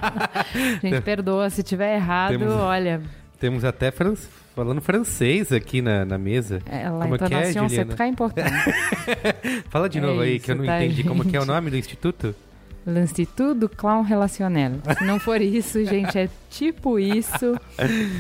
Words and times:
Gente, 0.81 1.01
perdoa 1.01 1.49
se 1.49 1.61
tiver 1.63 1.95
errado, 1.95 2.39
Temos- 2.39 2.53
olha, 2.53 3.01
Temos 3.43 3.65
até 3.65 3.91
fran- 3.91 4.15
falando 4.55 4.79
francês 4.79 5.51
aqui 5.51 5.81
na, 5.81 6.05
na 6.05 6.17
mesa. 6.17 6.61
é, 6.65 6.85
a 6.85 6.91
Como 6.91 7.15
é 7.15 7.17
que 7.17 7.33
é, 7.33 7.51
Juliana? 7.51 7.95
é 7.99 8.07
importante. 8.07 8.51
Fala 9.69 9.89
de 9.89 9.97
É 9.97 10.01
novo 10.01 10.21
aí, 10.21 10.37
isso, 10.37 10.45
que 10.45 10.51
eu 10.51 10.55
não 10.55 10.65
tá, 10.65 10.81
entendi 10.81 11.03
como 11.03 11.25
que 11.25 11.35
é 11.35 11.39
o 11.39 11.41
gente? 11.41 11.51
nome 11.51 11.69
do 11.69 11.75
instituto. 11.75 12.33
L'Institut 12.87 13.53
du 13.59 13.67
Clown 13.67 14.01
Relationnel. 14.03 14.79
Se 14.97 15.03
não 15.03 15.19
for 15.19 15.41
isso, 15.41 15.83
gente, 15.83 16.17
é 16.17 16.29
tipo 16.49 16.97
isso, 16.97 17.59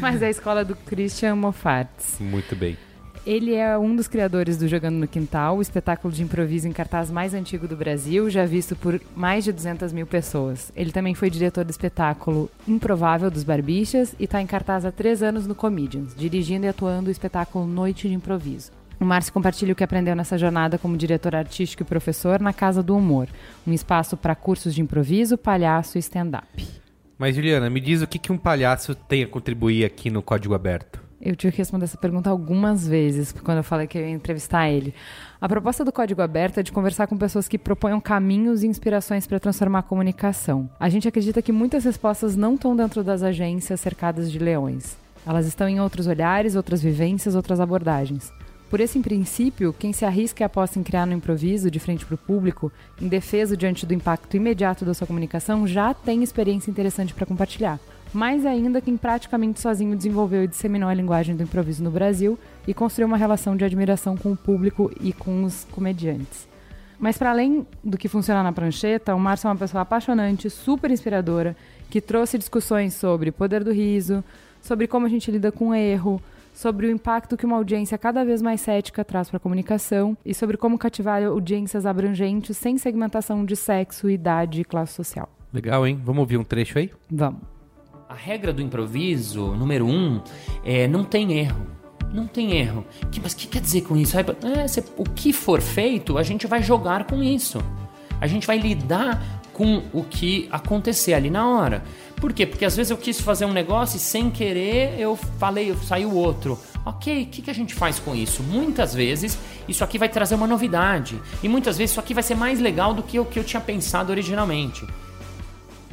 mas 0.01 0.21
é 0.21 0.25
a 0.27 0.29
escola 0.29 0.65
do 0.65 0.75
Christian 0.75 1.35
Moffat. 1.37 1.87
Muito 2.19 2.53
bem. 2.53 2.77
Ele 3.25 3.55
é 3.55 3.77
um 3.77 3.95
dos 3.95 4.09
criadores 4.09 4.57
do 4.57 4.67
Jogando 4.67 4.97
no 4.97 5.07
Quintal, 5.07 5.57
o 5.57 5.61
espetáculo 5.61 6.13
de 6.13 6.21
improviso 6.21 6.67
em 6.67 6.73
cartaz 6.73 7.09
mais 7.09 7.33
antigo 7.33 7.69
do 7.69 7.77
Brasil, 7.77 8.29
já 8.29 8.45
visto 8.45 8.75
por 8.75 8.99
mais 9.15 9.45
de 9.45 9.53
200 9.53 9.93
mil 9.93 10.05
pessoas. 10.05 10.73
Ele 10.75 10.91
também 10.91 11.15
foi 11.15 11.29
diretor 11.29 11.63
do 11.63 11.69
espetáculo 11.69 12.51
Improvável 12.67 13.31
dos 13.31 13.45
Barbichas 13.45 14.13
e 14.19 14.25
está 14.25 14.41
em 14.41 14.45
cartaz 14.45 14.83
há 14.83 14.91
três 14.91 15.23
anos 15.23 15.47
no 15.47 15.55
Comedians, 15.55 16.13
dirigindo 16.13 16.65
e 16.65 16.69
atuando 16.69 17.07
o 17.07 17.11
espetáculo 17.11 17.65
Noite 17.65 18.09
de 18.09 18.13
Improviso. 18.13 18.73
O 18.99 19.05
Márcio 19.05 19.31
compartilha 19.31 19.71
o 19.71 19.75
que 19.75 19.85
aprendeu 19.85 20.17
nessa 20.17 20.37
jornada 20.37 20.77
como 20.77 20.97
diretor 20.97 21.33
artístico 21.33 21.83
e 21.83 21.85
professor 21.85 22.41
na 22.41 22.51
Casa 22.51 22.83
do 22.83 22.95
Humor, 22.95 23.29
um 23.65 23.71
espaço 23.71 24.17
para 24.17 24.35
cursos 24.35 24.75
de 24.75 24.81
improviso, 24.81 25.37
palhaço 25.37 25.97
e 25.97 25.99
stand-up. 25.99 26.67
Mas, 27.17 27.35
Juliana, 27.35 27.69
me 27.69 27.79
diz 27.79 28.01
o 28.01 28.07
que, 28.07 28.19
que 28.19 28.33
um 28.33 28.37
palhaço 28.37 28.93
tem 28.93 29.23
a 29.23 29.27
contribuir 29.27 29.85
aqui 29.85 30.09
no 30.09 30.21
Código 30.21 30.53
Aberto. 30.53 31.01
Eu 31.25 31.37
tive 31.37 31.53
que 31.53 31.59
responder 31.59 31.85
essa 31.85 31.97
pergunta 31.97 32.29
algumas 32.29 32.85
vezes 32.85 33.31
quando 33.31 33.59
eu 33.59 33.63
falei 33.63 33.87
que 33.87 33.97
eu 33.97 34.01
ia 34.01 34.09
entrevistar 34.09 34.69
ele. 34.69 34.93
A 35.39 35.47
proposta 35.47 35.85
do 35.85 35.91
Código 35.91 36.21
Aberto 36.21 36.57
é 36.57 36.63
de 36.63 36.71
conversar 36.71 37.07
com 37.07 37.17
pessoas 37.17 37.47
que 37.47 37.57
proponham 37.57 38.01
caminhos 38.01 38.61
e 38.61 38.67
inspirações 38.67 39.25
para 39.25 39.39
transformar 39.39 39.79
a 39.79 39.83
comunicação. 39.83 40.69
A 40.77 40.89
gente 40.89 41.07
acredita 41.07 41.41
que 41.41 41.53
muitas 41.53 41.85
respostas 41.85 42.35
não 42.35 42.55
estão 42.55 42.75
dentro 42.75 43.05
das 43.05 43.23
agências 43.23 43.79
cercadas 43.79 44.29
de 44.29 44.37
leões. 44.37 44.97
Elas 45.25 45.45
estão 45.45 45.69
em 45.69 45.79
outros 45.79 46.07
olhares, 46.07 46.57
outras 46.57 46.83
vivências, 46.83 47.35
outras 47.35 47.61
abordagens. 47.61 48.33
Por 48.69 48.81
esse 48.81 48.99
princípio, 48.99 49.71
quem 49.71 49.93
se 49.93 50.03
arrisca 50.03 50.43
e 50.43 50.45
aposta 50.45 50.77
em 50.77 50.83
criar 50.83 51.05
no 51.05 51.13
improviso, 51.13 51.71
de 51.71 51.79
frente 51.79 52.05
para 52.05 52.15
o 52.15 52.17
público, 52.17 52.69
indefeso 53.01 53.55
diante 53.55 53.85
do 53.85 53.93
impacto 53.93 54.35
imediato 54.35 54.83
da 54.83 54.93
sua 54.93 55.07
comunicação, 55.07 55.65
já 55.65 55.93
tem 55.93 56.21
experiência 56.21 56.69
interessante 56.69 57.13
para 57.13 57.25
compartilhar. 57.25 57.79
Mais 58.13 58.45
ainda 58.45 58.79
quem 58.79 58.95
praticamente 58.95 59.59
sozinho 59.59 59.95
desenvolveu 59.95 60.43
e 60.43 60.47
disseminou 60.47 60.87
a 60.87 60.93
linguagem 60.93 61.35
do 61.35 61.41
improviso 61.41 61.83
no 61.83 61.89
Brasil 61.89 62.37
e 62.67 62.73
construiu 62.73 63.07
uma 63.07 63.17
relação 63.17 63.57
de 63.57 63.65
admiração 63.65 64.15
com 64.15 64.31
o 64.31 64.37
público 64.37 64.91
e 65.01 65.11
com 65.11 65.43
os 65.43 65.65
comediantes. 65.71 66.47
Mas 66.99 67.17
para 67.17 67.31
além 67.31 67.65
do 67.83 67.97
que 67.97 68.07
funciona 68.07 68.43
na 68.43 68.53
prancheta, 68.53 69.15
o 69.15 69.19
Márcio 69.19 69.47
é 69.47 69.51
uma 69.51 69.57
pessoa 69.57 69.81
apaixonante, 69.81 70.49
super 70.49 70.91
inspiradora, 70.91 71.55
que 71.89 71.99
trouxe 71.99 72.37
discussões 72.37 72.93
sobre 72.93 73.31
poder 73.31 73.63
do 73.63 73.71
riso, 73.71 74.23
sobre 74.61 74.87
como 74.87 75.07
a 75.07 75.09
gente 75.09 75.31
lida 75.31 75.51
com 75.51 75.69
o 75.69 75.75
erro, 75.75 76.21
sobre 76.53 76.87
o 76.87 76.91
impacto 76.91 77.35
que 77.35 77.45
uma 77.45 77.57
audiência 77.57 77.97
cada 77.97 78.23
vez 78.23 78.41
mais 78.41 78.61
cética 78.61 79.03
traz 79.03 79.27
para 79.27 79.37
a 79.37 79.39
comunicação 79.39 80.15
e 80.23 80.35
sobre 80.35 80.55
como 80.55 80.77
cativar 80.77 81.23
audiências 81.23 81.85
abrangentes 81.85 82.55
sem 82.57 82.77
segmentação 82.77 83.43
de 83.43 83.55
sexo, 83.55 84.09
idade 84.09 84.61
e 84.61 84.63
classe 84.63 84.93
social. 84.93 85.27
Legal, 85.51 85.85
hein? 85.85 85.99
Vamos 86.03 86.21
ouvir 86.21 86.37
um 86.37 86.43
trecho 86.43 86.77
aí? 86.77 86.91
Vamos. 87.09 87.52
A 88.13 88.15
regra 88.15 88.53
do 88.53 88.61
improviso, 88.61 89.55
número 89.55 89.87
um, 89.87 90.21
é 90.63 90.87
não 90.87 91.03
tem 91.03 91.33
erro. 91.39 91.65
Não 92.13 92.27
tem 92.27 92.51
erro. 92.57 92.85
Que- 93.11 93.19
mas 93.19 93.33
o 93.33 93.35
que 93.37 93.47
quer 93.47 93.59
dizer 93.59 93.81
com 93.81 93.97
isso? 93.97 94.15
É, 94.19 94.23
o 94.95 95.03
que 95.03 95.33
for 95.33 95.59
feito, 95.59 96.15
a 96.19 96.21
gente 96.21 96.45
vai 96.45 96.61
jogar 96.61 97.05
com 97.05 97.23
isso. 97.23 97.59
A 98.21 98.27
gente 98.27 98.45
vai 98.45 98.59
lidar 98.59 99.41
com 99.51 99.81
o 99.91 100.03
que 100.03 100.47
acontecer 100.51 101.15
ali 101.15 101.31
na 101.31 101.49
hora. 101.49 101.83
Por 102.17 102.31
quê? 102.31 102.45
Porque 102.45 102.63
às 102.65 102.75
vezes 102.75 102.91
eu 102.91 102.97
quis 102.97 103.19
fazer 103.19 103.45
um 103.45 103.51
negócio 103.51 103.97
e 103.97 103.99
sem 103.99 104.29
querer 104.29 104.93
eu 104.99 105.15
falei, 105.15 105.75
saiu 105.83 106.13
outro. 106.13 106.59
Ok, 106.85 107.23
o 107.23 107.25
que, 107.25 107.41
que 107.41 107.49
a 107.49 107.53
gente 107.55 107.73
faz 107.73 107.97
com 107.97 108.13
isso? 108.13 108.43
Muitas 108.43 108.93
vezes 108.93 109.39
isso 109.67 109.83
aqui 109.83 109.97
vai 109.97 110.07
trazer 110.07 110.35
uma 110.35 110.45
novidade. 110.45 111.19
E 111.41 111.49
muitas 111.49 111.79
vezes 111.79 111.91
isso 111.93 111.99
aqui 111.99 112.13
vai 112.13 112.21
ser 112.21 112.35
mais 112.35 112.59
legal 112.59 112.93
do 112.93 113.01
que 113.01 113.19
o 113.19 113.25
que 113.25 113.39
eu 113.39 113.43
tinha 113.43 113.59
pensado 113.59 114.11
originalmente. 114.11 114.85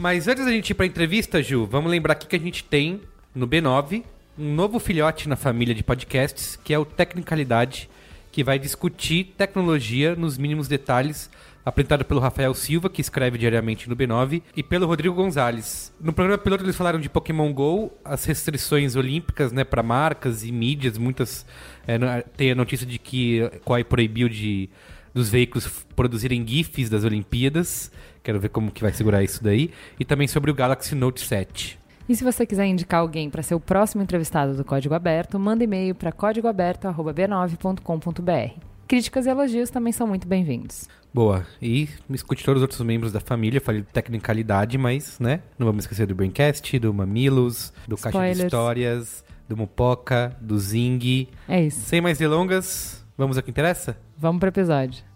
Mas 0.01 0.27
antes 0.27 0.47
da 0.47 0.51
gente 0.51 0.71
ir 0.71 0.75
pra 0.75 0.87
entrevista, 0.87 1.43
Ju, 1.43 1.67
vamos 1.67 1.91
lembrar 1.91 2.15
aqui 2.15 2.27
que 2.27 2.35
a 2.35 2.39
gente 2.39 2.65
tem 2.65 3.03
no 3.35 3.47
B9 3.47 4.03
um 4.39 4.55
novo 4.55 4.79
filhote 4.79 5.29
na 5.29 5.37
família 5.37 5.75
de 5.75 5.85
podcasts, 5.85 6.57
que 6.65 6.73
é 6.73 6.79
o 6.79 6.87
Tecnicalidade, 6.87 7.91
que 8.33 8.43
vai 8.43 8.59
discutir 8.59 9.35
tecnologia 9.37 10.17
nos 10.17 10.39
mínimos 10.39 10.69
detalhes, 10.69 11.29
apresentado 11.63 12.03
pelo 12.07 12.19
Rafael 12.19 12.55
Silva, 12.55 12.89
que 12.89 13.03
escreve 13.03 13.37
diariamente 13.37 13.91
no 13.91 13.95
B9, 13.95 14.41
e 14.57 14.63
pelo 14.63 14.87
Rodrigo 14.87 15.15
Gonzalez. 15.15 15.93
No 16.01 16.15
programa 16.15 16.39
piloto 16.39 16.65
eles 16.65 16.77
falaram 16.77 16.99
de 16.99 17.11
Pokémon 17.11 17.53
GO, 17.53 17.93
as 18.03 18.25
restrições 18.25 18.97
olímpicas, 18.97 19.53
né, 19.53 19.65
para 19.65 19.83
marcas 19.83 20.43
e 20.43 20.51
mídias, 20.51 20.97
muitas 20.97 21.45
é, 21.87 22.23
tem 22.39 22.53
a 22.53 22.55
notícia 22.55 22.87
de 22.87 22.99
que 22.99 23.43
a 23.43 23.51
COI 23.67 23.85
proibiu 23.85 24.31
de 24.31 24.71
dos 25.13 25.29
veículos 25.29 25.85
produzirem 25.95 26.47
GIFs 26.47 26.89
das 26.89 27.05
Olimpíadas. 27.05 27.91
Quero 28.23 28.39
ver 28.39 28.51
como 28.51 28.71
que 28.71 28.83
vai 28.83 28.93
segurar 28.93 29.23
isso 29.23 29.43
daí. 29.43 29.71
E 29.99 30.05
também 30.05 30.29
sobre 30.29 30.51
o 30.51 30.55
Galaxy 30.55 30.95
Note 30.95 31.27
7. 31.27 31.79
E 32.09 32.17
se 32.17 32.25
você 32.25 32.45
quiser 32.45 32.67
indicar 32.67 33.01
alguém 33.01 33.31
para 33.31 33.43
ser 33.43 33.55
o 33.55 33.61
próximo 33.61 34.03
entrevistado 34.03 34.55
do 34.55 34.65
Código 34.65 34.95
Aberto, 34.95 35.39
manda 35.39 35.63
e-mail 35.63 35.95
para 35.95 36.11
códigoaberto.b9.com.br. 36.11 38.61
Críticas 38.89 39.27
e 39.27 39.31
elogios 39.31 39.71
também 39.71 39.93
são 39.93 40.09
muito 40.09 40.27
bem-vindos. 40.27 40.89
Boa. 41.15 41.47
E 41.63 41.89
escute 42.11 42.45
todos 42.45 42.61
os 42.61 42.63
outros 42.63 42.81
membros 42.81 43.13
da 43.13 43.21
família. 43.21 43.61
Falei 43.61 43.83
de 43.83 43.89
tecnicalidade, 43.89 44.77
mas, 44.77 45.21
né? 45.21 45.41
Não 45.57 45.67
vamos 45.67 45.85
esquecer 45.85 46.09
do 46.09 46.15
Braincast, 46.15 46.77
do 46.79 46.93
Mamilos, 46.93 47.73
do 47.87 47.97
Caixa 47.97 48.19
de 48.19 48.25
Spoilers. 48.25 48.41
Histórias, 48.41 49.25
do 49.49 49.57
Mupoca, 49.57 50.37
do 50.41 50.59
Zing. 50.59 51.29
É 51.49 51.63
isso. 51.63 51.81
Sem 51.81 52.01
mais 52.01 52.19
delongas, 52.19 53.05
vamos 53.17 53.37
ao 53.37 53.43
que 53.43 53.51
interessa? 53.51 53.97
Vamos 54.19 54.41
pro 54.41 54.49
episódio. 54.49 55.10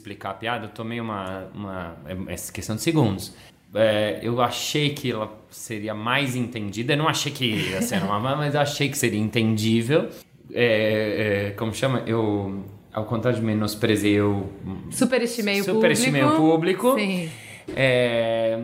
Explicar 0.00 0.30
a 0.30 0.34
piada, 0.34 0.64
eu 0.66 0.70
tomei 0.70 1.00
uma. 1.00 1.48
uma 1.54 1.96
é, 2.28 2.34
questão 2.52 2.74
de 2.76 2.82
segundos. 2.82 3.34
É, 3.74 4.18
eu 4.22 4.40
achei 4.40 4.90
que 4.90 5.12
ela 5.12 5.32
seria 5.50 5.94
mais 5.94 6.34
entendida. 6.34 6.94
Eu 6.94 6.96
não 6.96 7.08
achei 7.08 7.30
que 7.30 7.44
ia 7.44 7.80
ser 7.82 8.02
uma, 8.02 8.18
mas 8.36 8.54
eu 8.54 8.60
achei 8.60 8.88
que 8.88 8.98
seria 8.98 9.20
entendível. 9.20 10.08
É, 10.52 11.48
é, 11.48 11.50
como 11.52 11.72
chama? 11.72 12.02
Eu, 12.06 12.64
ao 12.92 13.04
contrário 13.04 13.38
de 13.38 13.44
menosprezei, 13.46 14.14
eu 14.14 14.50
Superestimei 14.90 15.60
o 15.60 15.64
superestimei 15.64 16.24
o 16.24 16.36
público. 16.36 16.94
Sim. 16.98 17.30
É, 17.76 18.58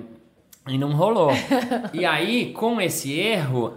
e 0.69 0.77
não 0.77 0.91
rolou. 0.93 1.31
e 1.93 2.05
aí, 2.05 2.53
com 2.53 2.81
esse 2.81 3.13
erro, 3.21 3.75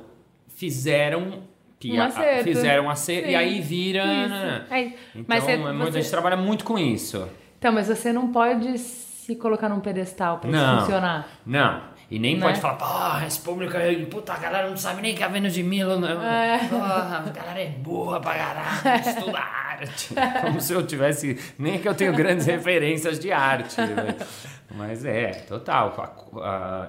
fizeram. 0.47 1.43
pia- 1.79 2.03
Um. 2.07 2.43
Fizeram 2.43 2.85
um 2.85 2.89
acerto. 2.89 3.25
Sim, 3.27 3.31
E 3.31 3.35
aí 3.35 3.61
vira. 3.61 4.03
né? 4.27 4.65
Então, 5.13 5.25
mas 5.27 5.43
você- 5.43 5.51
é 5.51 5.57
muito- 5.57 5.77
você- 5.91 5.97
a 5.99 6.01
gente 6.01 6.09
trabalha 6.11 6.35
muito 6.37 6.65
com 6.65 6.79
isso. 6.79 7.27
Então, 7.59 7.71
mas 7.73 7.87
você 7.87 8.11
não 8.13 8.31
pode 8.31 8.77
se 8.79 9.35
colocar 9.35 9.69
num 9.69 9.79
pedestal 9.81 10.37
pra 10.39 10.49
isso 10.49 10.79
funcionar. 10.79 11.27
Não. 11.45 11.81
E 12.09 12.17
nem 12.17 12.37
Né? 12.37 12.41
pode 12.47 12.59
falar, 12.59 13.27
público 13.45 13.77
aí, 13.77 14.03
puta, 14.07 14.33
a 14.33 14.37
galera 14.37 14.67
não 14.67 14.75
sabe 14.77 14.99
nem 14.99 15.13
que 15.13 15.21
é 15.21 15.25
a 15.27 15.29
Vênus 15.29 15.53
de 15.53 15.61
Milo, 15.61 15.99
não. 15.99 16.07
Porra, 16.69 17.23
a 17.27 17.29
galera 17.29 17.61
é 17.61 17.67
burra 17.67 18.19
pra 18.19 18.33
caralho, 18.33 18.99
estuda 19.07 19.37
arte. 19.39 20.09
Como 20.41 20.59
se 20.59 20.73
eu 20.73 20.83
tivesse, 20.87 21.37
nem 21.59 21.77
que 21.77 21.87
eu 21.87 21.93
tenho 21.93 22.11
grandes 22.13 22.47
referências 22.47 23.19
de 23.19 23.31
arte. 23.31 23.79
né? 23.79 24.15
Mas 24.75 25.05
é, 25.05 25.31
total. 25.47 25.95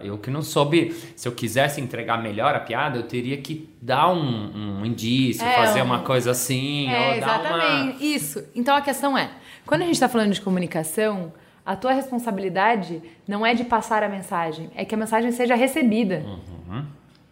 Eu 0.03 0.17
que 0.17 0.31
não 0.31 0.41
soube, 0.43 0.91
se 1.15 1.29
eu 1.29 1.33
quisesse 1.33 1.81
entregar 1.83 2.17
melhor 2.23 2.55
a 2.55 2.61
piada, 2.61 2.97
eu 2.99 3.03
teria 3.03 3.37
que 3.39 3.69
dar 3.83 4.09
um, 4.11 4.79
um 4.81 4.87
indício, 4.87 5.45
É, 5.47 5.55
fazer 5.55 5.83
um- 5.83 5.87
uma 5.87 5.99
coisa 6.01 6.31
assim, 6.31 6.91
É, 6.91 7.15
ou 7.15 7.21
dar 7.21 7.41
uma... 7.41 7.57
exatamente. 7.59 8.15
Isso. 8.15 8.45
Então 8.55 8.75
a 8.77 8.81
questão 8.81 9.17
é: 9.19 9.31
quando 9.71 9.83
a 9.83 9.85
gente 9.85 9.95
está 9.95 10.09
falando 10.09 10.33
de 10.33 10.41
comunicação, 10.41 11.33
a 11.65 11.77
tua 11.77 11.93
responsabilidade 11.93 13.01
não 13.29 13.47
é 13.47 13.55
de 13.55 13.63
passar 13.63 14.03
a 14.03 14.09
mensagem, 14.09 14.69
é 14.75 14.85
que 14.85 14.97
a 14.97 14.99
mensagem 14.99 15.31
seja 15.31 15.55
recebida. 15.55 16.25
Uhum. 16.27 16.85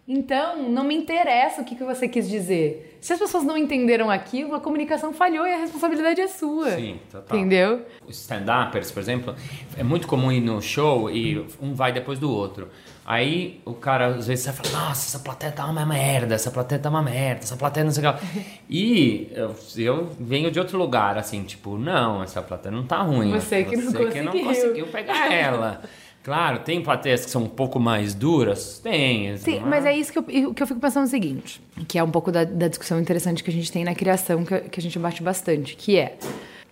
Então, 0.07 0.63
não 0.69 0.85
me 0.85 0.95
interessa 0.95 1.61
o 1.61 1.65
que, 1.65 1.75
que 1.75 1.83
você 1.83 2.07
quis 2.07 2.29
dizer. 2.29 2.97
Se 3.01 3.11
as 3.11 3.19
pessoas 3.19 3.43
não 3.43 3.57
entenderam 3.57 4.09
aquilo, 4.09 4.55
a 4.55 4.61
comunicação 4.61 5.11
falhou 5.11 5.45
e 5.45 5.53
a 5.53 5.57
responsabilidade 5.57 6.21
é 6.21 6.29
sua. 6.29 6.71
Sim, 6.71 7.01
total. 7.11 7.37
Entendeu? 7.37 7.85
Os 8.07 8.21
stand-uppers, 8.21 8.89
por 8.89 9.01
exemplo, 9.01 9.35
é 9.77 9.83
muito 9.83 10.07
comum 10.07 10.31
ir 10.31 10.39
no 10.39 10.61
show 10.61 11.11
e 11.11 11.45
um 11.61 11.73
vai 11.73 11.91
depois 11.91 12.19
do 12.19 12.31
outro. 12.31 12.69
Aí 13.09 13.59
o 13.65 13.73
cara 13.73 14.05
às 14.05 14.27
vezes 14.27 14.45
sai 14.45 14.53
fala, 14.53 14.69
nossa, 14.85 15.07
essa 15.07 15.17
plateia 15.17 15.51
tá 15.51 15.65
uma 15.65 15.83
merda, 15.83 16.35
essa 16.35 16.51
plateia 16.51 16.79
tá 16.79 16.91
uma 16.91 17.01
merda, 17.01 17.41
essa 17.41 17.57
plateia 17.57 17.83
não 17.83 17.91
sei 17.91 18.07
o 18.07 18.13
que. 18.13 18.19
E 18.69 19.31
eu, 19.33 19.55
eu 19.77 20.09
venho 20.19 20.51
de 20.51 20.59
outro 20.59 20.77
lugar, 20.77 21.17
assim, 21.17 21.41
tipo, 21.41 21.75
não, 21.75 22.21
essa 22.21 22.39
plateia 22.39 22.71
não 22.71 22.85
tá 22.85 23.01
ruim. 23.01 23.31
Você 23.31 23.63
que 23.63 23.75
não 23.75 23.91
Você 23.91 24.05
que 24.05 24.21
não 24.21 24.31
conseguiu. 24.31 24.85
pegar 24.85 25.33
ela. 25.33 25.81
Claro, 26.21 26.59
tem 26.59 26.83
plateias 26.83 27.25
que 27.25 27.31
são 27.31 27.45
um 27.45 27.49
pouco 27.49 27.79
mais 27.79 28.13
duras? 28.13 28.77
Tem. 28.77 29.35
Sim, 29.37 29.61
mas 29.61 29.87
é 29.87 29.95
isso 29.95 30.13
que 30.13 30.19
eu, 30.19 30.53
que 30.53 30.61
eu 30.61 30.67
fico 30.67 30.79
pensando 30.79 31.05
o 31.05 31.09
seguinte, 31.09 31.59
que 31.87 31.97
é 31.97 32.03
um 32.03 32.11
pouco 32.11 32.31
da, 32.31 32.43
da 32.43 32.67
discussão 32.67 32.99
interessante 32.99 33.43
que 33.43 33.49
a 33.49 33.53
gente 33.53 33.71
tem 33.71 33.83
na 33.83 33.95
criação, 33.95 34.45
que, 34.45 34.59
que 34.59 34.79
a 34.79 34.83
gente 34.83 34.99
bate 34.99 35.23
bastante, 35.23 35.75
que 35.75 35.97
é, 35.97 36.15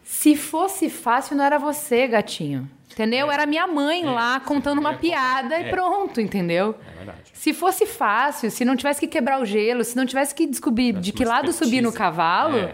se 0.03 0.35
fosse 0.35 0.87
fácil, 0.87 1.35
não 1.35 1.45
era 1.45 1.57
você, 1.57 2.07
gatinho. 2.07 2.69
Entendeu? 2.97 3.29
Era 3.31 3.45
minha 3.45 3.67
mãe 3.67 4.03
lá 4.03 4.39
contando 4.39 4.79
uma 4.79 4.95
piada 4.95 5.59
e 5.59 5.69
pronto, 5.69 6.19
entendeu? 6.19 6.73
É 6.94 6.97
verdade. 6.97 7.19
Se 7.31 7.53
fosse 7.53 7.85
fácil, 7.85 8.49
se 8.49 8.65
não 8.65 8.75
tivesse 8.75 8.99
que 8.99 9.07
quebrar 9.07 9.39
o 9.39 9.45
gelo, 9.45 9.83
se 9.83 9.95
não 9.95 10.03
tivesse 10.03 10.33
que 10.33 10.47
descobrir 10.47 10.94
de 10.94 11.11
que 11.13 11.23
lado 11.23 11.51
subir 11.53 11.81
no 11.81 11.89
expertise. 11.89 11.97
cavalo, 11.97 12.57
É. 12.57 12.73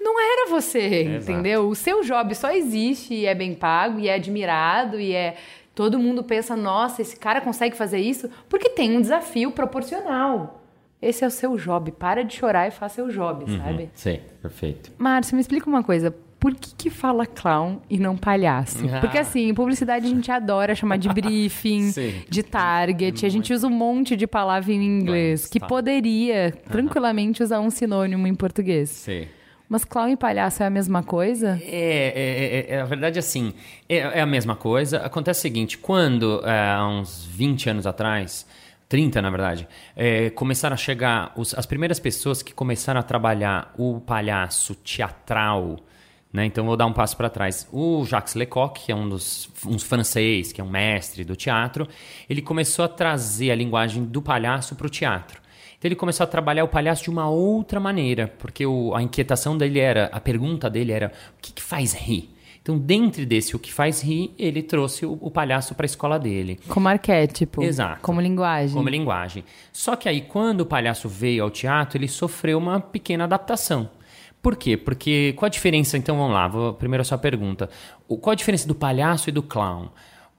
não 0.00 0.20
era 0.20 0.50
você, 0.50 1.04
entendeu? 1.04 1.68
O 1.68 1.76
seu 1.76 2.02
job 2.02 2.34
só 2.34 2.50
existe 2.50 3.14
e 3.14 3.24
é 3.24 3.36
bem 3.36 3.54
pago 3.54 4.00
e 4.00 4.08
é 4.08 4.14
admirado 4.14 4.98
e 4.98 5.12
é 5.14 5.36
todo 5.76 5.96
mundo 5.96 6.24
pensa, 6.24 6.56
nossa, 6.56 7.00
esse 7.00 7.14
cara 7.16 7.40
consegue 7.40 7.76
fazer 7.76 8.00
isso 8.00 8.28
porque 8.48 8.68
tem 8.68 8.96
um 8.96 9.00
desafio 9.00 9.52
proporcional. 9.52 10.58
Esse 11.00 11.24
é 11.24 11.26
o 11.26 11.30
seu 11.30 11.56
job. 11.56 11.92
Para 11.92 12.24
de 12.24 12.34
chorar 12.36 12.66
e 12.68 12.70
faça 12.72 12.96
seu 12.96 13.08
job, 13.08 13.44
Uhum. 13.50 13.58
sabe? 13.58 13.90
Sim, 13.94 14.20
perfeito. 14.40 14.90
Márcio, 14.98 15.34
me 15.34 15.40
explica 15.40 15.68
uma 15.68 15.82
coisa. 15.82 16.14
Por 16.42 16.56
que, 16.56 16.74
que 16.76 16.90
fala 16.90 17.24
clown 17.24 17.78
e 17.88 17.98
não 18.00 18.16
palhaço? 18.16 18.84
Ah. 18.92 18.98
Porque 18.98 19.16
assim, 19.16 19.48
em 19.48 19.54
publicidade 19.54 20.06
a 20.06 20.08
gente 20.08 20.28
adora 20.28 20.74
chamar 20.74 20.96
de 20.96 21.08
briefing, 21.08 21.92
de 22.28 22.42
target. 22.42 23.24
A 23.24 23.28
gente 23.28 23.52
usa 23.54 23.68
um 23.68 23.70
monte 23.70 24.16
de 24.16 24.26
palavra 24.26 24.72
em 24.72 24.82
inglês 24.84 25.42
Mas, 25.42 25.50
que 25.50 25.60
tá. 25.60 25.68
poderia 25.68 26.50
tranquilamente 26.68 27.44
usar 27.44 27.60
um 27.60 27.70
sinônimo 27.70 28.26
em 28.26 28.34
português. 28.34 28.90
Sim. 28.90 29.28
Mas 29.68 29.84
clown 29.84 30.08
e 30.08 30.16
palhaço 30.16 30.64
é 30.64 30.66
a 30.66 30.70
mesma 30.70 31.04
coisa? 31.04 31.60
É, 31.62 32.66
é, 32.66 32.74
é, 32.74 32.74
é, 32.76 32.80
a 32.80 32.84
verdade 32.86 33.18
é 33.18 33.20
assim, 33.20 33.54
é, 33.88 33.98
é 33.98 34.20
a 34.20 34.26
mesma 34.26 34.56
coisa. 34.56 34.98
Acontece 34.98 35.38
o 35.38 35.42
seguinte, 35.42 35.78
quando 35.78 36.42
é, 36.44 36.72
há 36.72 36.84
uns 36.88 37.24
20 37.24 37.70
anos 37.70 37.86
atrás, 37.86 38.44
30 38.88 39.22
na 39.22 39.30
verdade, 39.30 39.68
é, 39.94 40.28
começaram 40.30 40.74
a 40.74 40.76
chegar 40.76 41.32
os- 41.36 41.54
as 41.54 41.66
primeiras 41.66 42.00
pessoas 42.00 42.42
que 42.42 42.52
começaram 42.52 42.98
a 42.98 43.02
trabalhar 43.04 43.72
o 43.78 44.00
palhaço 44.00 44.74
teatral, 44.74 45.78
né? 46.32 46.46
Então 46.46 46.64
vou 46.64 46.76
dar 46.76 46.86
um 46.86 46.92
passo 46.92 47.16
para 47.16 47.28
trás. 47.28 47.68
O 47.72 48.04
Jacques 48.06 48.34
Lecoq, 48.34 48.80
que 48.86 48.92
é 48.92 48.94
um 48.94 49.08
dos 49.08 49.48
um 49.66 49.78
francês, 49.78 50.52
que 50.52 50.60
é 50.60 50.64
um 50.64 50.70
mestre 50.70 51.24
do 51.24 51.36
teatro, 51.36 51.86
ele 52.28 52.40
começou 52.42 52.84
a 52.84 52.88
trazer 52.88 53.50
a 53.50 53.54
linguagem 53.54 54.04
do 54.04 54.22
palhaço 54.22 54.74
para 54.74 54.86
o 54.86 54.90
teatro. 54.90 55.40
Então 55.78 55.88
ele 55.88 55.96
começou 55.96 56.24
a 56.24 56.26
trabalhar 56.26 56.62
o 56.64 56.68
palhaço 56.68 57.02
de 57.04 57.10
uma 57.10 57.28
outra 57.28 57.80
maneira, 57.80 58.32
porque 58.38 58.64
o- 58.64 58.94
a 58.94 59.02
inquietação 59.02 59.58
dele 59.58 59.80
era, 59.80 60.06
a 60.12 60.20
pergunta 60.20 60.70
dele 60.70 60.92
era, 60.92 61.12
o 61.36 61.42
que, 61.42 61.52
que 61.52 61.62
faz 61.62 61.92
rir? 61.92 62.30
Então, 62.62 62.78
dentro 62.78 63.26
desse 63.26 63.56
o 63.56 63.58
que 63.58 63.72
faz 63.72 64.00
rir, 64.00 64.32
ele 64.38 64.62
trouxe 64.62 65.04
o, 65.04 65.18
o 65.20 65.28
palhaço 65.32 65.74
para 65.74 65.84
a 65.84 65.86
escola 65.86 66.16
dele. 66.16 66.60
Como 66.68 66.86
arquétipo. 66.86 67.60
Exato. 67.60 68.00
Como 68.00 68.20
linguagem. 68.20 68.72
Como 68.76 68.88
linguagem. 68.88 69.42
Só 69.72 69.96
que 69.96 70.08
aí, 70.08 70.20
quando 70.20 70.60
o 70.60 70.66
palhaço 70.66 71.08
veio 71.08 71.42
ao 71.42 71.50
teatro, 71.50 71.98
ele 71.98 72.06
sofreu 72.06 72.58
uma 72.58 72.78
pequena 72.80 73.24
adaptação. 73.24 73.90
Por 74.42 74.56
quê? 74.56 74.76
Porque 74.76 75.32
qual 75.36 75.46
a 75.46 75.50
diferença? 75.50 75.96
Então 75.96 76.16
vamos 76.16 76.34
lá, 76.34 76.48
vou, 76.48 76.74
primeiro 76.74 77.02
a 77.02 77.04
sua 77.04 77.16
pergunta. 77.18 77.70
O- 78.08 78.18
qual 78.18 78.32
a 78.32 78.36
diferença 78.36 78.66
do 78.66 78.74
palhaço 78.74 79.28
e 79.28 79.32
do 79.32 79.42
clown? 79.42 79.88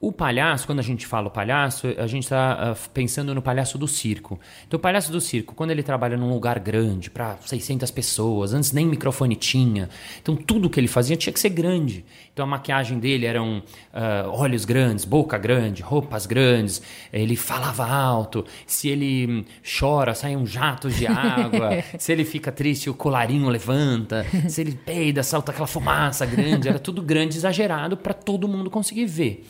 O 0.03 0.11
palhaço, 0.11 0.65
quando 0.65 0.79
a 0.79 0.83
gente 0.83 1.07
fala 1.07 1.27
o 1.27 1.31
palhaço, 1.31 1.87
a 1.97 2.07
gente 2.07 2.23
está 2.23 2.75
pensando 2.93 3.33
no 3.33 3.41
palhaço 3.41 3.77
do 3.77 3.87
circo. 3.87 4.37
Então, 4.67 4.77
o 4.77 4.81
palhaço 4.81 5.09
do 5.13 5.21
circo, 5.21 5.55
quando 5.55 5.71
ele 5.71 5.81
trabalha 5.81 6.17
num 6.17 6.29
lugar 6.29 6.59
grande, 6.59 7.09
para 7.09 7.37
600 7.37 7.89
pessoas, 7.89 8.53
antes 8.53 8.73
nem 8.73 8.85
microfone 8.85 9.33
tinha. 9.33 9.87
Então, 10.21 10.35
tudo 10.35 10.69
que 10.69 10.77
ele 10.77 10.89
fazia 10.89 11.15
tinha 11.15 11.31
que 11.31 11.39
ser 11.39 11.51
grande. 11.51 12.03
Então, 12.33 12.43
a 12.43 12.47
maquiagem 12.49 12.99
dele 12.99 13.25
eram 13.25 13.63
ah, 13.93 14.25
olhos 14.27 14.65
grandes, 14.65 15.05
boca 15.05 15.37
grande, 15.37 15.81
roupas 15.81 16.25
grandes. 16.25 16.81
Ele 17.13 17.37
falava 17.37 17.87
alto. 17.87 18.45
Se 18.67 18.89
ele 18.89 19.25
hum, 19.25 19.45
chora, 19.79 20.13
saem 20.13 20.45
jatos 20.45 20.97
de 20.97 21.07
água. 21.07 21.81
Se 21.97 22.11
ele 22.11 22.25
fica 22.25 22.51
triste, 22.51 22.89
o 22.89 22.93
colarinho 22.93 23.47
levanta. 23.47 24.25
Se 24.49 24.59
ele 24.59 24.73
peida, 24.73 25.23
salta 25.23 25.53
aquela 25.53 25.65
fumaça 25.65 26.25
grande. 26.25 26.67
Era 26.67 26.77
tudo 26.77 27.01
grande, 27.01 27.37
exagerado, 27.37 27.95
para 27.95 28.13
todo 28.13 28.49
mundo 28.49 28.69
conseguir 28.69 29.05
ver. 29.05 29.47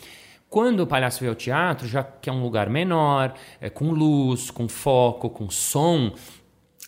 Quando 0.54 0.84
o 0.84 0.86
palhaço 0.86 1.18
veio 1.18 1.32
ao 1.32 1.34
teatro, 1.34 1.88
já 1.88 2.04
que 2.04 2.30
é 2.30 2.32
um 2.32 2.40
lugar 2.40 2.70
menor, 2.70 3.34
é, 3.60 3.68
com 3.68 3.90
luz, 3.90 4.52
com 4.52 4.68
foco, 4.68 5.28
com 5.28 5.50
som, 5.50 6.12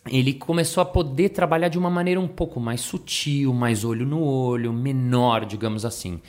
ele 0.08 0.34
começou 0.34 0.82
a 0.82 0.84
poder 0.84 1.30
trabalhar 1.30 1.66
de 1.66 1.76
uma 1.76 1.90
maneira 1.90 2.20
um 2.20 2.28
pouco 2.28 2.60
mais 2.60 2.80
sutil, 2.80 3.52
mais 3.52 3.84
olho 3.84 4.06
no 4.06 4.22
olho, 4.22 4.72
menor, 4.72 5.44
digamos 5.44 5.84
assim. 5.84 6.22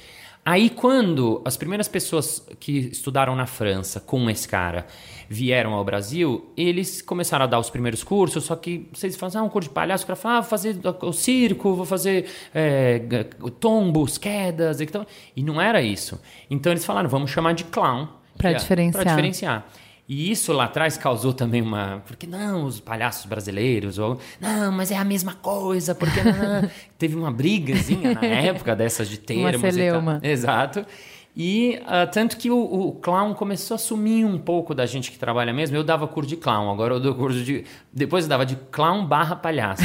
Aí, 0.50 0.70
quando 0.70 1.42
as 1.44 1.58
primeiras 1.58 1.90
pessoas 1.90 2.42
que 2.58 2.72
estudaram 2.72 3.36
na 3.36 3.46
França 3.46 4.00
com 4.00 4.30
esse 4.30 4.48
cara 4.48 4.88
vieram 5.28 5.74
ao 5.74 5.84
Brasil, 5.84 6.54
eles 6.56 7.02
começaram 7.02 7.44
a 7.44 7.48
dar 7.50 7.60
os 7.60 7.70
primeiros 7.70 8.02
cursos, 8.02 8.46
só 8.46 8.56
que 8.56 8.88
vocês 8.94 9.18
falam, 9.18 9.42
ah, 9.42 9.44
um 9.44 9.50
curso 9.50 9.68
de 9.68 9.76
palhaço, 9.76 10.06
o 10.06 10.08
cara 10.08 10.16
fala, 10.16 10.38
ah, 10.38 10.40
vou 10.40 10.50
fazer 10.50 10.80
o 11.02 11.12
circo, 11.12 11.74
vou 11.74 11.86
fazer 11.86 12.28
é, 12.56 13.26
tombos, 13.60 14.18
quedas, 14.18 14.80
então, 14.80 15.06
e 15.36 15.44
não 15.44 15.60
era 15.60 15.82
isso. 15.82 16.18
Então 16.50 16.72
eles 16.72 16.86
falaram, 16.86 17.10
vamos 17.10 17.30
chamar 17.30 17.52
de 17.52 17.66
clown. 17.66 18.08
Que 18.40 18.48
é- 18.48 18.54
diferenciar. 18.54 19.04
Pra 19.04 19.12
diferenciar. 19.14 19.68
E 20.08 20.32
isso 20.32 20.54
lá 20.54 20.66
atrás 20.66 20.98
causou 20.98 21.34
também 21.34 21.62
uma. 21.62 22.02
Porque 22.08 22.26
não, 22.26 22.64
os 22.64 22.80
palhaços 22.80 23.26
brasileiros, 23.26 24.00
ou. 24.00 24.18
Não, 24.40 24.72
mas 24.72 24.90
é 24.90 24.96
a 24.96 25.04
mesma 25.04 25.34
coisa, 25.34 25.94
porque. 25.94 26.24
não, 26.24 26.62
não." 26.62 26.72
Teve 26.98 27.16
uma 27.16 27.32
brigazinha 27.32 28.14
na 28.14 28.26
época 28.26 28.74
dessas 28.76 29.10
de 29.10 29.18
termos. 29.18 29.50
e 29.50 29.60
tal. 29.60 29.72
celeuma. 29.72 30.20
Exato. 30.24 30.86
E 31.40 31.80
uh, 31.84 32.12
tanto 32.12 32.36
que 32.36 32.50
o, 32.50 32.58
o, 32.58 32.94
clown 32.94 33.36
começou 33.36 33.76
a 33.76 33.78
sumir 33.78 34.26
um 34.26 34.40
pouco 34.40 34.74
da 34.74 34.88
gente 34.88 35.12
que 35.12 35.20
trabalha 35.20 35.54
mesmo. 35.54 35.78
Eu 35.78 35.84
dava 35.84 36.08
curso 36.08 36.28
de 36.28 36.36
clown, 36.36 36.72
agora 36.72 36.96
eu 36.96 37.00
dou 37.00 37.14
curso 37.14 37.44
de. 37.44 37.64
Depois 37.94 38.26
eu 38.26 38.30
dava 38.30 38.44
de 38.44 38.56
clown 38.56 39.06
barra 39.06 39.36
palhaço. 39.36 39.84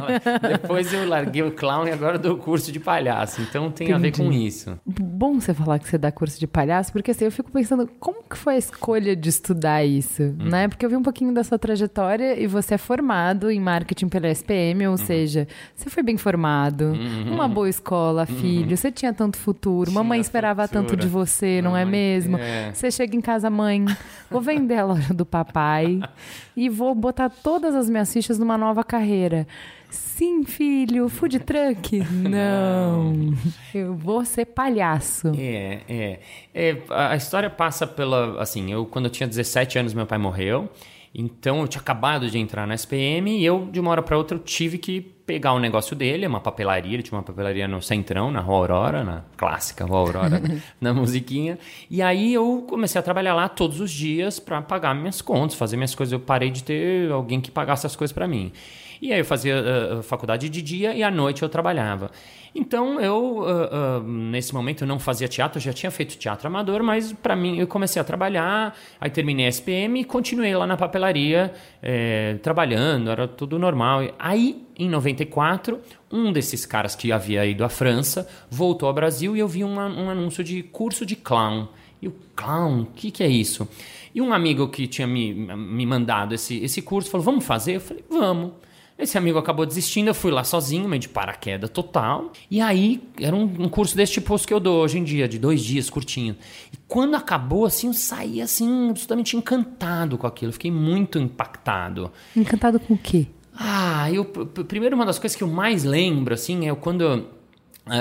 Depois 0.48 0.90
eu 0.94 1.06
larguei 1.06 1.42
o 1.42 1.52
clown 1.52 1.86
e 1.86 1.90
agora 1.90 2.16
eu 2.16 2.18
dou 2.18 2.38
curso 2.38 2.72
de 2.72 2.80
palhaço. 2.80 3.42
Então 3.42 3.70
tem 3.70 3.88
Entendi. 3.88 3.92
a 3.92 3.98
ver 3.98 4.16
com 4.16 4.32
isso. 4.32 4.80
Bom 4.86 5.38
você 5.38 5.52
falar 5.52 5.78
que 5.78 5.86
você 5.86 5.98
dá 5.98 6.10
curso 6.10 6.40
de 6.40 6.46
palhaço, 6.46 6.90
porque 6.90 7.10
assim, 7.10 7.26
eu 7.26 7.32
fico 7.32 7.52
pensando, 7.52 7.86
como 8.00 8.22
que 8.22 8.38
foi 8.38 8.54
a 8.54 8.58
escolha 8.58 9.14
de 9.14 9.28
estudar 9.28 9.84
isso? 9.84 10.22
Hum. 10.22 10.48
Né? 10.48 10.68
Porque 10.68 10.86
eu 10.86 10.88
vi 10.88 10.96
um 10.96 11.02
pouquinho 11.02 11.34
da 11.34 11.44
sua 11.44 11.58
trajetória 11.58 12.40
e 12.40 12.46
você 12.46 12.76
é 12.76 12.78
formado 12.78 13.50
em 13.50 13.60
marketing 13.60 14.08
pela 14.08 14.28
SPM, 14.28 14.86
ou 14.86 14.92
uhum. 14.92 14.96
seja, 14.96 15.46
você 15.76 15.90
foi 15.90 16.02
bem 16.02 16.16
formado, 16.16 16.86
uhum. 16.86 17.34
uma 17.34 17.46
boa 17.46 17.68
escola, 17.68 18.26
uhum. 18.28 18.36
filho, 18.36 18.74
você 18.74 18.90
tinha 18.90 19.12
tanto 19.12 19.36
futuro, 19.36 19.90
tinha 19.90 20.02
mamãe 20.02 20.18
esperava 20.18 20.62
futuro. 20.62 20.86
tanto 20.86 20.93
de 20.96 21.08
você, 21.08 21.60
não 21.62 21.76
é 21.76 21.84
mesmo? 21.84 22.36
É. 22.36 22.72
Você 22.72 22.90
chega 22.90 23.16
em 23.16 23.20
casa, 23.20 23.50
mãe, 23.50 23.84
vou 24.30 24.40
vender 24.40 24.78
a 24.78 24.84
loja 24.84 25.12
do 25.14 25.24
papai 25.24 26.00
e 26.56 26.68
vou 26.68 26.94
botar 26.94 27.28
todas 27.28 27.74
as 27.74 27.88
minhas 27.88 28.12
fichas 28.12 28.38
numa 28.38 28.58
nova 28.58 28.82
carreira. 28.84 29.46
Sim, 29.90 30.44
filho, 30.44 31.08
food 31.08 31.38
truck? 31.40 31.98
Não. 32.10 33.32
Eu 33.72 33.94
vou 33.94 34.24
ser 34.24 34.46
palhaço. 34.46 35.32
É, 35.38 35.80
é, 35.88 36.20
é. 36.52 36.82
A 36.90 37.14
história 37.14 37.48
passa 37.48 37.86
pela. 37.86 38.40
Assim, 38.40 38.72
eu, 38.72 38.86
quando 38.86 39.04
eu 39.04 39.10
tinha 39.10 39.28
17 39.28 39.78
anos, 39.78 39.94
meu 39.94 40.06
pai 40.06 40.18
morreu. 40.18 40.68
Então 41.14 41.60
eu 41.60 41.68
tinha 41.68 41.80
acabado 41.80 42.28
de 42.28 42.38
entrar 42.38 42.66
na 42.66 42.74
SPM 42.74 43.38
e 43.38 43.44
eu, 43.44 43.68
de 43.70 43.78
uma 43.78 43.92
hora 43.92 44.02
para 44.02 44.18
outra, 44.18 44.36
eu 44.36 44.42
tive 44.42 44.78
que 44.78 45.13
pegar 45.26 45.54
o 45.54 45.58
negócio 45.58 45.96
dele, 45.96 46.26
uma 46.26 46.40
papelaria, 46.40 46.94
ele 46.94 47.02
tinha 47.02 47.16
uma 47.16 47.22
papelaria 47.22 47.66
no 47.66 47.80
Centrão, 47.80 48.30
na 48.30 48.40
Rua 48.40 48.58
Aurora, 48.58 49.04
na 49.04 49.24
clássica 49.36 49.84
Rua 49.84 49.98
Aurora, 49.98 50.42
na 50.80 50.92
musiquinha. 50.92 51.58
E 51.90 52.02
aí 52.02 52.34
eu 52.34 52.64
comecei 52.68 52.98
a 52.98 53.02
trabalhar 53.02 53.34
lá 53.34 53.48
todos 53.48 53.80
os 53.80 53.90
dias 53.90 54.38
para 54.38 54.60
pagar 54.60 54.94
minhas 54.94 55.22
contas, 55.22 55.56
fazer 55.56 55.76
minhas 55.76 55.94
coisas. 55.94 56.12
Eu 56.12 56.20
parei 56.20 56.50
de 56.50 56.62
ter 56.62 57.10
alguém 57.10 57.40
que 57.40 57.50
pagasse 57.50 57.86
as 57.86 57.96
coisas 57.96 58.12
para 58.12 58.28
mim. 58.28 58.52
E 59.00 59.12
aí 59.12 59.18
eu 59.18 59.24
fazia 59.24 59.56
uh, 59.98 60.02
faculdade 60.02 60.48
de 60.48 60.62
dia 60.62 60.94
e 60.94 61.02
à 61.02 61.10
noite 61.10 61.42
eu 61.42 61.48
trabalhava. 61.48 62.10
Então 62.54 63.00
eu, 63.00 63.38
uh, 63.38 63.98
uh, 63.98 64.02
nesse 64.02 64.54
momento, 64.54 64.84
eu 64.84 64.88
não 64.88 65.00
fazia 65.00 65.26
teatro, 65.26 65.58
eu 65.58 65.62
já 65.62 65.72
tinha 65.72 65.90
feito 65.90 66.16
teatro 66.16 66.46
amador, 66.46 66.84
mas 66.84 67.12
para 67.12 67.34
mim 67.34 67.58
eu 67.58 67.66
comecei 67.66 68.00
a 68.00 68.04
trabalhar, 68.04 68.76
aí 69.00 69.10
terminei 69.10 69.46
a 69.46 69.48
SPM 69.48 70.00
e 70.00 70.04
continuei 70.04 70.54
lá 70.54 70.64
na 70.66 70.76
papelaria 70.76 71.52
eh, 71.82 72.38
trabalhando, 72.42 73.10
era 73.10 73.26
tudo 73.26 73.58
normal. 73.58 74.02
Aí, 74.18 74.64
em 74.78 74.88
94, 74.88 75.80
um 76.12 76.32
desses 76.32 76.64
caras 76.64 76.94
que 76.94 77.10
havia 77.10 77.44
ido 77.44 77.64
à 77.64 77.68
França 77.68 78.28
voltou 78.48 78.86
ao 78.86 78.94
Brasil 78.94 79.36
e 79.36 79.40
eu 79.40 79.48
vi 79.48 79.64
uma, 79.64 79.86
um 79.86 80.08
anúncio 80.08 80.44
de 80.44 80.62
curso 80.62 81.04
de 81.04 81.16
clown. 81.16 81.68
E 82.00 82.06
o 82.06 82.14
clown, 82.36 82.82
o 82.82 82.86
que, 82.86 83.10
que 83.10 83.22
é 83.24 83.28
isso? 83.28 83.68
E 84.14 84.20
um 84.20 84.32
amigo 84.32 84.68
que 84.68 84.86
tinha 84.86 85.08
me, 85.08 85.34
me 85.34 85.84
mandado 85.84 86.34
esse, 86.34 86.62
esse 86.62 86.80
curso 86.80 87.10
falou: 87.10 87.24
Vamos 87.24 87.44
fazer? 87.44 87.76
Eu 87.76 87.80
falei: 87.80 88.04
Vamos. 88.08 88.52
Esse 88.96 89.18
amigo 89.18 89.38
acabou 89.38 89.66
desistindo, 89.66 90.08
eu 90.08 90.14
fui 90.14 90.30
lá 90.30 90.44
sozinho, 90.44 90.88
meio 90.88 91.00
de 91.00 91.08
paraquedas 91.08 91.68
total. 91.68 92.32
E 92.48 92.60
aí, 92.60 93.02
era 93.20 93.34
um, 93.34 93.42
um 93.42 93.68
curso 93.68 93.96
desse 93.96 94.12
tipo 94.12 94.38
que 94.46 94.54
eu 94.54 94.60
dou 94.60 94.82
hoje 94.82 94.98
em 94.98 95.04
dia, 95.04 95.26
de 95.26 95.38
dois 95.38 95.62
dias, 95.62 95.90
curtinho. 95.90 96.36
E 96.72 96.76
quando 96.86 97.16
acabou, 97.16 97.66
assim, 97.66 97.88
eu 97.88 97.92
saí, 97.92 98.40
assim, 98.40 98.90
absolutamente 98.90 99.36
encantado 99.36 100.16
com 100.16 100.26
aquilo. 100.26 100.52
fiquei 100.52 100.70
muito 100.70 101.18
impactado. 101.18 102.12
Encantado 102.36 102.78
com 102.78 102.94
o 102.94 102.98
quê? 102.98 103.26
Ah, 103.56 104.10
eu, 104.12 104.24
primeiro, 104.24 104.94
uma 104.96 105.06
das 105.06 105.18
coisas 105.18 105.36
que 105.36 105.42
eu 105.42 105.48
mais 105.48 105.84
lembro, 105.84 106.34
assim, 106.34 106.68
é 106.68 106.74
quando 106.74 107.26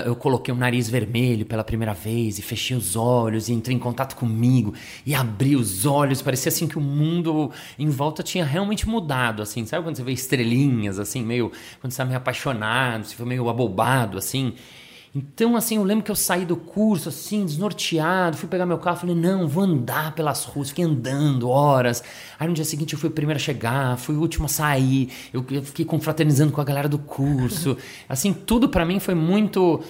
eu 0.06 0.16
coloquei 0.16 0.54
o 0.54 0.58
nariz 0.58 0.90
vermelho 0.90 1.46
pela 1.46 1.63
primeira 1.63 1.94
vez 1.94 2.40
e 2.40 2.42
fechei 2.42 2.75
os 2.75 2.96
olhos 2.96 3.50
e 3.50 3.54
entrei 3.54 3.75
em 3.75 3.80
contato 3.80 4.16
comigo 4.16 4.74
e 5.06 5.13
abri 5.13 5.58
os 5.58 5.86
olhos, 5.86 6.22
parecia 6.22 6.50
assim 6.50 6.68
que 6.68 6.78
o 6.78 6.82
mundo 6.82 7.52
em 7.78 7.90
volta 7.90 8.24
tinha 8.24 8.46
realmente 8.46 8.88
mudado, 8.88 9.42
assim, 9.42 9.66
sabe 9.66 9.84
quando 9.84 9.98
você 9.98 10.04
vê 10.04 10.13
estrelinhas, 10.13 11.00
assim, 11.00 11.22
meio, 11.22 11.52
quando 11.82 11.92
você 11.92 11.98
tá 11.98 12.06
meio 12.06 12.18
apaixonado, 12.18 13.06
você 13.06 13.16
foi 13.16 13.25
meio 13.25 13.50
abobado, 13.50 14.18
assim, 14.18 14.54
então, 15.15 15.55
assim, 15.55 15.75
eu 15.75 15.84
lembro 15.84 16.03
que 16.03 16.10
eu 16.10 16.15
saí 16.15 16.43
do 16.43 16.55
curso, 16.55 17.10
assim, 17.10 17.46
desnorteado, 17.46 18.36
fui 18.36 18.50
pegar 18.50 18.65
meu 18.65 18.79
carro, 18.79 18.98
falei, 18.98 19.15
não, 19.15 19.48
vou 19.48 19.63
andar 19.63 20.15
pelas 20.15 20.43
ruas, 20.43 20.70
fiquei 20.70 20.84
andando 20.84 21.50
horas. 21.50 22.03
Aí 22.39 22.48
no 22.48 22.53
dia 22.53 22.65
seguinte 22.65 22.93
eu 22.93 23.00
fui 23.00 23.10
o 23.10 23.12
primeiro 23.12 23.38
a 23.38 23.39
chegar, 23.39 23.96
fui 23.98 24.15
o 24.15 24.20
último 24.20 24.46
a 24.46 24.50
sair, 24.50 25.12
eu, 25.32 25.46
eu 25.51 25.62
fiquei 25.62 25.86
confraternizando 25.86 26.51
com 26.51 26.60
a 26.60 26.63
galera 26.63 26.89
do 26.89 26.98
curso. 26.98 27.77
Assim, 28.10 28.34
tudo 28.34 28.67
para 28.67 28.86
mim 28.86 29.00
foi 29.00 29.13
muito. 29.13 29.82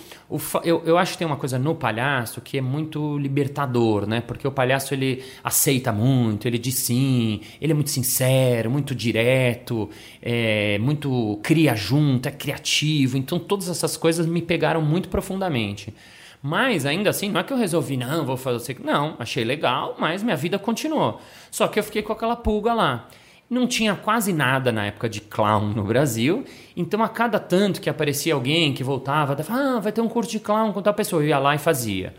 Eu, 0.63 0.81
eu 0.85 0.97
acho 0.97 1.13
que 1.13 1.19
tem 1.19 1.27
uma 1.27 1.35
coisa 1.35 1.59
no 1.59 1.75
palhaço 1.75 2.41
que 2.41 2.57
é 2.57 2.61
muito 2.61 3.17
libertador, 3.17 4.07
né? 4.07 4.21
Porque 4.21 4.47
o 4.47 4.51
palhaço 4.51 4.93
ele 4.93 5.23
aceita 5.43 5.91
muito, 5.91 6.47
ele 6.47 6.57
diz 6.57 6.75
sim, 6.75 7.41
ele 7.61 7.71
é 7.71 7.75
muito 7.75 7.91
sincero, 7.91 8.71
muito 8.71 8.95
direto, 8.95 9.89
é, 10.21 10.77
muito 10.79 11.39
cria 11.43 11.75
junto, 11.75 12.27
é 12.27 12.31
criativo. 12.31 13.17
Então, 13.17 13.37
todas 13.37 13.69
essas 13.69 13.95
coisas 13.95 14.25
me 14.25 14.41
pegaram 14.41 14.81
muito 14.81 15.09
profundamente. 15.09 15.93
Mas 16.41 16.85
ainda 16.85 17.09
assim, 17.09 17.29
não 17.29 17.39
é 17.39 17.43
que 17.43 17.53
eu 17.53 17.57
resolvi, 17.57 17.95
não, 17.95 18.25
vou 18.25 18.35
fazer. 18.35 18.77
Não, 18.83 19.15
achei 19.17 19.45
legal, 19.45 19.95
mas 19.97 20.21
minha 20.21 20.35
vida 20.35 20.59
continuou. 20.59 21.21
Só 21.49 21.69
que 21.69 21.79
eu 21.79 21.83
fiquei 21.83 22.01
com 22.01 22.11
aquela 22.11 22.35
pulga 22.35 22.73
lá. 22.73 23.07
Não 23.49 23.65
tinha 23.65 23.95
quase 23.95 24.33
nada 24.33 24.71
na 24.71 24.87
época 24.87 25.07
de 25.07 25.21
clown 25.21 25.69
no 25.73 25.83
Brasil, 25.83 26.43
então 26.75 27.03
a 27.03 27.09
cada 27.09 27.39
tanto 27.39 27.81
que 27.81 27.89
aparecia 27.89 28.33
alguém 28.33 28.73
que 28.73 28.83
voltava, 28.83 29.37
ah, 29.49 29.79
vai 29.79 29.91
ter 29.91 30.01
um 30.01 30.09
curso 30.09 30.31
de 30.31 30.39
clown 30.39 30.73
com 30.73 30.81
tal 30.81 30.93
pessoa, 30.93 31.21
eu 31.21 31.27
ia 31.27 31.39
lá 31.39 31.55
e 31.55 31.59
fazia. 31.59 32.13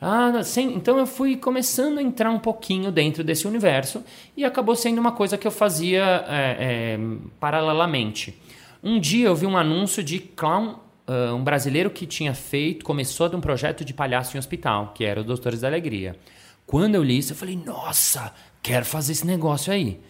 Ah, 0.00 0.42
sem, 0.42 0.74
então 0.74 0.98
eu 0.98 1.06
fui 1.06 1.36
começando 1.36 1.98
a 1.98 2.02
entrar 2.02 2.30
um 2.30 2.38
pouquinho 2.38 2.90
dentro 2.90 3.22
desse 3.22 3.46
universo 3.46 4.02
e 4.36 4.44
acabou 4.44 4.74
sendo 4.74 4.98
uma 4.98 5.12
coisa 5.12 5.36
que 5.36 5.46
eu 5.46 5.50
fazia 5.50 6.24
é, 6.26 6.56
é, 6.58 6.98
paralelamente. 7.38 8.40
Um 8.82 8.98
dia 8.98 9.26
eu 9.26 9.36
vi 9.36 9.44
um 9.44 9.58
anúncio 9.58 10.02
de 10.02 10.18
clown 10.18 10.76
uh, 11.10 11.34
um 11.34 11.42
brasileiro 11.42 11.90
que 11.90 12.06
tinha 12.06 12.32
feito, 12.32 12.84
começou 12.84 13.28
de 13.28 13.36
um 13.36 13.40
projeto 13.40 13.84
de 13.84 13.92
palhaço 13.92 14.36
em 14.36 14.38
hospital, 14.38 14.92
que 14.94 15.04
era 15.04 15.20
o 15.20 15.24
Doutores 15.24 15.60
da 15.60 15.68
Alegria. 15.68 16.16
Quando 16.66 16.94
eu 16.94 17.02
li 17.02 17.18
isso, 17.18 17.32
eu 17.32 17.36
falei, 17.36 17.56
nossa, 17.56 18.32
quero 18.62 18.84
fazer 18.84 19.12
esse 19.12 19.26
negócio 19.26 19.72
aí. 19.72 20.00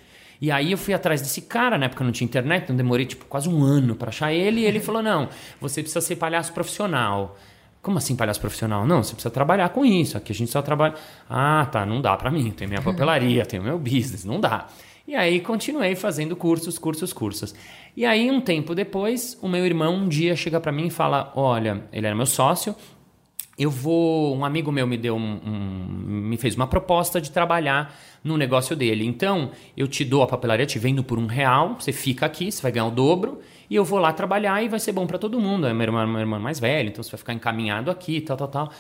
E 0.41 0.51
aí 0.51 0.73
eu 0.73 0.79
fui 0.79 0.95
atrás 0.95 1.21
desse 1.21 1.43
cara, 1.43 1.77
na 1.77 1.87
época 1.87 2.03
não 2.03 2.13
tinha 2.13 2.25
internet, 2.25 2.65
então 2.65 2.75
demorei 2.75 3.05
tipo 3.05 3.27
quase 3.27 3.49
um 3.49 3.63
ano 3.63 3.95
para 3.95 4.09
achar 4.09 4.33
ele, 4.33 4.61
e 4.61 4.65
ele 4.65 4.81
falou: 4.81 5.03
"Não, 5.03 5.29
você 5.61 5.83
precisa 5.83 6.01
ser 6.01 6.17
palhaço 6.17 6.53
profissional". 6.53 7.37
Como 7.83 7.97
assim 7.97 8.15
palhaço 8.15 8.41
profissional? 8.41 8.87
Não, 8.87 9.03
você 9.03 9.15
precisa 9.15 9.31
trabalhar 9.31 9.71
com 9.71 9.85
isso. 9.87 10.17
Aqui 10.17 10.33
a 10.33 10.35
gente 10.35 10.51
só 10.51 10.61
trabalha. 10.61 10.95
Ah, 11.29 11.67
tá, 11.73 11.87
não 11.87 12.03
dá 12.03 12.15
para 12.15 12.31
mim. 12.31 12.51
Tem 12.51 12.69
minha 12.69 12.83
papelaria, 12.83 13.47
tenho 13.47 13.63
meu 13.63 13.79
business, 13.79 14.23
não 14.23 14.39
dá. 14.39 14.67
E 15.09 15.15
aí 15.17 15.41
continuei 15.41 15.97
fazendo 15.97 16.37
cursos, 16.37 16.79
cursos, 16.79 17.13
cursos. 17.13 17.55
E 17.97 18.05
aí 18.05 18.31
um 18.31 18.41
tempo 18.41 18.75
depois, 18.75 19.37
o 19.41 19.49
meu 19.49 19.65
irmão 19.65 19.95
um 19.95 20.09
dia 20.09 20.37
chega 20.37 20.61
para 20.61 20.71
mim 20.71 20.87
e 20.87 20.91
fala: 20.91 21.33
"Olha, 21.35 21.85
ele 21.93 22.07
era 22.07 22.15
meu 22.15 22.27
sócio, 22.27 22.77
eu 23.61 23.71
vou, 23.71 24.35
um 24.35 24.43
amigo 24.43 24.73
meu 24.73 24.87
me 24.87 24.97
deu 24.97 25.15
um, 25.15 25.39
um, 25.45 25.87
me 26.31 26.39
fez 26.39 26.57
uma 26.57 26.67
proposta 26.67 27.21
de 27.21 27.31
trabalhar 27.31 27.95
no 28.25 28.39
negócio 28.39 28.75
dele. 28.75 29.05
Então, 29.05 29.51
eu 29.77 29.87
te 29.87 30.03
dou 30.03 30.23
a 30.23 30.27
papelaria, 30.27 30.65
te 30.65 30.79
vendo 30.79 31.05
por 31.05 31.19
um 31.19 31.27
real, 31.27 31.77
você 31.79 31.93
fica 31.93 32.25
aqui, 32.25 32.51
você 32.51 32.63
vai 32.63 32.73
ganhar 32.73 32.87
o 32.87 32.91
dobro, 32.91 33.39
e 33.69 33.75
eu 33.77 33.85
vou 33.85 33.99
lá 33.99 34.15
trabalhar 34.15 34.65
e 34.65 34.69
vai 34.69 34.81
ser 34.81 34.93
bom 34.93 35.07
para 35.07 35.19
todo 35.19 35.39
mundo. 35.39 35.67
É 35.67 35.75
meu 35.75 35.83
irmão, 35.83 36.07
meu 36.07 36.21
irmão 36.21 36.41
mais 36.41 36.59
velho, 36.59 36.89
então 36.89 37.03
você 37.03 37.11
vai 37.11 37.19
ficar 37.19 37.35
encaminhado 37.35 37.91
aqui, 37.91 38.23
tal, 38.23 38.39
tal, 38.39 38.49
tal. 38.49 38.73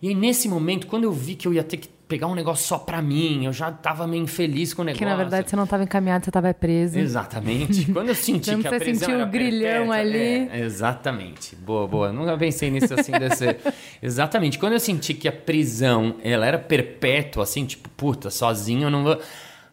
E 0.00 0.08
aí, 0.08 0.14
nesse 0.14 0.48
momento, 0.48 0.86
quando 0.86 1.04
eu 1.04 1.12
vi 1.12 1.34
que 1.34 1.46
eu 1.46 1.52
ia 1.52 1.64
ter 1.64 1.76
que 1.76 1.88
pegar 2.08 2.26
um 2.26 2.34
negócio 2.34 2.66
só 2.66 2.78
pra 2.78 3.02
mim, 3.02 3.44
eu 3.44 3.52
já 3.52 3.70
tava 3.70 4.06
meio 4.06 4.22
infeliz 4.22 4.72
com 4.72 4.80
o 4.80 4.84
negócio. 4.84 4.98
Que 4.98 5.04
na 5.04 5.14
verdade 5.14 5.50
você 5.50 5.54
não 5.54 5.66
tava 5.66 5.82
encaminhado, 5.82 6.24
você 6.24 6.30
tava 6.30 6.52
preso. 6.54 6.98
Exatamente. 6.98 7.84
Quando 7.92 8.08
eu 8.08 8.14
senti 8.14 8.56
que 8.56 8.66
a 8.66 8.70
você 8.70 8.78
prisão 8.78 9.08
sentiu 9.10 9.26
o 9.26 9.28
grilhão 9.28 9.88
perpétua, 9.88 9.96
ali. 9.96 10.48
É, 10.50 10.60
exatamente. 10.60 11.54
Boa, 11.54 11.86
boa. 11.86 12.12
Nunca 12.12 12.36
pensei 12.38 12.70
nisso 12.70 12.94
assim 12.94 13.12
desse... 13.12 13.56
exatamente. 14.02 14.58
Quando 14.58 14.72
eu 14.72 14.80
senti 14.80 15.12
que 15.12 15.28
a 15.28 15.32
prisão, 15.32 16.16
ela 16.24 16.46
era 16.46 16.58
perpétua, 16.58 17.42
assim, 17.42 17.66
tipo, 17.66 17.88
puta, 17.90 18.30
sozinho 18.30 18.84
eu 18.84 18.90
não 18.90 19.04
vou... 19.04 19.20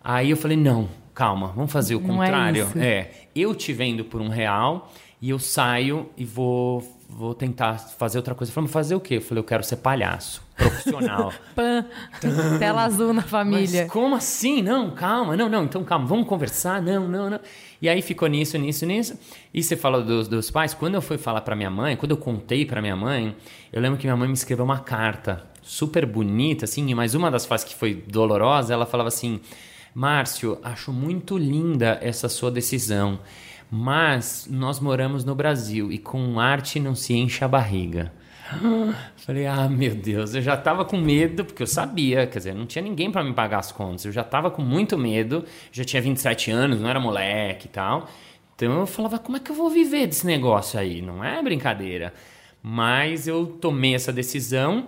Aí 0.04 0.30
eu 0.30 0.38
falei, 0.38 0.58
não, 0.58 0.90
calma, 1.14 1.48
vamos 1.56 1.72
fazer 1.72 1.96
o 1.96 2.02
não 2.02 2.18
contrário. 2.18 2.68
É, 2.76 2.86
é, 2.86 3.12
eu 3.34 3.56
te 3.56 3.72
vendo 3.72 4.04
por 4.04 4.22
um 4.22 4.28
real 4.28 4.92
e 5.22 5.30
eu 5.30 5.40
saio 5.40 6.10
e 6.18 6.26
vou 6.26 6.84
vou 7.18 7.34
tentar 7.34 7.78
fazer 7.78 8.18
outra 8.18 8.36
coisa. 8.36 8.52
Falei, 8.52 8.70
fazer 8.70 8.94
o 8.94 9.00
quê? 9.00 9.16
Eu 9.16 9.22
falei, 9.22 9.40
eu 9.40 9.46
quero 9.46 9.64
ser 9.64 9.78
palhaço, 9.78 10.44
profissional. 10.58 11.34
Pan, 11.56 11.86
tela 12.60 12.84
azul 12.84 13.14
na 13.14 13.22
família. 13.22 13.84
Mas 13.84 13.92
como 13.92 14.16
assim? 14.16 14.62
Não, 14.62 14.92
calma, 14.92 15.38
não, 15.38 15.48
não, 15.48 15.64
então 15.64 15.82
calma, 15.86 16.06
vamos 16.06 16.28
conversar, 16.28 16.82
não, 16.82 17.08
não, 17.08 17.30
não. 17.30 17.40
E 17.82 17.88
aí 17.88 18.02
ficou 18.02 18.28
nisso, 18.28 18.58
nisso, 18.58 18.86
nisso. 18.86 19.18
E 19.54 19.64
você 19.64 19.78
fala 19.78 20.02
dos, 20.02 20.28
dos 20.28 20.52
pais, 20.52 20.74
quando 20.74 20.96
eu 20.96 21.02
fui 21.02 21.18
falar 21.18 21.40
para 21.42 21.56
minha 21.56 21.70
mãe, 21.70 21.96
quando 21.96 22.12
eu 22.12 22.18
contei 22.18 22.66
para 22.66 22.82
minha 22.82 22.98
mãe, 22.98 23.34
eu 23.72 23.82
lembro 23.82 23.98
que 23.98 24.06
minha 24.06 24.18
mãe 24.18 24.28
me 24.28 24.34
escreveu 24.34 24.66
uma 24.66 24.80
carta 24.80 25.44
super 25.62 26.06
bonita, 26.06 26.66
assim, 26.66 26.94
mas 26.94 27.16
uma 27.16 27.32
das 27.32 27.46
fases 27.46 27.66
que 27.66 27.76
foi 27.76 27.94
dolorosa, 28.08 28.74
ela 28.74 28.86
falava 28.86 29.08
assim, 29.08 29.40
Márcio, 29.94 30.60
acho 30.62 30.92
muito 30.92 31.38
linda 31.38 31.98
essa 32.02 32.28
sua 32.28 32.52
decisão. 32.52 33.20
Mas 33.70 34.48
nós 34.50 34.80
moramos 34.80 35.24
no 35.24 35.36
Brasil 35.36 35.92
e 35.92 35.98
com 35.98 36.40
arte 36.40 36.80
não 36.80 36.96
se 36.96 37.14
enche 37.14 37.44
a 37.44 37.48
barriga. 37.48 38.12
Falei, 39.18 39.48
ah, 39.48 39.68
meu 39.68 39.96
Deus, 39.96 40.36
eu 40.36 40.42
já 40.42 40.56
tava 40.56 40.86
com 40.86 40.98
medo, 40.98 41.44
porque 41.44 41.64
eu 41.64 41.68
sabia, 41.68 42.28
quer 42.28 42.38
dizer, 42.38 42.54
não 42.54 42.66
tinha 42.66 42.84
ninguém 42.84 43.12
para 43.12 43.24
me 43.24 43.34
pagar 43.34 43.60
as 43.60 43.72
contas. 43.72 44.06
Eu 44.06 44.12
já 44.12 44.24
tava 44.24 44.52
com 44.52 44.62
muito 44.62 44.98
medo, 44.98 45.44
já 45.72 45.84
tinha 45.84 46.02
27 46.02 46.52
anos, 46.52 46.80
não 46.80 46.90
era 46.90 47.00
moleque 47.00 47.66
e 47.66 47.70
tal. 47.70 48.08
Então 48.56 48.80
eu 48.80 48.88
falava, 48.88 49.20
como 49.20 49.38
é 49.38 49.40
que 49.40 49.52
eu 49.52 49.56
vou 49.56 49.70
viver 49.70 50.08
desse 50.08 50.26
negócio 50.26 50.80
aí? 50.80 51.02
Não 51.02 51.24
é 51.24 51.42
brincadeira. 51.42 52.14
Mas 52.62 53.28
eu 53.28 53.46
tomei 53.46 53.96
essa 53.96 54.14
decisão 54.14 54.88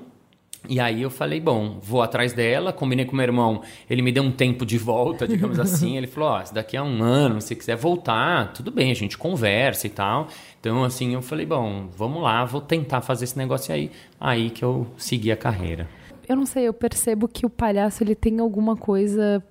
e 0.68 0.80
aí 0.80 1.02
eu 1.02 1.10
falei, 1.10 1.40
bom, 1.40 1.78
vou 1.82 2.02
atrás 2.02 2.34
dela, 2.34 2.74
combinei 2.74 3.06
com 3.06 3.16
meu 3.16 3.24
irmão, 3.24 3.62
ele 3.90 4.02
me 4.02 4.12
deu 4.12 4.24
um 4.24 4.32
tempo 4.32 4.66
de 4.66 4.78
volta, 4.78 5.28
digamos 5.28 5.60
assim, 5.60 5.98
ele 5.98 6.08
falou, 6.08 6.30
ó, 6.30 6.42
oh, 6.42 6.54
daqui 6.54 6.76
a 6.76 6.84
um 6.84 7.04
ano, 7.04 7.40
se 7.42 7.56
quiser 7.56 7.76
voltar, 7.76 8.52
tudo 8.54 8.72
bem, 8.72 8.92
a 8.92 8.96
gente 8.96 9.18
conversa 9.18 9.88
e 9.88 9.90
tal. 9.90 10.28
Então, 10.60 10.84
assim, 10.84 11.14
eu 11.14 11.22
falei, 11.22 11.46
bom, 11.46 11.88
vamos 11.96 12.22
lá, 12.22 12.44
vou 12.44 12.62
tentar 12.62 13.02
fazer 13.02 13.26
esse 13.26 13.38
negócio 13.38 13.74
aí. 13.74 13.92
Aí 14.20 14.50
que 14.50 14.64
eu 14.64 14.88
segui 14.98 15.32
a 15.32 15.38
carreira. 15.38 15.88
Eu 16.28 16.36
não 16.36 16.46
sei, 16.46 16.68
eu 16.68 16.74
percebo 16.74 17.28
que 17.28 17.46
o 17.46 17.50
palhaço, 17.50 18.04
ele 18.04 18.16
tem 18.16 18.40
alguma 18.40 18.76
coisa 18.76 19.42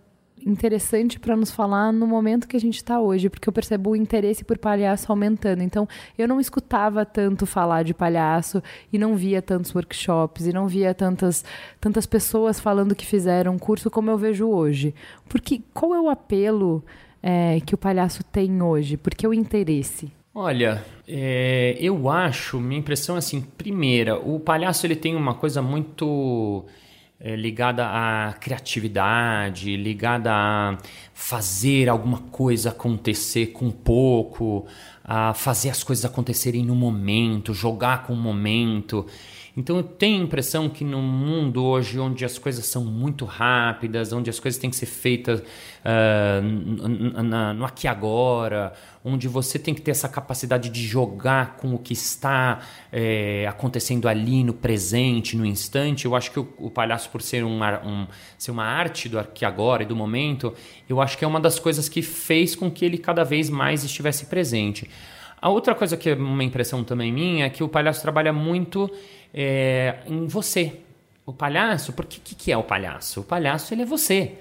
interessante 0.46 1.18
para 1.18 1.36
nos 1.36 1.50
falar 1.50 1.92
no 1.92 2.06
momento 2.06 2.46
que 2.46 2.56
a 2.56 2.60
gente 2.60 2.76
está 2.76 3.00
hoje, 3.00 3.28
porque 3.28 3.48
eu 3.48 3.52
percebo 3.52 3.90
o 3.90 3.96
interesse 3.96 4.44
por 4.44 4.56
palhaço 4.56 5.10
aumentando. 5.10 5.62
Então, 5.62 5.88
eu 6.16 6.28
não 6.28 6.40
escutava 6.40 7.04
tanto 7.04 7.44
falar 7.44 7.82
de 7.82 7.92
palhaço 7.92 8.62
e 8.92 8.98
não 8.98 9.16
via 9.16 9.42
tantos 9.42 9.74
workshops 9.74 10.46
e 10.46 10.52
não 10.52 10.68
via 10.68 10.94
tantas, 10.94 11.44
tantas 11.80 12.06
pessoas 12.06 12.60
falando 12.60 12.94
que 12.94 13.04
fizeram 13.04 13.58
curso 13.58 13.90
como 13.90 14.10
eu 14.10 14.16
vejo 14.16 14.48
hoje. 14.48 14.94
Porque 15.28 15.60
qual 15.74 15.94
é 15.94 16.00
o 16.00 16.08
apelo 16.08 16.84
é, 17.20 17.60
que 17.66 17.74
o 17.74 17.78
palhaço 17.78 18.22
tem 18.22 18.62
hoje? 18.62 18.96
Por 18.96 19.14
que 19.14 19.26
o 19.26 19.34
interesse? 19.34 20.12
Olha, 20.32 20.84
é, 21.08 21.76
eu 21.80 22.10
acho, 22.10 22.60
minha 22.60 22.78
impressão 22.78 23.16
é 23.16 23.18
assim, 23.18 23.40
primeira, 23.40 24.18
o 24.18 24.38
palhaço 24.38 24.86
ele 24.86 24.94
tem 24.94 25.16
uma 25.16 25.34
coisa 25.34 25.62
muito 25.62 26.66
é, 27.18 27.34
ligada 27.34 27.86
à 27.86 28.34
criatividade, 28.34 29.76
ligada 29.76 30.30
a 30.32 30.78
fazer 31.14 31.88
alguma 31.88 32.18
coisa 32.30 32.70
acontecer 32.70 33.46
com 33.48 33.70
pouco, 33.70 34.66
a 35.02 35.32
fazer 35.32 35.70
as 35.70 35.82
coisas 35.82 36.04
acontecerem 36.04 36.64
no 36.64 36.74
momento, 36.74 37.54
jogar 37.54 38.02
com 38.06 38.12
o 38.12 38.16
momento. 38.16 39.06
Então 39.56 39.78
eu 39.78 39.82
tenho 39.82 40.20
a 40.20 40.24
impressão 40.24 40.68
que 40.68 40.84
no 40.84 41.00
mundo 41.00 41.64
hoje, 41.64 41.98
onde 41.98 42.26
as 42.26 42.36
coisas 42.36 42.66
são 42.66 42.84
muito 42.84 43.24
rápidas, 43.24 44.12
onde 44.12 44.28
as 44.28 44.38
coisas 44.38 44.60
têm 44.60 44.68
que 44.68 44.76
ser 44.76 44.84
feitas 44.84 45.40
uh, 45.40 46.42
no 47.54 47.64
aqui 47.64 47.88
agora, 47.88 48.74
onde 49.02 49.26
você 49.26 49.58
tem 49.58 49.72
que 49.72 49.80
ter 49.80 49.92
essa 49.92 50.10
capacidade 50.10 50.68
de 50.68 50.86
jogar 50.86 51.56
com 51.56 51.74
o 51.74 51.78
que 51.78 51.94
está 51.94 52.60
é, 52.92 53.46
acontecendo 53.48 54.08
ali 54.08 54.44
no 54.44 54.52
presente, 54.52 55.38
no 55.38 55.46
instante, 55.46 56.04
eu 56.04 56.14
acho 56.14 56.30
que 56.32 56.40
o, 56.40 56.46
o 56.58 56.70
palhaço, 56.70 57.08
por 57.08 57.22
ser, 57.22 57.42
um, 57.42 57.58
um, 57.62 58.06
ser 58.36 58.50
uma 58.50 58.64
arte 58.64 59.08
do 59.08 59.18
aqui 59.18 59.46
agora 59.46 59.84
e 59.84 59.86
do 59.86 59.96
momento, 59.96 60.52
eu 60.86 61.00
acho 61.00 61.16
que 61.16 61.24
é 61.24 61.28
uma 61.28 61.40
das 61.40 61.58
coisas 61.58 61.88
que 61.88 62.02
fez 62.02 62.54
com 62.54 62.70
que 62.70 62.84
ele 62.84 62.98
cada 62.98 63.24
vez 63.24 63.48
mais 63.48 63.84
estivesse 63.84 64.26
presente. 64.26 64.90
A 65.46 65.48
outra 65.48 65.76
coisa 65.76 65.96
que 65.96 66.10
é 66.10 66.14
uma 66.16 66.42
impressão 66.42 66.82
também 66.82 67.12
minha 67.12 67.46
é 67.46 67.48
que 67.48 67.62
o 67.62 67.68
palhaço 67.68 68.02
trabalha 68.02 68.32
muito 68.32 68.90
é, 69.32 69.98
em 70.04 70.26
você. 70.26 70.80
O 71.24 71.32
palhaço, 71.32 71.92
porque 71.92 72.18
que, 72.18 72.34
que 72.34 72.50
é 72.50 72.56
o 72.58 72.64
palhaço? 72.64 73.20
O 73.20 73.22
palhaço 73.22 73.72
ele 73.72 73.82
é 73.82 73.86
você. 73.86 74.32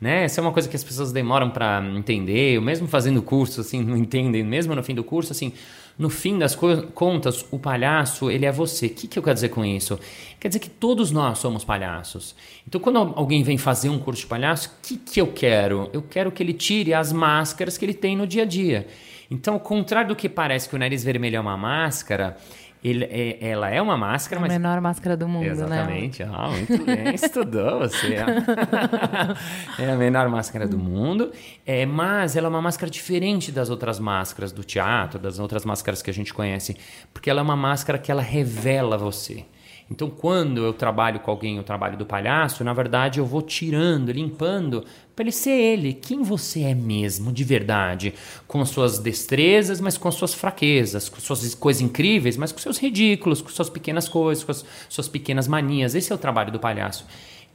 Né? 0.00 0.24
Essa 0.24 0.40
é 0.40 0.42
uma 0.42 0.52
coisa 0.52 0.66
que 0.66 0.74
as 0.74 0.82
pessoas 0.82 1.12
demoram 1.12 1.50
para 1.50 1.84
entender, 1.94 2.58
mesmo 2.62 2.88
fazendo 2.88 3.20
curso, 3.20 3.60
assim, 3.60 3.82
não 3.82 3.98
entendem, 3.98 4.42
mesmo 4.42 4.74
no 4.74 4.82
fim 4.82 4.94
do 4.94 5.04
curso, 5.04 5.30
assim, 5.30 5.52
no 5.98 6.08
fim 6.08 6.38
das 6.38 6.56
contas, 6.94 7.44
o 7.50 7.58
palhaço, 7.58 8.30
ele 8.30 8.46
é 8.46 8.52
você. 8.52 8.86
O 8.86 8.90
que, 8.94 9.08
que 9.08 9.18
eu 9.18 9.22
quero 9.22 9.34
dizer 9.34 9.50
com 9.50 9.62
isso? 9.62 10.00
Quer 10.40 10.48
dizer 10.48 10.60
que 10.60 10.70
todos 10.70 11.10
nós 11.10 11.36
somos 11.38 11.66
palhaços. 11.66 12.34
Então, 12.66 12.80
quando 12.80 12.96
alguém 12.96 13.42
vem 13.42 13.58
fazer 13.58 13.90
um 13.90 13.98
curso 13.98 14.22
de 14.22 14.26
palhaço, 14.26 14.70
o 14.70 14.86
que, 14.86 14.96
que 14.96 15.20
eu 15.20 15.26
quero? 15.26 15.90
Eu 15.92 16.00
quero 16.00 16.32
que 16.32 16.42
ele 16.42 16.54
tire 16.54 16.94
as 16.94 17.12
máscaras 17.12 17.76
que 17.76 17.84
ele 17.84 17.92
tem 17.92 18.16
no 18.16 18.26
dia 18.26 18.44
a 18.44 18.46
dia. 18.46 18.86
Então, 19.30 19.54
ao 19.54 19.60
contrário 19.60 20.08
do 20.08 20.16
que 20.16 20.28
parece 20.28 20.68
que 20.68 20.74
o 20.74 20.78
nariz 20.78 21.02
vermelho 21.02 21.36
é 21.36 21.40
uma 21.40 21.56
máscara, 21.56 22.36
ele, 22.84 23.04
é, 23.04 23.38
ela 23.40 23.68
é 23.68 23.82
uma 23.82 23.96
máscara, 23.96 24.36
é 24.36 24.38
a 24.38 24.46
mas... 24.46 24.52
menor 24.52 24.80
máscara 24.80 25.16
do 25.16 25.26
mundo, 25.26 25.46
Exatamente. 25.46 26.22
né? 26.22 26.30
Ah, 26.32 26.48
muito 26.50 26.84
bem, 26.84 27.14
estudou 27.14 27.80
você. 27.80 28.14
é 29.78 29.90
a 29.90 29.96
menor 29.96 30.28
máscara 30.28 30.68
do 30.68 30.78
mundo, 30.78 31.32
é, 31.64 31.84
mas 31.84 32.36
ela 32.36 32.46
é 32.46 32.50
uma 32.50 32.62
máscara 32.62 32.90
diferente 32.90 33.50
das 33.50 33.70
outras 33.70 33.98
máscaras 33.98 34.52
do 34.52 34.62
teatro, 34.62 35.18
das 35.18 35.38
outras 35.38 35.64
máscaras 35.64 36.00
que 36.00 36.10
a 36.10 36.14
gente 36.14 36.32
conhece, 36.32 36.76
porque 37.12 37.28
ela 37.28 37.40
é 37.40 37.42
uma 37.42 37.56
máscara 37.56 37.98
que 37.98 38.12
ela 38.12 38.22
revela 38.22 38.96
você. 38.96 39.44
Então, 39.90 40.10
quando 40.10 40.64
eu 40.64 40.72
trabalho 40.72 41.20
com 41.20 41.30
alguém, 41.30 41.60
o 41.60 41.62
trabalho 41.62 41.96
do 41.96 42.04
palhaço, 42.04 42.64
na 42.64 42.72
verdade 42.72 43.20
eu 43.20 43.24
vou 43.24 43.40
tirando, 43.40 44.10
limpando, 44.10 44.84
para 45.14 45.22
ele 45.22 45.32
ser 45.32 45.52
ele, 45.52 45.94
quem 45.94 46.22
você 46.22 46.62
é 46.62 46.74
mesmo, 46.74 47.32
de 47.32 47.44
verdade, 47.44 48.12
com 48.48 48.60
as 48.60 48.68
suas 48.68 48.98
destrezas, 48.98 49.80
mas 49.80 49.96
com 49.96 50.08
as 50.08 50.16
suas 50.16 50.34
fraquezas, 50.34 51.08
com 51.08 51.20
suas 51.20 51.54
coisas 51.54 51.80
incríveis, 51.80 52.36
mas 52.36 52.50
com 52.50 52.58
seus 52.58 52.78
ridículos, 52.78 53.40
com 53.40 53.48
suas 53.48 53.70
pequenas 53.70 54.08
coisas, 54.08 54.42
com 54.42 54.50
as 54.50 54.64
suas 54.88 55.08
pequenas 55.08 55.46
manias. 55.46 55.94
Esse 55.94 56.12
é 56.12 56.14
o 56.14 56.18
trabalho 56.18 56.50
do 56.50 56.58
palhaço. 56.58 57.06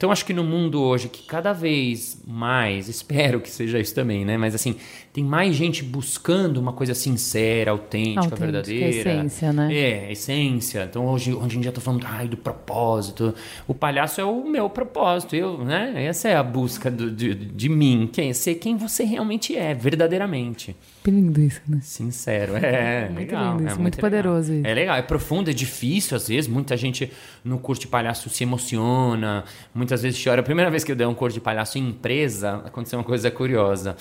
Então 0.02 0.12
acho 0.12 0.26
que 0.26 0.34
no 0.34 0.44
mundo 0.44 0.82
hoje 0.82 1.08
que 1.08 1.22
cada 1.22 1.54
vez 1.54 2.20
mais, 2.26 2.88
espero 2.90 3.40
que 3.40 3.52
seja 3.52 3.78
isso 3.78 3.94
também, 3.94 4.26
né? 4.26 4.36
Mas 4.36 4.56
assim, 4.56 4.76
tem 5.14 5.24
mais 5.24 5.56
gente 5.56 5.84
buscando 5.84 6.58
uma 6.58 6.72
coisa 6.72 6.94
sincera, 6.94 7.72
autêntica, 7.72 8.22
autêntica 8.22 8.46
verdadeira. 8.46 8.90
essência, 8.90 9.52
né? 9.52 9.74
É, 9.74 10.12
essência. 10.12 10.88
Então 10.90 11.06
hoje, 11.06 11.34
hoje 11.34 11.58
em 11.58 11.62
dia 11.62 11.70
eu 11.70 11.74
tô 11.74 11.82
falando 11.82 12.06
ai, 12.08 12.30
do 12.30 12.38
propósito. 12.38 13.34
O 13.68 13.74
palhaço 13.74 14.22
é 14.22 14.24
o 14.24 14.48
meu 14.48 14.70
propósito, 14.70 15.36
eu, 15.36 15.66
né? 15.66 16.06
Essa 16.06 16.30
é 16.30 16.36
a 16.36 16.44
busca 16.44 16.90
do, 16.90 17.12
de, 17.12 17.36
de 17.36 17.68
mim, 17.68 18.10
quem 18.12 18.34
ser 18.34 18.56
quem 18.56 18.78
você 18.78 19.04
realmente 19.04 19.56
é, 19.56 19.74
verdadeiramente. 19.74 20.76
Que 21.04 21.12
lindo 21.12 21.42
isso, 21.42 21.62
né? 21.68 21.80
Sincero, 21.82 22.56
é, 22.56 23.10
muito 23.10 23.18
legal. 23.18 23.58
Lindo, 23.58 23.64
é 23.64 23.66
muito, 23.66 23.82
muito 23.82 23.98
poderoso 23.98 24.54
isso. 24.54 24.68
É 24.68 24.74
legal, 24.74 24.96
é 24.96 25.02
profundo, 25.02 25.50
é 25.50 25.54
difícil 25.54 26.16
às 26.16 26.30
vezes. 26.30 26.48
Muita 26.48 26.78
gente 26.78 27.12
no 27.44 27.60
curso 27.60 27.82
de 27.82 27.88
palhaço 27.88 28.30
se 28.30 28.44
emociona, 28.44 29.44
muitas 29.74 30.02
vezes 30.04 30.24
chora. 30.24 30.40
A 30.40 30.44
primeira 30.44 30.72
vez 30.72 30.86
que 30.86 30.92
eu 30.92 30.96
dei 30.96 31.06
um 31.06 31.14
curso 31.14 31.34
de 31.34 31.42
palhaço 31.42 31.78
em 31.78 31.90
empresa, 31.90 32.62
aconteceu 32.66 32.98
uma 32.98 33.06
coisa 33.06 33.30
curiosa. 33.30 33.98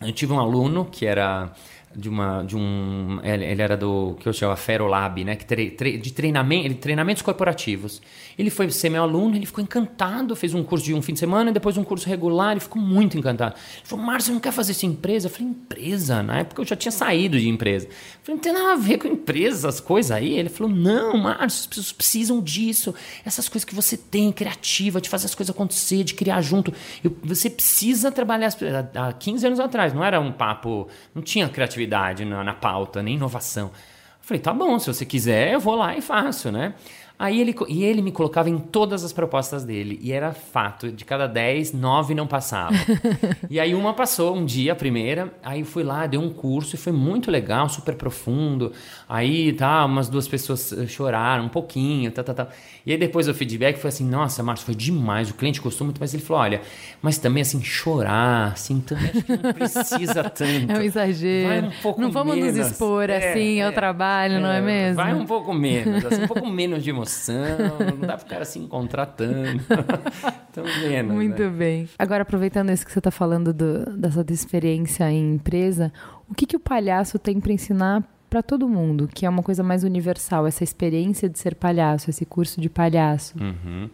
Eu 0.00 0.12
tive 0.12 0.32
um 0.32 0.38
aluno 0.38 0.84
que 0.84 1.04
era 1.04 1.52
de 1.94 2.08
uma 2.08 2.42
de 2.42 2.56
um 2.56 3.18
ele 3.22 3.62
era 3.62 3.76
do 3.76 4.16
que 4.20 4.28
eu 4.28 4.32
chamo 4.32 4.54
Ferolab, 4.56 5.24
né, 5.24 5.36
que 5.36 5.44
tre, 5.44 5.70
tre, 5.70 5.96
de 5.96 6.12
treinamento, 6.12 6.74
treinamentos 6.76 7.22
corporativos. 7.22 8.02
Ele 8.38 8.50
foi 8.50 8.70
ser 8.70 8.90
meu 8.90 9.02
aluno, 9.02 9.34
ele 9.34 9.46
ficou 9.46 9.62
encantado, 9.62 10.36
fez 10.36 10.54
um 10.54 10.62
curso 10.62 10.84
de 10.84 10.94
um 10.94 11.02
fim 11.02 11.12
de 11.12 11.18
semana, 11.18 11.50
depois 11.50 11.76
um 11.76 11.84
curso 11.84 12.08
regular, 12.08 12.56
e 12.56 12.60
ficou 12.60 12.80
muito 12.80 13.18
encantado. 13.18 13.54
Ele 13.54 13.84
falou: 13.84 14.04
"Márcio, 14.04 14.32
não 14.32 14.40
quer 14.40 14.52
fazer 14.52 14.72
essa 14.72 14.86
empresa?" 14.86 15.26
Eu 15.26 15.30
falei: 15.30 15.48
"Empresa?" 15.48 16.22
Na 16.22 16.40
época 16.40 16.62
eu 16.62 16.66
já 16.66 16.76
tinha 16.76 16.92
saído 16.92 17.38
de 17.38 17.48
empresa. 17.48 17.86
Eu 17.86 17.92
falei: 18.22 18.36
"Não 18.36 18.38
tem 18.38 18.52
nada 18.52 18.72
a 18.72 18.76
ver 18.76 18.98
com 18.98 19.08
empresa, 19.08 19.68
as 19.68 19.80
coisas 19.80 20.10
aí". 20.10 20.38
Ele 20.38 20.48
falou: 20.48 20.72
"Não, 20.72 21.16
Márcio, 21.16 21.60
as 21.60 21.66
pessoas 21.66 21.92
precisam 21.92 22.40
disso. 22.40 22.94
Essas 23.24 23.48
coisas 23.48 23.64
que 23.64 23.74
você 23.74 23.96
tem, 23.96 24.30
criativa, 24.30 25.00
de 25.00 25.08
fazer 25.08 25.26
as 25.26 25.34
coisas 25.34 25.54
acontecer, 25.54 26.04
de 26.04 26.14
criar 26.14 26.40
junto. 26.42 26.72
Eu, 27.02 27.16
você 27.22 27.48
precisa 27.50 28.12
trabalhar 28.12 28.50
há 28.94 29.12
15 29.12 29.46
anos 29.46 29.60
atrás, 29.60 29.92
não 29.92 30.04
era 30.04 30.20
um 30.20 30.30
papo, 30.30 30.86
não 31.14 31.22
tinha 31.22 31.48
criatividade 31.48 31.77
na, 32.24 32.42
na 32.42 32.54
pauta, 32.54 33.02
nem 33.02 33.14
inovação. 33.14 33.66
Eu 33.66 34.28
falei, 34.28 34.40
tá 34.40 34.52
bom, 34.52 34.78
se 34.78 34.86
você 34.86 35.04
quiser, 35.04 35.52
eu 35.52 35.60
vou 35.60 35.74
lá 35.74 35.96
e 35.96 36.00
faço, 36.00 36.50
né? 36.52 36.74
Aí 37.18 37.40
ele, 37.40 37.54
e 37.66 37.84
ele 37.84 38.00
me 38.00 38.12
colocava 38.12 38.48
em 38.48 38.58
todas 38.58 39.02
as 39.02 39.12
propostas 39.12 39.64
dele. 39.64 39.98
E 40.00 40.12
era 40.12 40.32
fato, 40.32 40.92
de 40.92 41.04
cada 41.04 41.26
10, 41.26 41.72
9 41.72 42.14
não 42.14 42.28
passavam. 42.28 42.78
e 43.50 43.58
aí 43.58 43.74
uma 43.74 43.92
passou 43.92 44.36
um 44.36 44.44
dia, 44.44 44.72
a 44.72 44.76
primeira. 44.76 45.32
Aí 45.42 45.64
fui 45.64 45.82
lá, 45.82 46.06
dei 46.06 46.20
um 46.20 46.30
curso 46.30 46.76
e 46.76 46.78
foi 46.78 46.92
muito 46.92 47.28
legal, 47.28 47.68
super 47.68 47.96
profundo. 47.96 48.72
Aí 49.08 49.52
tá, 49.52 49.84
umas 49.84 50.08
duas 50.08 50.28
pessoas 50.28 50.72
eh, 50.72 50.86
choraram 50.86 51.46
um 51.46 51.48
pouquinho, 51.48 52.12
tá, 52.12 52.22
tá, 52.22 52.32
tá. 52.32 52.48
E 52.86 52.92
aí 52.92 52.98
depois 52.98 53.26
o 53.26 53.34
feedback 53.34 53.78
foi 53.78 53.88
assim, 53.88 54.08
nossa, 54.08 54.42
Márcio, 54.42 54.66
foi 54.66 54.74
demais. 54.74 55.28
O 55.28 55.34
cliente 55.34 55.60
gostou 55.60 55.84
muito, 55.86 55.98
mas 56.00 56.14
ele 56.14 56.22
falou, 56.22 56.42
olha, 56.42 56.60
mas 57.02 57.18
também 57.18 57.40
assim, 57.40 57.60
chorar, 57.62 58.52
assim, 58.52 58.80
também 58.80 59.10
não 59.42 59.52
precisa 59.52 60.22
tanto. 60.24 60.48
É 60.68 60.78
um 60.78 60.82
exagero. 60.82 61.48
Vai 61.48 61.60
um 61.62 61.82
pouco 61.82 62.00
não 62.00 62.10
vamos 62.10 62.36
menos. 62.36 62.56
nos 62.56 62.66
expor 62.68 63.10
É, 63.10 63.32
assim 63.32 63.60
ao 63.60 63.70
é, 63.70 63.72
trabalho, 63.72 64.40
não 64.40 64.50
é 64.50 64.60
mesmo? 64.60 64.96
Vai 64.96 65.14
um 65.14 65.26
pouco 65.26 65.52
menos, 65.52 66.04
assim, 66.04 66.22
um 66.24 66.26
pouco 66.26 66.46
menos 66.46 66.84
de 66.84 66.90
emoção, 66.90 67.07
não 67.08 68.06
dá 68.06 68.16
pro 68.16 68.26
cara 68.26 68.44
se 68.44 68.58
encontrar 68.58 69.06
tanto. 69.06 69.64
Tão 70.52 70.64
menos. 70.64 71.14
Muito 71.14 71.42
né? 71.42 71.48
bem. 71.48 71.88
Agora, 71.98 72.22
aproveitando 72.22 72.70
isso 72.70 72.84
que 72.84 72.92
você 72.92 72.98
está 72.98 73.10
falando 73.10 73.52
do, 73.52 73.84
dessa 73.96 74.24
experiência 74.30 75.10
em 75.10 75.34
empresa, 75.34 75.92
o 76.28 76.34
que, 76.34 76.46
que 76.46 76.56
o 76.56 76.60
palhaço 76.60 77.18
tem 77.18 77.40
para 77.40 77.52
ensinar 77.52 78.02
para 78.28 78.42
todo 78.42 78.68
mundo, 78.68 79.08
que 79.12 79.24
é 79.24 79.28
uma 79.28 79.42
coisa 79.42 79.62
mais 79.62 79.84
universal, 79.84 80.46
essa 80.46 80.62
experiência 80.62 81.28
de 81.28 81.38
ser 81.38 81.54
palhaço, 81.54 82.10
esse 82.10 82.26
curso 82.26 82.60
de 82.60 82.68
palhaço? 82.68 83.34
Uhum. 83.40 83.88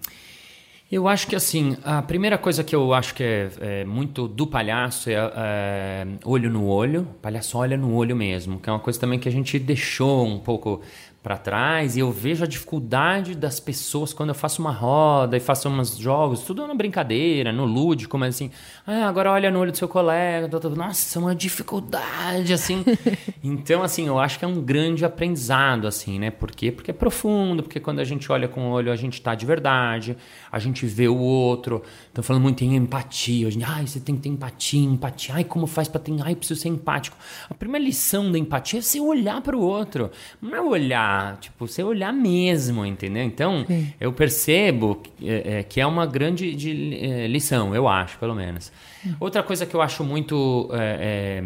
Eu 0.90 1.08
acho 1.08 1.26
que 1.26 1.34
assim, 1.34 1.76
a 1.82 2.02
primeira 2.02 2.38
coisa 2.38 2.62
que 2.62 2.74
eu 2.74 2.92
acho 2.92 3.14
que 3.14 3.22
é, 3.22 3.50
é 3.60 3.84
muito 3.84 4.28
do 4.28 4.46
palhaço 4.46 5.10
é, 5.10 5.14
é, 5.14 6.06
olho 6.24 6.50
no 6.50 6.66
olho. 6.66 7.00
O 7.02 7.14
palhaço 7.20 7.58
olha 7.58 7.76
no 7.76 7.92
olho 7.94 8.14
mesmo, 8.14 8.60
que 8.60 8.68
é 8.68 8.72
uma 8.72 8.78
coisa 8.78 9.00
também 9.00 9.18
que 9.18 9.28
a 9.28 9.32
gente 9.32 9.58
deixou 9.58 10.24
um 10.24 10.38
pouco 10.38 10.82
para 11.24 11.38
trás 11.38 11.96
e 11.96 12.00
eu 12.00 12.12
vejo 12.12 12.44
a 12.44 12.46
dificuldade 12.46 13.34
das 13.34 13.58
pessoas 13.58 14.12
quando 14.12 14.28
eu 14.28 14.34
faço 14.34 14.60
uma 14.60 14.70
roda 14.70 15.34
e 15.34 15.40
faço 15.40 15.70
uns 15.70 15.96
jogos, 15.96 16.42
tudo 16.42 16.66
na 16.68 16.74
brincadeira, 16.74 17.50
no 17.50 17.64
lúdico, 17.64 18.18
mas 18.18 18.34
assim, 18.34 18.50
ah, 18.86 19.08
agora 19.08 19.32
olha 19.32 19.50
no 19.50 19.58
olho 19.58 19.72
do 19.72 19.78
seu 19.78 19.88
colega, 19.88 20.46
tô, 20.50 20.60
tô, 20.60 20.68
nossa, 20.68 21.18
é 21.18 21.22
uma 21.22 21.34
dificuldade, 21.34 22.52
assim. 22.52 22.84
então, 23.42 23.82
assim, 23.82 24.06
eu 24.06 24.18
acho 24.18 24.38
que 24.38 24.44
é 24.44 24.48
um 24.48 24.60
grande 24.60 25.02
aprendizado, 25.02 25.86
assim, 25.86 26.18
né? 26.18 26.30
Por 26.30 26.50
quê? 26.50 26.70
Porque 26.70 26.90
é 26.90 26.94
profundo, 26.94 27.62
porque 27.62 27.80
quando 27.80 28.00
a 28.00 28.04
gente 28.04 28.30
olha 28.30 28.46
com 28.46 28.68
o 28.68 28.72
olho, 28.72 28.92
a 28.92 28.96
gente 28.96 29.22
tá 29.22 29.34
de 29.34 29.46
verdade, 29.46 30.18
a 30.52 30.58
gente 30.58 30.84
vê 30.84 31.08
o 31.08 31.16
outro. 31.16 31.82
Estão 32.06 32.22
falando 32.22 32.42
muito 32.42 32.62
em 32.62 32.76
empatia, 32.76 33.46
hoje, 33.46 33.58
ai, 33.64 33.86
você 33.86 33.98
tem 33.98 34.14
que 34.14 34.20
ter 34.20 34.28
empatia, 34.28 34.84
empatia, 34.84 35.36
ai, 35.36 35.44
como 35.44 35.66
faz 35.66 35.88
para 35.88 36.02
ter, 36.02 36.14
ai, 36.22 36.34
preciso 36.34 36.60
ser 36.60 36.68
empático. 36.68 37.16
A 37.48 37.54
primeira 37.54 37.82
lição 37.82 38.30
da 38.30 38.38
empatia 38.38 38.80
é 38.80 38.82
você 38.82 39.00
olhar 39.00 39.40
para 39.40 39.56
o 39.56 39.60
outro, 39.62 40.10
não 40.42 40.54
é 40.54 40.60
olhar 40.60 41.13
tipo, 41.40 41.66
você 41.66 41.82
olhar 41.82 42.12
mesmo, 42.12 42.84
entendeu? 42.84 43.22
Então, 43.22 43.64
Sim. 43.66 43.92
eu 44.00 44.12
percebo 44.12 44.96
que 44.96 45.28
é, 45.28 45.58
é, 45.58 45.62
que 45.62 45.80
é 45.80 45.86
uma 45.86 46.06
grande 46.06 46.54
de, 46.54 46.94
é, 46.96 47.26
lição, 47.26 47.74
eu 47.74 47.88
acho, 47.88 48.18
pelo 48.18 48.34
menos. 48.34 48.72
Hum. 49.06 49.14
Outra 49.20 49.42
coisa 49.42 49.66
que 49.66 49.74
eu 49.74 49.82
acho 49.82 50.02
muito 50.02 50.68
é, 50.72 51.42
é, 51.42 51.44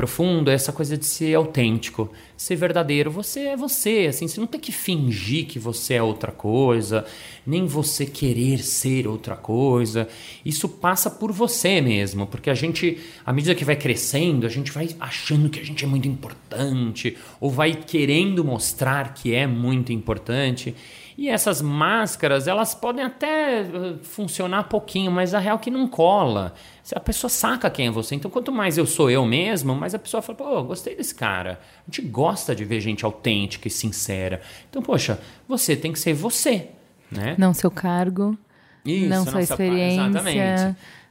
profundo 0.00 0.50
é 0.50 0.54
essa 0.54 0.72
coisa 0.72 0.96
de 0.96 1.04
ser 1.04 1.34
autêntico, 1.34 2.10
ser 2.34 2.56
verdadeiro. 2.56 3.10
Você 3.10 3.40
é 3.40 3.54
você, 3.54 4.06
assim, 4.08 4.26
você 4.26 4.40
não 4.40 4.46
tem 4.46 4.58
que 4.58 4.72
fingir 4.72 5.44
que 5.44 5.58
você 5.58 5.92
é 5.92 6.02
outra 6.02 6.32
coisa, 6.32 7.04
nem 7.46 7.66
você 7.66 8.06
querer 8.06 8.60
ser 8.60 9.06
outra 9.06 9.36
coisa. 9.36 10.08
Isso 10.42 10.70
passa 10.70 11.10
por 11.10 11.30
você 11.32 11.82
mesmo, 11.82 12.26
porque 12.26 12.48
a 12.48 12.54
gente, 12.54 12.96
à 13.26 13.30
medida 13.30 13.54
que 13.54 13.62
vai 13.62 13.76
crescendo, 13.76 14.46
a 14.46 14.48
gente 14.48 14.72
vai 14.72 14.88
achando 14.98 15.50
que 15.50 15.60
a 15.60 15.64
gente 15.64 15.84
é 15.84 15.86
muito 15.86 16.08
importante, 16.08 17.14
ou 17.38 17.50
vai 17.50 17.74
querendo 17.74 18.42
mostrar 18.42 19.12
que 19.12 19.34
é 19.34 19.46
muito 19.46 19.92
importante. 19.92 20.74
E 21.16 21.28
essas 21.28 21.60
máscaras, 21.60 22.46
elas 22.46 22.74
podem 22.74 23.04
até 23.04 23.62
uh, 23.62 23.98
funcionar 24.02 24.64
pouquinho, 24.64 25.10
mas 25.10 25.34
a 25.34 25.38
real 25.38 25.56
é 25.56 25.60
que 25.60 25.70
não 25.70 25.86
cola. 25.86 26.54
A 26.94 27.00
pessoa 27.00 27.28
saca 27.28 27.70
quem 27.70 27.88
é 27.88 27.90
você. 27.90 28.14
Então, 28.14 28.30
quanto 28.30 28.50
mais 28.50 28.78
eu 28.78 28.86
sou 28.86 29.10
eu 29.10 29.24
mesmo, 29.24 29.74
mais 29.74 29.94
a 29.94 29.98
pessoa 29.98 30.22
fala, 30.22 30.38
pô, 30.38 30.62
gostei 30.64 30.96
desse 30.96 31.14
cara. 31.14 31.60
A 31.86 31.90
gente 31.90 32.02
gosta 32.02 32.54
de 32.54 32.64
ver 32.64 32.80
gente 32.80 33.04
autêntica 33.04 33.68
e 33.68 33.70
sincera. 33.70 34.40
Então, 34.68 34.82
poxa, 34.82 35.20
você 35.46 35.76
tem 35.76 35.92
que 35.92 35.98
ser 35.98 36.14
você, 36.14 36.68
né? 37.10 37.34
Não 37.38 37.52
seu 37.52 37.70
cargo, 37.70 38.36
Isso, 38.84 39.08
não 39.08 39.24
sua 39.26 39.42
experiência. 39.42 40.06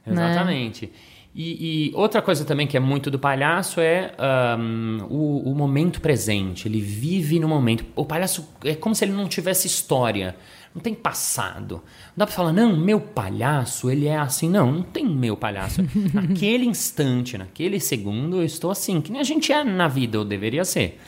Exatamente. 0.06 0.86
Né? 0.86 0.92
E, 1.34 1.90
e, 1.90 1.94
outra 1.94 2.20
coisa 2.20 2.44
também 2.44 2.66
que 2.66 2.76
é 2.76 2.80
muito 2.80 3.08
do 3.10 3.18
palhaço 3.18 3.80
é 3.80 4.12
um, 4.58 4.98
o, 5.08 5.50
o, 5.50 5.54
momento 5.54 6.00
presente. 6.00 6.66
Ele 6.66 6.80
vive 6.80 7.38
no 7.38 7.48
momento. 7.48 7.84
O 7.94 8.04
palhaço 8.04 8.48
é 8.64 8.74
como 8.74 8.94
se 8.94 9.04
ele 9.04 9.12
não 9.12 9.28
tivesse 9.28 9.66
história. 9.66 10.34
Não 10.74 10.82
tem 10.82 10.92
passado. 10.92 11.74
Não 11.74 12.14
dá 12.16 12.26
pra 12.26 12.34
falar, 12.34 12.52
não, 12.52 12.76
meu 12.76 13.00
palhaço, 13.00 13.88
ele 13.90 14.06
é 14.06 14.16
assim. 14.16 14.48
Não, 14.48 14.72
não 14.72 14.82
tem 14.82 15.06
meu 15.06 15.36
palhaço. 15.36 15.82
naquele 16.12 16.66
instante, 16.66 17.38
naquele 17.38 17.78
segundo, 17.78 18.38
eu 18.38 18.44
estou 18.44 18.70
assim. 18.70 19.00
Que 19.00 19.12
nem 19.12 19.20
a 19.20 19.24
gente 19.24 19.52
é 19.52 19.62
na 19.62 19.86
vida, 19.86 20.18
ou 20.18 20.24
deveria 20.24 20.64
ser. 20.64 20.98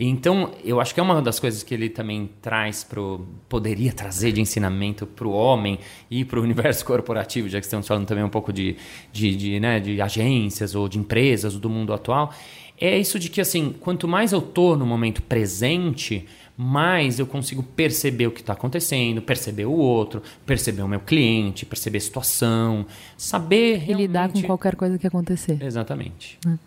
Então, 0.00 0.52
eu 0.64 0.80
acho 0.80 0.94
que 0.94 1.00
é 1.00 1.02
uma 1.02 1.20
das 1.20 1.40
coisas 1.40 1.64
que 1.64 1.74
ele 1.74 1.88
também 1.90 2.30
traz 2.40 2.84
pro 2.84 3.26
poderia 3.48 3.92
trazer 3.92 4.30
de 4.30 4.40
ensinamento 4.40 5.04
para 5.04 5.26
o 5.26 5.32
homem 5.32 5.80
e 6.08 6.24
para 6.24 6.38
o 6.38 6.42
universo 6.42 6.84
corporativo, 6.86 7.48
já 7.48 7.58
que 7.58 7.66
estamos 7.66 7.88
falando 7.88 8.06
também 8.06 8.22
um 8.22 8.28
pouco 8.28 8.52
de, 8.52 8.76
de, 9.12 9.34
de, 9.34 9.58
né, 9.58 9.80
de 9.80 10.00
agências 10.00 10.76
ou 10.76 10.88
de 10.88 11.00
empresas 11.00 11.54
ou 11.54 11.60
do 11.60 11.68
mundo 11.68 11.92
atual, 11.92 12.32
é 12.80 12.96
isso 12.96 13.18
de 13.18 13.28
que 13.28 13.40
assim, 13.40 13.74
quanto 13.80 14.06
mais 14.06 14.32
eu 14.32 14.40
tô 14.40 14.76
no 14.76 14.86
momento 14.86 15.20
presente, 15.20 16.24
mais 16.56 17.18
eu 17.18 17.26
consigo 17.26 17.62
perceber 17.62 18.28
o 18.28 18.30
que 18.30 18.40
está 18.40 18.52
acontecendo, 18.52 19.20
perceber 19.20 19.64
o 19.64 19.72
outro, 19.72 20.22
perceber 20.46 20.82
o 20.82 20.88
meu 20.88 21.00
cliente, 21.00 21.66
perceber 21.66 21.98
a 21.98 22.00
situação, 22.00 22.86
saber 23.16 23.78
realmente... 23.78 23.90
e 23.90 23.94
lidar 23.94 24.28
com 24.32 24.42
qualquer 24.42 24.76
coisa 24.76 24.96
que 24.96 25.06
acontecer. 25.06 25.60
Exatamente. 25.60 26.38
É. 26.46 26.58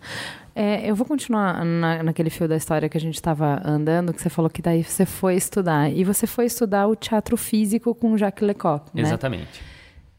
É, 0.54 0.88
eu 0.88 0.94
vou 0.94 1.06
continuar 1.06 1.64
na, 1.64 2.02
naquele 2.02 2.28
fio 2.28 2.46
da 2.46 2.56
história 2.56 2.88
que 2.88 2.96
a 2.96 3.00
gente 3.00 3.14
estava 3.14 3.60
andando, 3.64 4.12
que 4.12 4.20
você 4.20 4.28
falou 4.28 4.50
que 4.50 4.60
daí 4.60 4.84
você 4.84 5.06
foi 5.06 5.34
estudar. 5.34 5.90
E 5.90 6.04
você 6.04 6.26
foi 6.26 6.46
estudar 6.46 6.86
o 6.86 6.94
teatro 6.94 7.36
físico 7.36 7.94
com 7.94 8.16
Jacques 8.16 8.46
Lecoq, 8.46 8.90
né? 8.94 9.02
Exatamente. 9.02 9.62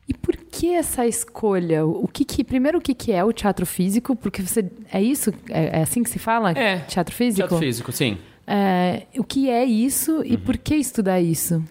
E 0.08 0.14
por 0.14 0.36
que 0.36 0.74
essa 0.74 1.06
escolha? 1.06 1.86
O 1.86 2.08
que, 2.08 2.26
que 2.26 2.44
primeiro 2.44 2.80
o 2.80 2.82
que, 2.82 2.94
que 2.94 3.12
é 3.12 3.24
o 3.24 3.32
teatro 3.32 3.66
físico? 3.66 4.16
Porque 4.16 4.42
você 4.42 4.70
é 4.92 5.02
isso? 5.02 5.34
É, 5.50 5.80
é 5.80 5.82
assim 5.84 6.04
que 6.04 6.10
se 6.10 6.20
fala? 6.20 6.52
É. 6.52 6.80
Teatro 6.80 7.16
físico. 7.16 7.48
Teatro 7.48 7.58
físico, 7.58 7.92
sim. 7.92 8.18
É, 8.46 9.04
o 9.18 9.24
que 9.24 9.50
é 9.50 9.64
isso 9.64 10.22
e 10.26 10.34
uhum. 10.34 10.42
por 10.42 10.58
que 10.58 10.76
estudar 10.76 11.22
isso? 11.22 11.64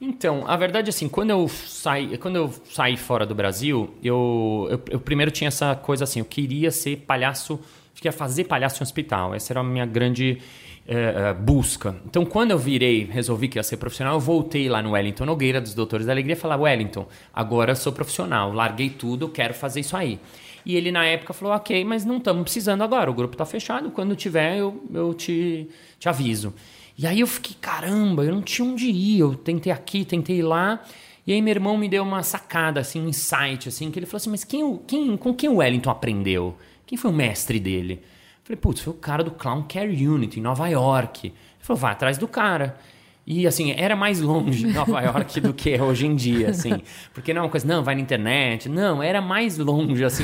Então, 0.00 0.44
a 0.46 0.56
verdade 0.56 0.88
é 0.88 0.90
assim, 0.90 1.08
quando 1.08 1.30
eu 1.30 1.48
saí, 1.48 2.18
quando 2.18 2.36
eu 2.36 2.52
saí 2.70 2.96
fora 2.96 3.24
do 3.24 3.34
Brasil, 3.34 3.94
eu, 4.02 4.68
eu, 4.70 4.82
eu 4.90 5.00
primeiro 5.00 5.30
tinha 5.30 5.48
essa 5.48 5.74
coisa 5.74 6.04
assim, 6.04 6.18
eu 6.18 6.24
queria 6.24 6.70
ser 6.70 6.98
palhaço 6.98 7.58
que 8.00 8.08
é 8.08 8.12
fazer 8.12 8.44
palhaço 8.44 8.82
em 8.82 8.84
hospital. 8.84 9.34
Essa 9.34 9.52
era 9.52 9.60
a 9.60 9.64
minha 9.64 9.86
grande 9.86 10.38
é, 10.86 11.32
busca. 11.32 11.96
Então, 12.04 12.24
quando 12.24 12.50
eu 12.50 12.58
virei, 12.58 13.04
resolvi 13.04 13.48
que 13.48 13.58
ia 13.58 13.62
ser 13.62 13.76
profissional, 13.78 14.14
eu 14.14 14.20
voltei 14.20 14.68
lá 14.68 14.82
no 14.82 14.92
Wellington 14.92 15.24
Nogueira, 15.24 15.60
dos 15.60 15.74
Doutores 15.74 16.06
da 16.06 16.12
Alegria, 16.12 16.34
e 16.34 16.36
falei, 16.36 16.58
Wellington, 16.58 17.08
agora 17.34 17.72
eu 17.72 17.76
sou 17.76 17.92
profissional, 17.92 18.52
larguei 18.52 18.90
tudo, 18.90 19.28
quero 19.28 19.54
fazer 19.54 19.80
isso 19.80 19.96
aí. 19.96 20.20
E 20.64 20.76
ele, 20.76 20.92
na 20.92 21.04
época, 21.04 21.32
falou, 21.32 21.54
ok, 21.54 21.84
mas 21.84 22.04
não 22.04 22.18
estamos 22.18 22.42
precisando 22.42 22.82
agora, 22.82 23.10
o 23.10 23.14
grupo 23.14 23.34
está 23.34 23.44
fechado, 23.44 23.90
quando 23.90 24.14
tiver, 24.14 24.58
eu, 24.58 24.82
eu 24.92 25.14
te, 25.14 25.68
te 25.98 26.08
aviso. 26.08 26.52
E 26.98 27.06
aí 27.06 27.20
eu 27.20 27.26
fiquei, 27.26 27.56
caramba, 27.60 28.24
eu 28.24 28.34
não 28.34 28.42
tinha 28.42 28.66
onde 28.66 28.86
ir, 28.86 29.20
eu 29.20 29.34
tentei 29.34 29.72
aqui, 29.72 30.04
tentei 30.04 30.42
lá... 30.42 30.80
E 31.28 31.32
aí 31.32 31.42
meu 31.42 31.50
irmão 31.50 31.76
me 31.76 31.88
deu 31.88 32.04
uma 32.04 32.22
sacada, 32.22 32.78
assim, 32.78 33.00
um 33.00 33.08
insight, 33.08 33.68
assim, 33.68 33.90
que 33.90 33.98
ele 33.98 34.06
falou 34.06 34.18
assim, 34.18 34.30
mas 34.30 34.44
quem, 34.44 34.78
quem, 34.86 35.16
com 35.16 35.34
quem 35.34 35.48
o 35.48 35.56
Wellington 35.56 35.90
aprendeu? 35.90 36.54
Quem 36.86 36.96
foi 36.96 37.10
o 37.10 37.14
mestre 37.14 37.58
dele? 37.58 38.02
Falei, 38.44 38.56
putz, 38.56 38.80
foi 38.80 38.92
o 38.92 38.96
cara 38.96 39.24
do 39.24 39.32
Clown 39.32 39.64
Care 39.64 40.06
Unit, 40.06 40.38
em 40.38 40.42
Nova 40.42 40.68
York. 40.68 41.26
Ele 41.26 41.34
falou, 41.58 41.80
vai 41.80 41.92
atrás 41.92 42.16
do 42.16 42.28
cara. 42.28 42.78
E 43.26 43.44
assim, 43.44 43.72
era 43.72 43.96
mais 43.96 44.20
longe 44.20 44.68
Nova 44.68 45.00
York 45.02 45.40
do 45.40 45.52
que 45.52 45.70
é 45.74 45.82
hoje 45.82 46.06
em 46.06 46.14
dia, 46.14 46.50
assim. 46.50 46.80
Porque 47.12 47.34
não 47.34 47.40
é 47.40 47.44
uma 47.44 47.50
coisa, 47.50 47.66
não, 47.66 47.82
vai 47.82 47.96
na 47.96 48.00
internet. 48.00 48.68
Não, 48.68 49.02
era 49.02 49.20
mais 49.20 49.58
longe, 49.58 50.04
assim. 50.04 50.22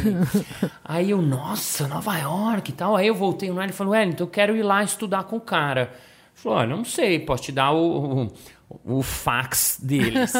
Aí 0.84 1.10
eu, 1.10 1.20
nossa, 1.20 1.88
Nova 1.88 2.16
York 2.16 2.70
e 2.70 2.74
tal. 2.74 2.94
Aí 2.94 3.08
eu 3.08 3.14
voltei 3.14 3.50
lá 3.50 3.62
e 3.62 3.64
ele 3.66 3.72
falou, 3.72 3.92
Wellington, 3.92 4.22
eu 4.22 4.28
quero 4.28 4.56
ir 4.56 4.62
lá 4.62 4.84
estudar 4.84 5.24
com 5.24 5.34
o 5.34 5.40
cara. 5.40 5.90
Ele 5.90 5.90
falou, 6.32 6.58
olha, 6.58 6.76
não 6.76 6.84
sei, 6.84 7.18
posso 7.18 7.42
te 7.42 7.50
dar 7.50 7.72
o, 7.72 8.26
o 8.26 8.30
fax 9.02 9.78
deles. 9.82 10.32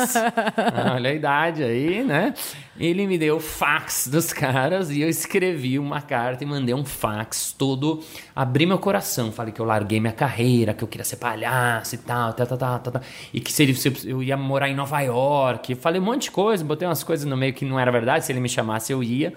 Olha 0.95 1.11
a 1.11 1.15
idade 1.15 1.63
aí, 1.63 2.03
né? 2.05 2.35
Ele 2.79 3.07
me 3.07 3.19
deu 3.19 3.37
o 3.37 3.41
fax 3.41 4.09
dos 4.09 4.33
caras 4.33 4.91
e 4.91 5.01
eu 5.01 5.09
escrevi 5.09 5.79
uma 5.79 6.01
carta 6.01 6.45
e 6.45 6.47
mandei 6.47 6.75
um 6.75 6.85
fax 6.85 7.55
todo. 7.57 8.03
Abri 8.35 8.67
meu 8.67 8.79
coração. 8.79 9.31
Falei 9.33 9.53
que 9.53 9.61
eu 9.61 9.67
larguei 9.67 10.01
minha 10.01 10.13
carreira, 10.13 10.75
que 10.75 10.83
eu 10.83 10.89
queria 10.89 11.05
ser 11.05 11.17
palhaço 11.17 11.95
e 11.95 11.99
tal, 11.99 12.33
tal, 12.33 12.47
tal, 12.47 12.59
tal, 12.59 12.79
tal. 12.79 13.03
E 13.33 13.41
que 13.41 13.53
se 13.53 13.63
ele, 13.63 13.75
se 13.75 14.09
eu 14.09 14.23
ia 14.23 14.37
morar 14.37 14.69
em 14.69 14.75
Nova 14.75 15.01
York. 15.01 15.75
Falei 15.75 16.01
um 16.01 16.05
monte 16.05 16.25
de 16.25 16.31
coisa, 16.31 16.65
botei 16.65 16.87
umas 16.87 17.05
coisas 17.05 17.27
no 17.27 17.37
meio 17.37 17.53
que 17.53 17.65
não 17.65 17.79
era 17.79 17.91
verdade. 17.91 18.25
Se 18.25 18.33
ele 18.33 18.41
me 18.41 18.49
chamasse, 18.49 18.93
eu 18.93 19.03
ia. 19.03 19.33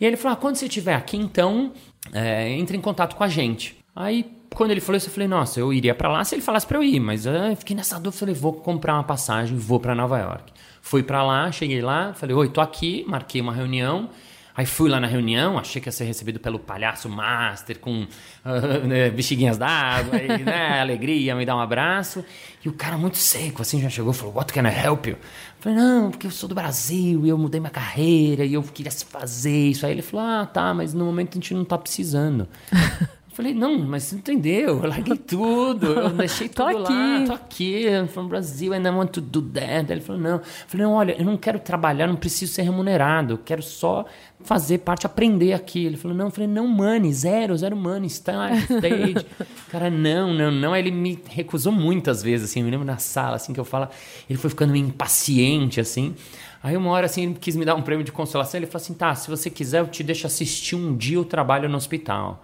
E 0.00 0.04
ele 0.04 0.16
falou: 0.16 0.36
ah, 0.36 0.40
quando 0.40 0.56
você 0.56 0.66
estiver 0.66 0.94
aqui, 0.94 1.16
então, 1.16 1.72
é, 2.12 2.50
entre 2.50 2.76
em 2.76 2.80
contato 2.80 3.16
com 3.16 3.24
a 3.24 3.28
gente. 3.28 3.76
Aí 3.94 4.35
quando 4.54 4.70
ele 4.70 4.80
falou 4.80 4.96
isso, 4.96 5.08
eu 5.08 5.12
falei, 5.12 5.28
nossa, 5.28 5.60
eu 5.60 5.72
iria 5.72 5.94
para 5.94 6.08
lá 6.08 6.24
se 6.24 6.34
ele 6.34 6.42
falasse 6.42 6.66
para 6.66 6.78
eu 6.78 6.82
ir, 6.82 7.00
mas 7.00 7.26
eu 7.26 7.56
fiquei 7.56 7.76
nessa 7.76 7.96
dúvida, 7.96 8.12
falei, 8.18 8.34
vou 8.34 8.52
comprar 8.52 8.94
uma 8.94 9.04
passagem, 9.04 9.56
vou 9.56 9.78
para 9.80 9.94
Nova 9.94 10.18
York. 10.18 10.52
Fui 10.80 11.02
para 11.02 11.22
lá, 11.22 11.50
cheguei 11.50 11.82
lá, 11.82 12.14
falei, 12.14 12.34
oi, 12.34 12.48
tô 12.48 12.60
aqui, 12.60 13.04
marquei 13.08 13.40
uma 13.40 13.52
reunião. 13.52 14.08
Aí 14.56 14.64
fui 14.64 14.88
lá 14.88 14.98
na 14.98 15.06
reunião, 15.06 15.58
achei 15.58 15.82
que 15.82 15.88
ia 15.88 15.92
ser 15.92 16.04
recebido 16.04 16.40
pelo 16.40 16.58
palhaço 16.58 17.10
master 17.10 17.78
com 17.78 18.04
uh, 18.04 18.86
né, 18.88 19.10
bexiguinhas 19.10 19.58
d'água, 19.58 20.18
né, 20.18 20.80
alegria, 20.80 21.34
me 21.34 21.44
dar 21.44 21.56
um 21.56 21.60
abraço. 21.60 22.24
E 22.64 22.68
o 22.68 22.72
cara 22.72 22.96
muito 22.96 23.18
seco, 23.18 23.60
assim, 23.60 23.82
já 23.82 23.90
chegou 23.90 24.12
e 24.12 24.14
falou, 24.14 24.34
what 24.34 24.50
can 24.50 24.62
I 24.62 24.86
help 24.86 25.08
you? 25.08 25.12
Eu 25.12 25.18
falei, 25.60 25.78
não, 25.78 26.10
porque 26.10 26.26
eu 26.26 26.30
sou 26.30 26.48
do 26.48 26.54
Brasil 26.54 27.26
e 27.26 27.28
eu 27.28 27.36
mudei 27.36 27.60
minha 27.60 27.70
carreira 27.70 28.46
e 28.46 28.54
eu 28.54 28.62
queria 28.62 28.90
fazer 28.90 29.68
isso. 29.68 29.84
Aí 29.84 29.92
ele 29.92 30.02
falou, 30.02 30.24
ah, 30.24 30.46
tá, 30.46 30.72
mas 30.72 30.94
no 30.94 31.04
momento 31.04 31.32
a 31.32 31.34
gente 31.34 31.52
não 31.52 31.64
tá 31.64 31.76
precisando. 31.76 32.48
Falei, 33.36 33.52
não, 33.52 33.78
mas 33.80 34.04
você 34.04 34.16
entendeu? 34.16 34.82
Eu 34.82 34.88
larguei 34.88 35.14
tudo, 35.14 35.88
eu 35.88 36.08
deixei 36.16 36.48
tudo 36.48 36.72
tô 36.72 36.78
lá, 36.78 37.22
tô 37.26 37.32
aqui, 37.34 37.86
I'm 37.86 38.08
from 38.08 38.28
Brazil, 38.28 38.74
I 38.74 38.80
don't 38.80 38.96
want 38.96 39.10
to 39.10 39.20
do 39.20 39.42
that. 39.42 39.92
Ele 39.92 40.00
falou, 40.00 40.22
não. 40.22 40.36
Eu 40.36 40.42
falei, 40.66 40.86
não, 40.86 40.94
olha, 40.94 41.14
eu 41.18 41.24
não 41.26 41.36
quero 41.36 41.58
trabalhar, 41.58 42.06
não 42.06 42.16
preciso 42.16 42.54
ser 42.54 42.62
remunerado, 42.62 43.34
eu 43.34 43.38
quero 43.38 43.62
só 43.62 44.06
fazer 44.40 44.78
parte, 44.78 45.04
aprender 45.04 45.52
aqui. 45.52 45.84
Ele 45.84 45.98
falou, 45.98 46.16
não, 46.16 46.28
eu 46.28 46.30
falei, 46.30 46.48
não, 46.48 46.66
money, 46.66 47.12
zero, 47.12 47.54
zero 47.58 47.76
money, 47.76 48.06
está 48.06 48.56
stage. 48.56 49.26
Cara, 49.68 49.90
não, 49.90 50.32
não, 50.32 50.50
não. 50.50 50.72
Aí 50.72 50.80
ele 50.80 50.90
me 50.90 51.22
recusou 51.28 51.70
muitas 51.72 52.22
vezes, 52.22 52.48
assim, 52.48 52.60
eu 52.60 52.64
me 52.64 52.70
lembro 52.70 52.86
na 52.86 52.96
sala, 52.96 53.36
assim, 53.36 53.52
que 53.52 53.60
eu 53.60 53.66
falo, 53.66 53.86
ele 54.30 54.38
foi 54.38 54.48
ficando 54.48 54.72
meio 54.72 54.86
impaciente, 54.86 55.78
assim. 55.78 56.14
Aí 56.62 56.74
uma 56.74 56.88
hora, 56.88 57.04
assim, 57.04 57.24
ele 57.24 57.34
quis 57.38 57.54
me 57.54 57.66
dar 57.66 57.74
um 57.74 57.82
prêmio 57.82 58.02
de 58.02 58.12
consolação, 58.12 58.58
ele 58.58 58.66
falou 58.66 58.82
assim, 58.82 58.94
tá, 58.94 59.14
se 59.14 59.28
você 59.28 59.50
quiser, 59.50 59.80
eu 59.80 59.88
te 59.88 60.02
deixo 60.02 60.26
assistir 60.26 60.74
um 60.74 60.96
dia 60.96 61.20
o 61.20 61.24
trabalho 61.26 61.68
no 61.68 61.76
hospital. 61.76 62.42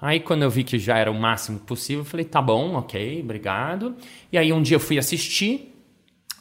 Aí 0.00 0.20
quando 0.20 0.42
eu 0.42 0.50
vi 0.50 0.62
que 0.62 0.78
já 0.78 0.96
era 0.96 1.10
o 1.10 1.14
máximo 1.14 1.58
possível, 1.58 2.02
eu 2.02 2.04
falei, 2.04 2.24
tá 2.24 2.40
bom, 2.40 2.74
ok, 2.74 3.20
obrigado. 3.20 3.96
E 4.32 4.38
aí 4.38 4.52
um 4.52 4.62
dia 4.62 4.76
eu 4.76 4.80
fui 4.80 4.96
assistir, 4.96 5.74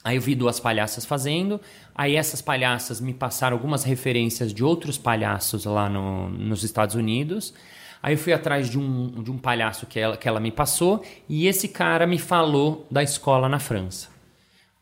aí 0.04 0.16
eu 0.16 0.22
vi 0.22 0.36
duas 0.36 0.60
palhaças 0.60 1.06
fazendo, 1.06 1.60
aí 1.96 2.16
essas 2.16 2.42
palhaças 2.42 3.02
me 3.02 3.14
passaram 3.14 3.58
algumas 3.58 3.84
referências 3.84 4.54
de 4.54 4.64
outros 4.64 4.98
palhaços 4.98 5.66
lá 5.66 5.90
no, 5.90 6.30
nos 6.30 6.64
Estados 6.64 6.94
Unidos. 6.94 7.54
Aí 8.02 8.14
eu 8.14 8.18
fui 8.18 8.32
atrás 8.32 8.70
de 8.70 8.78
um, 8.78 9.24
de 9.24 9.32
um 9.32 9.40
palhaço 9.40 9.88
que 9.88 10.00
ela, 10.00 10.16
que 10.16 10.28
ela 10.28 10.40
me 10.40 10.52
passou, 10.52 11.04
e 11.28 11.48
esse 11.48 11.68
cara 11.68 12.06
me 12.06 12.20
falou 12.20 12.86
da 12.92 13.02
escola 13.02 13.50
na 13.50 13.58
França. 13.58 14.10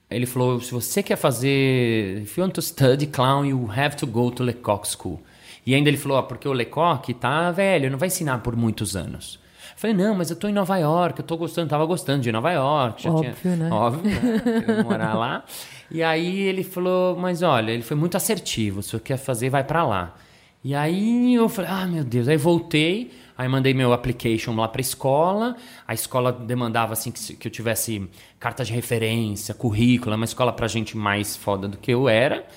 Ele 0.09 0.25
falou: 0.25 0.59
se 0.61 0.71
você 0.71 1.01
quer 1.01 1.15
fazer. 1.15 2.21
If 2.21 2.37
you 2.37 2.43
want 2.43 2.53
to 2.53 2.61
study 2.61 3.07
clown, 3.07 3.45
you 3.45 3.69
have 3.71 3.95
to 3.97 4.05
go 4.05 4.29
to 4.31 4.43
Lecoq 4.43 4.87
School. 4.87 5.21
E 5.65 5.73
ainda 5.73 5.89
ele 5.89 5.97
falou: 5.97 6.21
porque 6.23 6.47
o 6.47 6.53
Lecoq 6.53 7.13
tá 7.15 7.51
velho, 7.51 7.89
não 7.89 7.97
vai 7.97 8.07
ensinar 8.07 8.39
por 8.39 8.55
muitos 8.55 8.95
anos. 8.95 9.39
Eu 9.75 9.79
falei, 9.79 9.95
não, 9.95 10.15
mas 10.15 10.29
eu 10.29 10.37
tô 10.37 10.47
em 10.47 10.53
Nova 10.53 10.77
York, 10.77 11.19
eu 11.19 11.25
tô 11.25 11.35
gostando, 11.35 11.69
tava 11.69 11.85
gostando 11.85 12.21
de 12.21 12.31
Nova 12.31 12.51
York. 12.51 13.03
já 13.03 13.11
Óbvio, 13.11 13.35
tinha, 13.41 13.55
né? 13.57 13.69
Óbvio, 13.69 14.09
né? 14.09 14.83
Morar 14.83 15.13
lá. 15.15 15.43
E 15.91 16.01
aí 16.01 16.39
ele 16.41 16.63
falou, 16.63 17.17
mas 17.17 17.41
olha, 17.41 17.71
ele 17.71 17.83
foi 17.83 17.97
muito 17.97 18.15
assertivo, 18.15 18.81
se 18.81 18.91
você 18.91 18.99
quer 18.99 19.17
fazer, 19.17 19.49
vai 19.49 19.63
para 19.63 19.85
lá. 19.85 20.15
E 20.63 20.73
aí 20.73 21.35
eu 21.35 21.47
falei, 21.47 21.69
ah, 21.69 21.85
meu 21.85 22.03
Deus. 22.03 22.27
Aí 22.27 22.37
voltei, 22.37 23.11
aí 23.37 23.47
mandei 23.47 23.73
meu 23.73 23.93
application 23.93 24.55
lá 24.55 24.67
pra 24.67 24.81
escola. 24.81 25.55
A 25.87 25.93
escola 25.93 26.31
demandava, 26.31 26.93
assim, 26.93 27.11
que, 27.11 27.35
que 27.35 27.47
eu 27.47 27.51
tivesse 27.51 28.09
carta 28.39 28.65
de 28.65 28.73
referência, 28.73 29.53
currículo, 29.53 30.15
uma 30.15 30.25
escola 30.25 30.51
pra 30.51 30.67
gente 30.67 30.97
mais 30.97 31.35
foda 31.35 31.67
do 31.67 31.77
que 31.77 31.91
eu 31.91 32.09
era. 32.09 32.47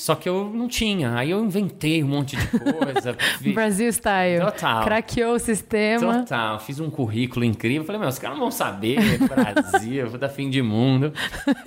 Só 0.00 0.14
que 0.14 0.26
eu 0.26 0.50
não 0.54 0.66
tinha. 0.66 1.14
Aí 1.14 1.30
eu 1.30 1.44
inventei 1.44 2.02
um 2.02 2.06
monte 2.08 2.34
de 2.34 2.46
coisa. 2.58 3.14
vi- 3.38 3.52
Brasil 3.52 3.86
Style. 3.92 4.40
Total. 4.40 4.82
Craqueou 4.82 5.34
o 5.34 5.38
sistema. 5.38 6.20
Total, 6.20 6.58
fiz 6.58 6.80
um 6.80 6.88
currículo 6.88 7.44
incrível. 7.44 7.84
Falei, 7.84 8.00
meu, 8.00 8.08
os 8.08 8.18
caras 8.18 8.38
não 8.38 8.44
vão 8.44 8.50
saber, 8.50 8.98
Brasil, 9.28 10.08
vou 10.08 10.16
dar 10.18 10.30
fim 10.30 10.48
de 10.48 10.62
mundo. 10.62 11.12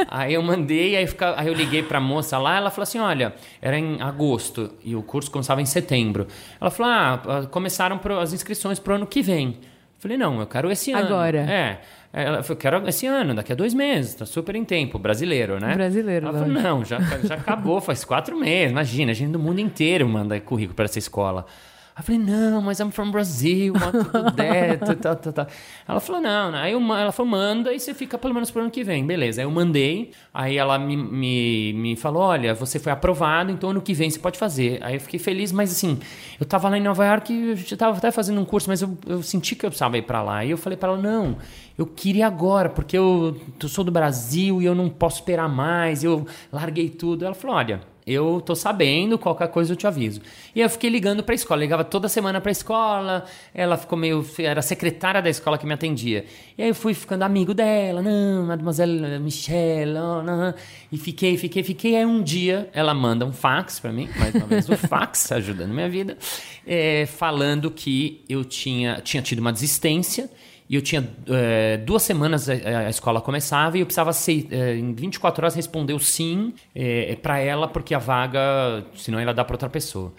aí 0.08 0.34
eu 0.34 0.42
mandei, 0.42 0.96
aí, 0.96 1.06
fica- 1.06 1.36
aí 1.38 1.48
eu 1.48 1.54
liguei 1.54 1.84
pra 1.84 2.00
moça 2.00 2.40
lá, 2.40 2.58
ela 2.58 2.72
falou 2.72 2.84
assim: 2.84 2.98
olha, 2.98 3.36
era 3.62 3.78
em 3.78 4.02
agosto 4.02 4.72
e 4.84 4.96
o 4.96 5.04
curso 5.04 5.30
começava 5.30 5.62
em 5.62 5.66
setembro. 5.68 6.26
Ela 6.60 6.72
falou: 6.72 6.92
ah, 6.92 7.48
começaram 7.52 8.00
pro- 8.00 8.18
as 8.18 8.34
inscrições 8.34 8.80
pro 8.80 8.96
ano 8.96 9.06
que 9.06 9.22
vem. 9.22 9.60
Falei, 10.00 10.18
não, 10.18 10.40
eu 10.40 10.48
quero 10.48 10.72
esse 10.72 10.92
ano. 10.92 11.06
Agora. 11.06 11.38
É. 11.40 11.82
Ela 12.16 12.44
falou, 12.44 12.58
quero 12.58 12.88
esse 12.88 13.08
ano, 13.08 13.34
daqui 13.34 13.52
a 13.52 13.56
dois 13.56 13.74
meses, 13.74 14.14
tá 14.14 14.24
super 14.24 14.56
em 14.56 14.64
tempo, 14.64 15.00
brasileiro, 15.00 15.60
né? 15.60 15.74
Brasileiro, 15.74 16.28
Ela 16.28 16.38
falou, 16.38 16.54
não, 16.54 16.86
já, 16.86 17.00
já 17.24 17.34
acabou, 17.34 17.82
faz 17.82 18.06
quatro 18.06 18.38
meses, 18.38 18.70
imagina, 18.70 19.12
a 19.12 19.16
gente 19.16 19.32
do 19.32 19.40
mundo 19.40 19.60
inteiro 19.60 20.08
manda 20.08 20.40
currículo 20.40 20.76
para 20.76 20.86
essa 20.86 21.00
escola. 21.00 21.48
Aí 21.96 22.02
eu 22.02 22.04
falei, 22.04 22.20
não, 22.20 22.60
mas 22.60 22.80
I'm 22.80 22.90
from 22.90 23.12
Brazil, 23.12 23.74
want 23.74 23.92
to 23.92 24.32
that, 24.36 24.96
tá, 24.96 25.16
tá, 25.16 25.32
tá. 25.32 25.48
Ela 25.88 26.00
falou, 26.00 26.20
não, 26.20 26.52
não. 26.52 26.58
Aí 26.58 26.72
eu, 26.72 26.80
ela 26.80 27.12
falou, 27.12 27.32
manda 27.32 27.72
e 27.72 27.80
você 27.80 27.94
fica 27.94 28.18
pelo 28.18 28.34
menos 28.34 28.50
pro 28.50 28.62
ano 28.62 28.72
que 28.72 28.84
vem. 28.84 29.06
Beleza, 29.06 29.42
aí 29.42 29.46
eu 29.46 29.52
mandei, 29.52 30.12
aí 30.34 30.58
ela 30.58 30.80
me, 30.80 30.98
me, 30.98 31.74
me 31.74 31.96
falou, 31.96 32.24
olha, 32.24 32.56
você 32.56 32.80
foi 32.80 32.92
aprovado, 32.92 33.52
então 33.52 33.70
ano 33.70 33.82
que 33.82 33.94
vem 33.94 34.10
você 34.10 34.18
pode 34.18 34.40
fazer. 34.40 34.80
Aí 34.82 34.96
eu 34.96 35.00
fiquei 35.00 35.20
feliz, 35.20 35.52
mas 35.52 35.72
assim, 35.72 36.00
eu 36.40 36.48
tava 36.48 36.68
lá 36.68 36.80
em 36.80 36.82
Nova 36.82 37.06
York, 37.06 37.32
eu 37.32 37.56
já 37.58 37.78
tava 37.78 37.96
até 37.96 38.10
fazendo 38.10 38.42
um 38.42 38.46
curso, 38.46 38.68
mas 38.70 38.82
eu, 38.82 38.98
eu 39.06 39.22
senti 39.22 39.56
que 39.56 39.64
eu 39.64 39.70
precisava 39.70 39.96
ir 39.96 40.02
pra 40.02 40.24
lá. 40.24 40.38
Aí 40.38 40.50
eu 40.50 40.58
falei 40.58 40.76
pra 40.76 40.90
ela, 40.90 40.98
não, 40.98 41.38
eu 41.78 41.86
queria 41.86 42.26
agora, 42.26 42.70
porque 42.70 42.98
eu, 42.98 43.40
eu 43.62 43.70
sou 43.70 43.84
do 43.84 43.92
Brasil 43.92 44.60
e 44.64 44.66
eu 44.66 44.74
não 44.74 44.90
posso 44.90 45.18
esperar 45.18 45.48
mais, 45.48 46.04
eu 46.04 46.26
larguei 46.52 46.90
tudo. 46.90 47.24
Ela 47.24 47.36
falou, 47.36 47.56
olha, 47.56 47.93
eu 48.06 48.42
tô 48.46 48.56
sabendo, 48.56 49.18
qualquer 49.18 49.48
coisa 49.48 49.74
eu 49.74 49.78
te 49.78 49.88
aviso. 49.88 50.22
E 50.54 50.60
aí 50.60 50.66
eu 50.66 50.70
fiquei 50.70 50.90
ligando 50.90 51.24
pra 51.24 51.34
escola, 51.34 51.62
ligava 51.62 51.84
toda 51.84 52.08
semana 52.10 52.42
pra 52.42 52.52
escola, 52.52 53.26
ela 53.54 53.78
ficou 53.78 53.98
meio, 53.98 54.26
era 54.40 54.60
a 54.60 54.64
secretária 54.64 55.22
da 55.22 55.30
escola 55.30 55.58
que 55.58 55.66
me 55.66 55.74
atendia. 55.74 56.26
E 56.58 56.62
aí 56.62 56.70
eu 56.70 56.76
fui 56.76 56.94
ficando 56.94 57.24
amigo 57.24 57.54
dela, 57.54 58.02
não, 58.02 58.46
mademoiselle 58.46 59.20
Michelle, 59.20 59.98
oh, 59.98 60.22
não. 60.22 60.54
e 60.92 60.98
fiquei, 60.98 61.38
fiquei, 61.38 61.64
fiquei. 61.64 61.96
Aí 61.96 62.06
um 62.06 62.22
dia 62.22 62.70
ela 62.74 62.94
manda 62.94 63.26
um 63.26 63.32
fax 63.32 63.80
pra 63.80 63.92
mim, 63.92 64.10
mais 64.18 64.36
uma 64.36 64.46
vez 64.46 64.70
o 64.70 64.76
fax, 64.88 65.32
ajudando 65.32 65.74
minha 65.74 65.90
vida, 65.90 66.18
é, 66.66 67.06
falando 67.06 67.72
que 67.72 68.24
eu 68.28 68.44
tinha, 68.44 69.02
tinha 69.02 69.22
tido 69.22 69.40
uma 69.40 69.54
desistência, 69.54 70.30
e 70.74 70.76
eu 70.76 70.82
tinha 70.82 71.08
eh, 71.28 71.78
duas 71.86 72.02
semanas 72.02 72.50
a, 72.50 72.54
a 72.54 72.90
escola 72.90 73.22
começava 73.22 73.78
e 73.78 73.82
eu 73.82 73.86
precisava 73.86 74.12
ser, 74.12 74.48
eh, 74.50 74.76
em 74.76 74.92
24 74.92 75.44
horas 75.44 75.54
responder 75.54 75.94
o 75.94 76.00
sim 76.00 76.52
eh, 76.74 77.16
para 77.22 77.38
ela 77.38 77.68
porque 77.68 77.94
a 77.94 78.00
vaga, 78.00 78.84
senão 78.96 79.20
ela 79.20 79.36
dá 79.36 79.46
para 79.46 79.54
outra 79.54 79.70
pessoa. 79.70 80.12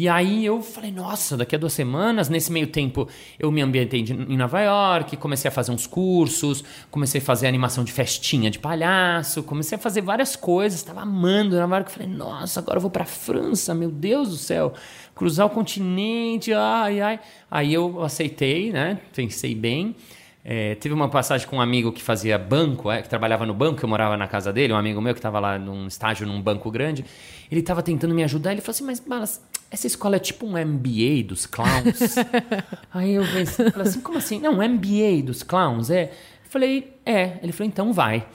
E 0.00 0.08
aí 0.08 0.46
eu 0.46 0.62
falei, 0.62 0.92
nossa, 0.92 1.36
daqui 1.36 1.56
a 1.56 1.58
duas 1.58 1.72
semanas, 1.72 2.28
nesse 2.28 2.52
meio 2.52 2.68
tempo 2.68 3.08
eu 3.36 3.50
me 3.50 3.60
ambientei 3.60 3.98
em 3.98 4.36
Nova 4.36 4.60
York, 4.60 5.16
comecei 5.16 5.48
a 5.48 5.50
fazer 5.50 5.72
uns 5.72 5.88
cursos, 5.88 6.62
comecei 6.88 7.20
a 7.20 7.24
fazer 7.24 7.48
animação 7.48 7.82
de 7.82 7.90
festinha 7.90 8.48
de 8.48 8.60
palhaço, 8.60 9.42
comecei 9.42 9.76
a 9.76 9.80
fazer 9.80 10.00
várias 10.02 10.36
coisas, 10.36 10.78
estava 10.78 11.00
amando 11.00 11.58
Nova 11.58 11.78
York, 11.78 11.90
falei, 11.90 12.06
nossa, 12.06 12.60
agora 12.60 12.76
eu 12.76 12.80
vou 12.80 12.92
para 12.92 13.04
França, 13.04 13.74
meu 13.74 13.90
Deus 13.90 14.28
do 14.28 14.36
céu, 14.36 14.72
cruzar 15.16 15.46
o 15.46 15.50
continente, 15.50 16.52
ai, 16.52 17.00
ai. 17.00 17.18
Aí 17.50 17.74
eu 17.74 18.00
aceitei, 18.00 18.70
né? 18.70 19.00
Pensei 19.12 19.52
bem. 19.52 19.96
É, 20.44 20.76
teve 20.76 20.94
uma 20.94 21.08
passagem 21.08 21.48
com 21.48 21.56
um 21.56 21.60
amigo 21.60 21.90
que 21.90 22.04
fazia 22.04 22.38
banco, 22.38 22.88
é, 22.88 23.02
que 23.02 23.08
trabalhava 23.08 23.44
no 23.44 23.52
banco, 23.52 23.84
eu 23.84 23.88
morava 23.88 24.16
na 24.16 24.28
casa 24.28 24.52
dele, 24.52 24.72
um 24.72 24.76
amigo 24.76 25.00
meu 25.00 25.12
que 25.12 25.18
estava 25.18 25.40
lá 25.40 25.58
num 25.58 25.88
estágio 25.88 26.24
num 26.24 26.40
banco 26.40 26.70
grande. 26.70 27.04
Ele 27.50 27.60
estava 27.60 27.82
tentando 27.82 28.14
me 28.14 28.22
ajudar, 28.22 28.52
ele 28.52 28.60
falou 28.60 28.70
assim: 28.70 28.84
Mas, 28.84 29.00
Balas, 29.00 29.42
essa 29.70 29.86
escola 29.86 30.16
é 30.16 30.18
tipo 30.18 30.46
um 30.46 30.52
MBA 30.52 31.24
dos 31.26 31.46
clowns? 31.46 32.16
Aí 32.92 33.14
eu 33.14 33.24
falei 33.24 33.42
assim: 33.82 34.00
Como 34.00 34.18
assim? 34.18 34.40
Não, 34.40 34.54
MBA 34.54 35.22
dos 35.24 35.42
clowns? 35.42 35.90
É. 35.90 36.04
Eu 36.44 36.50
falei, 36.50 36.94
é. 37.04 37.38
Ele 37.42 37.52
falou, 37.52 37.68
então 37.68 37.92
vai. 37.92 38.26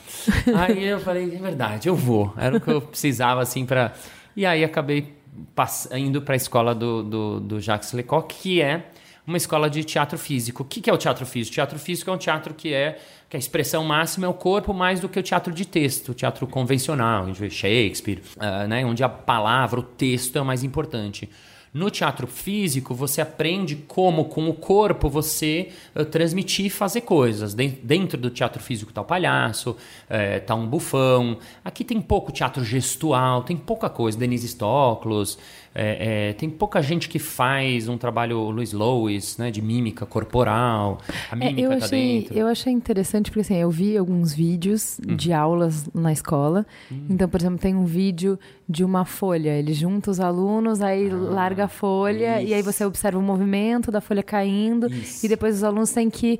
aí 0.55 0.83
eu 0.83 0.99
falei, 0.99 1.35
é 1.35 1.39
verdade, 1.39 1.89
eu 1.89 1.95
vou. 1.95 2.31
Era 2.37 2.57
o 2.57 2.61
que 2.61 2.69
eu 2.69 2.79
precisava, 2.79 3.41
assim, 3.41 3.65
para. 3.65 3.91
E 4.35 4.45
aí 4.45 4.63
acabei 4.63 5.15
indo 5.95 6.21
para 6.21 6.35
a 6.35 6.37
escola 6.37 6.75
do, 6.75 7.01
do, 7.01 7.39
do 7.39 7.59
Jacques 7.59 7.91
Lecoq, 7.91 8.35
que 8.35 8.61
é 8.61 8.85
uma 9.25 9.37
escola 9.37 9.69
de 9.69 9.83
teatro 9.83 10.17
físico. 10.17 10.63
O 10.63 10.65
que, 10.65 10.81
que 10.81 10.89
é 10.89 10.93
o 10.93 10.97
teatro 10.97 11.25
físico? 11.25 11.55
Teatro 11.55 11.79
físico 11.79 12.09
é 12.11 12.13
um 12.13 12.17
teatro 12.17 12.53
que 12.53 12.73
é 12.73 12.99
que 13.33 13.37
a 13.37 13.39
expressão 13.39 13.83
máxima 13.83 14.27
é 14.27 14.29
o 14.29 14.33
corpo 14.35 14.75
mais 14.75 14.99
do 14.99 15.09
que 15.09 15.19
o 15.19 15.23
teatro 15.23 15.51
de 15.51 15.65
texto, 15.65 16.09
o 16.09 16.13
teatro 16.13 16.45
convencional, 16.45 17.25
onde 17.25 17.49
Shakespeare, 17.49 18.21
ah, 18.37 18.67
né, 18.67 18.85
onde 18.85 19.03
a 19.03 19.09
palavra, 19.09 19.79
o 19.79 19.83
texto 19.83 20.35
é 20.37 20.41
o 20.41 20.45
mais 20.45 20.63
importante. 20.63 21.27
No 21.73 21.89
teatro 21.89 22.27
físico, 22.27 22.93
você 22.93 23.19
aprende 23.21 23.75
como, 23.87 24.25
com 24.25 24.47
o 24.47 24.53
corpo, 24.53 25.09
você 25.09 25.69
eh, 25.95 26.03
transmitir 26.05 26.67
e 26.67 26.69
fazer 26.69 27.01
coisas. 27.01 27.55
Den- 27.55 27.79
Dentro 27.81 28.15
do 28.19 28.29
teatro 28.29 28.61
físico 28.61 28.91
está 28.91 29.01
o 29.01 29.05
palhaço, 29.05 29.75
está 30.07 30.53
um 30.53 30.67
bufão. 30.67 31.39
Aqui 31.65 31.83
tem 31.83 31.99
pouco 31.99 32.31
teatro 32.31 32.63
gestual, 32.63 33.41
tem 33.41 33.57
pouca 33.57 33.89
coisa. 33.89 34.15
Denise 34.15 34.47
Stoklos, 34.49 35.39
eh, 35.75 36.29
eh, 36.29 36.33
tem 36.33 36.49
pouca 36.49 36.81
gente 36.81 37.09
que 37.09 37.17
faz 37.19 37.87
um 37.87 37.97
trabalho, 37.97 38.39
Luiz 38.51 38.73
Lois, 38.73 39.37
né, 39.37 39.49
de 39.51 39.61
mímica 39.61 40.05
corporal. 40.05 40.99
A 41.31 41.35
É, 41.35 41.39
mímica 41.39 41.61
eu, 41.61 41.71
está 41.73 41.85
achei, 41.85 42.19
dentro. 42.21 42.37
eu 42.37 42.47
achei 42.47 42.71
interessante, 42.73 43.31
porque 43.31 43.41
assim, 43.41 43.55
eu 43.55 43.69
vi 43.71 43.97
alguns 43.97 44.33
vídeos 44.33 44.99
Uhum. 45.07 45.15
de 45.15 45.33
aulas 45.33 45.89
na 45.93 46.11
escola. 46.11 46.65
Então, 47.09 47.27
por 47.27 47.39
exemplo, 47.41 47.57
tem 47.59 47.75
um 47.75 47.85
vídeo 47.85 48.37
de 48.69 48.83
uma 48.83 49.03
folha. 49.05 49.49
Ele 49.51 49.73
junta 49.73 50.11
os 50.11 50.19
alunos, 50.19 50.81
aí 50.81 51.09
Ah, 51.11 51.15
larga 51.15 51.65
a 51.65 51.67
folha, 51.67 52.41
e 52.41 52.53
aí 52.53 52.61
você 52.61 52.85
observa 52.85 53.17
o 53.17 53.21
movimento 53.21 53.91
da 53.91 53.99
folha 54.01 54.21
caindo, 54.23 54.91
Isso. 54.93 55.25
e 55.25 55.29
depois 55.29 55.55
os 55.55 55.63
alunos 55.63 55.91
têm 55.91 56.09
que 56.09 56.39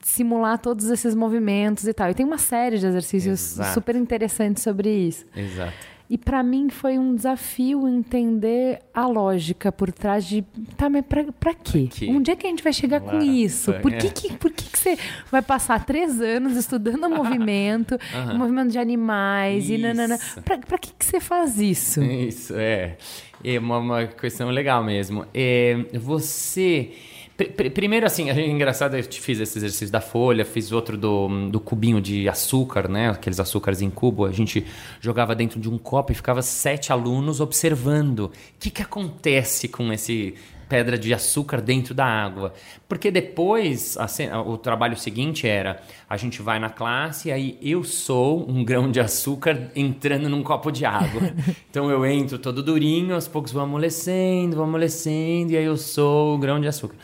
simular 0.00 0.58
todos 0.58 0.86
esses 0.90 1.14
movimentos 1.14 1.86
e 1.86 1.92
tal. 1.92 2.10
E 2.10 2.14
tem 2.14 2.24
uma 2.24 2.38
série 2.38 2.78
de 2.78 2.86
exercícios 2.86 3.52
Exato. 3.54 3.74
super 3.74 3.96
interessantes 3.96 4.62
sobre 4.62 4.88
isso. 4.90 5.24
Exato. 5.36 5.72
E 6.12 6.18
pra 6.18 6.42
mim 6.42 6.68
foi 6.68 6.98
um 6.98 7.14
desafio 7.14 7.88
entender 7.88 8.80
a 8.92 9.06
lógica 9.06 9.72
por 9.72 9.90
trás 9.90 10.26
de. 10.26 10.44
Tá, 10.76 10.90
mas 10.90 11.06
pra, 11.06 11.24
pra 11.40 11.54
quê? 11.54 11.88
quê? 11.90 12.06
Onde 12.10 12.30
é 12.30 12.36
que 12.36 12.46
a 12.46 12.50
gente 12.50 12.62
vai 12.62 12.74
chegar 12.74 13.00
com 13.00 13.18
isso? 13.22 13.72
Por 13.80 13.90
que, 13.92 14.08
é. 14.08 14.10
que, 14.10 14.32
por 14.34 14.50
que, 14.50 14.70
que 14.70 14.78
você 14.78 14.98
vai 15.30 15.40
passar 15.40 15.82
três 15.86 16.20
anos 16.20 16.54
estudando 16.54 17.08
movimento, 17.08 17.96
movimento 18.36 18.72
de 18.72 18.78
animais 18.78 19.70
e 19.70 19.78
nanana? 19.78 20.16
Isso. 20.16 20.42
Pra, 20.42 20.58
pra 20.58 20.76
que, 20.76 20.92
que 20.92 21.02
você 21.02 21.18
faz 21.18 21.58
isso? 21.58 22.02
Isso, 22.04 22.52
é. 22.58 22.98
É 23.42 23.58
uma, 23.58 23.78
uma 23.78 24.06
questão 24.06 24.50
legal 24.50 24.84
mesmo. 24.84 25.24
É, 25.32 25.78
você. 25.94 26.92
Pr- 27.36 27.44
pr- 27.50 27.70
Primeiro, 27.70 28.06
assim, 28.06 28.30
é 28.30 28.46
engraçado, 28.48 28.96
eu 28.96 29.02
te 29.02 29.20
fiz 29.20 29.38
esse 29.40 29.58
exercício 29.58 29.90
da 29.90 30.00
folha, 30.00 30.44
fiz 30.44 30.72
outro 30.72 30.96
do, 30.96 31.48
do 31.50 31.60
cubinho 31.60 32.00
de 32.00 32.28
açúcar, 32.28 32.88
né? 32.88 33.10
Aqueles 33.10 33.38
açúcares 33.40 33.80
em 33.82 33.90
cubo. 33.90 34.24
A 34.24 34.32
gente 34.32 34.64
jogava 35.00 35.34
dentro 35.34 35.58
de 35.60 35.68
um 35.68 35.78
copo 35.78 36.12
e 36.12 36.14
ficava 36.14 36.42
sete 36.42 36.92
alunos 36.92 37.40
observando. 37.40 38.26
O 38.26 38.30
que, 38.58 38.70
que 38.70 38.82
acontece 38.82 39.68
com 39.68 39.92
esse 39.92 40.34
pedra 40.68 40.96
de 40.96 41.12
açúcar 41.12 41.60
dentro 41.60 41.92
da 41.92 42.06
água. 42.06 42.54
Porque 42.88 43.10
depois, 43.10 43.94
a 43.98 44.08
ce- 44.08 44.30
o 44.32 44.56
trabalho 44.56 44.96
seguinte 44.96 45.46
era, 45.46 45.82
a 46.08 46.16
gente 46.16 46.40
vai 46.40 46.58
na 46.58 46.70
classe 46.70 47.28
e 47.28 47.32
aí 47.32 47.58
eu 47.60 47.84
sou 47.84 48.48
um 48.48 48.64
grão 48.64 48.90
de 48.90 48.98
açúcar 48.98 49.70
entrando 49.76 50.30
num 50.30 50.42
copo 50.42 50.70
de 50.72 50.86
água. 50.86 51.30
então 51.70 51.90
eu 51.90 52.06
entro 52.06 52.38
todo 52.38 52.62
durinho, 52.62 53.14
aos 53.14 53.28
poucos 53.28 53.52
vou 53.52 53.60
amolecendo, 53.62 54.56
vou 54.56 54.64
amolecendo, 54.64 55.52
e 55.52 55.58
aí 55.58 55.64
eu 55.64 55.76
sou 55.76 56.36
o 56.36 56.38
grão 56.38 56.58
de 56.58 56.66
açúcar. 56.68 56.96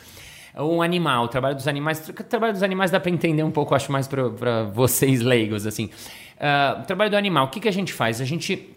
O 0.57 0.81
animal, 0.81 1.25
o 1.25 1.27
trabalho 1.27 1.55
dos 1.55 1.67
animais. 1.67 2.07
O 2.07 2.13
trabalho 2.13 2.53
dos 2.53 2.63
animais 2.63 2.91
dá 2.91 2.99
para 2.99 3.11
entender 3.11 3.43
um 3.43 3.51
pouco, 3.51 3.75
acho 3.75 3.91
mais 3.91 4.07
para 4.07 4.63
vocês 4.63 5.21
leigos, 5.21 5.67
assim. 5.67 5.85
Uh, 5.85 6.81
o 6.81 6.85
trabalho 6.85 7.11
do 7.11 7.17
animal, 7.17 7.45
o 7.45 7.49
que, 7.49 7.59
que 7.59 7.67
a 7.67 7.71
gente 7.71 7.93
faz? 7.93 8.21
A 8.21 8.25
gente, 8.25 8.69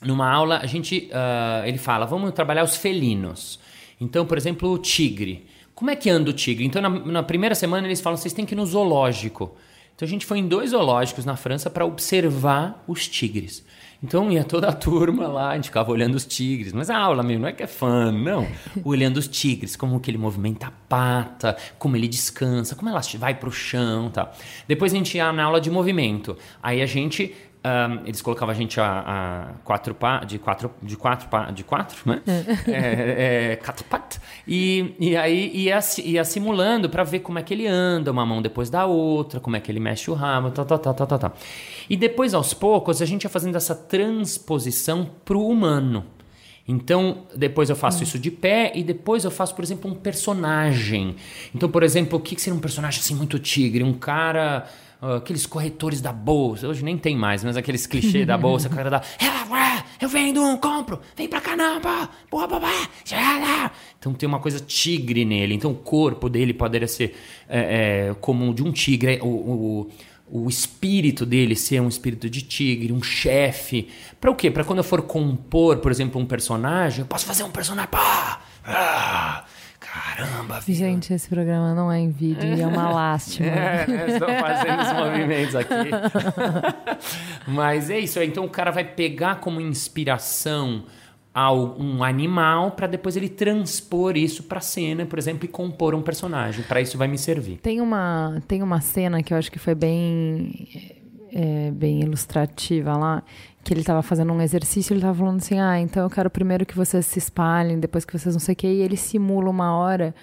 numa 0.00 0.28
aula, 0.30 0.58
a 0.58 0.66
gente, 0.66 1.10
uh, 1.12 1.66
ele 1.66 1.78
fala, 1.78 2.06
vamos 2.06 2.32
trabalhar 2.32 2.64
os 2.64 2.76
felinos. 2.76 3.60
Então, 4.00 4.26
por 4.26 4.36
exemplo, 4.36 4.70
o 4.70 4.78
tigre. 4.78 5.46
Como 5.74 5.90
é 5.90 5.96
que 5.96 6.10
anda 6.10 6.30
o 6.30 6.32
tigre? 6.32 6.64
Então, 6.64 6.82
na, 6.82 6.88
na 6.88 7.22
primeira 7.22 7.54
semana, 7.54 7.86
eles 7.86 8.00
falam, 8.00 8.16
vocês 8.16 8.32
têm 8.32 8.44
que 8.44 8.54
ir 8.54 8.56
no 8.56 8.66
zoológico. 8.66 9.56
Então, 9.94 10.06
a 10.06 10.08
gente 10.08 10.26
foi 10.26 10.38
em 10.38 10.48
dois 10.48 10.70
zoológicos 10.70 11.24
na 11.24 11.36
França 11.36 11.70
para 11.70 11.84
observar 11.84 12.82
os 12.86 13.06
tigres. 13.06 13.64
Então 14.02 14.30
ia 14.30 14.42
toda 14.42 14.68
a 14.68 14.72
turma 14.74 15.28
lá, 15.28 15.50
a 15.50 15.54
gente 15.54 15.66
ficava 15.66 15.90
olhando 15.90 16.14
os 16.14 16.24
tigres. 16.24 16.72
Mas 16.72 16.90
a 16.90 16.98
aula 16.98 17.22
mesmo, 17.22 17.42
não 17.42 17.48
é 17.48 17.52
que 17.52 17.62
é 17.62 17.66
fã, 17.66 18.10
não. 18.10 18.46
olhando 18.84 19.18
os 19.18 19.28
tigres, 19.28 19.76
como 19.76 20.00
que 20.00 20.10
ele 20.10 20.18
movimenta 20.18 20.66
a 20.66 20.72
pata, 20.88 21.56
como 21.78 21.96
ele 21.96 22.08
descansa, 22.08 22.74
como 22.74 22.90
ela 22.90 23.00
vai 23.18 23.34
pro 23.34 23.52
chão 23.52 24.10
tal. 24.10 24.34
Depois 24.66 24.92
a 24.92 24.96
gente 24.96 25.16
ia 25.16 25.32
na 25.32 25.44
aula 25.44 25.60
de 25.60 25.70
movimento. 25.70 26.36
Aí 26.62 26.82
a 26.82 26.86
gente 26.86 27.34
um, 27.64 28.06
eles 28.06 28.20
colocavam 28.20 28.52
a 28.52 28.56
gente 28.56 28.80
a, 28.80 29.04
a 29.06 29.44
quatro 29.64 29.94
pa, 29.94 30.24
de 30.24 30.36
quatro 30.36 30.68
de 30.82 30.96
quatro 30.96 31.28
pa, 31.28 31.50
de 31.52 31.62
quatro, 31.62 31.98
né? 32.04 32.20
é, 32.66 32.72
é, 32.72 33.52
é 33.52 33.58
e, 34.46 34.94
e 34.98 35.16
aí 35.16 35.50
ia, 35.54 35.78
ia 36.04 36.24
simulando 36.24 36.90
para 36.90 37.04
ver 37.04 37.20
como 37.20 37.38
é 37.38 37.42
que 37.42 37.54
ele 37.54 37.68
anda, 37.68 38.10
uma 38.10 38.26
mão 38.26 38.42
depois 38.42 38.68
da 38.68 38.86
outra, 38.86 39.38
como 39.38 39.54
é 39.54 39.60
que 39.60 39.70
ele 39.70 39.78
mexe 39.78 40.10
o 40.10 40.14
rabo, 40.14 40.50
tal, 40.50 40.64
tal, 40.64 40.78
tal, 40.78 40.94
tal, 40.94 41.18
tal. 41.18 41.34
E 41.88 41.96
depois, 41.96 42.34
aos 42.34 42.52
poucos, 42.52 43.00
a 43.00 43.06
gente 43.06 43.24
ia 43.24 43.30
fazendo 43.30 43.56
essa 43.56 43.76
transposição 43.76 45.08
pro 45.24 45.46
humano. 45.46 46.04
Então, 46.66 47.26
depois 47.34 47.70
eu 47.70 47.76
faço 47.76 48.00
hum. 48.00 48.02
isso 48.04 48.18
de 48.18 48.30
pé 48.30 48.72
e 48.74 48.82
depois 48.82 49.24
eu 49.24 49.30
faço, 49.30 49.54
por 49.54 49.64
exemplo, 49.64 49.90
um 49.90 49.94
personagem. 49.94 51.16
Então, 51.54 51.68
por 51.68 51.82
exemplo, 51.82 52.18
o 52.18 52.20
que 52.20 52.40
seria 52.40 52.56
um 52.56 52.60
personagem 52.60 53.00
assim 53.00 53.14
muito 53.14 53.38
tigre? 53.38 53.82
Um 53.82 53.94
cara 53.94 54.66
aqueles 55.16 55.46
corretores 55.46 56.00
da 56.00 56.12
bolsa, 56.12 56.68
hoje 56.68 56.84
nem 56.84 56.96
tem 56.96 57.16
mais, 57.16 57.42
mas 57.42 57.56
aqueles 57.56 57.86
clichês 57.86 58.24
da 58.24 58.38
bolsa, 58.38 58.68
o 58.68 58.70
cara 58.70 58.88
dá, 58.88 59.02
eu 60.00 60.08
vendo, 60.08 60.40
compro, 60.58 61.00
vem 61.16 61.28
pra 61.28 61.40
cá 61.40 61.56
não, 61.56 61.80
porra, 62.30 62.46
babá, 62.46 62.88
então 63.98 64.14
tem 64.14 64.28
uma 64.28 64.38
coisa 64.38 64.60
tigre 64.60 65.24
nele, 65.24 65.54
então 65.54 65.72
o 65.72 65.76
corpo 65.76 66.28
dele 66.28 66.54
poderia 66.54 66.86
ser 66.86 67.16
é, 67.48 68.10
é, 68.10 68.14
como 68.20 68.48
o 68.48 68.54
de 68.54 68.62
um 68.62 68.70
tigre, 68.70 69.18
o, 69.22 69.26
o 69.26 69.90
o 70.34 70.48
espírito 70.48 71.26
dele 71.26 71.54
ser 71.54 71.78
um 71.82 71.88
espírito 71.88 72.30
de 72.30 72.40
tigre, 72.40 72.90
um 72.90 73.02
chefe. 73.02 73.90
Para 74.18 74.30
o 74.30 74.34
quê? 74.34 74.50
Para 74.50 74.64
quando 74.64 74.78
eu 74.78 74.84
for 74.84 75.02
compor, 75.02 75.76
por 75.76 75.92
exemplo, 75.92 76.18
um 76.18 76.24
personagem, 76.24 77.00
eu 77.00 77.06
posso 77.06 77.26
fazer 77.26 77.42
um 77.42 77.50
personagem. 77.50 77.90
Pá, 77.90 78.40
ah, 78.64 79.44
Caramba, 79.92 80.58
viu? 80.60 80.74
Gente, 80.74 81.12
esse 81.12 81.28
programa 81.28 81.74
não 81.74 81.92
é 81.92 81.98
em 82.00 82.10
vídeo 82.10 82.56
e 82.56 82.62
é 82.62 82.66
uma 82.66 82.88
lástima. 82.90 83.48
É, 83.48 83.86
né? 83.86 84.06
Estou 84.08 84.28
fazendo 84.28 84.82
os 84.82 84.92
movimentos 84.92 85.54
aqui. 85.54 85.90
Mas 87.46 87.90
é 87.90 87.98
isso. 87.98 88.18
Então 88.22 88.42
o 88.44 88.48
cara 88.48 88.70
vai 88.70 88.84
pegar 88.84 89.36
como 89.36 89.60
inspiração 89.60 90.84
um 91.78 92.02
animal 92.02 92.72
para 92.72 92.86
depois 92.86 93.16
ele 93.16 93.28
transpor 93.28 94.16
isso 94.16 94.42
para 94.42 94.60
cena, 94.60 95.04
por 95.04 95.18
exemplo, 95.18 95.44
e 95.44 95.48
compor 95.48 95.94
um 95.94 96.02
personagem. 96.02 96.64
Para 96.64 96.80
isso 96.80 96.96
vai 96.96 97.08
me 97.08 97.18
servir. 97.18 97.58
Tem 97.58 97.80
uma, 97.80 98.42
tem 98.48 98.62
uma 98.62 98.80
cena 98.80 99.22
que 99.22 99.34
eu 99.34 99.38
acho 99.38 99.52
que 99.52 99.58
foi 99.58 99.74
bem, 99.74 100.90
é, 101.32 101.70
bem 101.70 102.00
ilustrativa 102.00 102.96
lá, 102.96 103.22
que 103.64 103.72
ele 103.72 103.80
estava 103.80 104.02
fazendo 104.02 104.32
um 104.32 104.40
exercício, 104.40 104.92
ele 104.92 105.00
estava 105.00 105.16
falando 105.16 105.38
assim: 105.38 105.58
"Ah, 105.58 105.80
então 105.80 106.02
eu 106.02 106.10
quero 106.10 106.30
primeiro 106.30 106.66
que 106.66 106.76
vocês 106.76 107.06
se 107.06 107.18
espalhem, 107.18 107.78
depois 107.78 108.04
que 108.04 108.18
vocês 108.18 108.34
não 108.34 108.40
sei 108.40 108.54
o 108.54 108.56
quê", 108.56 108.66
e 108.68 108.82
ele 108.82 108.96
simula 108.96 109.50
uma 109.50 109.76
hora 109.76 110.14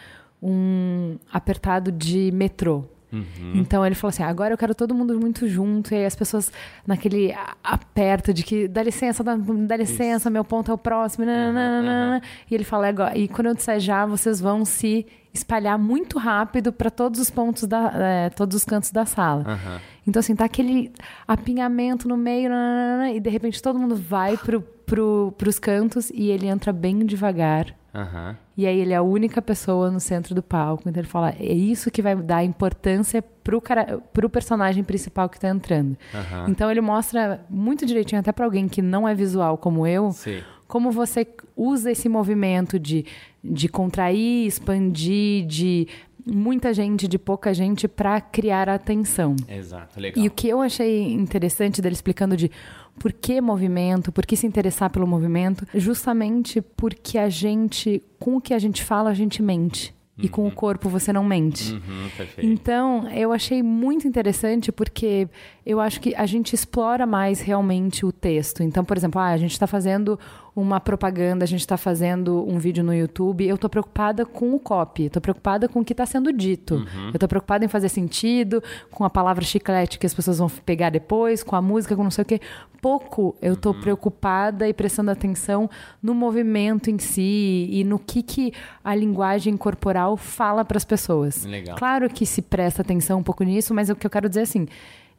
um 0.42 1.18
apertado 1.32 1.92
de 1.92 2.32
metrô. 2.32 2.86
Uhum. 3.12 3.54
Então 3.56 3.86
ele 3.86 3.96
falou 3.96 4.10
assim: 4.10 4.24
agora 4.24 4.54
eu 4.54 4.58
quero 4.58 4.76
todo 4.76 4.94
mundo 4.94 5.20
muito 5.20 5.48
junto. 5.48 5.94
E 5.94 5.98
aí 5.98 6.06
as 6.06 6.16
pessoas 6.16 6.52
naquele 6.86 7.36
aperto 7.64 8.34
de 8.34 8.44
que 8.44 8.68
dá 8.68 8.84
licença, 8.84 9.24
dá, 9.24 9.36
dá 9.36 9.76
licença, 9.76 10.30
Isso. 10.30 10.32
meu 10.32 10.44
ponto 10.44 10.72
é 10.72 10.74
o 10.74 10.78
próximo. 10.78 11.26
Nananana. 11.26 12.16
Uhum. 12.16 12.30
E 12.50 12.56
ele 12.56 12.64
fala: 12.64 12.88
agora, 12.88 13.18
e 13.18 13.28
quando 13.28 13.48
eu 13.48 13.56
disser 13.56 13.80
já, 13.80 14.06
vocês 14.06 14.40
vão 14.40 14.64
se 14.64 15.06
espalhar 15.34 15.78
muito 15.78 16.18
rápido 16.18 16.74
para 16.74 16.90
todos 16.90 17.20
os 17.20 17.30
pontos 17.30 17.64
da, 17.64 17.92
é, 17.96 18.30
todos 18.30 18.56
os 18.56 18.66
cantos 18.66 18.92
da 18.92 19.06
sala. 19.06 19.44
Uhum. 19.48 19.80
Então 20.08 20.20
assim 20.20 20.36
tá 20.36 20.46
aquele 20.46 20.92
apinhamento 21.28 22.08
no 22.08 22.18
meio 22.18 22.50
nananana, 22.50 23.12
e 23.12 23.20
de 23.20 23.30
repente 23.30 23.62
todo 23.62 23.78
mundo 23.78 23.96
vai 23.96 24.38
pro, 24.38 24.62
pro, 24.62 25.34
pros 25.38 25.60
cantos 25.60 26.10
e 26.10 26.30
ele 26.32 26.48
entra 26.48 26.74
bem 26.74 27.06
devagar 27.06 27.79
Uhum. 27.94 28.36
E 28.56 28.68
aí 28.68 28.80
ele 28.80 28.94
é 28.94 28.98
a 28.98 29.02
única 29.02 29.42
pessoa 29.42 29.90
no 29.90 30.00
centro 30.00 30.36
do 30.36 30.44
palco. 30.44 30.88
Então 30.88 31.02
ele 31.02 31.08
fala, 31.08 31.34
é 31.40 31.54
isso 31.54 31.90
que 31.90 32.02
vai 32.02 32.16
dar 32.16 32.44
importância 32.44 33.22
pro, 33.22 33.60
cara, 33.60 34.00
pro 34.14 34.30
personagem 34.30 34.84
principal 34.84 35.30
que 35.30 35.38
está 35.38 35.50
entrando. 35.50 35.98
Uhum. 36.14 36.50
Então 36.50 36.70
ele 36.70 36.82
mostra 36.82 37.44
muito 37.50 37.86
direitinho, 37.86 38.20
até 38.20 38.32
para 38.32 38.46
alguém 38.46 38.68
que 38.68 38.82
não 38.82 39.08
é 39.08 39.16
visual 39.16 39.58
como 39.58 39.88
eu, 39.88 40.12
Sim. 40.12 40.42
como 40.68 40.92
você 40.92 41.28
usa 41.56 41.92
esse 41.92 42.08
movimento 42.08 42.78
de, 42.80 43.06
de 43.44 43.68
contrair, 43.68 44.46
expandir, 44.46 45.46
de 45.46 45.88
muita 46.26 46.74
gente, 46.74 47.08
de 47.08 47.18
pouca 47.18 47.54
gente, 47.54 47.88
para 47.88 48.22
criar 48.22 48.70
atenção. 48.70 49.36
Exato, 49.48 50.00
legal. 50.00 50.24
E 50.24 50.28
o 50.28 50.32
que 50.32 50.48
eu 50.48 50.62
achei 50.62 51.12
interessante 51.12 51.82
dele 51.82 51.96
explicando 51.96 52.38
de 52.38 52.52
por 53.00 53.14
que 53.14 53.42
movimento? 53.42 54.12
Por 54.12 54.26
que 54.26 54.36
se 54.36 54.46
interessar 54.46 54.92
pelo 54.92 55.08
movimento? 55.08 55.66
Justamente 55.74 56.62
porque 56.62 57.18
a 57.18 57.30
gente, 57.30 58.04
com 58.20 58.36
o 58.36 58.42
que 58.42 58.54
a 58.54 58.60
gente 58.60 58.84
fala, 58.84 59.10
a 59.10 59.14
gente 59.14 59.42
mente. 59.42 59.96
E 60.22 60.28
com 60.28 60.42
o 60.42 60.46
uhum. 60.46 60.52
corpo 60.52 60.90
você 60.90 61.14
não 61.14 61.24
mente. 61.24 61.72
Uhum, 61.72 62.10
então, 62.40 63.10
eu 63.10 63.32
achei 63.32 63.64
muito 63.64 64.06
interessante 64.06 64.70
porque 64.70 65.30
eu 65.70 65.80
acho 65.80 66.02
que 66.02 66.16
a 66.16 66.26
gente 66.26 66.54
explora 66.56 67.06
mais 67.06 67.42
realmente 67.42 68.04
o 68.04 68.12
texto. 68.12 68.64
Então, 68.64 68.84
por 68.84 68.98
exemplo, 68.98 69.22
ah, 69.22 69.28
a 69.28 69.38
gente 69.38 69.52
está 69.52 69.68
fazendo 69.68 70.20
uma 70.56 70.80
propaganda, 70.80 71.44
a 71.44 71.48
gente 71.48 71.60
está 71.60 71.78
fazendo 71.78 72.44
um 72.50 72.58
vídeo 72.58 72.84
no 72.84 72.92
YouTube, 72.92 73.48
eu 73.48 73.54
estou 73.54 73.70
preocupada 73.70 74.26
com 74.26 74.56
o 74.56 74.60
copy, 74.60 75.04
estou 75.04 75.22
preocupada 75.22 75.70
com 75.70 75.82
o 75.82 75.86
que 75.86 75.94
está 75.94 76.08
sendo 76.08 76.34
dito. 76.34 76.74
Uhum. 76.74 77.10
Eu 77.10 77.14
estou 77.14 77.30
preocupada 77.30 77.64
em 77.64 77.68
fazer 77.68 77.88
sentido, 77.88 78.64
com 78.90 79.06
a 79.06 79.12
palavra 79.12 79.46
chiclete 79.46 80.00
que 80.00 80.08
as 80.08 80.14
pessoas 80.14 80.40
vão 80.40 80.50
pegar 80.50 80.90
depois, 80.90 81.44
com 81.44 81.56
a 81.56 81.62
música, 81.62 81.96
com 81.96 82.02
não 82.02 82.10
sei 82.10 82.24
o 82.24 82.26
quê. 82.26 82.42
Pouco 82.82 83.36
eu 83.40 83.54
estou 83.54 83.76
uhum. 83.76 83.80
preocupada 83.80 84.68
e 84.68 84.74
prestando 84.74 85.12
atenção 85.12 85.70
no 86.02 86.16
movimento 86.16 86.90
em 86.90 86.98
si 86.98 87.70
e 87.70 87.84
no 87.84 88.00
que, 88.00 88.24
que 88.24 88.54
a 88.84 88.96
linguagem 88.96 89.56
corporal 89.56 90.18
fala 90.18 90.66
para 90.66 90.78
as 90.78 90.86
pessoas. 90.86 91.46
Legal. 91.46 91.78
Claro 91.78 92.10
que 92.10 92.26
se 92.26 92.42
presta 92.42 92.82
atenção 92.82 93.20
um 93.20 93.24
pouco 93.24 93.44
nisso, 93.44 93.72
mas 93.72 93.92
o 93.92 93.96
que 93.96 94.08
eu 94.08 94.10
quero 94.10 94.28
dizer 94.28 94.40
é 94.40 94.44
assim, 94.44 94.66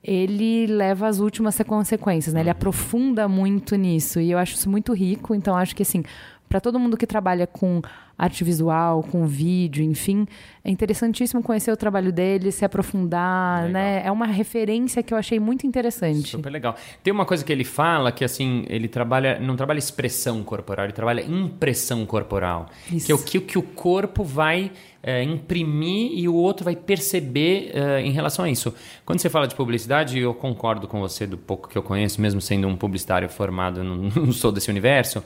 ele 0.02 0.66
leva 0.66 1.06
as 1.06 1.18
últimas 1.18 1.58
consequências, 1.58 2.34
né? 2.34 2.40
Ele 2.40 2.48
uhum. 2.48 2.52
aprofunda 2.52 3.28
muito 3.28 3.76
nisso 3.76 4.20
e 4.20 4.30
eu 4.30 4.38
acho 4.38 4.54
isso 4.54 4.70
muito 4.70 4.92
rico. 4.92 5.34
Então 5.34 5.56
acho 5.56 5.76
que 5.76 5.82
assim, 5.82 6.02
para 6.48 6.60
todo 6.60 6.80
mundo 6.80 6.96
que 6.96 7.06
trabalha 7.06 7.46
com 7.46 7.80
arte 8.18 8.44
visual, 8.44 9.02
com 9.02 9.26
vídeo, 9.26 9.82
enfim, 9.82 10.26
é 10.62 10.70
interessantíssimo 10.70 11.42
conhecer 11.42 11.72
o 11.72 11.76
trabalho 11.76 12.12
dele, 12.12 12.52
se 12.52 12.64
aprofundar, 12.64 13.64
legal. 13.64 13.72
né? 13.72 14.02
É 14.04 14.10
uma 14.10 14.26
referência 14.26 15.02
que 15.02 15.14
eu 15.14 15.18
achei 15.18 15.38
muito 15.38 15.66
interessante. 15.66 16.28
Super 16.28 16.50
legal. 16.50 16.76
Tem 17.02 17.12
uma 17.12 17.24
coisa 17.24 17.42
que 17.44 17.52
ele 17.52 17.64
fala 17.64 18.12
que 18.12 18.24
assim, 18.24 18.64
ele 18.68 18.88
trabalha, 18.88 19.38
não 19.38 19.56
trabalha 19.56 19.78
expressão 19.78 20.42
corporal, 20.42 20.84
ele 20.86 20.92
trabalha 20.92 21.22
impressão 21.22 22.04
corporal, 22.04 22.68
Isso. 22.92 23.06
que 23.06 23.12
é 23.12 23.14
o 23.14 23.18
que, 23.18 23.40
que 23.40 23.58
o 23.58 23.62
corpo 23.62 24.22
vai 24.22 24.72
é, 25.02 25.22
imprimir 25.22 26.12
e 26.14 26.28
o 26.28 26.34
outro 26.34 26.64
vai 26.64 26.76
perceber 26.76 27.70
é, 27.74 28.00
em 28.00 28.10
relação 28.10 28.44
a 28.44 28.50
isso. 28.50 28.74
Quando 29.04 29.20
você 29.20 29.30
fala 29.30 29.46
de 29.46 29.54
publicidade, 29.54 30.18
eu 30.18 30.34
concordo 30.34 30.86
com 30.86 31.00
você 31.00 31.26
do 31.26 31.38
pouco 31.38 31.68
que 31.68 31.76
eu 31.76 31.82
conheço, 31.82 32.20
mesmo 32.20 32.40
sendo 32.40 32.68
um 32.68 32.76
publicitário 32.76 33.28
formado, 33.28 33.82
não, 33.84 33.96
não 33.96 34.32
sou 34.32 34.52
desse 34.52 34.70
universo, 34.70 35.22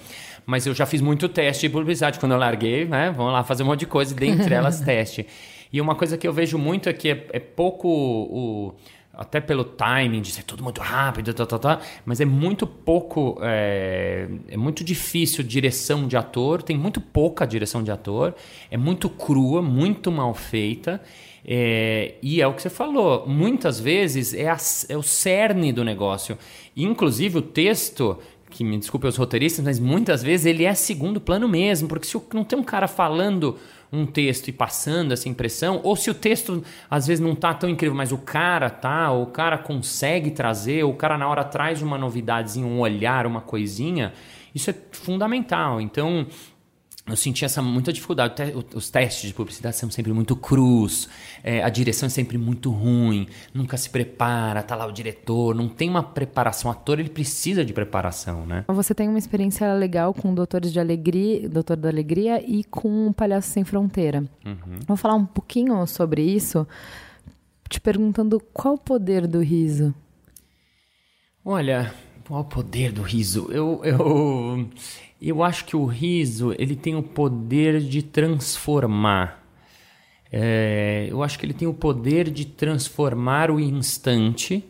mas 0.47 0.67
eu 0.67 0.75
já 0.75 0.87
fiz 0.87 1.01
muito 1.01 1.29
teste 1.29 1.67
de 1.67 1.73
publicidade. 1.73 2.19
Quando 2.19 2.33
eu 2.33 2.39
larguei, 2.39 2.85
né, 2.85 3.13
vamos 3.15 3.33
lá 3.33 3.43
fazer 3.43 3.63
um 3.63 3.67
monte 3.67 3.81
de 3.81 3.87
coisa, 3.87 4.15
dentre 4.15 4.53
elas 4.55 4.81
teste. 4.81 5.27
E 5.73 5.81
uma 5.81 5.97
coisa 5.97 6.17
que 6.17 6.27
eu 6.27 6.33
vejo 6.33 6.57
muito 6.57 6.89
é 6.89 6.93
que 6.93 7.09
é, 7.09 7.27
é 7.33 7.41
pouco 7.41 7.89
o 7.89 8.75
até 9.17 9.41
pelo 9.41 9.65
timing 9.65 10.21
de 10.21 10.33
ser 10.33 10.43
tudo 10.43 10.63
muito 10.63 10.81
rápido, 10.81 11.33
tá, 11.33 11.47
tá, 11.47 11.59
tá, 11.59 11.81
mas 12.05 12.21
é 12.21 12.25
muito 12.25 12.67
pouco, 12.67 13.39
é, 13.43 14.29
é, 14.49 14.57
muito 14.57 14.83
difícil 14.83 15.45
direção 15.45 16.07
de 16.07 16.17
ator, 16.17 16.63
tem 16.63 16.77
muito 16.77 17.01
pouca 17.01 17.47
direção 17.47 17.83
de 17.83 17.91
ator, 17.91 18.35
é 18.71 18.77
muito 18.77 19.09
crua, 19.09 19.63
muito 19.63 20.11
mal 20.11 20.35
feita, 20.35 21.01
é, 21.47 22.15
e 22.23 22.41
é 22.41 22.47
o 22.47 22.55
que 22.55 22.63
você 22.63 22.71
falou, 22.71 23.27
muitas 23.27 23.79
vezes 23.79 24.33
é, 24.33 24.49
a, 24.49 24.57
é 24.89 24.97
o 24.97 25.03
cerne 25.03 25.73
do 25.73 25.85
negócio. 25.85 26.39
Inclusive 26.77 27.39
o 27.39 27.43
texto, 27.43 28.19
que 28.55 28.63
me 28.63 28.79
desculpe 28.79 29.09
os 29.09 29.17
roteiristas, 29.17 29.65
mas 29.65 29.81
muitas 29.81 30.23
vezes 30.23 30.47
ele 30.47 30.65
é 30.65 30.73
segundo 30.75 31.21
plano 31.21 31.49
mesmo, 31.49 31.89
porque 31.89 32.07
se 32.07 32.17
não 32.33 32.45
tem 32.45 32.57
um 32.57 32.63
cara 32.63 32.87
falando 32.87 33.59
um 33.93 34.07
texto 34.07 34.47
e 34.47 34.53
passando 34.53 35.13
essa 35.13 35.29
impressão, 35.29 35.81
ou 35.83 35.97
se 35.97 36.09
o 36.09 36.15
texto 36.15 36.63
às 36.89 37.05
vezes 37.05 37.21
não 37.21 37.35
tá 37.35 37.53
tão 37.53 37.69
incrível, 37.69 37.97
mas 37.97 38.13
o 38.13 38.19
cara 38.19 38.71
tá, 38.71 39.11
o 39.11 39.27
cara 39.27 39.59
consegue 39.59 40.31
trazer, 40.31 40.85
o 40.85 40.95
cara 40.95 41.19
na 41.19 41.29
hora 41.29 41.43
traz 41.43 41.83
uma 41.83 41.99
novidadezinha, 41.99 42.65
um 42.65 42.79
olhar, 42.79 43.27
uma 43.27 43.41
coisinha, 43.41 44.13
isso 44.55 44.71
é 44.71 44.75
fundamental. 44.93 45.81
Então, 45.81 46.25
eu 47.07 47.17
senti 47.17 47.45
essa 47.45 47.61
muita 47.61 47.93
dificuldade. 47.93 48.35
Os 48.75 48.89
testes 48.89 49.29
de 49.29 49.35
publicidade 49.35 49.77
são 49.77 49.91
sempre 49.91 50.13
muito 50.13 50.35
crus, 50.35 51.09
é, 51.43 51.63
a 51.63 51.69
direção 51.69 52.07
é 52.07 52.11
sempre 52.11 52.39
muito 52.39 52.71
ruim, 52.71 53.29
nunca 53.53 53.77
se 53.77 53.91
prepara, 53.91 54.63
tá 54.63 54.75
lá 54.75 54.87
o 54.87 54.93
diretor, 54.93 55.55
não 55.55 55.69
tem 55.69 55.91
uma 55.91 56.03
preparação. 56.03 56.71
O 56.71 56.73
ator 56.73 56.99
ele 56.99 57.11
precisa 57.11 57.65
de 57.65 57.75
preparação, 57.75 58.47
né? 58.47 58.65
Você 58.69 58.95
tem 58.95 59.09
uma 59.09 59.19
experiência 59.19 59.71
legal 59.75 60.15
com 60.15 60.35
Doutores 60.35 60.73
de 60.73 60.81
Alegria, 60.81 61.47
Doutor 61.49 61.77
da 61.77 61.91
Alegria 61.91 62.43
e 62.43 62.65
com 62.65 63.13
Palhaço 63.13 63.51
Sem 63.51 63.65
Fronteira. 63.65 64.25
Uhum. 64.45 64.79
Vou 64.87 64.97
falar 64.97 65.15
um 65.15 65.27
pouquinho 65.27 65.87
sobre 65.87 66.23
isso, 66.23 66.67
te 67.69 67.81
perguntando 67.81 68.41
qual 68.53 68.75
o 68.75 68.79
poder 68.79 69.27
do 69.27 69.41
riso. 69.41 69.95
Olha, 71.45 71.93
qual 72.27 72.41
o 72.41 72.45
poder 72.45 72.91
do 72.93 73.03
riso? 73.03 73.49
Eu, 73.51 73.83
eu 73.85 74.67
eu 75.29 75.43
acho 75.43 75.65
que 75.65 75.77
o 75.77 75.85
riso 75.85 76.55
ele 76.59 76.77
tem 76.77 76.95
o 76.95 77.03
poder 77.03 77.81
de 77.81 78.03
transformar. 78.03 79.43
É, 80.31 81.07
eu 81.09 81.23
acho 81.23 81.39
que 81.39 81.47
ele 81.47 81.53
tem 81.53 81.69
o 81.69 81.73
poder 81.75 82.31
de 82.31 82.45
transformar 82.45 83.51
o 83.51 83.61
instante. 83.61 84.65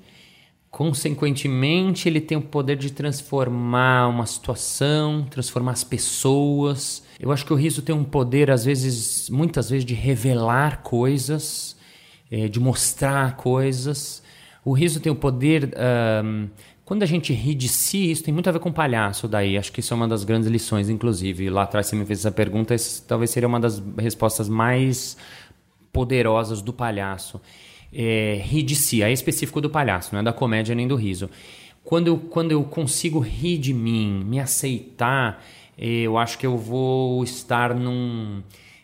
Consequentemente, 0.70 2.09
ele 2.09 2.20
tem 2.20 2.36
o 2.36 2.42
poder 2.42 2.76
de 2.76 2.92
transformar 2.92 4.09
uma 4.09 4.26
situação, 4.26 5.24
transformar 5.30 5.72
as 5.72 5.84
pessoas. 5.84 7.05
Eu 7.18 7.32
acho 7.32 7.46
que 7.46 7.52
o 7.52 7.57
riso 7.57 7.80
tem 7.80 7.94
um 7.94 8.05
poder, 8.05 8.50
às 8.50 8.64
vezes, 8.64 9.30
muitas 9.30 9.70
vezes, 9.70 9.84
de 9.84 9.94
revelar 9.94 10.82
coisas, 10.82 11.76
é, 12.30 12.48
de 12.48 12.61
mostrar 12.61 13.36
coisas. 13.36 14.22
O 14.64 14.72
riso 14.72 14.98
tem 14.98 15.12
o 15.12 15.16
poder 15.16 15.72
um, 16.24 16.48
quando 16.85 17.03
a 17.03 17.07
gente 17.07 17.32
ri 17.32 17.55
de 17.55 17.66
si, 17.66 18.11
isso 18.11 18.22
tem 18.22 18.35
muito 18.35 18.49
a 18.49 18.53
ver 18.53 18.59
com 18.59 18.70
palhaço 18.70 19.26
daí. 19.26 19.57
Acho 19.57 19.72
que 19.72 19.80
isso 19.80 19.95
é 19.95 19.97
uma 19.97 20.07
das 20.07 20.22
grandes 20.22 20.49
lições, 20.51 20.91
inclusive. 20.91 21.49
Lá 21.49 21.62
atrás 21.62 21.87
você 21.87 21.97
me 21.97 22.05
fez 22.05 22.18
essa 22.20 22.30
pergunta, 22.30 22.76
talvez 23.09 23.30
seria 23.30 23.49
uma 23.49 23.59
das 23.59 23.82
respostas 23.99 24.49
mais 24.51 25.16
poderosas 25.91 26.61
do 26.61 26.74
palhaço. 26.74 27.41
É, 27.91 28.41
rir 28.45 28.62
de 28.62 28.76
si, 28.76 29.03
aí 29.03 29.11
é 29.11 29.14
específico 29.14 29.61
do 29.61 29.70
palhaço, 29.70 30.11
não 30.12 30.20
é 30.20 30.22
da 30.22 30.32
comédia 30.32 30.74
nem 30.74 30.87
do 30.87 30.97
riso. 30.97 31.30
Quando 31.82 32.09
eu, 32.09 32.18
quando 32.18 32.53
eu 32.53 32.62
consigo 32.64 33.18
rir 33.18 33.57
de 33.57 33.72
mim, 33.72 34.22
me 34.24 34.39
aceitar, 34.39 35.43
é, 35.78 35.87
eu 35.87 36.18
acho 36.18 36.37
que 36.37 36.47
eu 36.47 36.59
vou 36.59 37.24
estar 37.24 37.74
num, 37.74 38.43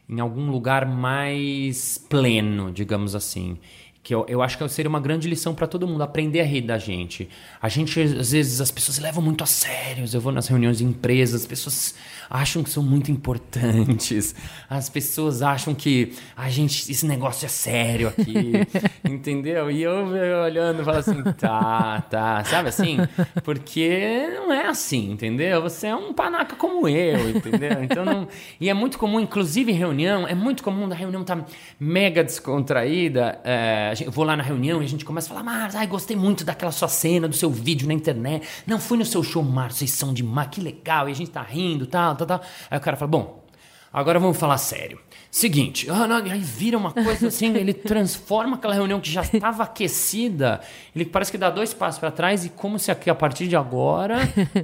em 0.09 0.21
algum 0.21 0.51
lugar 0.51 0.87
mais 0.87 1.99
pleno, 2.09 2.73
digamos 2.73 3.15
assim 3.15 3.59
que 4.03 4.15
eu, 4.15 4.25
eu 4.29 4.41
acho 4.41 4.57
que 4.57 4.67
seria 4.69 4.89
uma 4.89 5.01
grande 5.01 5.29
lição 5.29 5.55
para 5.55 5.67
todo 5.67 5.87
mundo, 5.87 6.03
aprender 6.03 6.41
a 6.41 6.45
rir 6.45 6.63
da 6.63 6.79
gente. 6.79 7.29
A 7.61 7.69
gente, 7.69 8.01
às 8.01 8.33
vezes, 8.33 8.61
as 8.61 8.71
pessoas 8.71 8.99
levam 8.99 9.23
muito 9.23 9.45
a 9.45 9.47
sério. 9.47 10.05
Eu 10.11 10.21
vou 10.21 10.33
nas 10.33 10.49
reuniões 10.49 10.79
de 10.79 10.85
empresas, 10.85 11.43
as 11.43 11.47
pessoas 11.47 11.95
acham 12.31 12.63
que 12.63 12.71
são 12.71 12.83
muito 12.83 13.11
importantes. 13.11 14.37
As 14.71 14.89
pessoas 14.89 15.43
acham 15.43 15.75
que 15.75 16.13
a 16.37 16.49
gente, 16.49 16.91
esse 16.91 17.05
negócio 17.05 17.45
é 17.45 17.49
sério 17.49 18.09
aqui, 18.09 18.53
entendeu? 19.05 19.69
E 19.69 19.83
eu, 19.83 20.15
eu 20.17 20.45
olhando, 20.45 20.85
falo 20.85 20.99
assim, 20.99 21.23
tá, 21.37 22.01
tá, 22.03 22.45
sabe 22.45 22.69
assim? 22.69 22.99
Porque 23.43 24.31
não 24.37 24.53
é 24.53 24.69
assim, 24.69 25.11
entendeu? 25.11 25.61
Você 25.63 25.89
é 25.89 25.97
um 25.97 26.15
panaca 26.15 26.55
como 26.55 26.89
eu, 26.89 27.31
entendeu? 27.31 27.83
Então 27.83 28.05
não... 28.05 28.29
E 28.61 28.69
é 28.69 28.75
muito 28.75 28.97
comum, 28.97 29.19
inclusive 29.19 29.73
em 29.73 29.75
reunião, 29.75 30.29
é 30.29 30.35
muito 30.35 30.63
comum 30.63 30.89
da 30.89 30.95
reunião 30.95 31.23
estar 31.23 31.37
tá 31.37 31.47
mega 31.81 32.23
descontraída. 32.23 33.41
É, 33.43 33.93
eu 34.05 34.13
vou 34.13 34.25
lá 34.25 34.37
na 34.37 34.43
reunião 34.43 34.81
e 34.81 34.85
a 34.85 34.89
gente 34.89 35.05
começa 35.05 35.27
a 35.27 35.31
falar, 35.31 35.43
Márcio, 35.43 35.81
ai, 35.81 35.87
gostei 35.89 36.17
muito 36.17 36.45
daquela 36.45 36.71
sua 36.71 36.89
cena, 36.89 37.27
do 37.27 37.35
seu 37.35 37.51
vídeo 37.51 37.89
na 37.89 37.95
internet. 37.95 38.47
Não, 38.67 38.79
fui 38.79 38.97
no 38.97 39.05
seu 39.05 39.23
show, 39.25 39.43
Márcio, 39.43 39.79
vocês 39.81 39.91
são 39.91 40.15
demais, 40.15 40.49
que 40.51 40.61
legal. 40.61 41.09
E 41.09 41.13
a 41.13 41.15
gente 41.15 41.31
tá 41.31 41.43
rindo, 41.43 41.87
tal, 41.87 42.20
tal, 42.27 42.39
tal. 42.39 42.49
Aí 42.71 42.79
o 42.79 42.81
cara 42.81 42.97
fala, 42.97 43.11
bom, 43.11 43.45
agora 43.93 44.19
vamos 44.19 44.37
falar 44.37 44.59
sério. 44.59 44.99
Seguinte, 45.31 45.87
aí 45.91 46.41
vira 46.41 46.77
uma 46.77 46.91
coisa 46.93 47.29
assim, 47.29 47.55
ele 47.57 47.73
transforma 47.73 48.57
aquela 48.57 48.75
reunião 48.75 49.01
que 49.01 49.11
já 49.11 49.23
estava 49.23 49.63
aquecida, 49.63 50.61
ele 50.95 51.05
parece 51.05 51.31
que 51.31 51.39
dá 51.39 51.49
dois 51.51 51.73
passos 51.73 52.01
para 52.01 52.11
trás 52.11 52.45
e 52.45 52.49
como 52.49 52.81
se 52.81 52.91
aqui 52.91 53.09
a 53.09 53.15
partir 53.15 53.47
de 53.47 53.55
agora, 53.55 54.19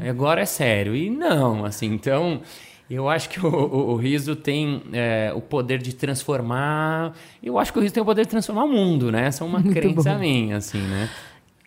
agora 0.09 0.41
é 0.41 0.47
sério. 0.47 0.97
E 0.97 1.09
não, 1.09 1.65
assim, 1.65 1.87
então 1.87 2.41
eu 2.89 3.09
acho 3.09 3.29
que 3.29 3.45
o, 3.45 3.49
o, 3.49 3.93
o 3.93 3.97
riso 3.97 4.37
tem 4.37 4.83
é, 4.93 5.33
o 5.35 5.41
poder 5.41 5.79
de 5.79 5.95
transformar. 5.95 7.15
Eu 7.43 7.59
acho 7.59 7.73
que 7.73 7.79
o 7.79 7.83
riso 7.83 7.95
tem 7.95 8.03
o 8.03 8.07
poder 8.07 8.23
de 8.23 8.29
transformar 8.29 8.65
o 8.65 8.69
mundo, 8.69 9.11
né? 9.11 9.27
Essa 9.27 9.45
é 9.45 9.47
uma 9.47 9.59
Muito 9.63 9.75
crença 9.75 10.13
bom. 10.13 10.19
minha, 10.19 10.57
assim, 10.57 10.79
né? 10.79 11.11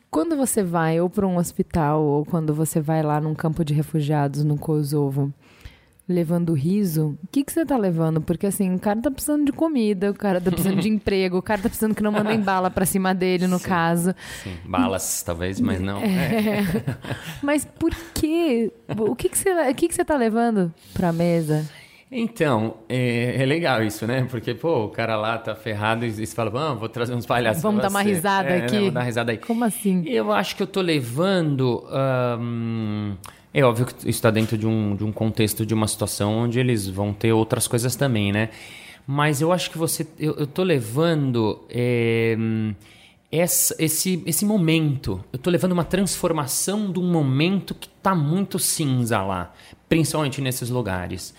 Quando 0.09 0.35
você 0.35 0.63
vai 0.63 0.99
ou 0.99 1.09
para 1.09 1.27
um 1.27 1.37
hospital 1.37 2.01
ou 2.01 2.25
quando 2.25 2.53
você 2.53 2.81
vai 2.81 3.03
lá 3.03 3.21
num 3.21 3.35
campo 3.35 3.63
de 3.63 3.73
refugiados 3.73 4.43
no 4.43 4.57
Kosovo, 4.57 5.31
levando 6.09 6.53
riso, 6.53 7.17
o 7.23 7.27
que, 7.31 7.43
que 7.43 7.53
você 7.53 7.63
tá 7.63 7.77
levando? 7.77 8.19
Porque 8.19 8.47
assim, 8.47 8.73
o 8.73 8.79
cara 8.79 8.99
tá 8.99 9.11
precisando 9.11 9.45
de 9.45 9.51
comida, 9.51 10.09
o 10.09 10.13
cara 10.13 10.41
tá 10.41 10.49
precisando 10.49 10.81
de 10.81 10.89
emprego, 10.89 11.37
o 11.37 11.41
cara 11.41 11.61
tá 11.61 11.69
precisando 11.69 11.93
que 11.93 12.01
não 12.01 12.11
mandem 12.11 12.39
bala 12.41 12.71
para 12.71 12.85
cima 12.85 13.13
dele, 13.13 13.45
no 13.45 13.59
sim, 13.59 13.67
caso. 13.67 14.15
Sim, 14.43 14.55
balas 14.65 15.21
talvez, 15.21 15.61
mas 15.61 15.79
não. 15.79 15.99
É. 15.99 16.07
É. 16.09 16.65
mas 17.43 17.63
por 17.63 17.93
quê? 18.15 18.71
O 18.97 19.15
que, 19.15 19.29
que, 19.29 19.37
você, 19.37 19.51
o 19.51 19.75
que, 19.75 19.87
que 19.87 19.93
você 19.93 20.03
tá 20.03 20.17
levando 20.17 20.73
pra 20.93 21.13
mesa? 21.13 21.63
Então, 22.11 22.77
é, 22.89 23.35
é, 23.39 23.45
legal 23.45 23.83
isso, 23.83 24.07
né? 24.07 24.25
Porque, 24.31 24.55
pô, 24.55 24.85
o 24.85 24.89
cara 24.89 25.15
lá 25.15 25.37
tá 25.37 25.53
ferrado 25.53 26.03
e, 26.03 26.11
você 26.11 26.25
fala, 26.25 26.49
vamos, 26.49 26.79
vou 26.79 26.89
trazer 26.89 27.13
uns 27.13 27.27
palhaços 27.27 27.61
Vamos 27.61 27.83
dar 27.83 27.89
uma 27.89 28.01
risada 28.01 28.49
é, 28.49 28.63
aqui. 28.63 28.73
Né? 28.73 28.79
Vamos 28.79 28.93
dar 28.95 28.99
uma 29.01 29.05
risada 29.05 29.31
aí. 29.31 29.37
Como 29.37 29.63
assim? 29.63 30.03
Eu 30.07 30.31
acho 30.31 30.55
que 30.55 30.63
eu 30.63 30.67
tô 30.67 30.81
levando... 30.81 31.87
Um, 32.39 33.15
é 33.53 33.63
óbvio 33.63 33.85
que 33.85 33.93
isso 33.93 34.09
está 34.09 34.29
dentro 34.29 34.57
de 34.57 34.67
um, 34.67 34.95
de 34.95 35.03
um 35.03 35.11
contexto, 35.11 35.65
de 35.65 35.73
uma 35.73 35.87
situação 35.87 36.39
onde 36.39 36.59
eles 36.59 36.87
vão 36.87 37.13
ter 37.13 37.33
outras 37.33 37.67
coisas 37.67 37.95
também, 37.95 38.31
né? 38.31 38.49
Mas 39.07 39.41
eu 39.41 39.51
acho 39.51 39.71
que 39.71 39.77
você. 39.77 40.05
Eu, 40.19 40.35
eu 40.35 40.45
tô 40.45 40.61
levando 40.61 41.65
é, 41.67 42.37
essa, 43.31 43.75
esse, 43.79 44.21
esse 44.25 44.45
momento. 44.45 45.23
Eu 45.33 45.39
tô 45.39 45.49
levando 45.49 45.71
uma 45.71 45.83
transformação 45.83 46.91
de 46.91 46.99
um 46.99 47.11
momento 47.11 47.73
que 47.73 47.89
tá 47.89 48.13
muito 48.13 48.59
cinza 48.59 49.19
lá, 49.23 49.51
principalmente 49.87 50.41
nesses 50.41 50.69
lugares. 50.69 51.33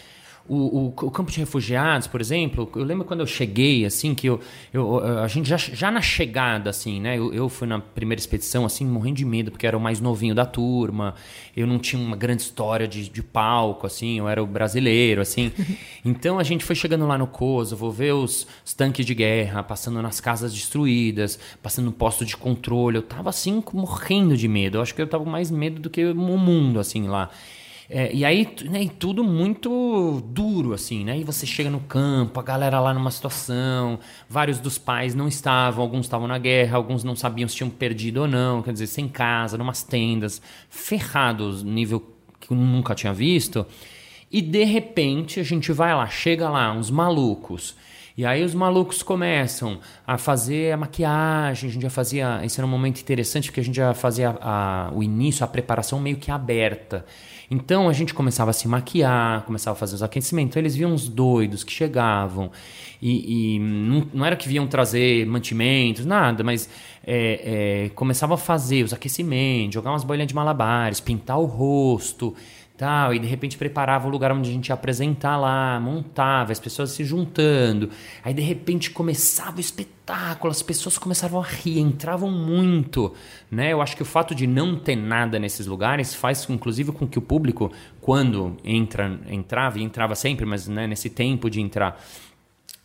O, 0.52 0.56
o, 0.56 0.86
o, 0.88 1.10
campo 1.12 1.30
de 1.30 1.38
refugiados, 1.38 2.08
por 2.08 2.20
exemplo, 2.20 2.68
eu 2.74 2.82
lembro 2.82 3.04
quando 3.04 3.20
eu 3.20 3.26
cheguei, 3.26 3.84
assim, 3.84 4.16
que 4.16 4.26
eu, 4.26 4.40
eu 4.72 4.98
a 5.20 5.28
gente 5.28 5.48
já, 5.48 5.56
já 5.56 5.92
na 5.92 6.00
chegada, 6.00 6.70
assim, 6.70 7.00
né? 7.00 7.16
Eu, 7.16 7.32
eu 7.32 7.48
fui 7.48 7.68
na 7.68 7.78
primeira 7.78 8.18
expedição, 8.18 8.64
assim, 8.64 8.84
morrendo 8.84 9.18
de 9.18 9.24
medo, 9.24 9.52
porque 9.52 9.64
era 9.64 9.76
o 9.76 9.80
mais 9.80 10.00
novinho 10.00 10.34
da 10.34 10.44
turma, 10.44 11.14
eu 11.56 11.68
não 11.68 11.78
tinha 11.78 12.02
uma 12.02 12.16
grande 12.16 12.42
história 12.42 12.88
de, 12.88 13.08
de 13.08 13.22
palco, 13.22 13.86
assim, 13.86 14.18
eu 14.18 14.28
era 14.28 14.42
o 14.42 14.46
brasileiro, 14.46 15.20
assim. 15.20 15.52
Então 16.02 16.38
a 16.38 16.42
gente 16.42 16.64
foi 16.64 16.74
chegando 16.74 17.06
lá 17.06 17.18
no 17.18 17.26
Kosovo, 17.26 17.90
ver 17.90 18.12
os, 18.12 18.46
os 18.64 18.72
tanques 18.72 19.04
de 19.04 19.14
guerra, 19.14 19.62
passando 19.62 20.00
nas 20.00 20.18
casas 20.18 20.52
destruídas, 20.52 21.38
passando 21.62 21.84
no 21.86 21.92
posto 21.92 22.24
de 22.24 22.36
controle. 22.36 22.96
Eu 22.96 23.02
tava, 23.02 23.28
assim, 23.28 23.62
morrendo 23.72 24.36
de 24.36 24.48
medo. 24.48 24.78
Eu 24.78 24.82
acho 24.82 24.94
que 24.94 25.02
eu 25.02 25.06
tava 25.06 25.24
mais 25.24 25.50
medo 25.50 25.80
do 25.80 25.90
que 25.90 26.04
o 26.04 26.14
mundo, 26.14 26.80
assim, 26.80 27.06
lá. 27.06 27.30
É, 27.92 28.14
e 28.14 28.24
aí, 28.24 28.46
né, 28.66 28.88
tudo 29.00 29.24
muito 29.24 30.22
duro, 30.26 30.72
assim, 30.72 31.02
né? 31.02 31.18
E 31.18 31.24
você 31.24 31.44
chega 31.44 31.68
no 31.68 31.80
campo, 31.80 32.38
a 32.38 32.42
galera 32.42 32.78
lá 32.78 32.94
numa 32.94 33.10
situação, 33.10 33.98
vários 34.28 34.60
dos 34.60 34.78
pais 34.78 35.12
não 35.12 35.26
estavam, 35.26 35.82
alguns 35.82 36.06
estavam 36.06 36.28
na 36.28 36.38
guerra, 36.38 36.76
alguns 36.76 37.02
não 37.02 37.16
sabiam 37.16 37.48
se 37.48 37.56
tinham 37.56 37.68
perdido 37.68 38.18
ou 38.18 38.28
não, 38.28 38.62
quer 38.62 38.72
dizer, 38.72 38.86
sem 38.86 39.08
casa, 39.08 39.58
numas 39.58 39.82
tendas, 39.82 40.40
ferrados, 40.68 41.64
nível 41.64 42.00
que 42.38 42.52
eu 42.52 42.56
nunca 42.56 42.94
tinha 42.94 43.12
visto. 43.12 43.66
E 44.30 44.40
de 44.40 44.62
repente 44.62 45.40
a 45.40 45.42
gente 45.42 45.72
vai 45.72 45.92
lá, 45.92 46.06
chega 46.06 46.48
lá, 46.48 46.72
uns 46.72 46.92
malucos. 46.92 47.74
E 48.20 48.26
aí 48.26 48.44
os 48.44 48.54
malucos 48.54 49.02
começam 49.02 49.78
a 50.06 50.18
fazer 50.18 50.74
a 50.74 50.76
maquiagem, 50.76 51.70
a 51.70 51.72
gente 51.72 51.80
já 51.80 51.88
fazia, 51.88 52.44
esse 52.44 52.60
era 52.60 52.66
um 52.66 52.70
momento 52.70 53.00
interessante 53.00 53.46
porque 53.46 53.60
a 53.60 53.64
gente 53.64 53.76
já 53.76 53.94
fazia 53.94 54.36
a, 54.38 54.88
a, 54.88 54.92
o 54.92 55.02
início, 55.02 55.42
a 55.42 55.46
preparação 55.46 55.98
meio 55.98 56.18
que 56.18 56.30
aberta. 56.30 57.06
Então 57.50 57.88
a 57.88 57.94
gente 57.94 58.12
começava 58.12 58.50
a 58.50 58.52
se 58.52 58.68
maquiar, 58.68 59.42
começava 59.46 59.74
a 59.74 59.80
fazer 59.80 59.94
os 59.94 60.02
aquecimentos. 60.02 60.50
Então, 60.50 60.60
eles 60.60 60.76
viam 60.76 60.92
uns 60.92 61.08
doidos 61.08 61.64
que 61.64 61.72
chegavam 61.72 62.50
e, 63.00 63.54
e 63.54 63.58
não, 63.58 64.06
não, 64.12 64.26
era 64.26 64.36
que 64.36 64.46
vinham 64.46 64.66
trazer 64.66 65.24
mantimentos, 65.24 66.04
nada, 66.04 66.44
mas 66.44 66.68
é, 67.02 67.86
é, 67.86 67.88
começava 67.94 68.34
a 68.34 68.36
fazer 68.36 68.84
os 68.84 68.92
aquecimentos, 68.92 69.72
jogar 69.72 69.92
umas 69.92 70.04
bolinhas 70.04 70.28
de 70.28 70.34
malabares, 70.34 71.00
pintar 71.00 71.38
o 71.38 71.46
rosto 71.46 72.36
tal, 72.80 73.12
e 73.12 73.18
de 73.18 73.26
repente 73.26 73.58
preparava 73.58 74.08
o 74.08 74.10
lugar 74.10 74.32
onde 74.32 74.48
a 74.48 74.52
gente 74.54 74.68
ia 74.68 74.74
apresentar 74.74 75.36
lá, 75.36 75.78
montava, 75.78 76.50
as 76.50 76.58
pessoas 76.58 76.92
se 76.92 77.04
juntando. 77.04 77.90
Aí 78.24 78.32
de 78.32 78.40
repente 78.40 78.90
começava 78.90 79.58
o 79.58 79.60
espetáculo, 79.60 80.50
as 80.50 80.62
pessoas 80.62 80.96
começavam 80.96 81.42
a 81.42 81.44
rir, 81.44 81.78
entravam 81.78 82.30
muito, 82.30 83.12
né? 83.50 83.70
Eu 83.70 83.82
acho 83.82 83.94
que 83.94 84.00
o 84.00 84.06
fato 84.06 84.34
de 84.34 84.46
não 84.46 84.76
ter 84.76 84.96
nada 84.96 85.38
nesses 85.38 85.66
lugares 85.66 86.14
faz 86.14 86.48
inclusive 86.48 86.90
com 86.90 87.06
que 87.06 87.18
o 87.18 87.22
público 87.22 87.70
quando 88.00 88.56
entra, 88.64 89.20
entrava 89.28 89.78
e 89.78 89.82
entrava 89.82 90.14
sempre, 90.14 90.46
mas 90.46 90.66
né, 90.66 90.86
nesse 90.86 91.10
tempo 91.10 91.50
de 91.50 91.60
entrar 91.60 92.02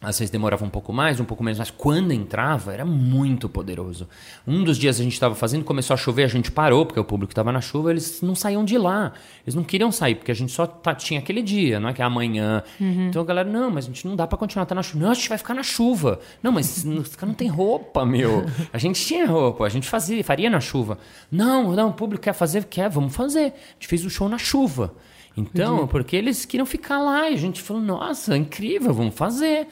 Às 0.05 0.19
vezes 0.19 0.29
demorava 0.29 0.63
um 0.63 0.69
pouco 0.69 0.93
mais, 0.93 1.19
um 1.19 1.25
pouco 1.25 1.43
menos, 1.43 1.57
mas 1.57 1.71
quando 1.71 2.11
entrava 2.11 2.73
era 2.73 2.85
muito 2.85 3.49
poderoso. 3.49 4.07
Um 4.45 4.63
dos 4.63 4.77
dias 4.77 4.99
a 4.99 5.03
gente 5.03 5.13
estava 5.13 5.33
fazendo, 5.33 5.65
começou 5.65 5.93
a 5.93 5.97
chover, 5.97 6.23
a 6.23 6.27
gente 6.27 6.51
parou, 6.51 6.85
porque 6.85 6.99
o 6.99 7.03
público 7.03 7.31
estava 7.31 7.51
na 7.51 7.59
chuva, 7.59 7.91
eles 7.91 8.21
não 8.21 8.35
saíam 8.35 8.63
de 8.63 8.77
lá. 8.77 9.13
Eles 9.43 9.55
não 9.55 9.63
queriam 9.63 9.91
sair, 9.91 10.15
porque 10.15 10.31
a 10.31 10.35
gente 10.35 10.51
só 10.51 10.67
tá, 10.67 10.93
tinha 10.93 11.19
aquele 11.19 11.41
dia, 11.41 11.79
não 11.79 11.89
é 11.89 11.93
que 11.93 12.01
é 12.01 12.05
amanhã. 12.05 12.61
Então 13.07 13.21
a 13.21 13.25
galera, 13.25 13.49
não, 13.49 13.71
mas 13.71 13.85
a 13.85 13.87
gente 13.87 14.07
não 14.07 14.15
dá 14.15 14.27
para 14.27 14.37
continuar 14.37 14.65
tá 14.65 14.75
na 14.75 14.83
chuva. 14.83 15.03
Não, 15.03 15.11
a 15.11 15.13
gente 15.15 15.29
vai 15.29 15.37
ficar 15.37 15.53
na 15.53 15.63
chuva. 15.63 16.19
Não, 16.43 16.51
mas 16.51 16.85
os 16.85 17.15
caras 17.15 17.29
não 17.29 17.33
tem 17.33 17.47
roupa, 17.47 18.05
meu. 18.05 18.45
A 18.71 18.77
gente 18.77 19.03
tinha 19.03 19.25
roupa, 19.25 19.65
a 19.65 19.69
gente 19.69 19.87
fazia, 19.87 20.21
faria 20.23 20.49
na 20.49 20.59
chuva. 20.59 20.97
Não, 21.31 21.73
não, 21.73 21.89
o 21.89 21.93
público 21.93 22.23
quer 22.23 22.33
fazer, 22.33 22.65
quer, 22.65 22.89
vamos 22.89 23.15
fazer. 23.15 23.53
A 23.53 23.73
gente 23.73 23.87
fez 23.87 24.03
o 24.03 24.09
show 24.09 24.27
na 24.27 24.37
chuva. 24.37 24.93
Então, 25.37 25.87
porque 25.87 26.15
eles 26.15 26.45
queriam 26.45 26.65
ficar 26.65 26.99
lá 26.99 27.29
e 27.29 27.33
a 27.33 27.37
gente 27.37 27.61
falou, 27.61 27.81
nossa, 27.81 28.37
incrível, 28.37 28.93
vamos 28.93 29.15
fazer. 29.15 29.67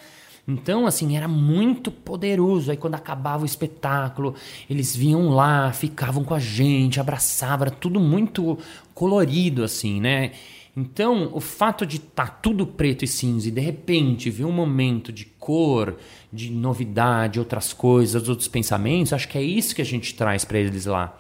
Então, 0.47 0.85
assim, 0.85 1.15
era 1.15 1.27
muito 1.27 1.89
poderoso. 1.89 2.69
Aí, 2.69 2.77
quando 2.77 2.95
acabava 2.95 3.43
o 3.43 3.45
espetáculo, 3.45 4.35
eles 4.69 4.95
vinham 4.95 5.29
lá, 5.29 5.71
ficavam 5.71 6.23
com 6.23 6.33
a 6.33 6.39
gente, 6.39 6.99
abraçavam, 6.99 7.67
era 7.67 7.75
tudo 7.75 7.99
muito 7.99 8.57
colorido, 8.93 9.63
assim, 9.63 10.01
né? 10.01 10.31
Então, 10.75 11.29
o 11.31 11.39
fato 11.39 11.85
de 11.85 11.97
estar 11.97 12.27
tá 12.27 12.37
tudo 12.41 12.65
preto 12.65 13.05
e 13.05 13.07
cinza 13.07 13.47
e 13.47 13.51
de 13.51 13.61
repente 13.61 14.31
vir 14.31 14.43
um 14.43 14.51
momento 14.51 15.13
de 15.13 15.25
cor, 15.25 15.95
de 16.31 16.49
novidade, 16.49 17.39
outras 17.39 17.71
coisas, 17.71 18.27
outros 18.27 18.47
pensamentos, 18.47 19.13
acho 19.13 19.27
que 19.29 19.37
é 19.37 19.43
isso 19.43 19.75
que 19.75 19.83
a 19.83 19.85
gente 19.85 20.15
traz 20.15 20.43
para 20.43 20.57
eles 20.57 20.87
lá. 20.87 21.15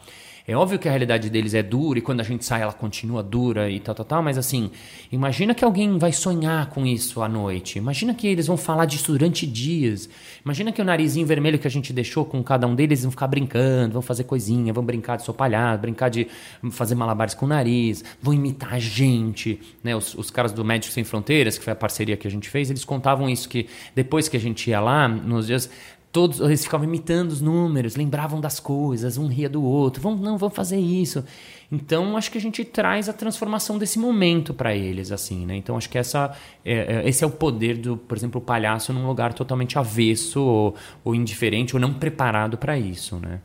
É 0.45 0.53
óbvio 0.57 0.77
que 0.77 0.89
a 0.89 0.91
realidade 0.91 1.29
deles 1.29 1.53
é 1.53 1.63
dura 1.63 1.99
e 1.99 2.01
quando 2.01 2.19
a 2.19 2.23
gente 2.23 2.43
sai 2.43 2.61
ela 2.63 2.73
continua 2.73 3.23
dura 3.23 3.69
e 3.69 3.79
tal, 3.79 3.95
tal, 3.95 4.05
tal, 4.05 4.21
mas 4.21 4.37
assim, 4.37 4.71
imagina 5.09 5.55
que 5.55 5.63
alguém 5.63 5.97
vai 5.97 6.11
sonhar 6.11 6.69
com 6.69 6.85
isso 6.85 7.21
à 7.21 7.29
noite. 7.29 7.77
Imagina 7.77 8.13
que 8.13 8.27
eles 8.27 8.47
vão 8.47 8.57
falar 8.57 8.83
disso 8.83 9.13
durante 9.13 9.47
dias. 9.47 10.09
Imagina 10.43 10.73
que 10.73 10.81
o 10.81 10.85
narizinho 10.85 11.25
vermelho 11.25 11.57
que 11.57 11.65
a 11.65 11.71
gente 11.71 11.93
deixou 11.93 12.25
com 12.25 12.43
cada 12.43 12.67
um 12.67 12.75
deles 12.75 13.03
vão 13.03 13.11
ficar 13.11 13.27
brincando, 13.27 13.93
vão 13.93 14.01
fazer 14.01 14.25
coisinha, 14.25 14.73
vão 14.73 14.83
brincar 14.83 15.15
de 15.15 15.23
sopalhado, 15.23 15.81
brincar 15.81 16.09
de 16.09 16.27
fazer 16.71 16.95
malabares 16.95 17.33
com 17.33 17.45
o 17.45 17.49
nariz, 17.49 18.03
vão 18.21 18.33
imitar 18.33 18.73
a 18.73 18.79
gente. 18.79 19.61
Né? 19.81 19.95
Os, 19.95 20.13
os 20.13 20.29
caras 20.29 20.51
do 20.51 20.65
Médicos 20.65 20.93
Sem 20.93 21.05
Fronteiras, 21.05 21.57
que 21.57 21.63
foi 21.63 21.71
a 21.71 21.75
parceria 21.75 22.17
que 22.17 22.27
a 22.27 22.31
gente 22.31 22.49
fez, 22.49 22.69
eles 22.69 22.83
contavam 22.83 23.29
isso 23.29 23.47
que 23.47 23.67
depois 23.95 24.27
que 24.27 24.35
a 24.35 24.39
gente 24.41 24.69
ia 24.69 24.81
lá, 24.81 25.07
nos 25.07 25.47
dias 25.47 25.69
todos 26.13 26.39
eles 26.39 26.63
ficavam 26.63 26.87
imitando 26.87 27.31
os 27.31 27.41
números, 27.41 27.95
lembravam 27.95 28.39
das 28.39 28.59
coisas, 28.59 29.17
um 29.17 29.25
ria 29.25 29.49
do 29.49 29.63
outro, 29.63 29.99
vamos 29.99 30.21
não, 30.21 30.37
vamos 30.37 30.55
fazer 30.55 30.77
isso. 30.77 31.25
Então 31.71 32.15
acho 32.15 32.31
que 32.31 32.37
a 32.37 32.41
gente 32.41 32.63
traz 32.63 33.09
a 33.09 33.13
transformação 33.13 33.79
desse 33.79 33.97
momento 33.97 34.53
para 34.53 34.75
eles 34.75 35.11
assim, 35.11 35.43
né? 35.43 35.55
Então 35.55 35.75
acho 35.75 35.89
que 35.89 35.97
essa 35.97 36.37
é, 36.63 37.01
é, 37.01 37.09
esse 37.09 37.23
é 37.23 37.27
o 37.27 37.31
poder 37.31 37.77
do, 37.77 37.97
por 37.97 38.15
exemplo, 38.15 38.39
o 38.39 38.43
palhaço 38.43 38.93
num 38.93 39.07
lugar 39.07 39.33
totalmente 39.33 39.79
avesso 39.79 40.39
ou, 40.39 40.75
ou 41.03 41.15
indiferente 41.15 41.75
ou 41.75 41.79
não 41.79 41.91
preparado 41.91 42.59
para 42.59 42.77
isso, 42.77 43.15
né? 43.17 43.41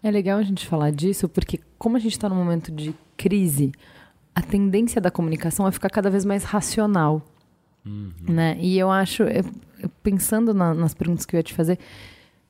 É 0.00 0.08
legal 0.08 0.38
a 0.38 0.44
gente 0.44 0.64
falar 0.64 0.92
disso 0.92 1.28
porque 1.28 1.58
como 1.76 1.96
a 1.96 2.00
gente 2.00 2.12
está 2.12 2.28
num 2.28 2.36
momento 2.36 2.70
de 2.70 2.94
crise, 3.16 3.72
a 4.32 4.40
tendência 4.40 5.00
da 5.00 5.10
comunicação 5.10 5.66
é 5.66 5.72
ficar 5.72 5.90
cada 5.90 6.08
vez 6.08 6.24
mais 6.24 6.44
racional. 6.44 7.20
Uhum. 7.84 8.12
Né? 8.28 8.56
E 8.60 8.78
eu 8.78 8.92
acho, 8.92 9.24
eu, 9.24 9.44
pensando 10.04 10.54
na, 10.54 10.72
nas 10.72 10.94
perguntas 10.94 11.26
que 11.26 11.34
eu 11.34 11.38
ia 11.38 11.42
te 11.42 11.52
fazer, 11.52 11.80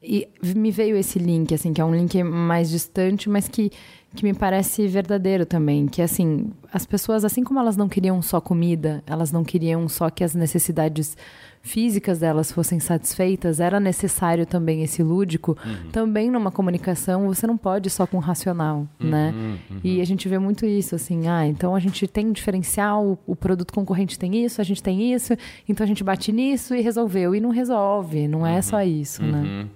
e 0.03 0.28
me 0.42 0.70
veio 0.70 0.96
esse 0.96 1.18
link, 1.18 1.55
assim, 1.55 1.72
que 1.72 1.80
é 1.80 1.84
um 1.84 1.94
link 1.94 2.22
mais 2.24 2.68
distante, 2.68 3.28
mas 3.28 3.46
que, 3.46 3.70
que 4.16 4.24
me 4.24 4.34
parece 4.34 4.86
verdadeiro 4.88 5.46
também. 5.46 5.86
Que, 5.86 6.03
assim, 6.03 6.50
as 6.72 6.84
pessoas, 6.84 7.24
assim 7.24 7.44
como 7.44 7.61
elas 7.61 7.76
não 7.76 7.88
queriam 7.88 8.20
só 8.20 8.40
comida, 8.40 9.03
elas 9.07 9.30
não 9.30 9.44
queriam 9.44 9.88
só 9.88 10.11
que 10.11 10.24
as 10.24 10.34
necessidades 10.34 11.16
físicas 11.62 12.18
delas 12.18 12.50
fossem 12.50 12.80
satisfeitas, 12.80 13.60
era 13.60 13.78
necessário 13.78 14.44
também 14.44 14.82
esse 14.82 15.02
lúdico. 15.02 15.56
Uhum. 15.64 15.90
Também 15.92 16.30
numa 16.30 16.50
comunicação, 16.50 17.28
você 17.28 17.46
não 17.46 17.56
pode 17.56 17.88
só 17.88 18.06
com 18.06 18.18
racional, 18.18 18.88
uhum, 19.00 19.08
né? 19.08 19.32
Uhum. 19.70 19.80
E 19.82 20.00
a 20.00 20.04
gente 20.04 20.28
vê 20.28 20.38
muito 20.38 20.66
isso, 20.66 20.96
assim, 20.96 21.28
ah, 21.28 21.46
então 21.46 21.74
a 21.74 21.80
gente 21.80 22.06
tem 22.08 22.26
um 22.26 22.32
diferencial, 22.32 23.16
o, 23.26 23.36
produto 23.36 23.72
concorrente 23.72 24.18
tem 24.18 24.44
isso, 24.44 24.60
a 24.60 24.64
gente 24.64 24.82
tem 24.82 25.12
isso, 25.14 25.34
então 25.68 25.84
a 25.84 25.86
gente 25.86 26.02
bate 26.02 26.32
nisso 26.32 26.74
e 26.74 26.80
resolveu. 26.80 27.34
E 27.34 27.40
não 27.40 27.50
resolve, 27.50 28.26
não 28.26 28.44
é 28.44 28.60
só 28.60 28.82
isso, 28.82 29.22
né? 29.22 29.38
Uhum. 29.38 29.68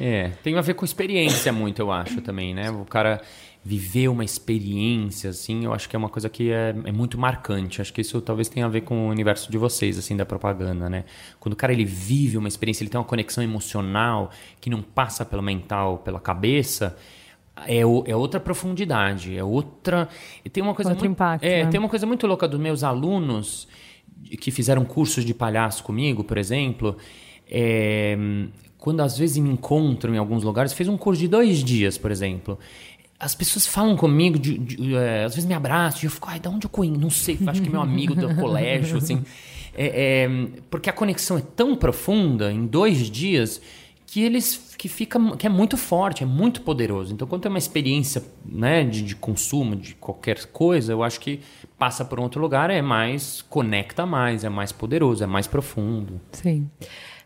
É, 0.00 0.30
tem 0.42 0.56
a 0.56 0.60
ver 0.60 0.74
com 0.74 0.84
experiência 0.84 1.52
muito, 1.52 1.80
eu 1.80 1.92
acho 1.92 2.20
também, 2.20 2.54
né? 2.54 2.70
O 2.70 2.84
cara 2.84 3.20
viver 3.64 4.08
uma 4.08 4.22
experiência, 4.22 5.30
assim, 5.30 5.64
eu 5.64 5.72
acho 5.72 5.88
que 5.88 5.96
é 5.96 5.98
uma 5.98 6.10
coisa 6.10 6.28
que 6.28 6.52
é, 6.52 6.74
é, 6.84 6.92
muito 6.92 7.16
marcante. 7.16 7.80
Acho 7.80 7.94
que 7.94 8.02
isso 8.02 8.20
talvez 8.20 8.48
tenha 8.48 8.66
a 8.66 8.68
ver 8.68 8.82
com 8.82 9.06
o 9.06 9.08
universo 9.08 9.50
de 9.50 9.56
vocês, 9.56 9.96
assim, 9.96 10.14
da 10.14 10.26
propaganda, 10.26 10.90
né? 10.90 11.04
Quando 11.40 11.54
o 11.54 11.56
cara 11.56 11.72
ele 11.72 11.84
vive 11.84 12.36
uma 12.36 12.46
experiência, 12.46 12.82
ele 12.82 12.90
tem 12.90 12.98
uma 12.98 13.06
conexão 13.06 13.42
emocional 13.42 14.30
que 14.60 14.68
não 14.68 14.82
passa 14.82 15.24
pelo 15.24 15.42
mental, 15.42 15.98
pela 15.98 16.20
cabeça, 16.20 16.94
é, 17.66 17.86
o, 17.86 18.04
é 18.06 18.14
outra 18.14 18.38
profundidade, 18.38 19.34
é 19.34 19.42
outra. 19.42 20.10
E 20.44 20.50
tem 20.50 20.62
uma 20.62 20.74
coisa 20.74 20.90
Outro 20.90 21.06
muito, 21.06 21.16
impacto, 21.16 21.44
é, 21.44 21.64
né? 21.64 21.70
tem 21.70 21.80
uma 21.80 21.88
coisa 21.88 22.04
muito 22.04 22.26
louca 22.26 22.46
dos 22.46 22.60
meus 22.60 22.84
alunos 22.84 23.66
que 24.40 24.50
fizeram 24.50 24.84
cursos 24.84 25.24
de 25.24 25.32
palhaço 25.32 25.82
comigo, 25.82 26.22
por 26.22 26.36
exemplo. 26.36 26.98
É, 27.48 28.16
quando 28.76 29.00
às 29.00 29.16
vezes 29.16 29.38
me 29.38 29.48
encontram 29.48 30.14
em 30.14 30.18
alguns 30.18 30.44
lugares, 30.44 30.74
fez 30.74 30.86
um 30.90 30.96
curso 30.98 31.18
de 31.18 31.28
dois 31.28 31.64
dias, 31.64 31.96
por 31.96 32.10
exemplo. 32.10 32.58
As 33.24 33.34
pessoas 33.34 33.66
falam 33.66 33.96
comigo, 33.96 34.38
de, 34.38 34.58
de, 34.58 34.94
é, 34.94 35.24
às 35.24 35.34
vezes 35.34 35.48
me 35.48 35.54
abraçam, 35.54 36.02
e 36.02 36.04
eu 36.04 36.10
fico, 36.10 36.28
ai, 36.28 36.38
de 36.38 36.46
onde 36.46 36.66
eu 36.66 36.70
conheço? 36.70 37.00
Não 37.00 37.08
sei, 37.08 37.38
acho 37.46 37.62
que 37.62 37.68
é 37.68 37.70
meu 37.70 37.80
amigo 37.80 38.14
do 38.14 38.34
colégio, 38.34 38.98
assim. 38.98 39.24
É, 39.74 40.26
é, 40.26 40.48
porque 40.68 40.90
a 40.90 40.92
conexão 40.92 41.38
é 41.38 41.40
tão 41.40 41.74
profunda 41.74 42.52
em 42.52 42.66
dois 42.66 43.10
dias 43.10 43.62
que 44.06 44.22
eles 44.22 44.74
que 44.76 44.88
fica 44.88 45.18
que 45.36 45.46
é 45.46 45.50
muito 45.50 45.76
forte, 45.78 46.22
é 46.22 46.26
muito 46.26 46.60
poderoso. 46.60 47.14
Então, 47.14 47.26
quando 47.26 47.42
tem 47.42 47.50
uma 47.50 47.58
experiência 47.58 48.22
né, 48.44 48.84
de, 48.84 49.02
de, 49.02 49.16
consumo 49.16 49.74
de 49.74 49.94
qualquer 49.94 50.44
coisa, 50.46 50.92
eu 50.92 51.02
acho 51.02 51.18
que 51.18 51.40
passa 51.78 52.04
por 52.04 52.20
um 52.20 52.24
outro 52.24 52.40
lugar, 52.40 52.68
é 52.68 52.82
mais 52.82 53.42
conecta 53.48 54.04
mais, 54.04 54.44
é 54.44 54.50
mais 54.50 54.70
poderoso, 54.70 55.24
é 55.24 55.26
mais 55.26 55.46
profundo. 55.46 56.20
Sim. 56.32 56.68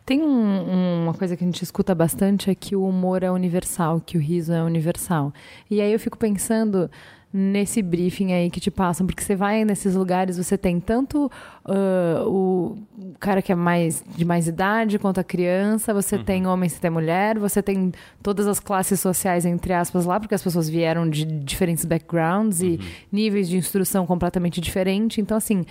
Tem 0.09 0.23
um, 0.23 1.03
uma 1.03 1.13
coisa 1.13 1.37
que 1.37 1.45
a 1.45 1.47
gente 1.47 1.63
escuta 1.63 1.95
bastante 1.95 2.51
é 2.51 2.55
que 2.55 2.75
o 2.75 2.89
humor 2.89 3.23
é 3.23 3.31
universal, 3.31 4.01
que 4.01 4.17
o 4.17 4.21
riso 4.21 4.55
é 4.55 4.63
universal. 4.63 5.35
E 5.71 5.83
aí 5.83 5.93
eu 5.93 6.01
fico 6.01 6.17
pensando 6.17 6.91
nesse 7.31 7.83
briefing 7.83 8.33
aí 8.33 8.49
que 8.49 8.59
te 8.59 8.71
passam, 8.71 9.07
porque 9.07 9.23
você 9.23 9.37
vai 9.37 9.67
nesses 9.67 9.95
lugares, 9.95 10.39
você 10.39 10.57
tem 10.57 10.81
tanto 10.81 11.27
uh, 11.27 12.27
o 12.27 12.79
cara 13.21 13.43
que 13.43 13.53
é 13.53 13.55
mais 13.55 14.03
de 14.17 14.25
mais 14.25 14.49
idade 14.49 14.99
quanto 14.99 15.21
a 15.21 15.25
criança, 15.25 15.93
você 15.93 16.17
uhum. 16.17 16.25
tem 16.25 16.47
homem, 16.47 16.71
você 16.71 16.81
tem 16.81 16.91
mulher, 16.91 17.39
você 17.39 17.63
tem 17.63 17.93
todas 18.23 18.47
as 18.47 18.59
classes 18.59 18.99
sociais 19.01 19.45
entre 19.45 19.75
aspas 19.75 20.07
lá, 20.07 20.19
porque 20.19 20.35
as 20.35 20.43
pessoas 20.43 20.71
vieram 20.71 21.07
de 21.07 21.27
diferentes 21.27 21.85
backgrounds 21.85 22.63
uhum. 22.63 22.69
e 22.69 22.81
níveis 23.13 23.47
de 23.47 23.59
instrução 23.59 24.07
completamente 24.07 24.59
diferentes. 24.59 25.19
Então 25.19 25.37
assim, 25.37 25.67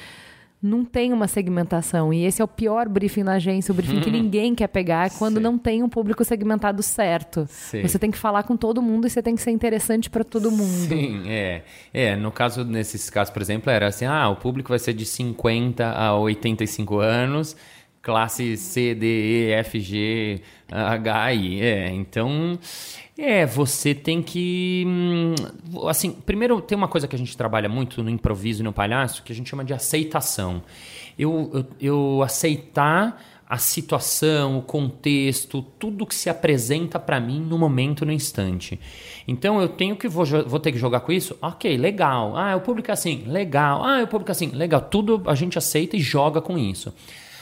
não 0.61 0.83
tem 0.83 1.13
uma 1.13 1.27
segmentação. 1.27 2.11
E 2.11 2.25
esse 2.25 2.41
é 2.41 2.45
o 2.45 2.47
pior 2.47 2.89
briefing 2.89 3.23
na 3.23 3.33
agência, 3.33 3.71
o 3.71 3.75
briefing 3.75 4.01
que 4.01 4.09
ninguém 4.11 4.55
quer 4.55 4.67
pegar, 4.67 5.07
é 5.07 5.09
quando 5.09 5.37
Sim. 5.37 5.43
não 5.43 5.57
tem 5.57 5.83
um 5.83 5.89
público 5.89 6.23
segmentado 6.23 6.81
certo. 6.81 7.45
Sim. 7.49 7.81
Você 7.83 7.99
tem 7.99 8.09
que 8.09 8.17
falar 8.17 8.43
com 8.43 8.57
todo 8.57 8.81
mundo 8.81 9.07
e 9.07 9.09
você 9.09 9.21
tem 9.21 9.35
que 9.35 9.41
ser 9.41 9.51
interessante 9.51 10.09
para 10.09 10.23
todo 10.23 10.51
mundo. 10.51 10.87
Sim, 10.87 11.29
é. 11.29 11.63
É, 11.93 12.15
no 12.15 12.31
caso, 12.31 12.63
nesses 12.63 13.09
casos, 13.09 13.31
por 13.31 13.41
exemplo, 13.41 13.71
era 13.71 13.87
assim: 13.87 14.05
ah, 14.05 14.29
o 14.29 14.35
público 14.35 14.69
vai 14.69 14.79
ser 14.79 14.93
de 14.93 15.05
50 15.05 15.85
a 15.91 16.17
85 16.17 16.99
anos 16.99 17.55
classe 18.07 18.55
C, 18.55 18.95
D, 18.95 19.05
E, 19.05 19.51
F, 19.51 19.81
G, 19.81 20.39
H, 20.71 21.33
I. 21.33 21.61
É, 21.61 21.89
então, 21.89 22.57
é, 23.17 23.45
você 23.45 23.93
tem 23.93 24.23
que. 24.23 24.85
Hum, 24.87 25.35
assim, 25.89 26.11
primeiro 26.11 26.61
tem 26.61 26.77
uma 26.77 26.87
coisa 26.87 27.05
que 27.05 27.17
a 27.17 27.19
gente 27.19 27.35
trabalha 27.35 27.67
muito 27.67 28.01
no 28.01 28.09
improviso 28.09 28.61
e 28.61 28.63
no 28.63 28.71
palhaço 28.71 29.23
que 29.23 29.33
a 29.33 29.35
gente 29.35 29.49
chama 29.49 29.65
de 29.65 29.73
aceitação. 29.73 30.63
Eu, 31.19 31.51
eu, 31.53 31.65
eu 31.81 32.23
aceitar 32.23 33.21
a 33.49 33.57
situação, 33.57 34.59
o 34.59 34.61
contexto, 34.61 35.61
tudo 35.77 36.05
que 36.05 36.15
se 36.15 36.29
apresenta 36.29 36.97
para 36.97 37.19
mim 37.19 37.41
no 37.41 37.57
momento, 37.57 38.05
no 38.05 38.11
instante. 38.13 38.79
Então 39.27 39.59
eu 39.59 39.67
tenho 39.67 39.97
que 39.97 40.07
vou, 40.07 40.25
vou 40.45 40.61
ter 40.61 40.71
que 40.71 40.77
jogar 40.77 41.01
com 41.01 41.11
isso. 41.11 41.37
Ok, 41.41 41.75
legal. 41.75 42.37
Ah, 42.37 42.55
o 42.55 42.61
público 42.61 42.89
é 42.89 42.93
assim, 42.93 43.25
legal. 43.27 43.83
Ah, 43.83 44.01
o 44.01 44.07
público 44.07 44.31
é 44.31 44.33
assim, 44.33 44.51
legal. 44.51 44.79
Tudo 44.79 45.23
a 45.25 45.35
gente 45.35 45.57
aceita 45.57 45.97
e 45.97 45.99
joga 45.99 46.39
com 46.39 46.57
isso. 46.57 46.93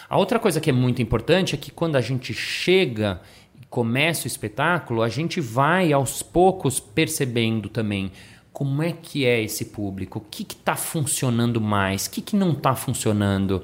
A 0.10 0.18
outra 0.18 0.40
coisa 0.40 0.62
que 0.62 0.70
é 0.70 0.74
muito 0.74 1.02
importante 1.02 1.56
é 1.56 1.58
que 1.58 1.72
quando 1.72 1.96
a 1.96 2.02
gente 2.02 2.34
chega 2.34 3.22
e 3.60 3.66
começa 3.66 4.26
o 4.26 4.28
espetáculo, 4.28 5.02
a 5.02 5.10
gente 5.10 5.42
vai 5.42 5.92
aos 5.92 6.22
poucos 6.22 6.80
percebendo 6.80 7.70
também 7.70 8.12
como 8.54 8.82
é 8.82 8.94
que 8.94 9.26
é 9.26 9.42
esse 9.42 9.66
público, 9.66 10.20
o 10.20 10.22
que 10.22 10.44
está 10.44 10.78
funcionando 10.78 11.60
mais, 11.60 12.06
o 12.06 12.12
que, 12.12 12.22
que 12.22 12.38
não 12.38 12.54
está 12.54 12.74
funcionando. 12.74 13.62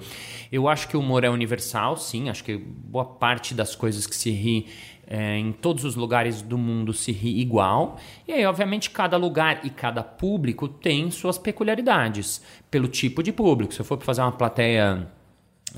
Eu 0.52 0.68
acho 0.68 0.89
que 0.89 0.98
o 0.98 1.00
humor 1.00 1.24
é 1.24 1.30
universal, 1.30 1.96
sim, 1.96 2.28
acho 2.28 2.44
que 2.44 2.58
boa 2.58 3.06
parte 3.06 3.54
das 3.54 3.74
coisas 3.74 4.06
que 4.06 4.14
se 4.14 4.32
ri 4.32 4.68
é, 5.08 5.38
em 5.38 5.54
todos 5.54 5.86
os 5.86 5.96
lugares 5.96 6.42
do 6.42 6.58
mundo 6.58 6.92
se 6.92 7.14
ri 7.14 7.39
igual. 7.39 7.98
E 8.28 8.34
aí, 8.34 8.46
obviamente, 8.46 8.89
cada 8.89 9.16
lugar 9.16 9.62
e 9.64 9.70
cada 9.70 10.04
público 10.04 10.68
tem 10.68 11.10
suas 11.10 11.38
peculiaridades, 11.38 12.42
pelo 12.70 12.89
tipo 12.89 13.24
de 13.24 13.32
público. 13.32 13.74
Se 13.74 13.80
eu 13.80 13.86
for 13.86 13.98
fazer 14.02 14.22
uma 14.22 14.32
plateia 14.34 15.08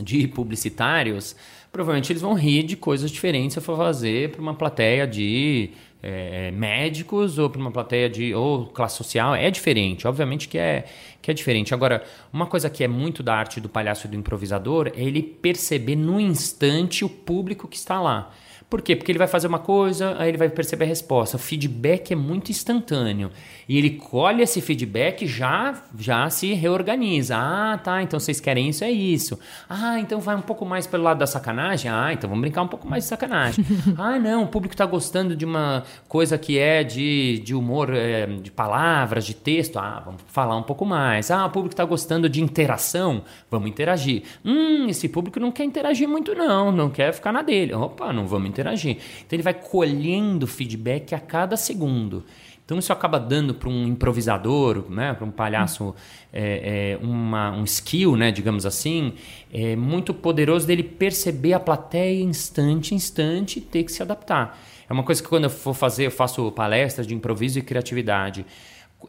de 0.02 0.28
publicitários, 0.28 1.36
provavelmente 1.72 2.12
eles 2.12 2.22
vão 2.22 2.34
rir 2.34 2.64
de 2.64 2.76
coisas 2.76 3.12
diferentes 3.12 3.54
se 3.54 3.62
for 3.62 3.78
fazer 3.78 4.32
para 4.32 4.42
uma 4.42 4.54
plateia 4.54 5.06
de 5.06 5.72
é, 6.02 6.52
médicos 6.52 7.40
ou 7.40 7.50
para 7.50 7.62
uma 7.62 7.72
plateia 7.72 8.10
de 8.10 8.36
ou 8.36 8.66
classe 8.68 8.98
social 8.98 9.34
é 9.34 9.50
diferente, 9.50 10.06
obviamente 10.06 10.48
que 10.50 10.58
é 10.58 10.86
que 11.22 11.32
é 11.32 11.34
diferente. 11.34 11.74
Agora, 11.74 12.04
uma 12.34 12.46
coisa 12.46 12.70
que 12.70 12.84
é 12.84 12.88
muito 12.88 13.24
da 13.24 13.34
arte 13.34 13.62
do 13.62 13.70
palhaço 13.70 14.08
e 14.08 14.10
do 14.10 14.18
improvisador 14.18 14.92
é 14.94 15.02
ele 15.02 15.24
perceber 15.24 15.96
no 15.96 16.20
instante 16.20 17.06
o 17.06 17.10
público 17.10 17.66
que 17.66 17.78
está 17.78 18.02
lá. 18.02 18.30
Por 18.74 18.82
quê? 18.82 18.96
Porque 18.96 19.12
ele 19.12 19.20
vai 19.20 19.28
fazer 19.28 19.46
uma 19.46 19.60
coisa, 19.60 20.16
aí 20.18 20.30
ele 20.30 20.38
vai 20.40 20.50
perceber 20.50 20.86
a 20.86 20.88
resposta. 20.88 21.38
O 21.38 21.40
feedback 21.40 22.12
é 22.12 22.16
muito 22.16 22.50
instantâneo. 22.50 23.30
E 23.70 23.78
ele 23.78 23.92
colhe 23.92 24.42
esse 24.42 24.62
feedback 24.62 25.26
e 25.26 25.28
já, 25.28 25.80
já 25.96 26.28
se 26.32 26.54
reorganiza. 26.54 27.38
Ah, 27.38 27.78
tá, 27.78 28.02
então 28.02 28.20
vocês 28.20 28.40
querem 28.40 28.70
isso, 28.70 28.84
é 28.84 28.90
isso. 28.90 29.38
Ah, 29.70 30.00
então 30.00 30.20
vai 30.20 30.36
um 30.36 30.42
pouco 30.42 30.66
mais 30.66 30.88
pelo 30.88 31.04
lado 31.04 31.20
da 31.20 31.28
sacanagem. 31.28 31.92
Ah, 31.92 32.14
então 32.14 32.28
vamos 32.28 32.42
brincar 32.42 32.64
um 32.64 32.68
pouco 32.68 32.88
mais 32.88 33.04
de 33.04 33.10
sacanagem. 33.10 33.64
ah, 33.96 34.18
não, 34.18 34.46
o 34.46 34.48
público 34.48 34.74
está 34.74 34.88
gostando 34.88 35.36
de 35.36 35.46
uma 35.46 35.84
coisa 36.08 36.36
que 36.36 36.58
é 36.58 36.84
de, 36.84 37.44
de 37.46 37.54
humor, 37.54 37.94
é, 37.94 38.26
de 38.26 38.50
palavras, 38.50 39.24
de 39.24 39.36
texto. 39.36 39.78
Ah, 39.78 40.02
vamos 40.04 40.24
falar 40.26 40.58
um 40.58 40.64
pouco 40.64 40.84
mais. 40.84 41.30
Ah, 41.30 41.46
o 41.46 41.52
público 41.52 41.74
está 41.74 41.86
gostando 41.86 42.28
de 42.28 42.42
interação. 42.42 43.22
Vamos 43.52 43.70
interagir. 43.70 44.24
Hum, 44.44 44.88
esse 44.90 45.08
público 45.08 45.40
não 45.40 45.52
quer 45.52 45.64
interagir 45.64 46.10
muito, 46.10 46.34
não. 46.34 46.72
Não 46.72 46.90
quer 46.90 47.14
ficar 47.14 47.32
na 47.32 47.44
dele. 47.44 47.76
Opa, 47.76 48.12
não 48.12 48.26
vamos 48.26 48.50
interagir 48.50 48.63
interagir. 48.64 48.98
Então 49.26 49.36
ele 49.36 49.44
vai 49.44 49.54
colhendo 49.54 50.48
feedback 50.48 51.14
a 51.14 51.20
cada 51.20 51.58
segundo. 51.58 52.24
Então 52.66 52.80
isso 52.80 52.94
acaba 52.94 53.20
dando 53.20 53.54
para 53.54 53.68
um 53.68 53.86
improvisador, 53.86 54.90
né, 54.90 55.14
para 55.14 55.26
um 55.26 55.32
palhaço, 55.32 55.94
é, 56.32 56.98
é, 57.02 57.06
uma, 57.06 57.52
um 57.52 57.66
skill, 57.66 58.16
né, 58.16 58.32
digamos 58.32 58.66
assim, 58.66 59.14
é 59.52 59.76
muito 59.76 60.14
poderoso 60.14 60.66
dele 60.66 60.82
perceber 60.82 61.54
a 61.54 61.60
plateia 61.60 62.24
instante, 62.24 62.96
instante 62.96 63.60
e 63.60 63.62
ter 63.62 63.84
que 63.84 63.92
se 63.92 64.02
adaptar. 64.02 64.58
É 64.90 64.94
uma 64.94 65.04
coisa 65.04 65.22
que 65.22 65.28
quando 65.28 65.44
eu 65.44 65.50
for 65.50 65.74
fazer, 65.74 66.06
eu 66.06 66.12
faço 66.12 66.50
palestras 66.54 67.06
de 67.06 67.14
improviso 67.14 67.60
e 67.60 67.62
criatividade. 67.62 68.46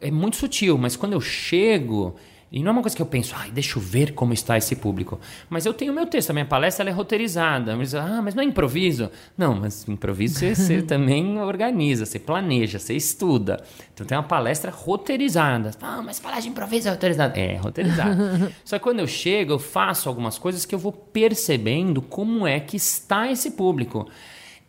É 0.01 0.11
muito 0.11 0.35
sutil, 0.35 0.77
mas 0.77 0.97
quando 0.97 1.13
eu 1.13 1.21
chego, 1.21 2.15
e 2.55 2.63
não 2.63 2.69
é 2.69 2.71
uma 2.71 2.81
coisa 2.81 2.95
que 2.95 3.01
eu 3.01 3.05
penso, 3.05 3.35
ai, 3.37 3.51
deixa 3.51 3.77
eu 3.77 3.83
ver 3.83 4.13
como 4.13 4.31
está 4.31 4.57
esse 4.57 4.77
público. 4.77 5.19
Mas 5.49 5.65
eu 5.65 5.73
tenho 5.73 5.91
o 5.91 5.95
meu 5.95 6.05
texto, 6.05 6.29
a 6.29 6.33
minha 6.33 6.45
palestra 6.45 6.89
é 6.89 6.93
roteirizada. 6.93 7.75
Mas, 7.75 7.93
ah, 7.93 8.21
mas 8.23 8.33
não 8.33 8.41
é 8.41 8.45
improviso? 8.45 9.11
Não, 9.37 9.53
mas 9.53 9.85
improviso 9.89 10.39
você, 10.39 10.55
você 10.55 10.79
também 10.87 11.37
organiza, 11.41 12.05
você 12.05 12.17
planeja, 12.17 12.79
você 12.79 12.95
estuda. 12.95 13.61
Então 13.93 14.07
tem 14.07 14.17
uma 14.17 14.23
palestra 14.23 14.71
roteirizada. 14.71 15.71
Ah, 15.81 16.01
mas 16.01 16.17
palestra 16.17 16.43
de 16.43 16.47
improviso 16.47 16.87
é 16.87 16.91
roteirizada. 16.91 17.37
É, 17.37 17.57
roteirizada. 17.57 18.53
Só 18.63 18.77
que 18.77 18.83
quando 18.83 19.01
eu 19.01 19.07
chego, 19.07 19.51
eu 19.51 19.59
faço 19.59 20.07
algumas 20.07 20.37
coisas 20.37 20.65
que 20.65 20.73
eu 20.73 20.79
vou 20.79 20.93
percebendo 20.93 22.01
como 22.01 22.47
é 22.47 22.61
que 22.61 22.77
está 22.77 23.29
esse 23.29 23.51
público. 23.51 24.07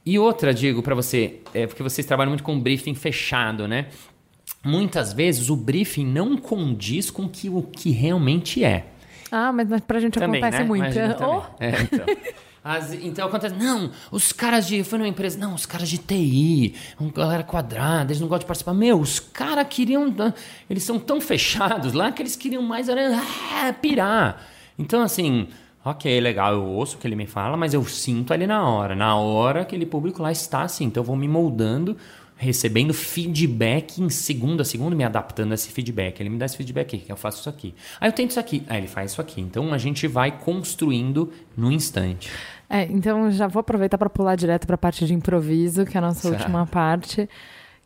E 0.05 0.19
outra, 0.19 0.53
digo 0.53 0.83
para 0.83 0.95
você, 0.97 1.41
é 1.55 1.69
porque 1.69 1.85
vocês 1.85 2.05
trabalham 2.05 2.31
muito 2.31 2.43
com 2.43 2.59
briefing 2.59 2.97
fechado, 2.97 3.69
né? 3.69 3.87
Muitas 4.67 5.13
vezes 5.13 5.49
o 5.49 5.57
briefing 5.57 6.05
não 6.05 6.37
condiz 6.37 7.11
com 7.11 7.29
que, 7.29 7.49
o 7.49 7.63
que 7.63 7.91
realmente 7.91 8.65
é. 8.65 8.87
Ah, 9.31 9.53
mas 9.53 9.69
pra 9.81 10.01
gente 10.01 10.19
também, 10.19 10.43
acontece 10.43 10.63
né? 10.63 10.69
muito. 10.69 10.97
Oh. 11.25 11.43
É, 11.61 11.83
então. 11.83 12.07
As, 12.63 12.93
então 12.95 13.29
acontece, 13.29 13.55
não, 13.55 13.93
os 14.11 14.33
caras 14.33 14.67
de. 14.67 14.83
Foi 14.83 14.99
numa 14.99 15.09
empresa, 15.09 15.39
não, 15.39 15.55
os 15.55 15.65
caras 15.65 15.89
de 15.89 15.99
TI, 15.99 16.75
uma 16.99 17.13
galera 17.13 17.45
quadrada, 17.45 18.11
eles 18.11 18.21
não 18.21 18.27
gostam 18.27 18.41
de 18.41 18.47
participar. 18.47 18.75
Meu, 18.75 18.99
os 18.99 19.21
caras 19.21 19.67
queriam. 19.71 20.13
Eles 20.69 20.83
são 20.83 20.99
tão 20.99 21.21
fechados 21.21 21.93
lá 21.93 22.11
que 22.11 22.21
eles 22.21 22.35
queriam 22.35 22.63
mais 22.63 22.89
ah, 22.89 23.73
pirar. 23.81 24.43
Então, 24.77 25.01
assim, 25.01 25.47
ok, 25.85 26.21
legal, 26.21 26.55
eu 26.55 26.65
ouço 26.65 26.97
o 26.97 26.99
que 26.99 27.07
ele 27.07 27.15
me 27.15 27.27
fala, 27.27 27.57
mas 27.57 27.73
eu 27.73 27.85
sinto 27.85 28.33
ali 28.33 28.49
na 28.49 28.69
hora. 28.69 28.97
Na 28.97 29.17
hora 29.17 29.61
aquele 29.61 29.87
público 29.87 30.21
lá 30.21 30.33
está 30.33 30.63
assim, 30.63 30.87
então 30.87 31.03
eu 31.03 31.07
vou 31.07 31.15
me 31.15 31.29
moldando 31.29 31.97
recebendo 32.37 32.93
feedback 32.93 34.01
em 34.01 34.11
segundo 34.11 34.61
a 34.61 34.65
segundo, 34.65 34.95
me 34.95 35.05
adaptando 35.05 35.53
a 35.53 35.55
esse 35.55 35.71
feedback. 35.71 36.21
Ele 36.21 36.29
me 36.29 36.39
dá 36.39 36.45
esse 36.47 36.57
feedback 36.57 36.97
aqui, 36.97 37.11
eu 37.11 37.17
faço 37.17 37.41
isso 37.41 37.49
aqui. 37.49 37.75
Aí 37.99 38.09
eu 38.09 38.13
tento 38.13 38.31
isso 38.31 38.41
aqui, 38.41 38.63
aí 38.69 38.79
ele 38.79 38.89
faz 38.89 39.13
isso 39.13 39.21
aqui. 39.21 39.41
Então 39.41 39.73
a 39.73 39.79
gente 39.79 40.07
vai 40.07 40.31
construindo 40.39 41.33
no 41.57 41.73
instante. 41.73 42.31
É, 42.69 42.85
então 42.85 43.31
já 43.31 43.47
vou 43.47 43.61
aproveitar 43.61 43.97
para 43.97 44.11
pular 44.11 44.37
direto 44.37 44.67
para 44.67 44.75
a 44.75 44.79
parte 44.79 45.07
de 45.07 45.15
improviso, 45.15 45.87
que 45.87 45.97
é 45.97 45.99
a 45.99 46.03
nossa 46.03 46.29
certo. 46.29 46.41
última 46.41 46.67
parte. 46.67 47.29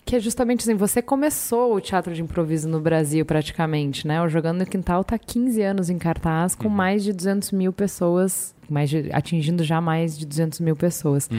Que 0.05 0.17
é 0.17 0.21
justamente 0.21 0.63
assim, 0.63 0.75
você 0.75 1.01
começou 1.01 1.75
o 1.75 1.81
teatro 1.81 2.13
de 2.13 2.23
improviso 2.23 2.69
no 2.69 2.81
Brasil 2.81 3.25
praticamente, 3.25 4.07
né? 4.07 4.21
O 4.21 4.29
Jogando 4.29 4.59
no 4.59 4.67
Quintal 4.67 5.03
está 5.03 5.17
15 5.17 5.63
anos 5.63 5.91
em 5.91 5.99
cartaz, 5.99 6.55
com 6.55 6.69
uhum. 6.69 6.75
mais 6.75 7.05
de 7.05 7.13
200 7.13 7.53
mil 7.53 7.73
pessoas, 7.73 8.55
mais 8.71 8.91
de, 8.91 9.11
atingindo 9.13 9.65
já 9.65 9.81
mais 9.81 10.19
de 10.19 10.27
200 10.27 10.61
mil 10.61 10.77
pessoas. 10.77 11.29
Uhum. 11.31 11.39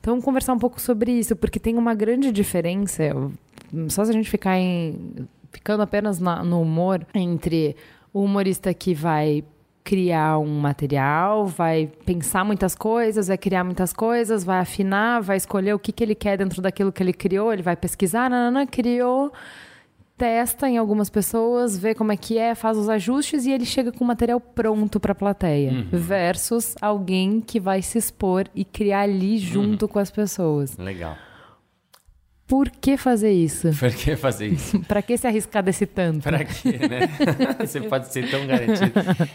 Então, 0.00 0.14
vamos 0.14 0.24
conversar 0.24 0.52
um 0.52 0.58
pouco 0.58 0.80
sobre 0.80 1.12
isso, 1.12 1.36
porque 1.36 1.60
tem 1.60 1.76
uma 1.76 1.94
grande 1.94 2.32
diferença, 2.32 3.04
só 3.88 4.04
se 4.04 4.10
a 4.10 4.14
gente 4.14 4.28
ficar 4.28 4.58
em, 4.58 5.28
ficando 5.52 5.82
apenas 5.82 6.18
na, 6.18 6.42
no 6.42 6.60
humor, 6.60 7.06
entre 7.14 7.76
o 8.12 8.24
humorista 8.24 8.72
que 8.74 8.94
vai 8.94 9.44
criar 9.84 10.38
um 10.38 10.60
material, 10.60 11.46
vai 11.46 11.90
pensar 12.04 12.44
muitas 12.44 12.74
coisas, 12.74 13.28
vai 13.28 13.38
criar 13.38 13.64
muitas 13.64 13.92
coisas, 13.92 14.44
vai 14.44 14.60
afinar, 14.60 15.20
vai 15.20 15.36
escolher 15.36 15.74
o 15.74 15.78
que, 15.78 15.90
que 15.92 16.04
ele 16.04 16.14
quer 16.14 16.38
dentro 16.38 16.62
daquilo 16.62 16.92
que 16.92 17.02
ele 17.02 17.12
criou, 17.12 17.52
ele 17.52 17.62
vai 17.62 17.76
pesquisar, 17.76 18.30
nanana, 18.30 18.66
criou 18.66 19.32
testa 20.22 20.68
em 20.68 20.78
algumas 20.78 21.10
pessoas, 21.10 21.76
vê 21.76 21.96
como 21.96 22.12
é 22.12 22.16
que 22.16 22.38
é, 22.38 22.54
faz 22.54 22.78
os 22.78 22.88
ajustes 22.88 23.44
e 23.44 23.50
ele 23.50 23.66
chega 23.66 23.90
com 23.90 24.04
o 24.04 24.06
material 24.06 24.38
pronto 24.38 25.00
para 25.00 25.10
a 25.10 25.16
plateia. 25.16 25.72
Uhum. 25.72 25.88
Versus 25.90 26.76
alguém 26.80 27.40
que 27.40 27.58
vai 27.58 27.82
se 27.82 27.98
expor 27.98 28.46
e 28.54 28.64
criar 28.64 29.00
ali 29.00 29.36
junto 29.36 29.86
uhum. 29.86 29.88
com 29.88 29.98
as 29.98 30.12
pessoas. 30.12 30.78
Legal. 30.78 31.16
Por 32.46 32.70
que 32.70 32.96
fazer 32.96 33.32
isso? 33.32 33.70
Por 33.76 33.90
que 33.92 34.14
fazer 34.14 34.46
isso? 34.46 34.78
para 34.86 35.02
que 35.02 35.18
se 35.18 35.26
arriscar 35.26 35.60
desse 35.60 35.86
tanto? 35.86 36.22
Para 36.22 36.44
quê, 36.44 36.78
né? 36.78 37.08
você 37.58 37.80
pode 37.80 38.12
ser 38.12 38.30
tão 38.30 38.46
garantido. 38.46 38.92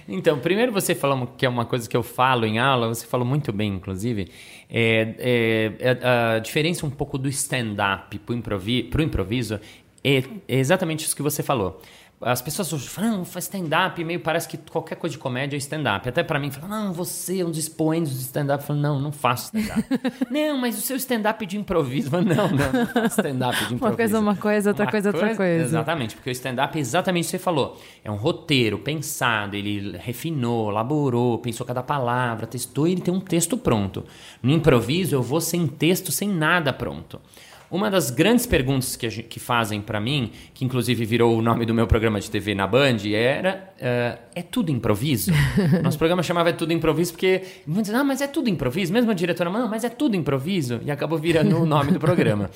Então, 0.07 0.39
primeiro 0.39 0.71
você 0.71 0.95
falou 0.95 1.27
que 1.37 1.45
é 1.45 1.49
uma 1.49 1.65
coisa 1.65 1.89
que 1.89 1.97
eu 1.97 2.03
falo 2.03 2.45
em 2.45 2.59
aula, 2.59 2.87
você 2.87 3.05
falou 3.05 3.27
muito 3.27 3.51
bem, 3.51 3.73
inclusive, 3.73 4.29
é, 4.69 5.15
é, 5.19 5.97
é 5.99 6.35
a 6.35 6.39
diferença 6.39 6.85
um 6.85 6.89
pouco 6.89 7.17
do 7.17 7.27
stand-up 7.27 8.17
para 8.19 9.01
o 9.01 9.03
improviso 9.03 9.59
é, 10.07 10.23
é 10.47 10.59
exatamente 10.59 11.05
isso 11.05 11.15
que 11.15 11.21
você 11.21 11.43
falou. 11.43 11.81
As 12.19 12.41
pessoas 12.41 12.71
falam, 12.87 13.23
faz 13.23 13.45
stand-up, 13.45 14.03
meio 14.03 14.19
parece 14.19 14.47
que 14.47 14.57
qualquer 14.57 14.95
coisa 14.95 15.15
de 15.15 15.19
comédia 15.19 15.55
é 15.55 15.59
stand-up. 15.59 16.09
Até 16.09 16.23
para 16.23 16.39
mim, 16.39 16.49
falam, 16.49 16.85
não, 16.85 16.91
você 16.91 17.41
é 17.41 17.45
um 17.45 17.49
dos 17.49 17.59
expoentes 17.59 18.11
do 18.11 18.21
stand-up. 18.21 18.63
Eu 18.63 18.67
falo, 18.67 18.79
não, 18.79 18.99
não 18.99 19.11
faço 19.11 19.55
stand-up. 19.55 19.85
não, 20.31 20.57
mas 20.57 20.79
o 20.79 20.81
seu 20.81 20.95
stand-up 20.95 21.45
de 21.45 21.57
improviso. 21.57 22.09
Falo, 22.09 22.23
não, 22.23 22.49
não, 22.49 22.73
não 22.73 22.87
faço 22.87 23.19
stand-up 23.19 23.55
de 23.67 23.75
improviso. 23.75 23.85
Uma 23.85 23.95
coisa 23.95 24.17
é 24.17 24.19
uma 24.19 24.35
coisa, 24.35 24.69
outra 24.71 24.85
uma 24.85 24.91
coisa 24.91 25.09
é 25.09 25.11
outra 25.11 25.35
coisa. 25.35 25.63
Exatamente, 25.63 26.15
porque 26.15 26.29
o 26.29 26.31
stand-up 26.31 26.75
é 26.75 26.81
exatamente 26.81 27.25
o 27.25 27.27
que 27.27 27.31
você 27.31 27.39
falou. 27.39 27.79
É 28.03 28.09
um 28.09 28.15
roteiro 28.15 28.79
pensado, 28.79 29.55
ele 29.55 29.95
refinou, 29.99 30.71
elaborou, 30.71 31.37
pensou 31.37 31.67
cada 31.67 31.83
palavra, 31.83 32.47
testou 32.47 32.87
e 32.87 32.93
ele 32.93 33.01
tem 33.01 33.13
um 33.13 33.19
texto 33.19 33.55
pronto. 33.55 34.03
No 34.41 34.51
improviso, 34.51 35.13
eu 35.13 35.21
vou 35.21 35.39
sem 35.39 35.67
texto, 35.67 36.11
sem 36.11 36.29
nada 36.29 36.73
pronto. 36.73 37.21
Uma 37.69 37.91
das 37.91 38.09
grandes 38.09 38.45
perguntas 38.45 38.95
que, 38.95 39.09
gente, 39.09 39.27
que 39.27 39.39
fazem 39.39 39.81
para 39.81 39.99
mim, 39.99 40.31
que 40.53 40.63
inclusive 40.63 41.03
virou 41.03 41.37
o 41.37 41.41
nome 41.41 41.65
do 41.65 41.73
meu 41.73 41.85
programa 41.85 42.19
de 42.19 42.31
TV 42.31 42.55
na 42.55 42.65
Band, 42.65 42.97
era: 43.13 43.73
uh, 43.75 44.19
é 44.33 44.41
tudo 44.41 44.71
improviso? 44.71 45.31
Nosso 45.83 45.97
programa 45.97 46.23
chamava 46.23 46.49
É 46.49 46.53
Tudo 46.53 46.71
Improviso 46.71 47.11
porque 47.11 47.43
muitos 47.65 47.93
ah, 47.93 48.03
mas 48.03 48.21
é 48.21 48.27
tudo 48.27 48.49
improviso? 48.49 48.93
Mesmo 48.93 49.11
a 49.11 49.13
diretora, 49.13 49.49
não, 49.49 49.67
mas 49.67 49.83
é 49.83 49.89
tudo 49.89 50.15
improviso? 50.15 50.79
E 50.85 50.91
acabou 50.91 51.17
virando 51.17 51.57
o 51.61 51.65
nome 51.65 51.91
do 51.91 51.99
programa. 51.99 52.49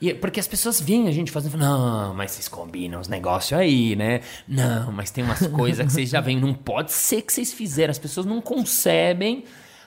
E, 0.00 0.14
porque 0.14 0.40
as 0.40 0.48
pessoas 0.48 0.80
veem 0.80 1.08
a 1.08 1.12
gente 1.12 1.30
fazendo, 1.30 1.58
não, 1.58 2.14
mas 2.14 2.30
vocês 2.30 2.48
combinam 2.48 3.00
os 3.00 3.08
negócios 3.08 3.58
aí, 3.58 3.94
né? 3.94 4.20
Não, 4.48 4.90
mas 4.90 5.10
tem 5.10 5.22
umas 5.22 5.46
coisas 5.46 5.86
que 5.86 5.92
vocês 5.92 6.08
já 6.08 6.20
veem, 6.20 6.40
não 6.40 6.54
pode 6.54 6.92
ser 6.92 7.22
que 7.22 7.32
vocês 7.32 7.52
fizeram. 7.52 7.90
As 7.90 7.98
pessoas 7.98 8.24
não 8.24 8.40
concebem 8.40 9.44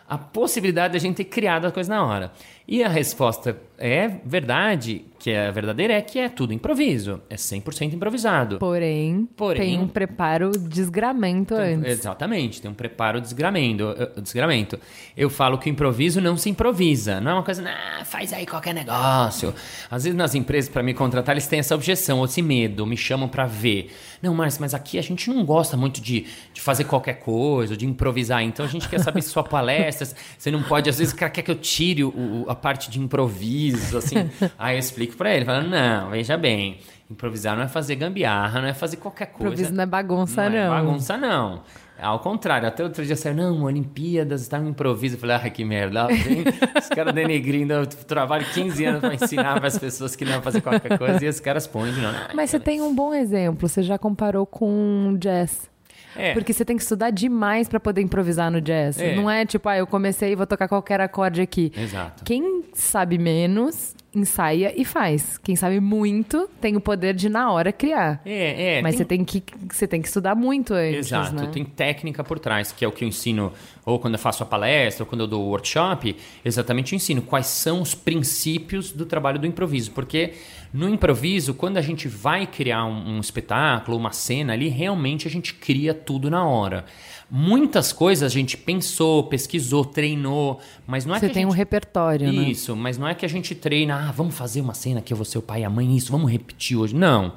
a 0.08 0.18
possibilidade 0.18 0.92
de 0.92 0.98
a 0.98 1.00
gente 1.00 1.18
ter 1.18 1.26
criado 1.26 1.66
a 1.66 1.72
coisa 1.72 1.90
na 1.90 2.06
hora. 2.06 2.32
E 2.68 2.84
a 2.84 2.88
resposta 2.88 3.58
é 3.78 4.08
verdade, 4.08 5.06
que 5.24 5.32
é 5.32 5.50
verdadeira, 5.50 5.94
é 5.94 6.02
que 6.02 6.20
é 6.20 6.28
tudo 6.28 6.52
improviso. 6.52 7.22
É 7.30 7.36
100% 7.36 7.94
improvisado. 7.94 8.60
Porém, 8.60 9.26
Porém, 9.38 9.62
tem 9.62 9.80
um 9.80 9.88
preparo 9.88 10.52
desgramento 10.52 11.56
tem, 11.56 11.76
antes. 11.76 12.00
Exatamente, 12.00 12.62
tem 12.62 12.70
um 12.70 12.74
preparo 12.74 13.22
desgramento, 13.22 13.86
desgramento. 14.22 14.78
Eu 15.16 15.30
falo 15.30 15.58
que 15.58 15.70
o 15.70 15.72
improviso 15.72 16.20
não 16.20 16.36
se 16.36 16.50
improvisa. 16.50 17.22
Não 17.22 17.32
é 17.32 17.34
uma 17.36 17.44
coisa, 17.44 17.64
faz 18.04 18.34
aí 18.34 18.46
qualquer 18.46 18.74
negócio. 18.74 19.54
Às 19.90 20.04
vezes 20.04 20.18
nas 20.18 20.36
empresas, 20.36 20.70
para 20.70 20.84
me 20.84 20.94
contratar, 20.94 21.34
eles 21.36 21.48
têm 21.48 21.60
essa 21.60 21.74
objeção, 21.74 22.20
ou 22.20 22.26
esse 22.26 22.42
medo, 22.42 22.86
me 22.86 22.98
chamam 22.98 23.30
para 23.30 23.46
ver. 23.46 23.96
Não, 24.22 24.34
Márcio, 24.34 24.60
mas 24.60 24.74
aqui 24.74 24.98
a 25.00 25.02
gente 25.02 25.30
não 25.30 25.46
gosta 25.46 25.78
muito 25.78 26.02
de, 26.02 26.26
de 26.54 26.62
fazer 26.62 26.84
qualquer 26.84 27.16
coisa, 27.16 27.78
de 27.78 27.86
improvisar. 27.86 28.44
Então 28.44 28.66
a 28.66 28.70
gente 28.70 28.90
quer 28.90 29.00
saber 29.00 29.22
se 29.24 29.30
sua 29.30 29.44
palestra, 29.44 30.06
você 30.38 30.52
não 30.52 30.64
pode, 30.64 30.90
às 30.90 30.98
vezes, 30.98 31.14
quer 31.14 31.30
que 31.30 31.50
eu 31.50 31.56
tire 31.56 32.04
o, 32.04 32.46
a 32.50 32.56
parte 32.56 32.92
de 32.92 33.00
improviso, 33.00 33.98
assim. 33.98 34.30
Aí 34.60 34.76
eu 34.76 34.80
explico 34.80 35.13
para 35.16 35.34
ele, 35.36 35.46
falando, 35.46 35.70
não, 35.70 36.10
veja 36.10 36.38
bem, 36.38 36.80
improvisar 37.10 37.56
não 37.56 37.64
é 37.64 37.68
fazer 37.68 37.96
gambiarra, 37.96 38.62
não 38.62 38.68
é 38.68 38.74
fazer 38.74 38.98
qualquer 38.98 39.28
coisa. 39.28 39.54
Improviso 39.54 39.74
não 39.74 39.84
é 39.84 39.88
bagunça, 39.88 40.50
não. 40.50 40.52
Não 40.52 40.58
é 40.58 40.70
bagunça, 40.70 41.18
não. 41.18 41.62
Ao 42.00 42.20
contrário, 42.20 42.68
até 42.68 42.84
outro 42.84 43.06
dia 43.06 43.16
saiu, 43.16 43.36
não, 43.36 43.64
Olimpíadas, 43.64 44.48
tá 44.48 44.60
um 44.60 44.70
improviso. 44.70 45.16
Eu 45.16 45.20
falei, 45.20 45.36
ah, 45.36 45.50
que 45.50 45.64
merda. 45.64 46.08
Os 46.78 46.90
caras 46.90 47.14
denegrindo, 47.14 47.74
eu 47.74 47.86
trabalho 47.86 48.46
15 48.46 48.86
anos 48.86 49.02
para 49.02 49.14
ensinar 49.14 49.60
para 49.60 49.68
as 49.68 49.78
pessoas 49.78 50.16
que 50.16 50.26
não 50.26 50.42
fazer 50.42 50.62
qualquer 50.62 50.98
coisa 50.98 51.24
e 51.24 51.30
os 51.30 51.40
caras 51.40 51.68
põem 51.68 51.94
de 51.94 52.02
novo. 52.02 52.18
Mas 52.34 52.50
você 52.50 52.60
tem 52.60 52.82
um 52.82 52.94
bom 52.94 53.14
exemplo, 53.14 53.70
você 53.70 53.82
já 53.84 53.98
comparou 53.98 54.46
com 54.46 55.16
jazz. 55.20 55.72
É. 56.16 56.34
Porque 56.34 56.54
você 56.54 56.66
tem 56.66 56.76
que 56.76 56.84
estudar 56.84 57.10
demais 57.10 57.68
para 57.68 57.80
poder 57.80 58.02
improvisar 58.02 58.52
no 58.52 58.62
jazz. 58.62 59.00
É. 59.00 59.16
Não 59.16 59.30
é 59.30 59.46
tipo, 59.46 59.68
ah, 59.70 59.78
eu 59.78 59.88
comecei 59.88 60.32
e 60.32 60.36
vou 60.36 60.46
tocar 60.46 60.68
qualquer 60.68 61.00
acorde 61.00 61.42
aqui. 61.42 61.72
Exato. 61.76 62.24
Quem 62.24 62.66
sabe 62.74 63.18
menos, 63.18 63.96
ensaia 64.16 64.74
e 64.76 64.86
faz. 64.86 65.38
Quem 65.38 65.56
sabe 65.56 65.80
muito, 65.80 66.50
tem 66.62 66.76
o 66.76 66.82
poder 66.82 67.14
de 67.14 67.30
na 67.30 67.52
hora 67.52 67.72
criar. 67.72 68.22
É, 68.26 68.78
é. 68.78 68.82
Mas 68.82 68.96
tem- 68.96 68.98
você 68.98 69.06
tem 69.06 69.26
que 69.26 69.44
você 69.72 69.88
tem 69.88 70.02
que 70.02 70.08
estudar 70.08 70.36
muito 70.36 70.74
antes, 70.74 71.08
Exato, 71.08 71.36
né? 71.36 71.50
tem 71.52 71.66
técnica 71.66 72.24
por 72.24 72.40
trás, 72.40 72.72
que 72.72 72.86
é 72.86 72.88
o 72.88 72.92
que 72.92 73.04
eu 73.04 73.08
ensino, 73.08 73.52
ou 73.86 74.00
quando 74.00 74.14
eu 74.14 74.20
faço 74.20 74.44
a 74.44 74.46
palestra, 74.46 75.04
ou 75.04 75.08
quando 75.08 75.22
eu 75.22 75.28
dou 75.28 75.44
o 75.44 75.50
workshop, 75.50 76.16
exatamente 76.46 76.94
eu 76.94 76.98
ensino 76.98 77.22
quais 77.22 77.48
são 77.48 77.82
os 77.82 77.96
princípios 77.96 78.92
do 78.92 79.06
trabalho 79.06 79.40
do 79.40 79.48
improviso. 79.48 79.92
Porque 79.92 80.34
no 80.74 80.90
improviso, 80.90 81.54
quando 81.54 81.78
a 81.78 81.82
gente 81.82 82.08
vai 82.08 82.48
criar 82.48 82.86
um, 82.86 83.18
um 83.18 83.20
espetáculo, 83.20 83.98
uma 83.98 84.12
cena 84.12 84.54
ali, 84.54 84.68
realmente 84.70 85.28
a 85.28 85.32
gente 85.32 85.54
cria 85.54 85.94
tudo 85.94 86.30
na 86.30 86.46
hora. 86.46 86.86
Muitas 87.30 87.92
coisas 87.92 88.24
a 88.24 88.34
gente 88.34 88.58
pensou, 88.58 89.24
pesquisou, 89.24 89.84
treinou, 89.86 90.60
mas 90.86 91.06
não 91.06 91.16
é 91.16 91.20
Você 91.20 91.26
que 91.28 91.32
a 91.32 91.34
tem 91.34 91.46
um 91.46 91.50
gente... 91.50 91.58
repertório, 91.58 92.32
né? 92.32 92.50
Isso, 92.50 92.76
mas 92.76 92.98
não 92.98 93.08
é 93.08 93.16
que 93.16 93.26
a 93.26 93.30
gente 93.30 93.56
treina, 93.56 94.10
ah, 94.10 94.12
vamos 94.12 94.36
fazer 94.36 94.62
uma 94.62 94.74
cena 94.74 95.02
que 95.02 95.12
eu 95.12 95.18
vou 95.18 95.26
ser 95.26 95.38
o 95.38 95.42
pai 95.42 95.62
e 95.62 95.64
a 95.64 95.70
mãe, 95.70 95.96
isso, 95.96 96.12
vamos 96.12 96.32
repetir 96.32 96.78
hoje. 96.78 96.96
Não. 96.96 97.34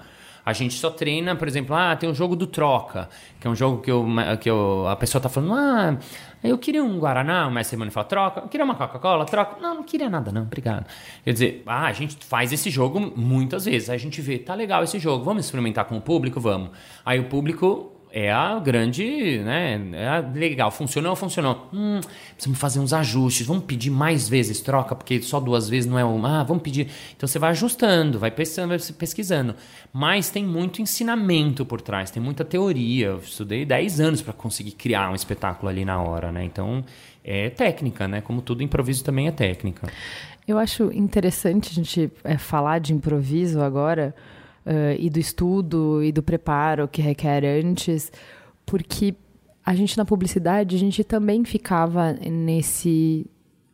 A 0.46 0.52
gente 0.52 0.74
só 0.74 0.90
treina, 0.90 1.34
por 1.34 1.48
exemplo, 1.48 1.74
ah, 1.74 1.96
tem 1.96 2.08
um 2.08 2.14
jogo 2.14 2.36
do 2.36 2.46
troca, 2.46 3.08
que 3.40 3.48
é 3.48 3.50
um 3.50 3.56
jogo 3.56 3.82
que, 3.82 3.90
eu, 3.90 4.06
que 4.40 4.48
eu, 4.48 4.86
a 4.86 4.94
pessoa 4.94 5.20
tá 5.20 5.28
falando, 5.28 5.54
ah, 5.54 5.98
eu 6.44 6.56
queria 6.56 6.84
um 6.84 7.00
Guaraná, 7.00 7.48
o 7.48 7.50
mestre 7.50 7.70
Simone 7.70 7.90
fala, 7.90 8.06
troca, 8.06 8.40
eu 8.42 8.48
queria 8.48 8.64
uma 8.64 8.76
Coca-Cola, 8.76 9.24
troca. 9.24 9.60
Não, 9.60 9.74
não 9.74 9.82
queria 9.82 10.08
nada, 10.08 10.30
não, 10.30 10.42
obrigado. 10.42 10.86
Quer 11.24 11.32
dizer, 11.32 11.62
ah, 11.66 11.86
a 11.86 11.92
gente 11.92 12.24
faz 12.24 12.52
esse 12.52 12.70
jogo 12.70 13.00
muitas 13.16 13.64
vezes, 13.64 13.90
aí 13.90 13.96
a 13.96 13.98
gente 13.98 14.20
vê, 14.20 14.38
tá 14.38 14.54
legal 14.54 14.84
esse 14.84 15.00
jogo, 15.00 15.24
vamos 15.24 15.46
experimentar 15.46 15.84
com 15.84 15.96
o 15.96 16.00
público? 16.00 16.38
Vamos. 16.38 16.70
Aí 17.04 17.18
o 17.18 17.24
público 17.24 17.95
é 18.18 18.32
a 18.32 18.58
grande, 18.58 19.40
né? 19.44 19.78
É 19.92 20.38
legal, 20.38 20.70
funcionou 20.70 21.10
ou 21.10 21.16
funcionou? 21.16 21.68
Hum, 21.70 22.00
precisamos 22.32 22.58
fazer 22.58 22.80
uns 22.80 22.94
ajustes, 22.94 23.46
vamos 23.46 23.64
pedir 23.64 23.90
mais 23.90 24.26
vezes 24.26 24.62
troca, 24.62 24.94
porque 24.94 25.20
só 25.20 25.38
duas 25.38 25.68
vezes 25.68 25.88
não 25.88 25.98
é 25.98 26.04
uma. 26.04 26.40
Ah, 26.40 26.42
vamos 26.42 26.62
pedir. 26.62 26.88
Então 27.14 27.28
você 27.28 27.38
vai 27.38 27.50
ajustando, 27.50 28.18
vai 28.18 28.30
pesquisando, 28.30 28.68
vai 28.70 28.78
pesquisando. 28.78 29.54
Mas 29.92 30.30
tem 30.30 30.42
muito 30.42 30.80
ensinamento 30.80 31.66
por 31.66 31.82
trás, 31.82 32.10
tem 32.10 32.22
muita 32.22 32.42
teoria. 32.42 33.08
Eu 33.08 33.18
estudei 33.18 33.66
10 33.66 34.00
anos 34.00 34.22
para 34.22 34.32
conseguir 34.32 34.72
criar 34.72 35.10
um 35.10 35.14
espetáculo 35.14 35.68
ali 35.68 35.84
na 35.84 36.00
hora, 36.00 36.32
né? 36.32 36.42
Então 36.42 36.82
é 37.22 37.50
técnica, 37.50 38.08
né? 38.08 38.22
Como 38.22 38.40
tudo 38.40 38.62
improviso 38.62 39.04
também 39.04 39.28
é 39.28 39.30
técnica. 39.30 39.92
Eu 40.48 40.56
acho 40.56 40.90
interessante 40.90 41.68
a 41.70 41.74
gente 41.74 42.10
é, 42.24 42.38
falar 42.38 42.78
de 42.78 42.94
improviso 42.94 43.60
agora 43.60 44.14
eh, 44.66 44.96
e 44.98 45.08
do 45.08 45.18
estudo 45.20 46.02
e 46.02 46.10
do 46.12 46.22
preparo 46.22 46.86
que 46.88 47.00
requer 47.00 47.44
antes, 47.44 48.10
porque 48.66 49.14
a 49.64 49.74
gente 49.74 49.96
na 49.96 50.04
publicidade 50.04 50.76
a 50.76 50.78
gente 50.78 51.02
também 51.04 51.44
ficava 51.44 52.12
nesse 52.12 53.26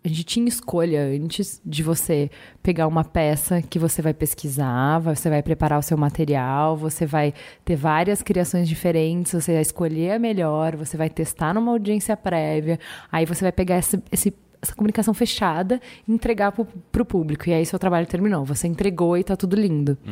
a 0.04 0.08
gente 0.08 0.24
tinha 0.24 0.48
escolha 0.48 1.00
antes 1.04 1.62
de 1.64 1.80
você 1.80 2.28
pegar 2.60 2.88
uma 2.88 3.04
peça 3.04 3.62
que 3.62 3.78
você 3.78 4.02
vai 4.02 4.12
pesquisar, 4.12 4.98
você 4.98 5.30
vai 5.30 5.44
preparar 5.44 5.78
o 5.78 5.82
seu 5.82 5.96
material, 5.96 6.76
você 6.76 7.06
vai 7.06 7.32
ter 7.64 7.76
várias 7.76 8.20
criações 8.20 8.68
diferentes, 8.68 9.32
você 9.32 9.52
vai 9.52 9.62
escolher 9.62 10.10
a 10.14 10.18
melhor, 10.18 10.74
você 10.74 10.96
vai 10.96 11.08
testar 11.08 11.54
numa 11.54 11.70
audiência 11.70 12.16
prévia, 12.16 12.80
aí 13.12 13.24
você 13.24 13.44
vai 13.44 13.52
pegar 13.52 13.78
esse, 13.78 14.02
esse- 14.10 14.34
essa 14.60 14.74
comunicação 14.74 15.14
fechada 15.14 15.80
e 16.08 16.12
entregar 16.12 16.50
para 16.50 17.02
o 17.02 17.04
público. 17.04 17.48
E 17.48 17.52
aí 17.52 17.64
seu 17.64 17.78
trabalho 17.78 18.06
terminou. 18.08 18.44
Você 18.44 18.66
entregou 18.66 19.16
e 19.16 19.22
tá 19.22 19.36
tudo 19.36 19.54
lindo. 19.54 19.96
E, 20.04 20.10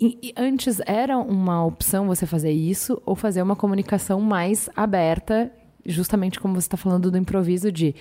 e 0.00 0.32
antes 0.36 0.80
era 0.86 1.18
uma 1.18 1.64
opção 1.64 2.06
você 2.06 2.24
fazer 2.24 2.52
isso 2.52 3.02
ou 3.04 3.16
fazer 3.16 3.42
uma 3.42 3.56
comunicação 3.56 4.20
mais 4.20 4.70
aberta, 4.76 5.50
justamente 5.84 6.38
como 6.38 6.54
você 6.54 6.66
está 6.66 6.76
falando 6.76 7.10
do 7.10 7.18
improviso 7.18 7.72
de 7.72 7.94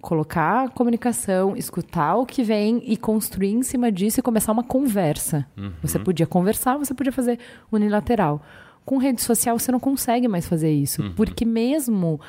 colocar 0.00 0.64
a 0.64 0.68
comunicação, 0.68 1.56
escutar 1.56 2.16
o 2.16 2.24
que 2.24 2.42
vem 2.42 2.82
e 2.86 2.96
construir 2.96 3.52
em 3.52 3.62
cima 3.62 3.90
disso 3.90 4.20
e 4.20 4.22
começar 4.22 4.52
uma 4.52 4.62
conversa. 4.62 5.46
Você 5.82 5.98
podia 5.98 6.26
conversar, 6.26 6.78
você 6.78 6.94
podia 6.94 7.12
fazer 7.12 7.38
unilateral. 7.70 8.40
Com 8.84 8.96
rede 8.96 9.20
social 9.20 9.58
você 9.58 9.70
não 9.72 9.80
consegue 9.80 10.28
mais 10.28 10.46
fazer 10.46 10.72
isso, 10.72 11.02
porque 11.16 11.44
mesmo 11.44 12.20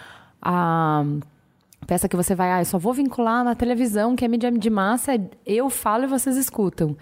a 0.41 1.05
peça 1.85 2.09
que 2.09 2.15
você 2.15 2.33
vai, 2.35 2.51
ah, 2.51 2.61
eu 2.61 2.65
só 2.65 2.77
vou 2.77 2.93
vincular 2.93 3.43
na 3.43 3.55
televisão, 3.55 4.15
que 4.15 4.25
é 4.25 4.27
mídia 4.27 4.51
de 4.51 4.69
massa, 4.69 5.13
eu 5.45 5.69
falo 5.69 6.03
e 6.05 6.07
vocês 6.07 6.35
escutam. 6.37 6.97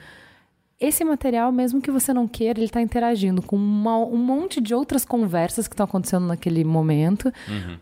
Esse 0.79 1.03
material, 1.03 1.51
mesmo 1.51 1.81
que 1.81 1.91
você 1.91 2.13
não 2.13 2.25
queira, 2.27 2.57
ele 2.57 2.65
está 2.65 2.81
interagindo 2.81 3.41
com 3.41 3.57
uma- 3.57 3.97
um 3.97 4.15
monte 4.17 4.61
de 4.61 4.73
outras 4.73 5.03
conversas 5.03 5.67
que 5.67 5.73
estão 5.73 5.83
acontecendo 5.83 6.25
naquele 6.25 6.63
momento, 6.63 7.31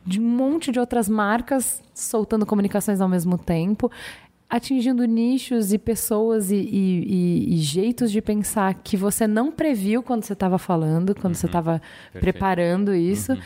de 0.04 0.20
um 0.20 0.24
monte 0.28 0.72
de 0.72 0.80
outras 0.80 1.08
marcas 1.08 1.82
soltando 1.94 2.44
comunicações 2.46 3.00
ao 3.00 3.08
mesmo 3.08 3.38
tempo, 3.38 3.92
atingindo 4.50 5.04
nichos 5.06 5.74
e 5.74 5.78
pessoas 5.78 6.50
e, 6.50 6.56
e- 6.56 7.04
e- 7.50 7.54
e 7.56 7.58
jeitos 7.58 8.12
de 8.12 8.20
pensar 8.22 8.74
que 8.76 8.98
você 8.98 9.28
não 9.28 9.52
previu 9.52 10.02
quando 10.02 10.24
você 10.24 10.34
estava 10.34 10.58
falando, 10.58 11.14
quando 11.14 11.36
você 11.36 11.46
estava 11.46 11.82
preparando 12.20 12.96
isso, 12.96 13.38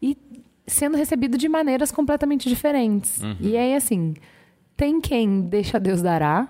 e 0.00 0.16
sendo 0.66 0.96
recebido 0.96 1.36
de 1.36 1.48
maneiras 1.48 1.90
completamente 1.90 2.48
diferentes. 2.48 3.20
E 3.40 3.56
aí, 3.56 3.74
assim, 3.74 4.14
tem 4.80 4.98
quem 4.98 5.42
deixa 5.42 5.78
Deus 5.78 6.00
dará, 6.00 6.48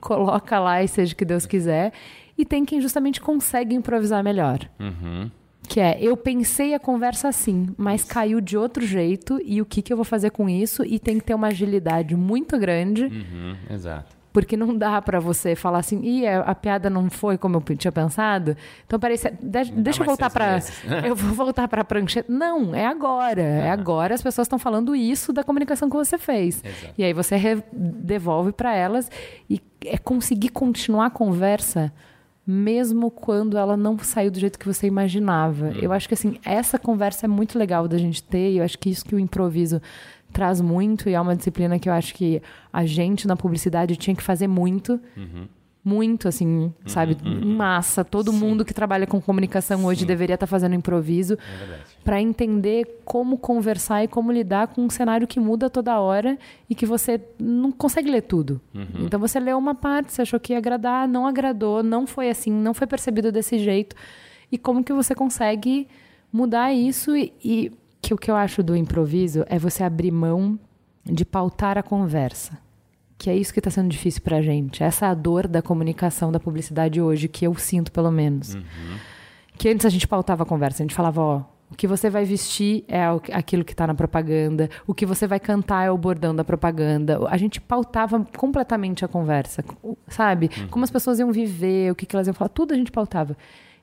coloca 0.00 0.60
lá 0.60 0.80
e 0.80 0.86
seja 0.86 1.12
o 1.12 1.16
que 1.16 1.24
Deus 1.24 1.44
quiser, 1.44 1.92
e 2.38 2.44
tem 2.44 2.64
quem 2.64 2.80
justamente 2.80 3.20
consegue 3.20 3.74
improvisar 3.74 4.22
melhor. 4.22 4.60
Que 5.68 5.80
é, 5.80 5.98
eu 6.00 6.16
pensei 6.16 6.72
a 6.72 6.78
conversa 6.78 7.26
assim, 7.26 7.66
mas 7.76 8.04
caiu 8.04 8.40
de 8.40 8.56
outro 8.56 8.86
jeito, 8.86 9.40
e 9.44 9.60
o 9.60 9.66
que, 9.66 9.82
que 9.82 9.92
eu 9.92 9.96
vou 9.96 10.04
fazer 10.04 10.30
com 10.30 10.48
isso? 10.48 10.84
E 10.84 11.00
tem 11.00 11.18
que 11.18 11.24
ter 11.24 11.34
uma 11.34 11.48
agilidade 11.48 12.14
muito 12.14 12.56
grande, 12.56 13.06
Uhum, 13.06 13.56
exato. 13.68 14.13
Porque 14.34 14.56
não 14.56 14.76
dá 14.76 15.00
pra 15.00 15.20
você 15.20 15.54
falar 15.54 15.78
assim, 15.78 16.02
ih, 16.02 16.26
a, 16.26 16.40
a 16.40 16.54
piada 16.56 16.90
não 16.90 17.08
foi 17.08 17.38
como 17.38 17.56
eu 17.66 17.76
tinha 17.76 17.92
pensado. 17.92 18.56
Então, 18.84 18.98
peraí, 18.98 19.16
de- 19.16 19.70
deixa 19.72 20.02
eu 20.02 20.06
voltar 20.06 20.28
meses. 20.52 20.72
Eu 21.06 21.14
vou 21.14 21.32
voltar 21.34 21.68
pra 21.68 21.84
prancheta. 21.84 22.30
Não, 22.30 22.74
é 22.74 22.84
agora. 22.84 23.40
É 23.40 23.70
agora 23.70 24.12
as 24.12 24.20
pessoas 24.20 24.46
estão 24.46 24.58
falando 24.58 24.94
isso 24.96 25.32
da 25.32 25.44
comunicação 25.44 25.88
que 25.88 25.94
você 25.96 26.18
fez. 26.18 26.62
Exato. 26.64 26.94
E 26.98 27.04
aí 27.04 27.12
você 27.12 27.62
devolve 27.72 28.50
pra 28.50 28.74
elas 28.74 29.08
e 29.48 29.62
é 29.86 29.96
conseguir 29.96 30.48
continuar 30.48 31.06
a 31.06 31.10
conversa 31.10 31.92
mesmo 32.46 33.10
quando 33.12 33.56
ela 33.56 33.76
não 33.76 33.96
saiu 34.00 34.30
do 34.32 34.38
jeito 34.40 34.58
que 34.58 34.66
você 34.66 34.86
imaginava. 34.88 35.70
Eu 35.80 35.92
acho 35.92 36.08
que 36.08 36.14
assim, 36.14 36.38
essa 36.44 36.76
conversa 36.78 37.24
é 37.26 37.28
muito 37.28 37.56
legal 37.58 37.86
da 37.86 37.96
gente 37.96 38.22
ter, 38.22 38.50
e 38.50 38.58
eu 38.58 38.64
acho 38.64 38.78
que 38.78 38.90
isso 38.90 39.04
que 39.04 39.14
o 39.14 39.18
improviso 39.18 39.80
traz 40.34 40.60
muito 40.60 41.08
e 41.08 41.14
é 41.14 41.20
uma 41.20 41.36
disciplina 41.36 41.78
que 41.78 41.88
eu 41.88 41.92
acho 41.92 42.12
que 42.12 42.42
a 42.72 42.84
gente 42.84 43.26
na 43.26 43.36
publicidade 43.36 43.96
tinha 43.96 44.14
que 44.14 44.22
fazer 44.22 44.48
muito. 44.48 45.00
Muito, 45.86 46.26
assim, 46.28 46.72
sabe? 46.86 47.14
Em 47.22 47.44
massa. 47.44 48.02
Todo 48.02 48.32
mundo 48.32 48.64
que 48.64 48.72
trabalha 48.72 49.06
com 49.06 49.20
comunicação 49.20 49.84
hoje 49.84 50.06
deveria 50.06 50.32
estar 50.32 50.46
fazendo 50.46 50.74
improviso 50.74 51.36
para 52.02 52.18
entender 52.22 53.02
como 53.04 53.36
conversar 53.36 54.02
e 54.02 54.08
como 54.08 54.32
lidar 54.32 54.68
com 54.68 54.80
um 54.80 54.88
cenário 54.88 55.26
que 55.26 55.38
muda 55.38 55.68
toda 55.68 56.00
hora 56.00 56.38
e 56.70 56.74
que 56.74 56.86
você 56.86 57.20
não 57.38 57.70
consegue 57.70 58.10
ler 58.10 58.22
tudo. 58.22 58.62
Então 59.04 59.20
você 59.20 59.38
leu 59.38 59.58
uma 59.58 59.74
parte, 59.74 60.10
você 60.10 60.22
achou 60.22 60.40
que 60.40 60.54
ia 60.54 60.58
agradar, 60.58 61.06
não 61.06 61.26
agradou, 61.26 61.82
não 61.82 62.06
foi 62.06 62.30
assim, 62.30 62.50
não 62.50 62.72
foi 62.72 62.86
percebido 62.86 63.30
desse 63.30 63.58
jeito. 63.58 63.94
E 64.50 64.56
como 64.56 64.82
que 64.82 64.92
você 64.92 65.14
consegue 65.14 65.86
mudar 66.32 66.72
isso 66.72 67.14
e, 67.14 67.30
e 67.44 67.72
que 68.04 68.12
o 68.12 68.18
que 68.18 68.30
eu 68.30 68.36
acho 68.36 68.62
do 68.62 68.76
improviso 68.76 69.46
é 69.48 69.58
você 69.58 69.82
abrir 69.82 70.10
mão 70.10 70.58
de 71.06 71.24
pautar 71.24 71.78
a 71.78 71.82
conversa. 71.82 72.58
Que 73.16 73.30
é 73.30 73.34
isso 73.34 73.50
que 73.50 73.60
está 73.60 73.70
sendo 73.70 73.88
difícil 73.88 74.20
pra 74.20 74.42
gente. 74.42 74.84
Essa 74.84 75.06
é 75.06 75.08
a 75.08 75.14
dor 75.14 75.48
da 75.48 75.62
comunicação, 75.62 76.30
da 76.30 76.38
publicidade 76.38 77.00
hoje, 77.00 77.28
que 77.28 77.46
eu 77.46 77.54
sinto 77.54 77.90
pelo 77.90 78.10
menos. 78.10 78.58
Que 79.56 79.70
antes 79.70 79.86
a 79.86 79.88
gente 79.88 80.06
pautava 80.06 80.42
a 80.42 80.46
conversa, 80.46 80.82
a 80.82 80.84
gente 80.84 80.94
falava, 80.94 81.22
ó, 81.22 81.42
o 81.70 81.74
que 81.74 81.86
você 81.86 82.10
vai 82.10 82.26
vestir 82.26 82.84
é 82.86 83.02
aquilo 83.32 83.64
que 83.64 83.72
está 83.72 83.86
na 83.86 83.94
propaganda, 83.94 84.68
o 84.86 84.92
que 84.92 85.06
você 85.06 85.26
vai 85.26 85.40
cantar 85.40 85.86
é 85.86 85.90
o 85.90 85.96
bordão 85.96 86.36
da 86.36 86.44
propaganda. 86.44 87.18
A 87.30 87.38
gente 87.38 87.58
pautava 87.58 88.22
completamente 88.36 89.02
a 89.02 89.08
conversa, 89.08 89.64
sabe? 90.08 90.50
Como 90.68 90.84
as 90.84 90.90
pessoas 90.90 91.18
iam 91.18 91.32
viver, 91.32 91.90
o 91.90 91.94
que, 91.94 92.04
que 92.04 92.14
elas 92.14 92.26
iam 92.26 92.34
falar, 92.34 92.50
tudo 92.50 92.74
a 92.74 92.76
gente 92.76 92.92
pautava. 92.92 93.34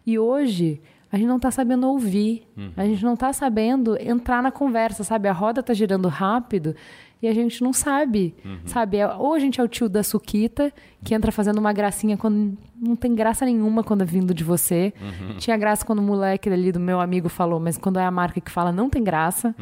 E 0.05 0.19
hoje 0.19 0.79
a 1.11 1.17
gente 1.17 1.27
não 1.27 1.35
está 1.37 1.51
sabendo 1.51 1.87
ouvir, 1.87 2.47
a 2.77 2.85
gente 2.85 3.03
não 3.03 3.13
está 3.15 3.33
sabendo 3.33 3.97
entrar 4.01 4.41
na 4.41 4.51
conversa, 4.51 5.03
sabe? 5.03 5.27
A 5.27 5.33
roda 5.33 5.59
está 5.59 5.73
girando 5.73 6.07
rápido 6.07 6.75
E 7.23 7.27
a 7.27 7.33
gente 7.35 7.61
não 7.63 7.71
sabe, 7.71 8.33
sabe? 8.65 8.97
É- 8.97 9.07
Ou 9.07 9.35
a 9.35 9.39
gente 9.39 9.61
é 9.61 9.63
o 9.63 9.67
tio 9.67 9.87
da 9.87 10.01
Suquita, 10.01 10.73
que 11.03 11.13
entra 11.13 11.31
fazendo 11.31 11.59
uma 11.59 11.71
gracinha 11.71 12.17
quando 12.17 12.57
não 12.81 12.95
tem 12.95 13.13
graça 13.13 13.45
nenhuma 13.45 13.83
quando 13.83 14.01
é 14.01 14.05
vindo 14.05 14.33
de 14.33 14.43
você. 14.43 14.91
Tinha 15.37 15.55
graça 15.55 15.85
quando 15.85 15.99
o 15.99 16.01
moleque 16.01 16.49
ali 16.49 16.71
do 16.71 16.79
meu 16.79 16.99
amigo 16.99 17.29
falou, 17.29 17.59
mas 17.59 17.77
quando 17.77 17.99
é 17.99 18.03
a 18.03 18.09
marca 18.09 18.41
que 18.41 18.49
fala, 18.49 18.71
não 18.71 18.89
tem 18.89 19.03
graça. 19.03 19.53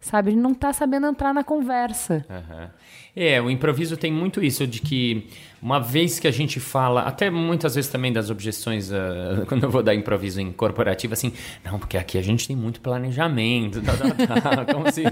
Sabe? 0.00 0.30
Gente 0.30 0.40
não 0.40 0.54
tá 0.54 0.72
sabendo 0.72 1.06
entrar 1.06 1.34
na 1.34 1.42
conversa. 1.42 2.24
Aham. 2.30 2.70
É, 3.18 3.40
o 3.40 3.48
improviso 3.48 3.96
tem 3.96 4.12
muito 4.12 4.44
isso 4.44 4.66
de 4.66 4.78
que 4.78 5.26
uma 5.62 5.80
vez 5.80 6.18
que 6.18 6.28
a 6.28 6.30
gente 6.30 6.60
fala, 6.60 7.00
até 7.00 7.30
muitas 7.30 7.74
vezes 7.74 7.90
também 7.90 8.12
das 8.12 8.28
objeções, 8.28 8.92
ah, 8.92 9.42
quando 9.48 9.64
eu 9.64 9.70
vou 9.70 9.82
dar 9.82 9.94
improviso 9.94 10.38
em 10.38 10.52
corporativo, 10.52 11.14
assim, 11.14 11.32
não, 11.64 11.78
porque 11.78 11.96
aqui 11.96 12.18
a 12.18 12.22
gente 12.22 12.46
tem 12.46 12.54
muito 12.54 12.78
planejamento, 12.78 13.80
tá, 13.80 13.96
tá, 13.96 14.64
tá, 14.66 14.92
se... 14.92 15.02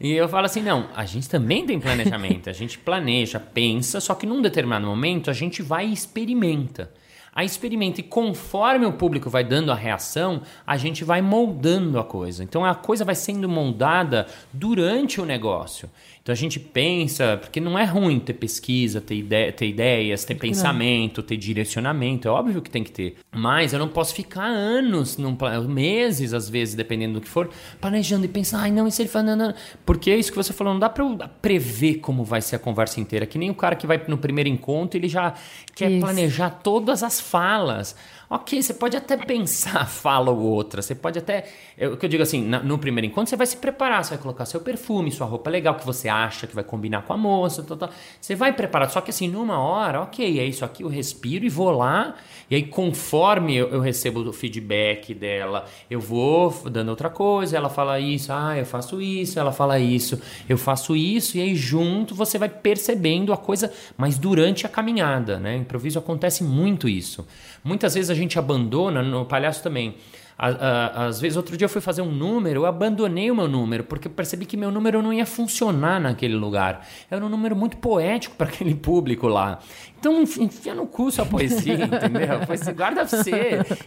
E 0.00 0.10
eu 0.10 0.28
falo 0.28 0.46
assim, 0.46 0.62
não, 0.62 0.88
a 0.96 1.04
gente 1.04 1.28
também 1.28 1.64
tem 1.64 1.78
planejamento, 1.78 2.50
a 2.50 2.52
gente 2.52 2.76
planeja, 2.76 3.38
pensa, 3.38 4.00
só 4.00 4.16
que 4.16 4.26
num 4.26 4.42
determinado 4.42 4.84
momento 4.84 5.30
a 5.30 5.32
gente 5.32 5.62
vai 5.62 5.86
e 5.86 5.92
experimenta. 5.92 6.90
Aí 7.34 7.44
experimenta 7.46 8.00
e 8.00 8.04
conforme 8.04 8.86
o 8.86 8.92
público 8.92 9.28
vai 9.28 9.42
dando 9.42 9.72
a 9.72 9.74
reação, 9.74 10.42
a 10.64 10.76
gente 10.76 11.02
vai 11.02 11.20
moldando 11.20 11.98
a 11.98 12.04
coisa. 12.04 12.44
Então 12.44 12.64
a 12.64 12.74
coisa 12.74 13.04
vai 13.04 13.16
sendo 13.16 13.48
moldada 13.48 14.26
durante 14.52 15.20
o 15.20 15.24
negócio. 15.24 15.90
Então 16.24 16.32
a 16.32 16.36
gente 16.36 16.58
pensa, 16.58 17.36
porque 17.36 17.60
não 17.60 17.78
é 17.78 17.84
ruim 17.84 18.18
ter 18.18 18.32
pesquisa, 18.32 18.98
ter, 18.98 19.16
ide 19.16 19.52
ter 19.52 19.68
ideias, 19.68 20.24
ter 20.24 20.34
pensamento, 20.34 21.22
ter 21.22 21.36
direcionamento, 21.36 22.26
é 22.26 22.30
óbvio 22.30 22.62
que 22.62 22.70
tem 22.70 22.82
que 22.82 22.90
ter. 22.90 23.16
Mas 23.30 23.74
eu 23.74 23.78
não 23.78 23.88
posso 23.88 24.14
ficar 24.14 24.46
anos, 24.46 25.18
num, 25.18 25.36
meses 25.68 26.32
às 26.32 26.48
vezes, 26.48 26.74
dependendo 26.74 27.14
do 27.14 27.20
que 27.20 27.28
for, 27.28 27.50
planejando 27.78 28.24
e 28.24 28.28
pensando, 28.28 28.62
ai 28.62 28.70
não, 28.70 28.90
se 28.90 29.02
ele 29.02 29.10
fala, 29.10 29.36
não, 29.36 29.48
não. 29.48 29.54
Porque 29.84 30.10
é 30.10 30.16
isso 30.16 30.30
que 30.30 30.36
você 30.38 30.54
falou, 30.54 30.72
não 30.72 30.80
dá 30.80 30.88
pra 30.88 31.04
eu 31.04 31.18
prever 31.42 31.96
como 31.96 32.24
vai 32.24 32.40
ser 32.40 32.56
a 32.56 32.58
conversa 32.58 33.00
inteira. 33.00 33.26
Que 33.26 33.36
nem 33.36 33.50
o 33.50 33.54
cara 33.54 33.76
que 33.76 33.86
vai 33.86 34.02
no 34.08 34.16
primeiro 34.16 34.48
encontro, 34.48 34.98
ele 34.98 35.08
já 35.08 35.34
quer 35.74 35.90
Isso. 35.90 36.00
planejar 36.00 36.48
todas 36.48 37.02
as 37.02 37.20
falas. 37.20 37.94
Ok, 38.34 38.60
você 38.60 38.74
pode 38.74 38.96
até 38.96 39.16
pensar 39.16 39.86
fala 39.86 40.32
ou 40.32 40.40
outra, 40.40 40.82
você 40.82 40.92
pode 40.92 41.20
até. 41.20 41.44
é 41.78 41.86
O 41.86 41.96
que 41.96 42.04
eu 42.04 42.10
digo 42.10 42.20
assim, 42.20 42.42
no 42.42 42.76
primeiro 42.78 43.06
encontro 43.06 43.30
você 43.30 43.36
vai 43.36 43.46
se 43.46 43.56
preparar, 43.56 44.04
você 44.04 44.10
vai 44.10 44.18
colocar 44.18 44.44
seu 44.44 44.60
perfume, 44.60 45.12
sua 45.12 45.24
roupa 45.24 45.48
legal, 45.48 45.76
que 45.76 45.86
você 45.86 46.08
acha 46.08 46.44
que 46.44 46.52
vai 46.52 46.64
combinar 46.64 47.02
com 47.02 47.12
a 47.12 47.16
moça, 47.16 47.62
tal, 47.62 47.76
tal. 47.76 47.90
você 48.20 48.34
vai 48.34 48.52
preparar. 48.52 48.90
Só 48.90 49.00
que 49.00 49.10
assim, 49.10 49.28
numa 49.28 49.60
hora, 49.60 50.00
ok, 50.00 50.40
é 50.40 50.44
isso 50.44 50.64
aqui, 50.64 50.82
eu 50.82 50.88
respiro 50.88 51.44
e 51.44 51.48
vou 51.48 51.70
lá, 51.70 52.16
e 52.50 52.56
aí 52.56 52.64
conforme 52.64 53.54
eu, 53.54 53.68
eu 53.68 53.80
recebo 53.80 54.28
o 54.28 54.32
feedback 54.32 55.14
dela, 55.14 55.66
eu 55.88 56.00
vou 56.00 56.50
dando 56.68 56.88
outra 56.88 57.08
coisa, 57.08 57.56
ela 57.56 57.68
fala 57.68 58.00
isso, 58.00 58.32
ah, 58.32 58.58
eu 58.58 58.66
faço 58.66 59.00
isso, 59.00 59.38
ela 59.38 59.52
fala 59.52 59.78
isso, 59.78 60.20
eu 60.48 60.58
faço 60.58 60.96
isso, 60.96 61.38
e 61.38 61.40
aí 61.40 61.54
junto 61.54 62.16
você 62.16 62.36
vai 62.36 62.48
percebendo 62.48 63.32
a 63.32 63.36
coisa, 63.36 63.72
mas 63.96 64.18
durante 64.18 64.66
a 64.66 64.68
caminhada, 64.68 65.38
né? 65.38 65.54
Improviso 65.54 66.00
acontece 66.00 66.42
muito 66.42 66.88
isso. 66.88 67.24
Muitas 67.64 67.94
vezes 67.94 68.10
a 68.10 68.14
gente 68.14 68.38
abandona, 68.38 69.02
no 69.02 69.24
palhaço 69.24 69.62
também. 69.62 69.96
Às 70.36 71.20
vezes, 71.20 71.36
outro 71.36 71.56
dia 71.56 71.64
eu 71.66 71.68
fui 71.68 71.80
fazer 71.80 72.02
um 72.02 72.10
número, 72.10 72.60
eu 72.60 72.66
abandonei 72.66 73.30
o 73.30 73.36
meu 73.36 73.46
número, 73.48 73.84
porque 73.84 74.08
eu 74.08 74.12
percebi 74.12 74.44
que 74.46 74.56
meu 74.56 74.70
número 74.70 75.00
não 75.00 75.12
ia 75.12 75.24
funcionar 75.24 76.00
naquele 76.00 76.34
lugar. 76.34 76.86
Era 77.10 77.24
um 77.24 77.28
número 77.28 77.54
muito 77.54 77.76
poético 77.76 78.34
para 78.38 78.48
aquele 78.48 78.74
público 78.74 79.28
lá. 79.28 79.60
Então, 79.98 80.20
enfi- 80.20 80.42
enfia 80.42 80.74
no 80.74 80.86
cu 80.86 81.10
sua 81.10 81.24
poesia, 81.24 81.74
entendeu? 81.86 82.40
Poesia, 82.46 82.72
guarda 82.72 83.06
você. 83.06 83.32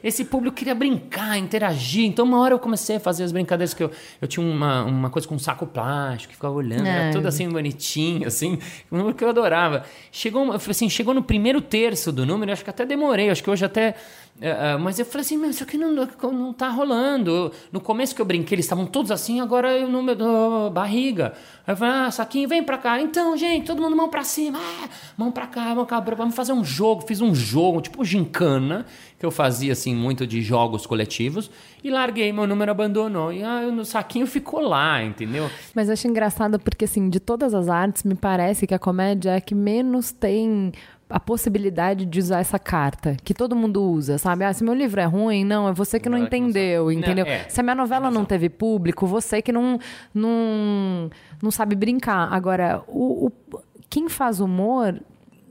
Esse 0.03 0.25
público 0.25 0.55
queria 0.55 0.73
brincar, 0.73 1.37
interagir. 1.37 2.05
Então, 2.05 2.25
uma 2.25 2.39
hora 2.39 2.55
eu 2.55 2.59
comecei 2.59 2.95
a 2.95 2.99
fazer 2.99 3.23
as 3.23 3.31
brincadeiras 3.31 3.73
que 3.73 3.83
eu, 3.83 3.91
eu 4.21 4.27
tinha 4.27 4.43
uma, 4.45 4.83
uma 4.83 5.09
coisa 5.11 5.27
com 5.27 5.35
um 5.35 5.39
saco 5.39 5.67
plástico, 5.67 6.33
ficava 6.33 6.53
olhando, 6.55 6.87
era 6.87 7.05
Ai. 7.07 7.11
tudo 7.11 7.27
assim 7.27 7.47
bonitinho, 7.49 8.25
assim, 8.27 8.57
um 8.91 8.97
número 8.97 9.15
que 9.15 9.23
eu 9.23 9.29
adorava. 9.29 9.83
Chegou, 10.11 10.51
assim, 10.53 10.89
chegou 10.89 11.13
no 11.13 11.21
primeiro 11.21 11.61
terço 11.61 12.11
do 12.11 12.25
número, 12.25 12.49
eu 12.49 12.53
acho 12.53 12.63
que 12.63 12.69
até 12.69 12.85
demorei, 12.85 13.29
acho 13.29 13.43
que 13.43 13.49
hoje 13.49 13.63
até. 13.65 13.93
Eh, 14.39 14.77
mas 14.77 14.99
eu 14.99 15.05
falei 15.05 15.21
assim, 15.21 15.37
meu, 15.37 15.49
isso 15.49 15.63
aqui 15.63 15.77
não, 15.77 15.91
não 16.31 16.53
tá 16.53 16.69
rolando. 16.69 17.51
No 17.71 17.81
começo 17.81 18.15
que 18.15 18.21
eu 18.21 18.25
brinquei, 18.25 18.55
eles 18.55 18.65
estavam 18.65 18.85
todos 18.85 19.11
assim, 19.11 19.39
agora 19.39 19.85
o 19.85 19.89
número 19.89 20.17
da 20.17 20.69
barriga. 20.69 21.33
Aí 21.65 21.73
eu 21.73 21.77
falei, 21.77 21.93
ah, 21.93 22.11
Saquinho, 22.11 22.47
vem 22.47 22.63
pra 22.63 22.77
cá. 22.77 23.01
Então, 23.01 23.35
gente, 23.35 23.65
todo 23.65 23.81
mundo 23.81 23.95
mão 23.95 24.09
pra 24.09 24.23
cima, 24.23 24.59
ah, 24.59 24.89
mão 25.17 25.31
pra 25.31 25.47
cá, 25.47 25.73
mão 25.73 25.85
pra 25.85 26.01
cá, 26.01 26.15
vamos 26.15 26.35
fazer 26.35 26.53
um 26.53 26.63
jogo. 26.63 27.01
Fiz 27.07 27.19
um 27.19 27.33
jogo, 27.33 27.81
tipo 27.81 28.05
gincana, 28.05 28.85
que 29.17 29.25
eu 29.25 29.31
fazia 29.31 29.73
assim, 29.73 29.95
muito 29.95 30.27
de 30.27 30.41
jogos 30.41 30.85
coletivos, 30.85 31.49
e 31.83 31.89
larguei, 31.89 32.31
meu 32.31 32.45
número 32.45 32.69
abandonou. 32.71 33.33
E 33.33 33.43
ah, 33.43 33.61
o 33.67 33.83
Saquinho 33.83 34.27
ficou 34.27 34.61
lá, 34.61 35.03
entendeu? 35.03 35.49
Mas 35.73 35.87
eu 35.87 35.93
acho 35.93 36.07
engraçado 36.07 36.59
porque, 36.59 36.85
assim, 36.85 37.09
de 37.09 37.19
todas 37.19 37.53
as 37.53 37.67
artes, 37.67 38.03
me 38.03 38.15
parece 38.15 38.67
que 38.67 38.73
a 38.73 38.79
comédia 38.79 39.31
é 39.31 39.35
a 39.37 39.41
que 39.41 39.55
menos 39.55 40.11
tem 40.11 40.71
a 41.09 41.19
possibilidade 41.19 42.05
de 42.05 42.19
usar 42.19 42.39
essa 42.39 42.59
carta, 42.59 43.15
que 43.23 43.33
todo 43.33 43.55
mundo 43.55 43.81
usa, 43.81 44.17
sabe? 44.17 44.43
Ah, 44.43 44.51
se 44.53 44.63
meu 44.63 44.73
livro 44.73 44.99
é 44.99 45.05
ruim, 45.05 45.45
não, 45.45 45.67
é 45.67 45.71
você 45.73 45.99
que 45.99 46.09
não 46.09 46.17
Não, 46.17 46.25
é 46.25 46.27
entendeu, 46.27 46.91
entendeu? 46.91 47.25
Não, 47.25 47.31
é. 47.31 47.47
Se 47.47 47.59
a 47.59 47.63
minha 47.63 47.75
novela 47.75 48.11
não 48.11 48.25
teve 48.25 48.49
público, 48.49 49.07
você 49.07 49.41
que 49.41 49.51
não, 49.51 49.79
não, 50.13 51.09
não 51.41 51.51
sabe 51.51 51.75
brincar. 51.75 52.27
Agora, 52.33 52.83
o, 52.87 53.27
o- 53.27 53.59
quem 53.89 54.09
faz 54.09 54.39
humor 54.39 54.99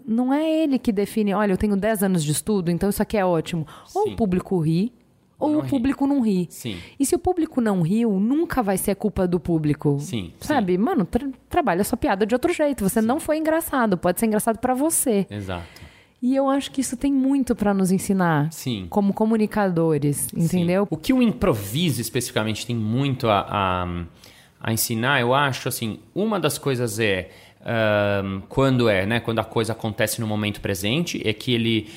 não 0.06 0.32
é 0.32 0.48
ele 0.62 0.78
que 0.78 0.92
define, 0.92 1.32
olha, 1.34 1.52
eu 1.52 1.56
tenho 1.56 1.76
10 1.76 2.02
anos 2.02 2.22
de 2.22 2.32
estudo, 2.32 2.70
então 2.70 2.90
isso 2.90 3.02
aqui 3.02 3.16
é 3.16 3.24
ótimo. 3.24 3.66
Ou 3.94 4.04
Sim. 4.04 4.12
o 4.12 4.16
público 4.16 4.58
ri, 4.58 4.92
ou 5.38 5.50
não 5.50 5.58
o 5.58 5.62
ri. 5.62 5.68
público 5.68 6.06
não 6.06 6.20
ri. 6.20 6.46
Sim. 6.50 6.76
E 6.98 7.04
se 7.06 7.14
o 7.14 7.18
público 7.18 7.60
não 7.60 7.82
riu, 7.82 8.18
nunca 8.20 8.62
vai 8.62 8.76
ser 8.78 8.94
culpa 8.96 9.26
do 9.26 9.38
público. 9.38 9.98
Sim, 10.00 10.32
Sabe? 10.40 10.76
Mano, 10.78 11.04
tra- 11.04 11.28
trabalha 11.48 11.84
sua 11.84 11.98
piada 11.98 12.24
de 12.26 12.34
outro 12.34 12.52
jeito. 12.52 12.82
Você 12.88 13.00
não 13.02 13.20
foi 13.20 13.36
engraçado, 13.38 13.96
pode 13.98 14.18
ser 14.20 14.26
engraçado 14.26 14.58
pra 14.58 14.74
você. 14.74 15.26
Exato. 15.30 15.66
E 16.22 16.34
eu 16.34 16.48
acho 16.48 16.70
que 16.70 16.80
isso 16.80 16.96
tem 16.96 17.12
muito 17.12 17.54
pra 17.54 17.74
nos 17.74 17.92
ensinar. 17.92 18.50
Sim. 18.50 18.86
Como 18.88 19.12
comunicadores, 19.12 20.28
entendeu? 20.34 20.82
Sim. 20.84 20.88
O 20.90 20.96
que 20.96 21.12
o 21.12 21.22
improviso 21.22 22.00
especificamente 22.00 22.66
tem 22.66 22.74
muito 22.74 23.28
a, 23.28 23.46
a, 23.48 24.04
a 24.60 24.72
ensinar, 24.72 25.20
eu 25.20 25.34
acho, 25.34 25.68
assim, 25.68 25.98
uma 26.14 26.40
das 26.40 26.56
coisas 26.58 26.98
é 26.98 27.30
ahn, 27.64 28.40
quando 28.48 28.88
é, 28.88 29.04
né? 29.06 29.20
Quando 29.20 29.38
a 29.40 29.44
coisa 29.44 29.72
acontece 29.72 30.20
no 30.20 30.26
momento 30.26 30.60
presente, 30.60 31.20
é 31.24 31.32
que 31.32 31.52
ele 31.52 31.88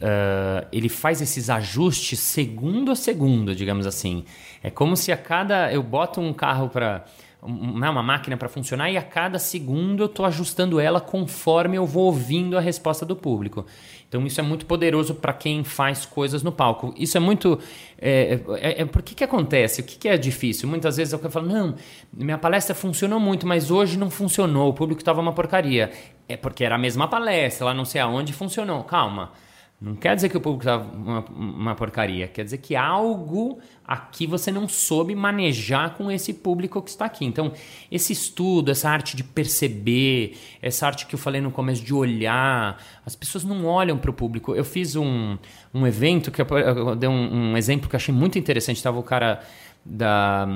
ah, 0.00 0.66
ele 0.72 0.88
faz 0.88 1.20
esses 1.20 1.50
ajustes 1.50 2.18
segundo 2.20 2.90
a 2.90 2.96
segundo, 2.96 3.54
digamos 3.54 3.86
assim. 3.86 4.24
É 4.62 4.70
como 4.70 4.96
se 4.96 5.12
a 5.12 5.16
cada 5.16 5.72
eu 5.72 5.82
boto 5.82 6.20
um 6.20 6.32
carro 6.32 6.68
para 6.68 7.04
uma 7.40 8.02
máquina 8.02 8.36
para 8.36 8.48
funcionar 8.48 8.90
e 8.90 8.96
a 8.96 9.02
cada 9.02 9.38
segundo 9.38 10.02
eu 10.02 10.06
estou 10.06 10.26
ajustando 10.26 10.80
ela 10.80 11.00
conforme 11.00 11.76
eu 11.76 11.86
vou 11.86 12.06
ouvindo 12.06 12.58
a 12.58 12.60
resposta 12.60 13.06
do 13.06 13.14
público. 13.14 13.64
Então 14.08 14.26
isso 14.26 14.40
é 14.40 14.42
muito 14.42 14.66
poderoso 14.66 15.14
para 15.14 15.32
quem 15.32 15.62
faz 15.62 16.04
coisas 16.04 16.42
no 16.42 16.50
palco. 16.50 16.92
Isso 16.96 17.16
é 17.16 17.20
muito. 17.20 17.58
É, 18.00 18.40
é, 18.60 18.82
é- 18.82 18.84
por 18.84 19.02
que, 19.02 19.14
que 19.14 19.22
acontece? 19.22 19.80
O 19.82 19.84
que, 19.84 19.96
que 19.98 20.08
é 20.08 20.16
difícil? 20.16 20.68
Muitas 20.68 20.96
vezes 20.96 21.12
eu 21.12 21.30
falo, 21.30 21.46
não, 21.46 21.76
minha 22.12 22.38
palestra 22.38 22.74
funcionou 22.74 23.20
muito, 23.20 23.46
mas 23.46 23.70
hoje 23.70 23.96
não 23.98 24.10
funcionou, 24.10 24.70
o 24.70 24.72
público 24.74 25.00
estava 25.00 25.20
uma 25.20 25.32
porcaria. 25.32 25.92
É 26.28 26.36
porque 26.36 26.64
era 26.64 26.74
a 26.74 26.78
mesma 26.78 27.06
palestra, 27.06 27.66
lá 27.66 27.74
não 27.74 27.84
sei 27.84 28.00
aonde 28.00 28.32
funcionou. 28.32 28.82
Calma. 28.82 29.32
Não 29.80 29.94
quer 29.94 30.16
dizer 30.16 30.28
que 30.28 30.36
o 30.36 30.40
público 30.40 30.62
estava 30.62 30.92
uma, 30.92 31.24
uma 31.26 31.74
porcaria, 31.76 32.26
quer 32.26 32.42
dizer 32.42 32.58
que 32.58 32.74
algo 32.74 33.60
aqui 33.86 34.26
você 34.26 34.50
não 34.50 34.66
soube 34.66 35.14
manejar 35.14 35.94
com 35.94 36.10
esse 36.10 36.34
público 36.34 36.82
que 36.82 36.90
está 36.90 37.04
aqui. 37.04 37.24
Então, 37.24 37.52
esse 37.88 38.12
estudo, 38.12 38.72
essa 38.72 38.90
arte 38.90 39.14
de 39.14 39.22
perceber, 39.22 40.36
essa 40.60 40.84
arte 40.84 41.06
que 41.06 41.14
eu 41.14 41.18
falei 41.18 41.40
no 41.40 41.52
começo 41.52 41.84
de 41.84 41.94
olhar, 41.94 42.82
as 43.06 43.14
pessoas 43.14 43.44
não 43.44 43.66
olham 43.66 43.96
para 43.96 44.10
o 44.10 44.14
público. 44.14 44.52
Eu 44.52 44.64
fiz 44.64 44.96
um, 44.96 45.38
um 45.72 45.86
evento 45.86 46.32
que 46.32 46.42
eu, 46.42 46.46
eu 46.58 46.96
dei 46.96 47.08
um, 47.08 47.52
um 47.52 47.56
exemplo 47.56 47.88
que 47.88 47.94
eu 47.94 47.98
achei 47.98 48.12
muito 48.12 48.36
interessante. 48.36 48.78
Estava 48.78 48.98
o 48.98 49.02
cara 49.04 49.40
da. 49.88 50.46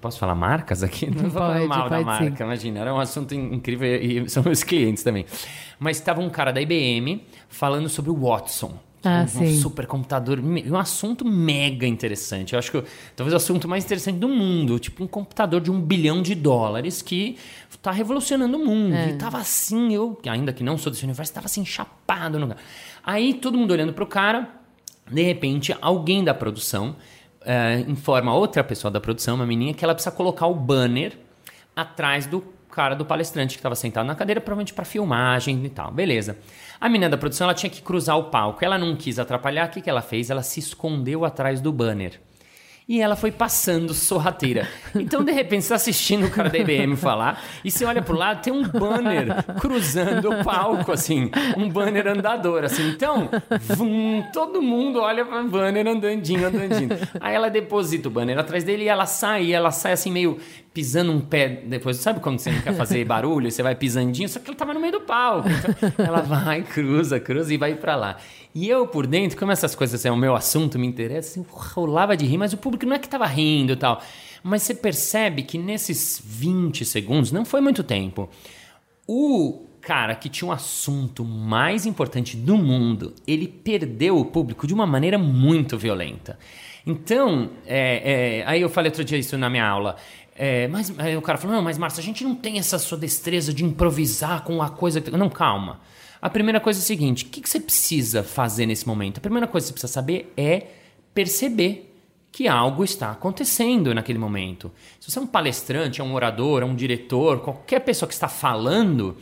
Posso 0.00 0.18
falar 0.18 0.34
marcas 0.34 0.82
aqui? 0.82 1.06
Não 1.10 1.22
vou 1.24 1.30
falar 1.30 1.66
mal 1.66 1.90
da 1.90 2.00
marca, 2.00 2.36
sim. 2.36 2.42
imagina. 2.42 2.80
Era 2.80 2.94
um 2.94 2.98
assunto 2.98 3.34
in- 3.34 3.54
incrível 3.54 3.86
e 3.86 4.28
são 4.30 4.42
meus 4.42 4.62
clientes 4.62 5.02
também. 5.02 5.26
Mas 5.78 5.98
estava 5.98 6.20
um 6.20 6.30
cara 6.30 6.52
da 6.52 6.60
IBM 6.60 7.22
falando 7.48 7.88
sobre 7.88 8.10
o 8.10 8.16
Watson. 8.16 8.78
Ah, 9.04 9.24
um, 9.36 9.42
um 9.44 9.54
supercomputador, 9.54 10.40
um 10.40 10.76
assunto 10.76 11.24
mega 11.24 11.86
interessante. 11.86 12.54
Eu 12.54 12.58
acho 12.58 12.72
que 12.72 12.82
talvez 13.14 13.32
o 13.32 13.36
assunto 13.36 13.68
mais 13.68 13.84
interessante 13.84 14.18
do 14.18 14.28
mundo, 14.28 14.76
tipo 14.80 15.04
um 15.04 15.06
computador 15.06 15.60
de 15.60 15.70
um 15.70 15.80
bilhão 15.80 16.20
de 16.20 16.34
dólares 16.34 17.00
que 17.00 17.36
está 17.70 17.92
revolucionando 17.92 18.56
o 18.58 18.66
mundo. 18.66 18.94
É. 18.94 19.10
E 19.10 19.12
tava 19.12 19.38
assim, 19.38 19.94
eu, 19.94 20.18
ainda 20.26 20.52
que 20.52 20.64
não 20.64 20.76
sou 20.76 20.90
desse 20.90 21.04
universo, 21.04 21.30
estava 21.30 21.46
assim, 21.46 21.64
chapado 21.64 22.40
no. 22.40 22.52
Aí 23.04 23.34
todo 23.34 23.56
mundo 23.56 23.70
olhando 23.70 23.92
pro 23.92 24.04
cara, 24.04 24.48
de 25.08 25.22
repente, 25.22 25.74
alguém 25.80 26.24
da 26.24 26.34
produção 26.34 26.96
eh, 27.48 27.80
informa 27.88 28.34
outra 28.34 28.62
pessoa 28.62 28.90
da 28.90 29.00
produção, 29.00 29.36
uma 29.36 29.46
menina, 29.46 29.72
que 29.72 29.82
ela 29.82 29.94
precisa 29.94 30.14
colocar 30.14 30.46
o 30.46 30.54
banner 30.54 31.18
atrás 31.74 32.26
do 32.26 32.44
cara 32.70 32.94
do 32.94 33.06
palestrante 33.06 33.54
que 33.54 33.58
estava 33.58 33.74
sentado 33.74 34.06
na 34.06 34.14
cadeira, 34.14 34.38
provavelmente 34.38 34.74
para 34.74 34.84
filmagem 34.84 35.64
e 35.64 35.70
tal. 35.70 35.90
Beleza. 35.90 36.36
A 36.78 36.88
menina 36.90 37.08
da 37.08 37.16
produção 37.16 37.46
ela 37.46 37.54
tinha 37.54 37.70
que 37.70 37.80
cruzar 37.80 38.18
o 38.18 38.24
palco. 38.24 38.62
Ela 38.62 38.76
não 38.76 38.94
quis 38.94 39.18
atrapalhar. 39.18 39.66
O 39.66 39.70
que, 39.70 39.80
que 39.80 39.88
ela 39.88 40.02
fez? 40.02 40.28
Ela 40.28 40.42
se 40.42 40.60
escondeu 40.60 41.24
atrás 41.24 41.60
do 41.60 41.72
banner. 41.72 42.20
E 42.88 43.02
ela 43.02 43.16
foi 43.16 43.30
passando 43.30 43.92
sorrateira. 43.92 44.66
Então, 44.94 45.22
de 45.22 45.30
repente, 45.30 45.62
você 45.62 45.68
tá 45.68 45.74
assistindo 45.74 46.26
o 46.26 46.30
cara 46.30 46.48
da 46.48 46.56
IBM 46.56 46.96
falar, 46.96 47.44
e 47.62 47.70
você 47.70 47.84
olha 47.84 48.00
pro 48.00 48.16
lado, 48.16 48.40
tem 48.40 48.50
um 48.50 48.66
banner 48.66 49.44
cruzando 49.60 50.30
o 50.30 50.42
palco, 50.42 50.90
assim, 50.90 51.30
um 51.54 51.68
banner 51.68 52.08
andador, 52.08 52.64
assim. 52.64 52.88
Então, 52.88 53.28
vum, 53.60 54.24
todo 54.32 54.62
mundo 54.62 55.00
olha 55.00 55.22
para 55.26 55.42
o 55.42 55.48
banner 55.50 55.86
andandinho, 55.86 56.46
andandinho. 56.46 56.88
Aí 57.20 57.34
ela 57.34 57.50
deposita 57.50 58.08
o 58.08 58.10
banner 58.10 58.38
atrás 58.38 58.64
dele 58.64 58.84
e 58.84 58.88
ela 58.88 59.04
sai, 59.04 59.44
e 59.44 59.52
ela 59.52 59.70
sai 59.70 59.92
assim 59.92 60.10
meio 60.10 60.38
pisando 60.72 61.12
um 61.12 61.20
pé 61.20 61.60
depois. 61.66 61.98
Sabe 61.98 62.20
quando 62.20 62.38
você 62.38 62.50
não 62.50 62.60
quer 62.62 62.72
fazer 62.72 63.04
barulho, 63.04 63.50
você 63.50 63.62
vai 63.62 63.74
pisandinho, 63.74 64.30
só 64.30 64.40
que 64.40 64.48
ela 64.48 64.56
tava 64.56 64.72
no 64.72 64.80
meio 64.80 64.92
do 64.92 65.00
palco. 65.02 65.46
Então, 65.48 66.06
ela 66.06 66.22
vai, 66.22 66.62
cruza, 66.62 67.20
cruza 67.20 67.52
e 67.52 67.58
vai 67.58 67.74
para 67.74 67.94
lá. 67.96 68.16
E 68.58 68.68
eu 68.68 68.88
por 68.88 69.06
dentro, 69.06 69.38
como 69.38 69.52
essas 69.52 69.76
coisas 69.76 70.04
é 70.04 70.10
o 70.10 70.16
meu 70.16 70.34
assunto, 70.34 70.80
me 70.80 70.86
interessa, 70.88 71.30
assim, 71.30 71.46
rolava 71.48 72.16
de 72.16 72.26
rir, 72.26 72.38
mas 72.38 72.52
o 72.52 72.56
público 72.56 72.84
não 72.84 72.96
é 72.96 72.98
que 72.98 73.08
tava 73.08 73.24
rindo 73.24 73.74
e 73.74 73.76
tal. 73.76 74.02
Mas 74.42 74.64
você 74.64 74.74
percebe 74.74 75.44
que 75.44 75.56
nesses 75.56 76.20
20 76.24 76.84
segundos, 76.84 77.30
não 77.30 77.44
foi 77.44 77.60
muito 77.60 77.84
tempo, 77.84 78.28
o 79.06 79.64
cara 79.80 80.12
que 80.16 80.28
tinha 80.28 80.48
um 80.48 80.50
assunto 80.50 81.24
mais 81.24 81.86
importante 81.86 82.36
do 82.36 82.56
mundo, 82.56 83.14
ele 83.28 83.46
perdeu 83.46 84.18
o 84.18 84.24
público 84.24 84.66
de 84.66 84.74
uma 84.74 84.88
maneira 84.88 85.18
muito 85.18 85.78
violenta. 85.78 86.36
Então, 86.84 87.50
é, 87.64 88.40
é, 88.40 88.44
aí 88.44 88.60
eu 88.60 88.68
falei 88.68 88.90
outro 88.90 89.04
dia 89.04 89.18
isso 89.18 89.38
na 89.38 89.48
minha 89.48 89.68
aula. 89.68 89.94
É, 90.34 90.66
mas 90.66 90.90
o 90.90 91.22
cara 91.22 91.38
falou: 91.38 91.54
Não, 91.54 91.62
mas 91.62 91.78
Márcio, 91.78 92.00
a 92.00 92.04
gente 92.04 92.24
não 92.24 92.34
tem 92.34 92.58
essa 92.58 92.76
sua 92.76 92.98
destreza 92.98 93.54
de 93.54 93.64
improvisar 93.64 94.42
com 94.42 94.60
a 94.60 94.68
coisa. 94.68 95.00
Que... 95.00 95.12
Não, 95.12 95.30
calma. 95.30 95.78
A 96.20 96.28
primeira 96.28 96.60
coisa 96.60 96.80
é 96.80 96.82
o 96.82 96.84
seguinte: 96.84 97.24
o 97.24 97.28
que, 97.28 97.40
que 97.40 97.48
você 97.48 97.60
precisa 97.60 98.22
fazer 98.22 98.66
nesse 98.66 98.86
momento? 98.86 99.18
A 99.18 99.20
primeira 99.20 99.46
coisa 99.46 99.66
que 99.66 99.68
você 99.68 99.72
precisa 99.72 99.92
saber 99.92 100.32
é 100.36 100.66
perceber 101.14 101.88
que 102.30 102.46
algo 102.46 102.84
está 102.84 103.10
acontecendo 103.10 103.94
naquele 103.94 104.18
momento. 104.18 104.70
Se 105.00 105.10
você 105.10 105.18
é 105.18 105.22
um 105.22 105.26
palestrante, 105.26 106.00
é 106.00 106.04
um 106.04 106.14
orador, 106.14 106.62
é 106.62 106.64
um 106.64 106.74
diretor, 106.74 107.40
qualquer 107.40 107.80
pessoa 107.80 108.06
que 108.06 108.14
está 108.14 108.28
falando, 108.28 109.16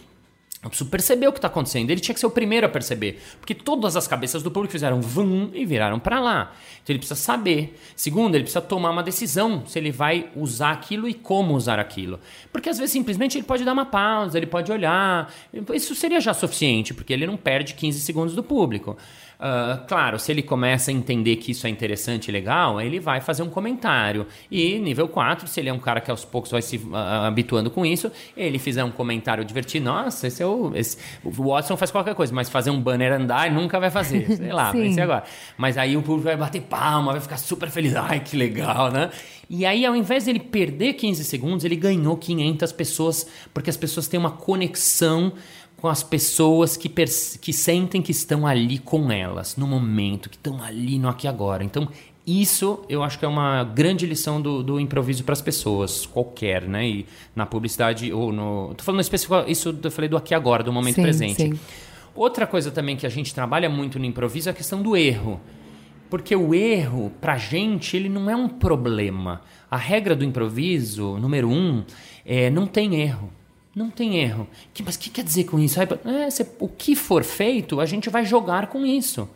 eu 0.67 0.71
preciso 0.71 0.91
perceber 0.91 1.29
o 1.29 1.33
que 1.33 1.39
está 1.39 1.49
acontecendo. 1.49 1.91
Ele 1.91 2.01
tinha 2.01 2.14
que 2.14 2.21
ser 2.21 2.27
o 2.27 2.31
primeiro 2.31 2.67
a 2.67 2.69
perceber. 2.69 3.21
Porque 3.39 3.55
todas 3.55 3.97
as 3.97 4.07
cabeças 4.07 4.43
do 4.43 4.51
público 4.51 4.73
fizeram 4.73 5.01
vum 5.01 5.51
e 5.55 5.64
viraram 5.64 5.99
para 5.99 6.21
lá. 6.21 6.53
Então 6.83 6.93
ele 6.93 6.99
precisa 6.99 7.19
saber. 7.19 7.79
Segundo, 7.95 8.35
ele 8.35 8.45
precisa 8.45 8.61
tomar 8.61 8.91
uma 8.91 9.03
decisão 9.03 9.64
se 9.67 9.79
ele 9.79 9.91
vai 9.91 10.29
usar 10.35 10.73
aquilo 10.73 11.09
e 11.09 11.14
como 11.14 11.55
usar 11.55 11.79
aquilo. 11.79 12.19
Porque 12.53 12.69
às 12.69 12.79
vezes 12.79 12.93
simplesmente 12.93 13.39
ele 13.39 13.45
pode 13.45 13.64
dar 13.64 13.73
uma 13.73 13.87
pausa, 13.87 14.37
ele 14.37 14.47
pode 14.47 14.71
olhar. 14.71 15.33
Isso 15.73 15.95
seria 15.95 16.21
já 16.21 16.35
suficiente, 16.35 16.93
porque 16.93 17.12
ele 17.12 17.27
não 17.27 17.37
perde 17.37 17.75
15 17.75 18.01
segundos 18.01 18.35
do 18.35 18.43
público. 18.43 18.97
Uh, 19.39 19.87
claro, 19.87 20.18
se 20.18 20.32
ele 20.32 20.43
começa 20.43 20.91
a 20.91 20.95
entender 20.95 21.37
que 21.37 21.51
isso 21.51 21.66
é 21.66 21.70
interessante 21.70 22.28
e 22.28 22.32
legal, 22.32 22.80
ele 22.80 22.99
vai 22.99 23.20
fazer 23.20 23.43
um 23.43 23.51
comentário. 23.51 24.26
E 24.51 24.78
nível 24.78 25.09
4, 25.09 25.47
se 25.47 25.61
ele 25.61 25.68
é 25.68 25.72
um 25.72 25.78
cara 25.78 26.01
que 26.01 26.11
aos 26.11 26.24
poucos 26.24 26.51
vai 26.51 26.62
se 26.62 26.78
uh, 26.78 26.97
habituando 27.26 27.70
com 27.70 27.84
isso, 27.84 28.11
ele 28.34 28.59
fizer 28.59 28.82
um 28.82 28.91
comentário 28.91 29.45
divertido, 29.45 29.84
nossa, 29.84 30.26
esse 30.26 30.43
é 30.43 30.47
o. 30.47 30.74
Esse, 30.74 30.97
o 31.22 31.30
Watson 31.30 31.76
faz 31.76 31.91
qualquer 31.91 32.14
coisa, 32.14 32.34
mas 32.34 32.49
fazer 32.49 32.70
um 32.70 32.80
banner 32.80 33.12
andar 33.12 33.51
nunca 33.51 33.78
vai 33.78 33.91
fazer. 33.91 34.26
Sei 34.37 34.53
lá, 34.53 34.72
vai 34.72 34.91
ser 34.93 35.03
agora. 35.03 35.24
Mas 35.59 35.76
aí 35.76 35.97
o 35.97 36.03
público 36.03 36.24
vai 36.24 36.37
bater 36.37 36.62
palma, 36.62 37.12
vai 37.12 37.20
ficar 37.20 37.37
super 37.37 37.68
feliz. 37.68 37.95
Ai, 37.95 38.20
que 38.20 38.37
legal, 38.37 38.91
né? 38.91 39.11
E 39.49 39.64
aí, 39.64 39.87
ao 39.87 39.95
invés 39.95 40.24
dele 40.24 40.41
perder 40.41 40.95
15 40.95 41.22
segundos, 41.24 41.64
ele 41.64 41.76
ganhou 41.76 42.16
500 42.16 42.72
pessoas, 42.72 43.26
porque 43.55 43.70
as 43.70 43.76
pessoas 43.76 44.09
têm 44.09 44.18
uma 44.18 44.32
conexão 44.32 45.32
com 45.87 45.91
as 45.91 46.03
pessoas 46.03 46.76
que, 46.76 46.89
que 46.89 47.53
sentem 47.53 48.03
que 48.03 48.11
estão 48.11 48.45
ali 48.45 48.76
com 48.76 49.12
elas, 49.12 49.57
no 49.57 49.68
momento, 49.68 50.28
que 50.28 50.34
estão 50.34 50.61
ali 50.61 50.99
no 50.99 51.09
aqui 51.09 51.28
agora. 51.28 51.62
Então, 51.62 51.89
isso 52.26 52.84
eu 52.89 53.05
acho 53.05 53.20
que 53.20 53.24
é 53.24 53.28
uma 53.28 53.62
grande 53.62 54.05
lição 54.05 54.43
do, 54.43 54.64
do 54.64 54.80
improviso 54.80 55.22
para 55.22 55.32
as 55.32 55.41
pessoas, 55.41 56.05
qualquer, 56.05 56.62
né? 56.62 56.89
E 56.89 57.07
na 57.37 57.47
publicidade 57.47 58.12
ou 58.12 58.32
no. 58.32 58.74
Tô 58.74 58.82
falando 58.82 59.01
específico, 59.01 59.45
isso 59.47 59.78
eu 59.80 59.91
falei 59.93 60.09
do 60.09 60.16
aqui 60.16 60.34
agora, 60.34 60.64
do 60.64 60.72
momento 60.72 60.97
sim, 60.97 61.03
presente. 61.03 61.41
Sim. 61.41 61.61
Outra 62.16 62.49
coisa 62.49 62.72
também 62.72 62.97
que 62.97 63.07
a 63.07 63.11
gente 63.11 63.32
trabalha 63.32 63.70
muito 63.70 63.97
no 63.97 64.05
improviso 64.05 64.49
é 64.49 64.53
a 64.53 64.55
questão 64.55 64.82
do 64.82 64.97
erro. 64.97 65.41
Porque 66.11 66.34
o 66.34 66.53
erro, 66.53 67.12
pra 67.20 67.39
gente, 67.39 67.97
ele 67.97 68.09
não 68.09 68.28
é 68.28 68.34
um 68.34 68.49
problema. 68.49 69.41
A 69.70 69.76
regra 69.76 70.16
do 70.16 70.24
improviso, 70.24 71.16
número 71.18 71.49
um, 71.49 71.84
é 72.24 72.51
não 72.51 72.66
tem 72.66 73.01
erro. 73.01 73.30
Não 73.77 73.91
tem 73.91 74.16
erro. 74.16 74.49
Que, 74.72 74.83
mas 74.83 74.97
o 74.97 74.99
que 74.99 75.11
quer 75.11 75.22
dizer 75.22 75.45
com 75.45 75.59
isso? 75.59 75.79
É, 75.79 75.87
você, 76.31 76.51
o 76.59 76.66
que 76.66 76.97
for 76.97 77.22
feito, 77.22 77.79
a 77.79 77.85
gente 77.85 78.09
vai 78.09 78.24
jogar 78.24 78.68
com 78.68 78.87
isso. 78.87 79.29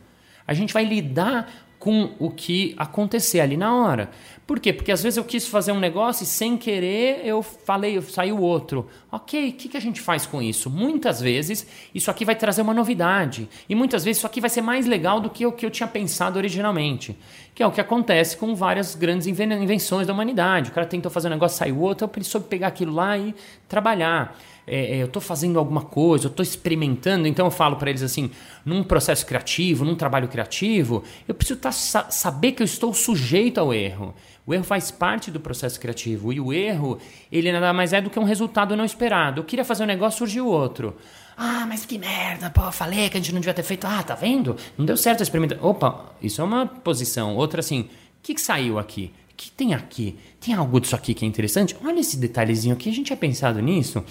A 0.47 0.55
gente 0.55 0.73
vai 0.73 0.83
lidar 0.83 1.69
com 1.79 2.15
o 2.19 2.31
que 2.31 2.75
acontecer 2.79 3.41
ali 3.41 3.59
na 3.59 3.75
hora. 3.75 4.11
Por 4.51 4.59
quê? 4.59 4.73
Porque 4.73 4.91
às 4.91 5.01
vezes 5.01 5.17
eu 5.17 5.23
quis 5.23 5.47
fazer 5.47 5.71
um 5.71 5.79
negócio 5.79 6.25
e 6.25 6.27
sem 6.27 6.57
querer 6.57 7.21
eu 7.25 7.41
falei, 7.41 8.03
saiu 8.03 8.41
outro. 8.41 8.89
Ok, 9.13 9.49
o 9.49 9.53
que, 9.53 9.69
que 9.69 9.77
a 9.77 9.81
gente 9.81 10.01
faz 10.01 10.27
com 10.27 10.43
isso? 10.43 10.69
Muitas 10.69 11.21
vezes 11.21 11.65
isso 11.95 12.11
aqui 12.11 12.25
vai 12.25 12.35
trazer 12.35 12.61
uma 12.61 12.75
novidade. 12.75 13.49
E 13.69 13.77
muitas 13.77 14.03
vezes 14.03 14.19
isso 14.19 14.27
aqui 14.27 14.41
vai 14.41 14.51
ser 14.51 14.61
mais 14.61 14.87
legal 14.87 15.21
do 15.21 15.31
que 15.31 15.47
o 15.47 15.53
que 15.53 15.65
eu 15.65 15.71
tinha 15.71 15.87
pensado 15.87 16.37
originalmente. 16.37 17.17
Que 17.55 17.63
é 17.63 17.67
o 17.67 17.71
que 17.71 17.81
acontece 17.81 18.37
com 18.37 18.53
várias 18.57 18.97
grandes 18.97 19.29
invenções 19.29 20.05
da 20.09 20.13
humanidade. 20.13 20.71
O 20.71 20.73
cara 20.73 20.85
tentou 20.85 21.13
fazer 21.13 21.29
um 21.29 21.31
negócio, 21.31 21.57
saiu 21.57 21.79
outro, 21.81 22.11
ele 22.13 22.25
soube 22.25 22.49
pegar 22.49 22.67
aquilo 22.67 22.93
lá 22.93 23.17
e 23.17 23.33
trabalhar. 23.69 24.37
É, 24.67 24.97
é 24.97 25.03
eu 25.03 25.07
estou 25.07 25.23
fazendo 25.23 25.61
alguma 25.61 25.83
coisa, 25.83 26.27
eu 26.27 26.31
estou 26.31 26.43
experimentando, 26.43 27.29
então 27.29 27.47
eu 27.47 27.51
falo 27.53 27.77
para 27.77 27.89
eles 27.89 28.03
assim, 28.03 28.33
num 28.65 28.83
processo 28.83 29.25
criativo, 29.25 29.85
num 29.85 29.95
trabalho 29.95 30.27
criativo, 30.27 31.05
eu 31.29 31.35
preciso 31.37 31.61
tá, 31.61 31.71
saber 31.73 32.53
que 32.53 32.63
eu 32.63 32.65
estou 32.65 32.93
sujeito 32.93 33.59
ao 33.59 33.73
erro. 33.73 34.13
O 34.51 34.55
erro 34.55 34.65
faz 34.65 34.91
parte 34.91 35.31
do 35.31 35.39
processo 35.39 35.79
criativo 35.79 36.33
e 36.33 36.41
o 36.41 36.53
erro, 36.53 36.99
ele 37.31 37.53
nada 37.53 37.73
mais 37.73 37.93
é 37.93 38.01
do 38.01 38.11
que 38.11 38.19
um 38.19 38.25
resultado 38.25 38.77
não 38.77 38.85
esperado. 38.85 39.41
Eu 39.41 39.45
queria 39.45 39.65
fazer 39.65 39.85
um 39.85 39.87
negócio, 39.87 40.19
surgiu 40.19 40.49
outro. 40.49 40.97
Ah, 41.37 41.65
mas 41.69 41.87
que 41.87 41.97
merda, 41.97 42.51
pô, 42.51 42.73
falei 42.73 43.09
que 43.09 43.17
a 43.17 43.21
gente 43.21 43.33
não 43.33 43.39
devia 43.41 43.55
ter 43.55 43.63
feito. 43.63 43.87
Ah, 43.87 44.03
tá 44.03 44.17
vendo? 44.17 44.57
Não 44.77 44.85
deu 44.85 44.97
certo 44.97 45.21
a 45.21 45.23
experimentação. 45.23 45.65
Opa, 45.65 46.17
isso 46.21 46.41
é 46.41 46.45
uma 46.45 46.67
posição. 46.67 47.37
Outra 47.37 47.61
assim, 47.61 47.83
o 47.83 47.89
que, 48.25 48.35
que 48.35 48.41
saiu 48.41 48.77
aqui? 48.77 49.13
O 49.31 49.37
que 49.37 49.53
tem 49.53 49.73
aqui? 49.73 50.19
Tem 50.41 50.53
algo 50.53 50.81
disso 50.81 50.97
aqui 50.97 51.15
que 51.15 51.25
é 51.25 51.29
interessante? 51.29 51.77
Olha 51.85 52.01
esse 52.01 52.17
detalhezinho 52.17 52.75
aqui, 52.75 52.89
a 52.91 52.93
gente 52.93 53.07
tinha 53.07 53.17
pensado 53.17 53.61
nisso. 53.61 54.05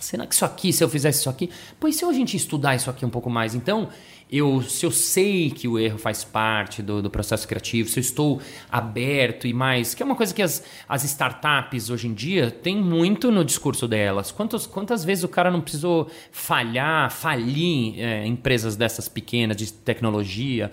Será 0.00 0.26
que 0.26 0.34
isso 0.34 0.44
aqui, 0.44 0.72
se 0.72 0.82
eu 0.82 0.88
fizesse 0.88 1.20
isso 1.20 1.30
aqui? 1.30 1.48
Pois 1.78 1.94
se 1.94 2.04
a 2.04 2.12
gente 2.12 2.36
estudar 2.36 2.74
isso 2.74 2.90
aqui 2.90 3.06
um 3.06 3.10
pouco 3.10 3.30
mais, 3.30 3.54
então 3.54 3.88
eu, 4.30 4.62
se 4.62 4.86
eu 4.86 4.90
sei 4.90 5.50
que 5.50 5.66
o 5.66 5.78
erro 5.78 5.98
faz 5.98 6.22
parte 6.22 6.82
do, 6.82 7.02
do, 7.02 7.10
processo 7.10 7.46
criativo, 7.48 7.88
se 7.88 7.98
eu 7.98 8.02
estou 8.02 8.40
aberto 8.70 9.46
e 9.46 9.52
mais, 9.52 9.94
que 9.94 10.02
é 10.02 10.06
uma 10.06 10.14
coisa 10.14 10.32
que 10.32 10.42
as, 10.42 10.64
as 10.88 11.02
startups 11.04 11.90
hoje 11.90 12.06
em 12.06 12.14
dia 12.14 12.50
têm 12.50 12.76
muito 12.76 13.30
no 13.32 13.44
discurso 13.44 13.88
delas. 13.88 14.30
Quantas, 14.30 14.66
quantas 14.66 15.04
vezes 15.04 15.24
o 15.24 15.28
cara 15.28 15.50
não 15.50 15.60
precisou 15.60 16.08
falhar, 16.30 17.10
falir 17.10 17.98
é, 17.98 18.24
empresas 18.26 18.76
dessas 18.76 19.08
pequenas 19.08 19.56
de 19.56 19.72
tecnologia? 19.72 20.70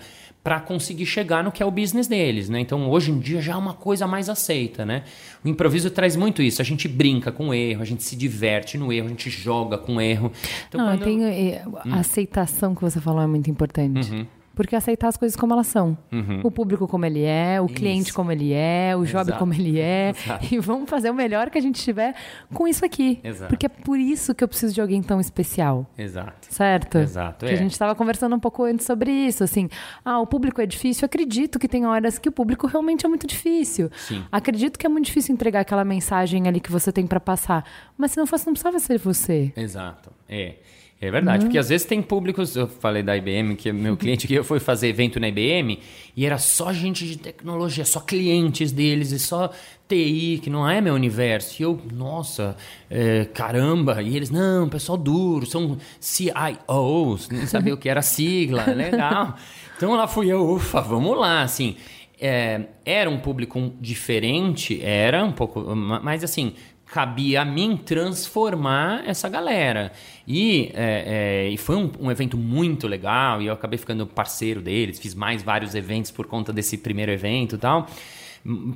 Para 0.48 0.60
conseguir 0.60 1.04
chegar 1.04 1.44
no 1.44 1.52
que 1.52 1.62
é 1.62 1.66
o 1.66 1.70
business 1.70 2.08
deles, 2.08 2.48
né? 2.48 2.58
Então, 2.58 2.88
hoje 2.88 3.10
em 3.10 3.18
dia 3.18 3.38
já 3.38 3.52
é 3.52 3.56
uma 3.56 3.74
coisa 3.74 4.06
mais 4.06 4.30
aceita, 4.30 4.82
né? 4.82 5.02
O 5.44 5.48
improviso 5.48 5.90
traz 5.90 6.16
muito 6.16 6.40
isso. 6.40 6.62
A 6.62 6.64
gente 6.64 6.88
brinca 6.88 7.30
com 7.30 7.50
o 7.50 7.54
erro, 7.54 7.82
a 7.82 7.84
gente 7.84 8.02
se 8.02 8.16
diverte 8.16 8.78
no 8.78 8.90
erro, 8.90 9.08
a 9.08 9.10
gente 9.10 9.28
joga 9.28 9.76
com 9.76 9.96
o 9.96 10.00
erro. 10.00 10.32
Então, 10.66 10.80
Não, 10.80 10.96
quando... 10.96 11.04
tem, 11.04 11.22
eh, 11.22 11.62
a 11.62 11.86
hum. 11.86 11.94
aceitação 11.96 12.74
que 12.74 12.80
você 12.80 12.98
falou 12.98 13.20
é 13.20 13.26
muito 13.26 13.50
importante. 13.50 14.10
Uhum. 14.10 14.26
Porque 14.58 14.74
aceitar 14.74 15.06
as 15.06 15.16
coisas 15.16 15.36
como 15.36 15.52
elas 15.52 15.68
são. 15.68 15.96
Uhum. 16.10 16.40
O 16.42 16.50
público 16.50 16.88
como 16.88 17.06
ele 17.06 17.22
é, 17.22 17.60
o 17.60 17.66
isso. 17.66 17.74
cliente 17.74 18.12
como 18.12 18.32
ele 18.32 18.52
é, 18.52 18.96
o 18.96 19.04
job 19.04 19.20
Exato. 19.20 19.38
como 19.38 19.54
ele 19.54 19.78
é. 19.78 20.10
Exato. 20.18 20.52
E 20.52 20.58
vamos 20.58 20.90
fazer 20.90 21.10
o 21.10 21.14
melhor 21.14 21.48
que 21.48 21.56
a 21.58 21.60
gente 21.60 21.80
tiver 21.80 22.12
com 22.52 22.66
isso 22.66 22.84
aqui. 22.84 23.20
Exato. 23.22 23.50
Porque 23.50 23.66
é 23.66 23.68
por 23.68 23.96
isso 23.96 24.34
que 24.34 24.42
eu 24.42 24.48
preciso 24.48 24.74
de 24.74 24.80
alguém 24.80 25.00
tão 25.00 25.20
especial. 25.20 25.88
Exato. 25.96 26.48
Certo? 26.52 26.98
Exato. 26.98 27.46
Que 27.46 27.52
é. 27.52 27.54
a 27.54 27.56
gente 27.56 27.70
estava 27.70 27.94
conversando 27.94 28.34
um 28.34 28.40
pouco 28.40 28.64
antes 28.64 28.84
sobre 28.84 29.12
isso. 29.12 29.44
Assim, 29.44 29.68
ah, 30.04 30.18
o 30.18 30.26
público 30.26 30.60
é 30.60 30.66
difícil. 30.66 31.06
acredito 31.06 31.56
que 31.56 31.68
tem 31.68 31.86
horas 31.86 32.18
que 32.18 32.28
o 32.28 32.32
público 32.32 32.66
realmente 32.66 33.06
é 33.06 33.08
muito 33.08 33.28
difícil. 33.28 33.88
Sim. 33.96 34.24
Acredito 34.32 34.76
que 34.76 34.84
é 34.84 34.88
muito 34.88 35.06
difícil 35.06 35.32
entregar 35.34 35.60
aquela 35.60 35.84
mensagem 35.84 36.48
ali 36.48 36.58
que 36.58 36.72
você 36.72 36.90
tem 36.90 37.06
para 37.06 37.20
passar. 37.20 37.64
Mas 37.96 38.10
se 38.10 38.16
não 38.18 38.26
fosse, 38.26 38.44
não 38.44 38.54
precisava 38.54 38.80
ser 38.80 38.98
você. 38.98 39.52
Exato. 39.56 40.10
É. 40.28 40.56
É 41.00 41.12
verdade, 41.12 41.44
porque 41.44 41.58
às 41.58 41.68
vezes 41.68 41.86
tem 41.86 42.02
públicos, 42.02 42.56
eu 42.56 42.66
falei 42.66 43.04
da 43.04 43.16
IBM, 43.16 43.54
que 43.54 43.70
meu 43.70 43.94
cliente 43.96 44.26
que 44.26 44.34
eu 44.34 44.42
fui 44.42 44.58
fazer 44.58 44.88
evento 44.88 45.20
na 45.20 45.28
IBM 45.28 45.78
e 46.16 46.26
era 46.26 46.38
só 46.38 46.72
gente 46.72 47.06
de 47.06 47.16
tecnologia, 47.16 47.84
só 47.84 48.00
clientes 48.00 48.72
deles 48.72 49.12
e 49.12 49.18
só 49.20 49.52
TI, 49.86 50.40
que 50.42 50.50
não 50.50 50.68
é 50.68 50.80
meu 50.80 50.94
universo. 50.94 51.62
E 51.62 51.62
eu, 51.62 51.80
nossa, 51.94 52.56
é, 52.90 53.26
caramba, 53.26 54.02
e 54.02 54.16
eles, 54.16 54.28
não, 54.28 54.68
pessoal 54.68 54.98
duro, 54.98 55.46
são 55.46 55.78
CIOs, 56.00 57.28
nem 57.28 57.46
sabia 57.46 57.74
o 57.74 57.76
que 57.76 57.88
era 57.88 58.02
sigla, 58.02 58.64
legal. 58.74 59.36
Então 59.76 59.94
lá 59.94 60.08
fui 60.08 60.26
eu, 60.26 60.50
ufa, 60.50 60.80
vamos 60.80 61.16
lá, 61.16 61.42
assim. 61.42 61.76
É, 62.20 62.62
era 62.84 63.08
um 63.08 63.20
público 63.20 63.72
diferente, 63.80 64.82
era 64.82 65.24
um 65.24 65.30
pouco, 65.30 65.60
mas 65.76 66.24
assim, 66.24 66.54
cabia 66.90 67.42
a 67.42 67.44
mim 67.44 67.76
transformar 67.76 69.02
essa 69.06 69.28
galera. 69.28 69.92
E, 70.26 70.70
é, 70.74 71.46
é, 71.46 71.48
e 71.50 71.56
foi 71.56 71.76
um, 71.76 71.90
um, 72.00 72.10
evento 72.10 72.36
muito 72.36 72.86
legal, 72.86 73.42
e 73.42 73.46
eu 73.46 73.52
acabei 73.52 73.78
ficando 73.78 74.06
parceiro 74.06 74.60
deles, 74.60 74.98
fiz 74.98 75.14
mais 75.14 75.42
vários 75.42 75.74
eventos 75.74 76.10
por 76.10 76.26
conta 76.26 76.52
desse 76.52 76.78
primeiro 76.78 77.12
evento 77.12 77.56
e 77.56 77.58
tal. 77.58 77.86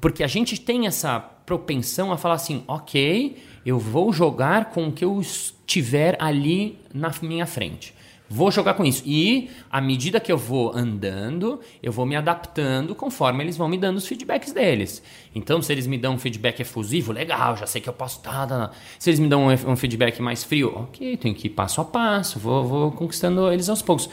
Porque 0.00 0.22
a 0.22 0.26
gente 0.26 0.60
tem 0.60 0.86
essa 0.86 1.20
propensão 1.20 2.12
a 2.12 2.18
falar 2.18 2.34
assim, 2.34 2.62
ok, 2.66 3.42
eu 3.64 3.78
vou 3.78 4.12
jogar 4.12 4.66
com 4.66 4.88
o 4.88 4.92
que 4.92 5.04
eu 5.04 5.20
estiver 5.20 6.16
ali 6.20 6.78
na 6.92 7.12
minha 7.22 7.46
frente. 7.46 7.94
Vou 8.32 8.50
jogar 8.50 8.72
com 8.72 8.82
isso. 8.82 9.02
E 9.04 9.50
à 9.70 9.78
medida 9.78 10.18
que 10.18 10.32
eu 10.32 10.38
vou 10.38 10.74
andando, 10.74 11.60
eu 11.82 11.92
vou 11.92 12.06
me 12.06 12.16
adaptando 12.16 12.94
conforme 12.94 13.44
eles 13.44 13.58
vão 13.58 13.68
me 13.68 13.76
dando 13.76 13.98
os 13.98 14.06
feedbacks 14.06 14.54
deles. 14.54 15.02
Então, 15.34 15.60
se 15.60 15.70
eles 15.70 15.86
me 15.86 15.98
dão 15.98 16.14
um 16.14 16.18
feedback 16.18 16.60
efusivo, 16.60 17.12
legal, 17.12 17.58
já 17.58 17.66
sei 17.66 17.82
que 17.82 17.90
eu 17.90 17.92
posso 17.92 18.16
estar. 18.16 18.32
Tá, 18.32 18.46
tá, 18.46 18.68
tá. 18.68 18.74
Se 18.98 19.10
eles 19.10 19.20
me 19.20 19.28
dão 19.28 19.48
um, 19.48 19.76
feedback 19.76 20.22
mais 20.22 20.42
frio, 20.42 20.72
ok, 20.74 21.18
tenho 21.18 21.34
que 21.34 21.48
ir 21.48 21.50
passo 21.50 21.82
a 21.82 21.84
passo, 21.84 22.38
vou, 22.38 22.64
vou 22.64 22.92
conquistando 22.92 23.52
eles 23.52 23.68
aos 23.68 23.82
poucos. 23.82 24.08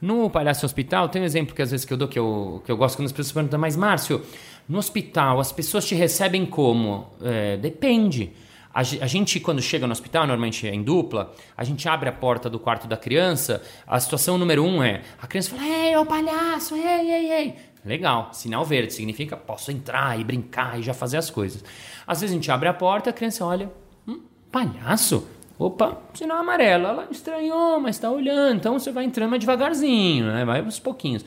No 0.00 0.30
Palhaço 0.30 0.64
Hospital, 0.64 1.08
tem 1.08 1.22
um 1.22 1.24
exemplo 1.24 1.52
que 1.52 1.62
às 1.62 1.72
vezes 1.72 1.84
que 1.84 1.92
eu 1.92 1.96
dou 1.96 2.06
que 2.06 2.18
eu, 2.18 2.62
que 2.64 2.70
eu 2.70 2.76
gosto 2.76 2.96
quando 2.96 3.06
as 3.06 3.12
pessoas 3.12 3.32
perguntam, 3.32 3.58
mas 3.58 3.74
Márcio, 3.74 4.22
no 4.68 4.78
hospital 4.78 5.40
as 5.40 5.50
pessoas 5.50 5.84
te 5.84 5.96
recebem 5.96 6.46
como? 6.46 7.08
É, 7.20 7.56
depende. 7.56 8.30
A, 8.74 8.82
gente, 8.82 9.38
quando 9.38 9.62
chega 9.62 9.86
no 9.86 9.92
hospital, 9.92 10.26
normalmente 10.26 10.66
é 10.66 10.74
em 10.74 10.82
dupla, 10.82 11.32
a 11.56 11.62
gente 11.62 11.88
abre 11.88 12.08
a 12.08 12.12
porta 12.12 12.50
do 12.50 12.58
quarto 12.58 12.88
da 12.88 12.96
criança. 12.96 13.62
A 13.86 14.00
situação 14.00 14.36
número 14.36 14.64
um 14.64 14.82
é: 14.82 15.02
a 15.22 15.28
criança 15.28 15.50
fala, 15.50 15.64
ei, 15.64 15.96
ô 15.96 16.04
palhaço, 16.04 16.74
ei, 16.74 17.10
ei, 17.10 17.32
ei. 17.32 17.54
Legal, 17.84 18.30
sinal 18.32 18.64
verde 18.64 18.92
significa 18.92 19.36
posso 19.36 19.70
entrar 19.70 20.18
e 20.18 20.24
brincar 20.24 20.80
e 20.80 20.82
já 20.82 20.92
fazer 20.92 21.18
as 21.18 21.30
coisas. 21.30 21.62
Às 22.04 22.20
vezes 22.20 22.34
a 22.34 22.36
gente 22.36 22.50
abre 22.50 22.68
a 22.68 22.74
porta, 22.74 23.10
a 23.10 23.12
criança 23.12 23.44
olha, 23.44 23.70
hum, 24.08 24.22
palhaço? 24.50 25.24
Opa, 25.56 26.02
sinal 26.12 26.38
amarelo. 26.38 26.86
Ela 26.86 27.08
estranhou, 27.10 27.78
mas 27.78 27.94
está 27.94 28.10
olhando. 28.10 28.56
Então 28.56 28.76
você 28.76 28.90
vai 28.90 29.04
entrando 29.04 29.30
mais 29.30 29.40
devagarzinho, 29.40 30.26
né? 30.26 30.44
vai 30.44 30.60
aos 30.60 30.80
pouquinhos. 30.80 31.24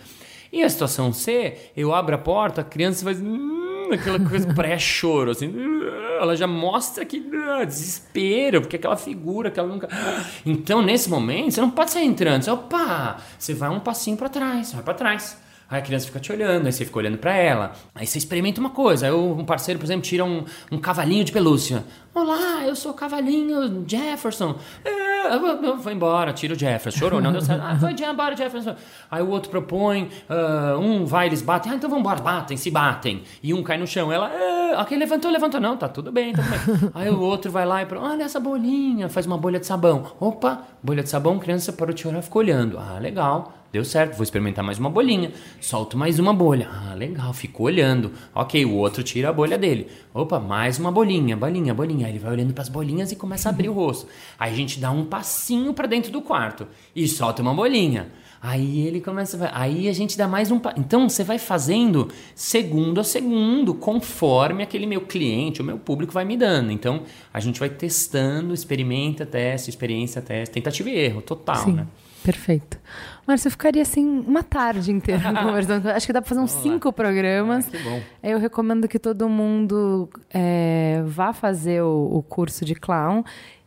E 0.51 0.63
a 0.63 0.69
situação 0.69 1.13
C, 1.13 1.71
eu 1.77 1.93
abro 1.93 2.15
a 2.15 2.17
porta, 2.17 2.61
a 2.61 2.63
criança 2.63 3.05
faz 3.05 3.21
hum, 3.21 3.89
aquela 3.93 4.19
coisa 4.19 4.51
pré-choro, 4.53 5.31
assim. 5.31 5.47
Ela 6.17 6.35
já 6.35 6.47
mostra 6.47 7.05
que 7.05 7.17
uh, 7.19 7.65
desespero, 7.65 8.61
porque 8.61 8.75
aquela 8.75 8.97
figura 8.97 9.51
que 9.51 9.59
ela 9.59 9.69
nunca. 9.69 9.87
Então, 10.45 10.81
nesse 10.81 11.09
momento, 11.09 11.51
você 11.51 11.61
não 11.61 11.69
pode 11.69 11.91
sair 11.91 12.05
entrando. 12.05 12.43
Você, 12.43 12.51
opa, 12.51 13.17
você 13.37 13.53
vai 13.53 13.69
um 13.69 13.79
passinho 13.79 14.17
para 14.17 14.29
trás, 14.29 14.73
vai 14.73 14.83
para 14.83 14.93
trás. 14.93 15.37
Aí 15.69 15.79
a 15.79 15.81
criança 15.81 16.05
fica 16.05 16.19
te 16.19 16.31
olhando, 16.31 16.65
aí 16.65 16.71
você 16.71 16.85
fica 16.85 16.97
olhando 16.97 17.17
para 17.17 17.35
ela. 17.35 17.73
Aí 17.93 18.07
você 18.07 18.17
experimenta 18.17 18.61
uma 18.61 18.69
coisa. 18.69 19.07
Aí 19.07 19.11
um 19.11 19.43
parceiro, 19.43 19.77
por 19.77 19.85
exemplo, 19.85 20.03
tira 20.03 20.23
um, 20.23 20.45
um 20.71 20.77
cavalinho 20.77 21.25
de 21.25 21.31
pelúcia. 21.33 21.83
Olá, 22.15 22.65
eu 22.65 22.73
sou 22.73 22.91
o 22.91 22.95
cavalinho 22.95 23.83
Jefferson. 23.85 24.55
É, 24.85 25.77
foi 25.79 25.93
embora, 25.93 26.31
tira 26.31 26.53
o 26.53 26.57
Jefferson. 26.57 26.97
Chorou, 26.97 27.21
não 27.21 27.33
deu 27.33 27.41
certo. 27.41 27.61
Ah, 27.61 27.77
foi 27.77 27.93
embora, 28.09 28.35
Jefferson. 28.35 28.75
Aí 29.11 29.21
o 29.21 29.29
outro 29.29 29.51
propõe, 29.51 30.09
uh, 30.29 30.79
um 30.79 31.05
vai, 31.05 31.27
eles 31.27 31.41
batem. 31.41 31.73
Ah, 31.73 31.75
então 31.75 31.89
vamos 31.89 32.01
embora, 32.01 32.21
batem, 32.21 32.55
se 32.55 32.71
batem. 32.71 33.23
E 33.43 33.53
um 33.53 33.61
cai 33.61 33.77
no 33.77 33.85
chão. 33.85 34.09
Ela, 34.09 34.31
ah, 34.33 34.81
ok, 34.81 34.97
levantou, 34.97 35.29
levantou. 35.29 35.59
Não, 35.59 35.75
tá 35.75 35.89
tudo 35.89 36.13
bem, 36.13 36.31
tá 36.31 36.43
tudo 36.63 36.77
bem. 36.77 36.91
Aí 36.95 37.09
o 37.09 37.19
outro 37.19 37.51
vai 37.51 37.65
lá 37.65 37.83
e 37.83 37.87
olha 37.93 38.23
essa 38.23 38.39
bolinha, 38.39 39.09
faz 39.09 39.25
uma 39.25 39.37
bolha 39.37 39.59
de 39.59 39.65
sabão. 39.65 40.13
Opa, 40.17 40.61
bolha 40.81 41.03
de 41.03 41.09
sabão, 41.09 41.37
criança 41.37 41.73
parou 41.73 41.93
de 41.93 42.01
chorar, 42.01 42.21
ficou 42.21 42.41
olhando. 42.41 42.79
Ah, 42.79 42.97
legal. 42.99 43.56
Deu 43.71 43.83
certo, 43.83 44.15
vou 44.15 44.23
experimentar 44.23 44.63
mais 44.63 44.79
uma 44.79 44.89
bolinha. 44.89 45.31
Solto 45.59 45.97
mais 45.97 46.19
uma 46.19 46.33
bolha. 46.33 46.69
Ah, 46.71 46.93
legal, 46.93 47.33
ficou 47.33 47.65
olhando. 47.65 48.13
Ok, 48.33 48.63
o 48.63 48.73
outro 48.73 49.03
tira 49.03 49.29
a 49.29 49.33
bolha 49.33 49.57
dele. 49.57 49.87
Opa, 50.13 50.39
mais 50.39 50.79
uma 50.79 50.89
bolinha, 50.89 51.35
bolinha, 51.35 51.73
bolinha. 51.73 52.05
Aí 52.07 52.13
ele 52.13 52.19
vai 52.19 52.31
olhando 52.31 52.53
para 52.53 52.61
as 52.61 52.69
bolinhas 52.69 53.11
e 53.11 53.15
começa 53.17 53.49
a 53.49 53.51
abrir 53.51 53.67
o 53.67 53.73
rosto. 53.73 54.07
Aí 54.39 54.53
a 54.53 54.55
gente 54.55 54.79
dá 54.79 54.89
um 54.89 55.03
passinho 55.03 55.73
para 55.73 55.85
dentro 55.85 56.11
do 56.11 56.21
quarto 56.21 56.65
e 56.95 57.07
solta 57.09 57.41
uma 57.41 57.53
bolinha. 57.53 58.09
Aí 58.41 58.87
ele 58.87 59.01
começa. 59.01 59.49
Aí 59.53 59.89
a 59.89 59.93
gente 59.93 60.17
dá 60.17 60.29
mais 60.29 60.49
um. 60.49 60.61
Então 60.77 61.09
você 61.09 61.23
vai 61.23 61.37
fazendo 61.37 62.07
segundo 62.33 63.01
a 63.01 63.03
segundo, 63.03 63.73
conforme 63.73 64.63
aquele 64.63 64.85
meu 64.85 65.01
cliente, 65.01 65.61
o 65.61 65.65
meu 65.65 65.77
público 65.77 66.13
vai 66.13 66.23
me 66.23 66.37
dando. 66.37 66.71
Então 66.71 67.03
a 67.33 67.41
gente 67.41 67.59
vai 67.59 67.69
testando, 67.69 68.53
experimenta, 68.53 69.25
teste, 69.25 69.69
experiência, 69.69 70.21
teste, 70.21 70.53
tentativa 70.53 70.89
e 70.89 70.97
erro, 70.97 71.21
total, 71.21 71.65
Sim. 71.65 71.73
né? 71.73 71.87
Perfeito. 72.27 72.77
Márcio, 73.25 73.47
eu 73.47 73.51
ficaria 73.51 73.81
assim 73.81 74.05
uma 74.05 74.43
tarde 74.43 74.91
inteira 74.91 75.31
conversando. 75.41 75.87
Acho 75.87 76.05
que 76.05 76.11
dá 76.11 76.21
para 76.21 76.27
fazer 76.27 76.41
uns 76.41 76.51
Vamos 76.51 76.63
cinco 76.63 76.89
lá. 76.89 76.91
programas. 76.91 77.67
Ah, 77.67 77.71
que 77.71 77.77
bom. 77.77 78.01
Eu 78.21 78.37
recomendo 78.37 78.85
que 78.85 78.99
todo 78.99 79.29
mundo 79.29 80.09
é, 80.33 81.01
vá 81.05 81.31
fazer 81.31 81.81
o, 81.81 82.17
o, 82.17 82.21
curso 82.21 82.65
de 82.65 82.75
clown, 82.75 83.23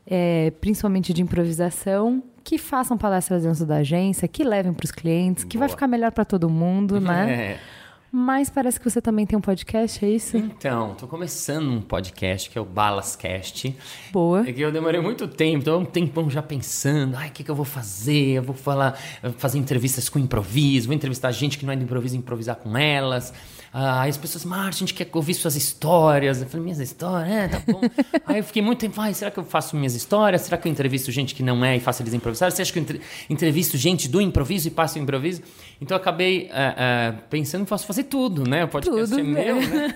é, 0.07 0.53
principalmente 0.61 1.15
de 1.15 1.23
improvisação, 1.23 2.23
que 2.45 2.59
façam 2.59 2.99
palestras 2.99 3.45
dentro 3.45 3.65
da 3.65 3.77
agência, 3.77 4.29
que 4.29 4.45
levem 4.45 4.75
para 4.75 4.85
os 4.85 4.91
clientes, 4.91 5.43
que 5.45 5.57
Boa. 5.57 5.67
vai 5.67 5.69
ficar 5.71 5.87
melhor 5.87 6.13
para 6.13 6.27
todo 6.27 6.51
mundo, 6.51 7.01
né? 7.01 7.57
É. 7.57 7.81
Mas 8.13 8.51
parece 8.51 8.81
que 8.81 8.91
você 8.91 9.01
também 9.01 9.25
tem 9.25 9.39
um 9.39 9.41
podcast, 9.41 10.05
é 10.05 10.11
isso? 10.11 10.37
Então, 10.37 10.95
tô 10.95 11.07
começando 11.07 11.71
um 11.71 11.81
podcast 11.81 12.51
que 12.51 12.59
é 12.59 12.61
o 12.61 12.65
Balascast. 12.65 13.77
Boa. 14.11 14.49
É 14.49 14.53
que 14.53 14.61
eu 14.61 14.73
demorei 14.73 15.01
muito 15.01 15.29
tempo, 15.29 15.65
tô 15.65 15.79
um 15.79 15.85
tempão 15.85 16.29
já 16.29 16.43
pensando, 16.43 17.17
ai, 17.17 17.29
o 17.29 17.31
que, 17.31 17.45
que 17.45 17.51
eu 17.51 17.55
vou 17.55 17.65
fazer? 17.65 18.39
Eu 18.39 18.43
vou 18.43 18.55
falar, 18.55 18.99
fazer 19.37 19.59
entrevistas 19.59 20.09
com 20.09 20.19
improviso, 20.19 20.89
vou 20.89 20.95
entrevistar 20.95 21.31
gente 21.31 21.57
que 21.57 21.65
não 21.65 21.73
é 21.73 21.77
de 21.77 21.85
improviso, 21.85 22.17
improvisar 22.17 22.57
com 22.57 22.77
elas. 22.77 23.33
Ah, 23.73 24.03
aí 24.03 24.11
as 24.11 24.17
pessoas, 24.17 24.45
Márcio, 24.45 24.85
a 24.85 24.87
gente 24.87 24.95
quer 24.95 25.09
ouvir 25.13 25.35
suas 25.35 25.55
histórias. 25.55 26.43
Eu 26.43 26.49
falei, 26.49 26.65
minhas 26.65 26.81
histórias? 26.81 27.33
É, 27.33 27.49
tá 27.49 27.63
bom. 27.65 27.81
aí 28.27 28.39
eu 28.39 28.45
fiquei 28.45 28.61
muito 28.61 28.81
tempo, 28.81 29.01
ai, 29.01 29.15
será 29.15 29.31
que 29.31 29.39
eu 29.39 29.45
faço 29.45 29.77
minhas 29.77 29.95
histórias? 29.95 30.43
Será 30.43 30.59
que 30.59 30.67
eu 30.67 30.73
entrevisto 30.73 31.13
gente 31.13 31.35
que 31.37 31.43
não 31.43 31.65
é 31.65 31.77
e 31.77 31.81
faço 31.81 32.03
eles 32.03 32.13
improvisar? 32.13 32.51
Você 32.51 32.63
acha 32.63 32.73
que 32.73 32.81
eu 32.81 33.01
entrevisto 33.29 33.77
gente 33.77 34.09
do 34.09 34.21
improviso 34.21 34.67
e 34.67 34.71
passo 34.73 34.99
o 34.99 35.03
improviso? 35.03 35.43
Então 35.81 35.97
eu 35.97 36.01
acabei 36.01 36.51
uh, 36.51 37.15
uh, 37.15 37.19
pensando 37.31 37.65
que 37.65 37.71
posso 37.71 37.87
fazer 37.87 38.05
tudo, 38.05 38.47
né? 38.47 38.65
O 38.65 38.69
podcast 38.69 39.09
tudo, 39.09 39.21
é 39.21 39.23
meu, 39.23 39.57
né? 39.57 39.89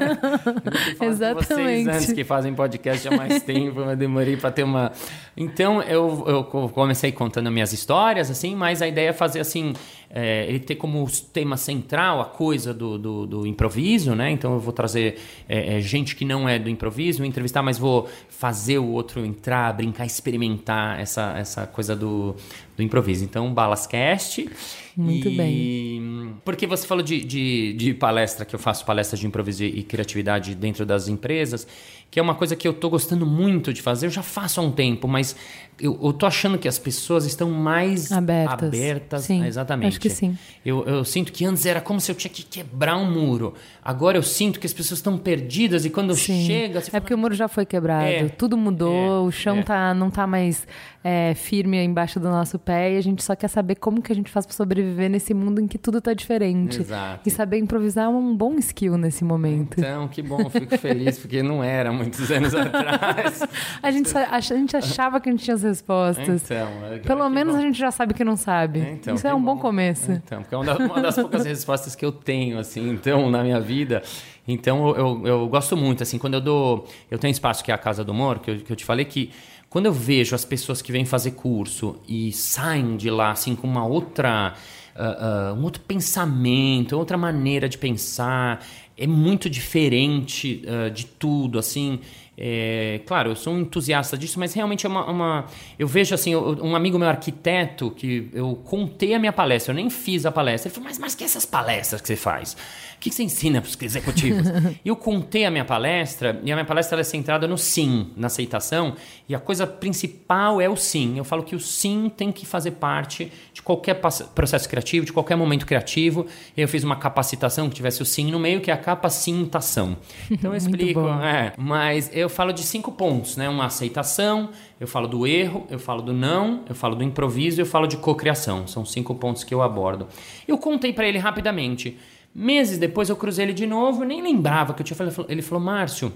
Exatamente. 0.99 1.47
Vocês 1.47 1.89
antes 1.89 2.13
que 2.13 2.25
fazem 2.25 2.55
podcast 2.55 3.07
há 3.07 3.11
mais 3.11 3.43
tempo, 3.43 3.81
eu 3.81 3.95
demorei 3.95 4.37
para 4.37 4.51
ter 4.51 4.63
uma. 4.63 4.93
Então 5.37 5.83
eu, 5.83 6.25
eu 6.27 6.45
comecei 6.45 7.13
contando 7.13 7.51
minhas 7.51 7.75
histórias, 7.75 8.31
assim, 8.31 8.55
mas 8.55 8.81
a 8.81 8.89
ideia 8.89 9.11
é 9.11 9.13
fazer 9.13 9.41
assim 9.41 9.75
é, 10.09 10.47
ele 10.47 10.61
ter 10.61 10.77
como 10.77 11.05
tema 11.33 11.57
central 11.57 12.21
a 12.21 12.25
coisa 12.25 12.73
do, 12.73 12.97
do, 12.97 13.27
do 13.27 13.47
improviso, 13.47 14.15
né? 14.15 14.31
Então 14.31 14.55
eu 14.55 14.61
vou 14.61 14.73
trazer 14.73 15.19
é, 15.47 15.77
é, 15.77 15.81
gente 15.81 16.17
que 16.17 16.25
não 16.25 16.49
é 16.49 16.59
do 16.59 16.71
improviso, 16.71 17.25
entrevistar, 17.25 17.63
mas 17.63 17.77
vou 17.77 18.09
fazer 18.29 18.79
o 18.79 18.87
outro 18.87 19.23
entrar, 19.23 19.73
brincar, 19.75 20.07
experimentar 20.07 21.01
essa, 21.01 21.35
essa 21.37 21.67
coisa 21.67 21.97
do, 21.97 22.37
do 22.77 22.83
improviso. 22.83 23.25
Então, 23.25 23.53
Balascast. 23.53 24.49
Muito 24.97 25.29
e... 25.29 25.37
bem. 25.37 26.35
Porque 26.45 26.67
você 26.67 26.87
falou 26.87 27.03
de, 27.03 27.25
de, 27.25 27.73
de, 27.73 27.95
palestra, 27.95 28.45
que 28.45 28.55
eu 28.55 28.59
faço 28.59 28.85
palestras 28.85 29.19
de 29.19 29.27
improviso 29.27 29.65
e 29.65 29.83
criatividade 29.83 30.55
dentro 30.55 30.87
das 30.87 31.09
empresas, 31.09 31.67
que 32.11 32.21
é 32.21 32.23
uma 32.23 32.35
coisa 32.35 32.55
que 32.55 32.67
eu 32.67 32.73
estou 32.73 32.89
gostando 32.89 33.27
muito 33.27 33.73
de 33.73 33.83
fazer. 33.83 34.07
Eu 34.07 34.11
já 34.11 34.23
faço 34.23 34.61
há 34.61 34.63
um 34.63 34.71
tempo, 34.71 35.09
mas 35.09 35.35
eu, 35.81 35.99
eu 36.01 36.13
tô 36.13 36.27
achando 36.27 36.57
que 36.57 36.69
as 36.69 36.79
pessoas 36.79 37.25
estão 37.25 37.51
mais 37.51 38.13
abertas. 38.13 38.69
abertas 38.69 39.25
sim, 39.25 39.45
exatamente. 39.45 39.89
Acho 39.89 40.01
que 40.01 40.11
sim. 40.11 40.39
Eu, 40.65 40.85
eu 40.85 41.05
sinto 41.05 41.33
que 41.33 41.45
antes 41.45 41.67
era 41.67 41.81
como 41.81 42.01
se 42.01 42.13
eu 42.13 42.15
tinha 42.15 42.31
que 42.31 42.45
quebrar 42.45 42.97
um 42.97 43.11
muro. 43.11 43.55
Agora 43.83 44.17
eu 44.17 44.23
sinto 44.23 44.61
que 44.61 44.67
as 44.67 44.73
pessoas 44.73 44.99
estão 44.99 45.19
perdidas 45.19 45.85
e 45.85 45.91
quando 45.91 46.15
sim. 46.15 46.47
chega. 46.47 46.79
é 46.79 46.83
fala, 46.83 47.01
porque 47.01 47.15
o 47.15 47.19
muro 47.19 47.35
já 47.35 47.49
foi 47.49 47.67
quebrado, 47.67 48.07
é, 48.07 48.29
tudo 48.29 48.57
mudou, 48.57 49.25
é, 49.25 49.27
o 49.27 49.31
chão 49.33 49.59
é. 49.59 49.63
tá, 49.63 49.93
não 49.93 50.11
tá 50.11 50.27
mais 50.27 50.67
é, 51.03 51.35
firme 51.35 51.83
embaixo 51.85 52.21
do 52.21 52.29
nosso 52.29 52.59
pé 52.59 52.95
e 52.95 52.97
a 52.97 53.01
gente 53.01 53.23
só 53.23 53.35
quer 53.35 53.49
saber 53.49 53.75
como 53.75 54.01
que 54.01 54.13
a 54.13 54.15
gente 54.15 54.31
faz 54.31 54.47
para 54.47 54.55
sobreviver 54.55 55.11
nesse 55.11 55.35
mundo 55.35 55.61
em 55.61 55.67
que 55.67 55.77
tudo 55.77 56.01
tá 56.01 56.15
diferente. 56.15 56.81
Exato. 56.81 57.29
E 57.29 57.31
saber 57.31 57.59
improvisar 57.59 58.07
é 58.07 58.09
um 58.09 58.35
bom 58.35 58.55
skill 58.57 58.97
nesse 58.97 59.25
momento. 59.25 59.81
Então, 59.81 60.07
que 60.09 60.23
bom, 60.23 60.49
fico 60.49 60.79
feliz, 60.79 61.19
porque 61.19 61.43
não 61.43 61.63
era 61.63 61.93
muitos 61.95 62.31
anos 62.31 62.53
atrás. 62.55 63.43
a, 63.83 63.91
gente 63.91 64.17
a 64.17 64.41
gente 64.41 64.77
achava 64.77 65.21
que 65.21 65.29
a 65.29 65.33
gente 65.33 65.45
tinha 65.45 65.55
as 65.55 65.63
respostas. 65.63 66.43
Então, 66.45 66.69
é, 66.91 66.99
Pelo 66.99 67.29
menos 67.31 67.55
bom. 67.55 67.61
a 67.61 67.65
gente 67.65 67.79
já 67.79 67.91
sabe 67.91 68.15
que 68.15 68.25
não 68.25 68.37
sabe. 68.37 68.81
Então, 68.81 69.15
Isso 69.15 69.27
é 69.27 69.35
um 69.35 69.43
bom, 69.43 69.55
bom 69.55 69.61
começo. 69.61 70.13
Então, 70.13 70.43
porque 70.43 70.55
é 70.55 70.59
uma 70.59 70.65
das, 70.65 70.79
uma 70.79 71.01
das 71.01 71.15
poucas 71.15 71.45
respostas 71.47 71.95
que 71.95 72.05
eu 72.05 72.13
tenho, 72.13 72.59
assim, 72.59 72.91
então, 72.91 73.31
na 73.31 73.43
minha 73.43 73.61
vida. 73.61 74.03
Então, 74.47 74.89
eu, 74.89 74.97
eu, 74.97 75.27
eu, 75.27 75.49
gosto 75.49 75.77
muito, 75.77 76.03
assim, 76.03 76.19
quando 76.19 76.35
eu 76.35 76.41
dou... 76.41 76.89
Eu 77.11 77.19
tenho 77.19 77.33
espaço 77.33 77.65
que 77.65 77.71
é 77.71 77.75
a 77.75 77.79
Casa 77.79 78.05
do 78.05 78.13
Humor, 78.13 78.41
que 78.41 78.51
eu, 78.51 78.59
que 78.59 78.73
eu 78.73 78.77
te 78.77 78.85
falei 78.85 79.05
que 79.05 79.31
quando 79.71 79.87
eu 79.87 79.93
vejo 79.93 80.37
as 80.37 80.45
pessoas 80.45 80.81
que 80.81 80.93
vêm 80.93 81.05
fazer 81.05 81.33
curso 81.33 81.97
e 82.07 82.31
saem 82.31 82.97
de 82.97 83.11
lá 83.11 83.33
assim 83.33 83.57
com 83.57 83.67
uma 83.67 83.85
outra 83.85 84.55
uh, 84.95 85.53
uh, 85.53 85.59
um 85.59 85.65
outro 85.65 85.83
pensamento, 85.83 86.97
outra 86.97 87.17
maneira 87.17 87.69
de 87.69 87.77
pensar, 87.77 88.65
é 88.97 89.07
muito 89.07 89.49
diferente 89.51 90.63
uh, 90.67 90.91
de 90.91 91.07
tudo, 91.07 91.59
assim. 91.59 91.99
É, 92.37 93.01
claro, 93.07 93.31
eu 93.31 93.37
sou 93.37 93.53
um 93.53 93.61
entusiasta 93.61 94.19
disso, 94.19 94.41
mas 94.41 94.53
realmente 94.55 94.85
é 94.87 94.89
uma. 94.89 95.09
uma- 95.09 95.47
eu 95.79 95.87
vejo 95.87 96.15
assim, 96.15 96.33
eu- 96.33 96.59
um 96.63 96.75
amigo 96.75 96.99
meu 96.99 97.09
arquiteto, 97.09 97.93
que 97.93 98.29
eu 98.33 98.57
contei 98.65 99.15
a 99.15 99.19
minha 99.21 99.33
palestra, 99.33 99.71
eu 99.73 99.77
nem 99.77 99.89
fiz 99.89 100.27
a 100.27 100.33
palestra. 100.33 100.69
Ele 100.69 100.75
falou, 100.75 100.89
mas, 100.89 100.99
mas 100.99 101.15
que 101.15 101.23
essas 101.23 101.47
palestras 101.47 102.01
que 102.01 102.09
você 102.09 102.17
faz? 102.17 102.57
O 103.05 103.07
que 103.07 103.15
você 103.15 103.23
ensina 103.23 103.61
para 103.61 103.69
os 103.69 103.77
executivos? 103.83 104.47
Eu 104.83 104.97
contei 104.97 105.45
a 105.45 105.51
minha 105.51 105.65
palestra, 105.65 106.41
e 106.43 106.51
a 106.51 106.55
minha 106.55 106.65
palestra 106.65 106.99
é 106.99 107.05
centrada 107.05 107.47
no 107.47 107.59
sim, 107.59 108.11
na 108.17 108.29
aceitação, 108.29 108.95
e 109.29 109.35
a 109.35 109.39
coisa 109.39 109.67
principal 109.67 110.59
é 110.59 110.71
o 110.71 110.75
sim. 110.75 111.19
Eu 111.19 111.25
falo 111.25 111.43
que 111.43 111.55
o 111.55 111.61
sim 111.61 112.11
tem 112.17 112.33
que 112.33 112.47
fazer 112.47 112.71
parte 112.71 113.31
de 113.53 113.61
qualquer 113.61 114.01
processo 114.35 114.67
criativo, 114.67 115.05
de 115.05 115.13
qualquer 115.13 115.37
momento 115.37 115.67
criativo. 115.67 116.25
Eu 116.57 116.67
fiz 116.67 116.83
uma 116.83 116.97
capacitação 116.97 117.69
que 117.69 117.75
tivesse 117.75 118.01
o 118.01 118.07
sim 118.07 118.31
no 118.31 118.39
meio, 118.39 118.63
que 118.63 118.71
é 118.71 118.75
a 118.75 118.79
capacitação. 118.79 119.99
Então 120.45 120.53
eu 120.53 120.57
explico, 120.57 121.01
é, 121.23 121.53
mas 121.57 122.11
eu 122.13 122.29
falo 122.29 122.53
de 122.53 122.63
cinco 122.63 122.91
pontos, 122.93 123.37
né? 123.37 123.49
Uma 123.49 123.67
aceitação, 123.67 124.51
eu 124.81 124.89
falo 124.89 125.07
do 125.07 125.27
erro, 125.27 125.67
eu 125.71 125.79
falo 125.79 126.03
do 126.03 126.13
não, 126.13 126.63
eu 126.69 126.75
falo 126.75 126.95
do 126.95 127.05
improviso 127.05 127.61
e 127.61 127.63
eu 127.63 127.67
falo 127.67 127.87
de 127.87 127.97
cocriação. 127.97 128.67
São 128.67 128.85
cinco 128.85 129.15
pontos 129.15 129.45
que 129.45 129.55
eu 129.55 129.63
abordo. 129.63 130.09
Eu 130.47 130.59
contei 130.59 130.93
para 130.93 131.07
ele 131.07 131.19
rapidamente. 131.19 131.97
Meses 132.35 132.79
depois 132.79 133.09
eu 133.09 133.17
cruzei 133.17 133.45
ele 133.45 133.53
de 133.53 133.67
novo, 133.67 134.03
nem 134.05 134.21
lembrava 134.21 134.75
que 134.75 134.83
eu 134.83 134.85
tinha 134.85 134.97
falado. 134.97 135.27
Ele 135.29 135.41
falou, 135.41 135.63
Márcio, 135.63 136.13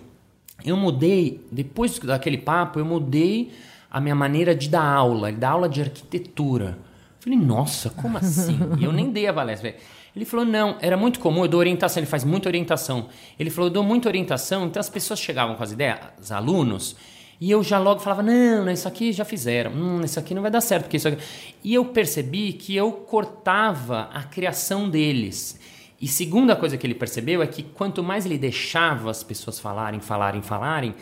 eu 0.65 0.77
mudei, 0.77 1.47
depois 1.53 1.99
daquele 2.01 2.39
papo, 2.39 2.81
eu 2.81 2.85
mudei 2.85 3.53
a 3.91 4.01
minha 4.01 4.15
maneira 4.15 4.55
de 4.55 4.69
dar 4.69 4.85
aula, 4.85 5.31
dar 5.31 5.51
aula 5.51 5.69
de 5.69 5.81
arquitetura. 5.81 6.79
Eu 7.19 7.23
falei, 7.23 7.39
nossa, 7.39 7.91
como 7.91 8.19
assim? 8.19 8.59
E 8.79 8.85
eu 8.85 8.93
nem 8.93 9.11
dei 9.11 9.27
a 9.29 9.33
palestra. 9.33 9.77
Ele 10.15 10.25
falou, 10.25 10.45
não, 10.45 10.77
era 10.81 10.97
muito 10.97 11.21
comum, 11.21 11.45
eu 11.45 11.49
dou 11.49 11.61
orientação, 11.61 12.01
ele 12.01 12.11
faz 12.11 12.25
muita 12.25 12.49
orientação. 12.49 13.09
Ele 13.39 13.51
falou, 13.51 13.69
eu 13.69 13.73
dou 13.75 13.85
muita 13.85 14.09
orientação, 14.09 14.67
então 14.67 14.81
as 14.81 14.91
pessoas 14.91 15.21
chegavam 15.21 15.55
com 15.55 15.63
as 15.63 15.71
ideias, 15.71 16.01
os 16.21 16.33
alunos, 16.33 16.97
e 17.41 17.51
eu 17.51 17.63
já 17.63 17.79
logo 17.79 18.01
falava, 18.01 18.23
não, 18.23 18.69
isso 18.69 18.89
aqui 18.89 19.13
já 19.13 19.25
fizeram, 19.25 19.71
hum, 19.71 20.01
isso 20.03 20.19
aqui 20.19 20.35
não 20.35 20.43
vai 20.43 20.51
dar 20.51 20.61
certo, 20.61 20.85
porque 20.85 20.97
isso 20.97 21.07
aqui... 21.07 21.23
E 21.63 21.73
eu 21.73 21.85
percebi 21.85 22.53
que 22.53 22.75
eu 22.75 22.91
cortava 22.91 24.11
a 24.13 24.25
criação 24.25 24.91
deles. 24.91 25.58
E 26.01 26.07
segunda 26.07 26.55
coisa 26.55 26.77
que 26.77 26.87
ele 26.87 26.95
percebeu 26.95 27.43
é 27.43 27.47
que 27.47 27.63
quanto 27.63 28.03
mais 28.03 28.25
ele 28.25 28.39
deixava 28.39 29.11
as 29.11 29.25
pessoas 29.25 29.59
falarem, 29.59 30.01
falarem, 30.01 30.41
falarem, 30.43 30.95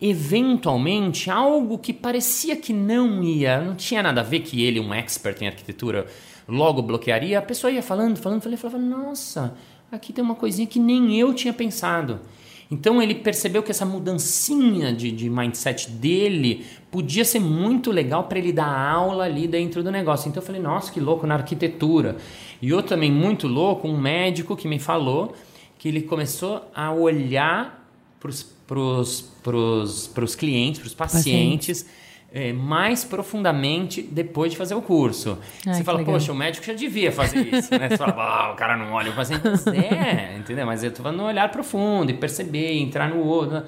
eventualmente 0.00 1.30
algo 1.30 1.78
que 1.78 1.92
parecia 1.92 2.56
que 2.56 2.72
não 2.72 3.22
ia, 3.22 3.60
não 3.60 3.76
tinha 3.76 4.02
nada 4.02 4.22
a 4.22 4.24
ver 4.24 4.40
que 4.40 4.64
ele, 4.64 4.80
um 4.80 4.92
expert 4.92 5.40
em 5.42 5.46
arquitetura, 5.46 6.06
logo 6.48 6.82
bloquearia, 6.82 7.38
a 7.38 7.42
pessoa 7.42 7.70
ia 7.70 7.82
falando, 7.82 8.16
falando, 8.16 8.42
falando, 8.42 8.58
falava, 8.58 8.78
nossa, 8.78 9.54
aqui 9.92 10.12
tem 10.12 10.24
uma 10.24 10.34
coisinha 10.34 10.66
que 10.66 10.80
nem 10.80 11.16
eu 11.16 11.32
tinha 11.32 11.52
pensado. 11.52 12.20
Então 12.70 13.02
ele 13.02 13.16
percebeu 13.16 13.62
que 13.62 13.72
essa 13.72 13.84
mudancinha 13.84 14.92
de, 14.92 15.10
de 15.10 15.28
mindset 15.28 15.90
dele 15.90 16.64
podia 16.90 17.24
ser 17.24 17.40
muito 17.40 17.90
legal 17.90 18.24
para 18.24 18.38
ele 18.38 18.52
dar 18.52 18.68
aula 18.68 19.24
ali 19.24 19.48
dentro 19.48 19.82
do 19.82 19.90
negócio. 19.90 20.28
Então 20.28 20.40
eu 20.40 20.46
falei, 20.46 20.60
nossa, 20.60 20.92
que 20.92 21.00
louco 21.00 21.26
na 21.26 21.34
arquitetura. 21.34 22.16
E 22.62 22.72
outro 22.72 22.90
também 22.90 23.10
muito 23.10 23.48
louco, 23.48 23.88
um 23.88 23.98
médico 23.98 24.56
que 24.56 24.68
me 24.68 24.78
falou 24.78 25.34
que 25.78 25.88
ele 25.88 26.02
começou 26.02 26.62
a 26.74 26.92
olhar 26.92 27.88
para 28.20 28.28
os 28.28 28.44
clientes, 30.36 30.78
para 30.78 30.86
os 30.86 30.94
pacientes, 30.94 31.86
eh, 32.32 32.52
mais 32.52 33.04
profundamente 33.04 34.02
depois 34.02 34.52
de 34.52 34.56
fazer 34.58 34.74
o 34.74 34.82
curso. 34.82 35.38
Ai, 35.66 35.74
Você 35.74 35.84
fala, 35.84 35.98
legal. 35.98 36.14
poxa, 36.14 36.32
o 36.32 36.34
médico 36.34 36.64
já 36.66 36.72
devia 36.72 37.10
fazer 37.12 37.46
isso, 37.54 37.70
né? 37.78 37.88
Você 37.88 37.96
fala, 37.96 38.14
ah, 38.16 38.52
o 38.52 38.56
cara 38.56 38.76
não 38.76 38.92
olha 38.92 39.10
o 39.10 39.14
paciente. 39.14 39.42
É, 39.74 40.36
entendeu? 40.38 40.66
Mas 40.66 40.82
eu 40.84 40.90
tô 40.92 41.02
falando 41.02 41.22
olhar 41.24 41.50
profundo 41.50 42.10
e 42.10 42.14
perceber, 42.14 42.72
entrar 42.78 43.08
no 43.10 43.20
outro. 43.24 43.56
né? 43.56 43.64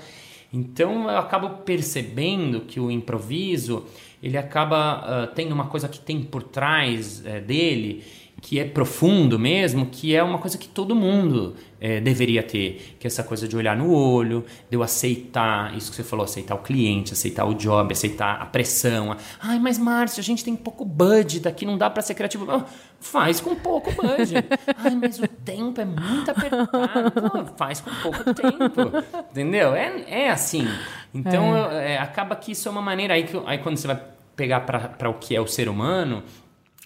Então 0.52 1.10
eu 1.10 1.18
acabo 1.18 1.48
percebendo 1.64 2.60
que 2.60 2.78
o 2.78 2.90
improviso 2.90 3.86
ele 4.22 4.36
acaba 4.39 4.76
ah, 4.78 5.26
tendo 5.34 5.52
uma 5.52 5.66
coisa 5.66 5.89
que 5.89 5.98
tem 5.98 6.22
por 6.22 6.43
trás 6.43 7.22
eh, 7.26 7.40
dele 7.40 8.05
que 8.40 8.59
é 8.59 8.64
profundo 8.64 9.38
mesmo, 9.38 9.86
que 9.86 10.16
é 10.16 10.22
uma 10.22 10.36
coisa 10.38 10.59
que 10.59 10.66
todo 10.66 10.96
mundo 10.96 11.54
eh, 11.80 12.00
deveria 12.00 12.42
ter, 12.42 12.96
que 12.98 13.06
é 13.06 13.09
essa 13.09 13.22
coisa 13.22 13.46
de 13.46 13.56
olhar 13.56 13.76
no 13.76 13.92
olho, 13.94 14.44
de 14.68 14.76
eu 14.76 14.82
aceitar 14.82 15.76
isso 15.76 15.90
que 15.90 15.96
você 15.96 16.02
falou, 16.02 16.24
aceitar 16.24 16.56
o 16.56 16.59
cliente, 16.59 17.12
aceitar 17.12 17.44
o 17.44 17.54
job, 17.54 17.92
aceitar 17.92 18.42
a 18.42 18.46
pressão. 18.46 19.16
Ai, 19.40 19.60
mas 19.60 19.78
Márcio, 19.78 20.20
a 20.20 20.24
gente 20.24 20.42
tem 20.44 20.56
pouco 20.56 20.84
budget 20.84 21.46
aqui, 21.46 21.64
não 21.64 21.78
dá 21.78 21.88
para 21.88 22.02
ser 22.02 22.14
criativo. 22.14 22.50
Ah, 22.50 22.64
faz 23.00 23.40
com 23.40 23.54
pouco 23.54 23.92
budget. 23.92 24.44
Ai, 24.76 24.94
mas 24.96 25.20
o 25.20 25.28
tempo 25.28 25.80
é 25.80 25.84
muito 25.84 26.28
apertado. 26.30 27.52
Faz 27.56 27.80
com 27.80 27.90
pouco 28.02 28.24
tempo. 28.34 28.90
Entendeu? 29.30 29.72
É, 29.74 30.04
é 30.09 30.30
assim. 30.30 30.66
Então, 31.14 31.56
eu- 31.56 31.70
é, 31.78 31.98
acaba 31.98 32.34
que 32.34 32.52
isso 32.52 32.66
é 32.68 32.72
uma 32.72 32.82
maneira 32.82 33.14
aí 33.14 33.22
que 33.22 33.40
aí 33.46 33.59
quando 33.59 33.76
você 33.76 33.86
vai 33.86 34.00
pegar 34.34 34.60
para 34.60 35.10
o 35.10 35.14
que 35.14 35.36
é 35.36 35.40
o 35.40 35.46
ser 35.46 35.68
humano, 35.68 36.22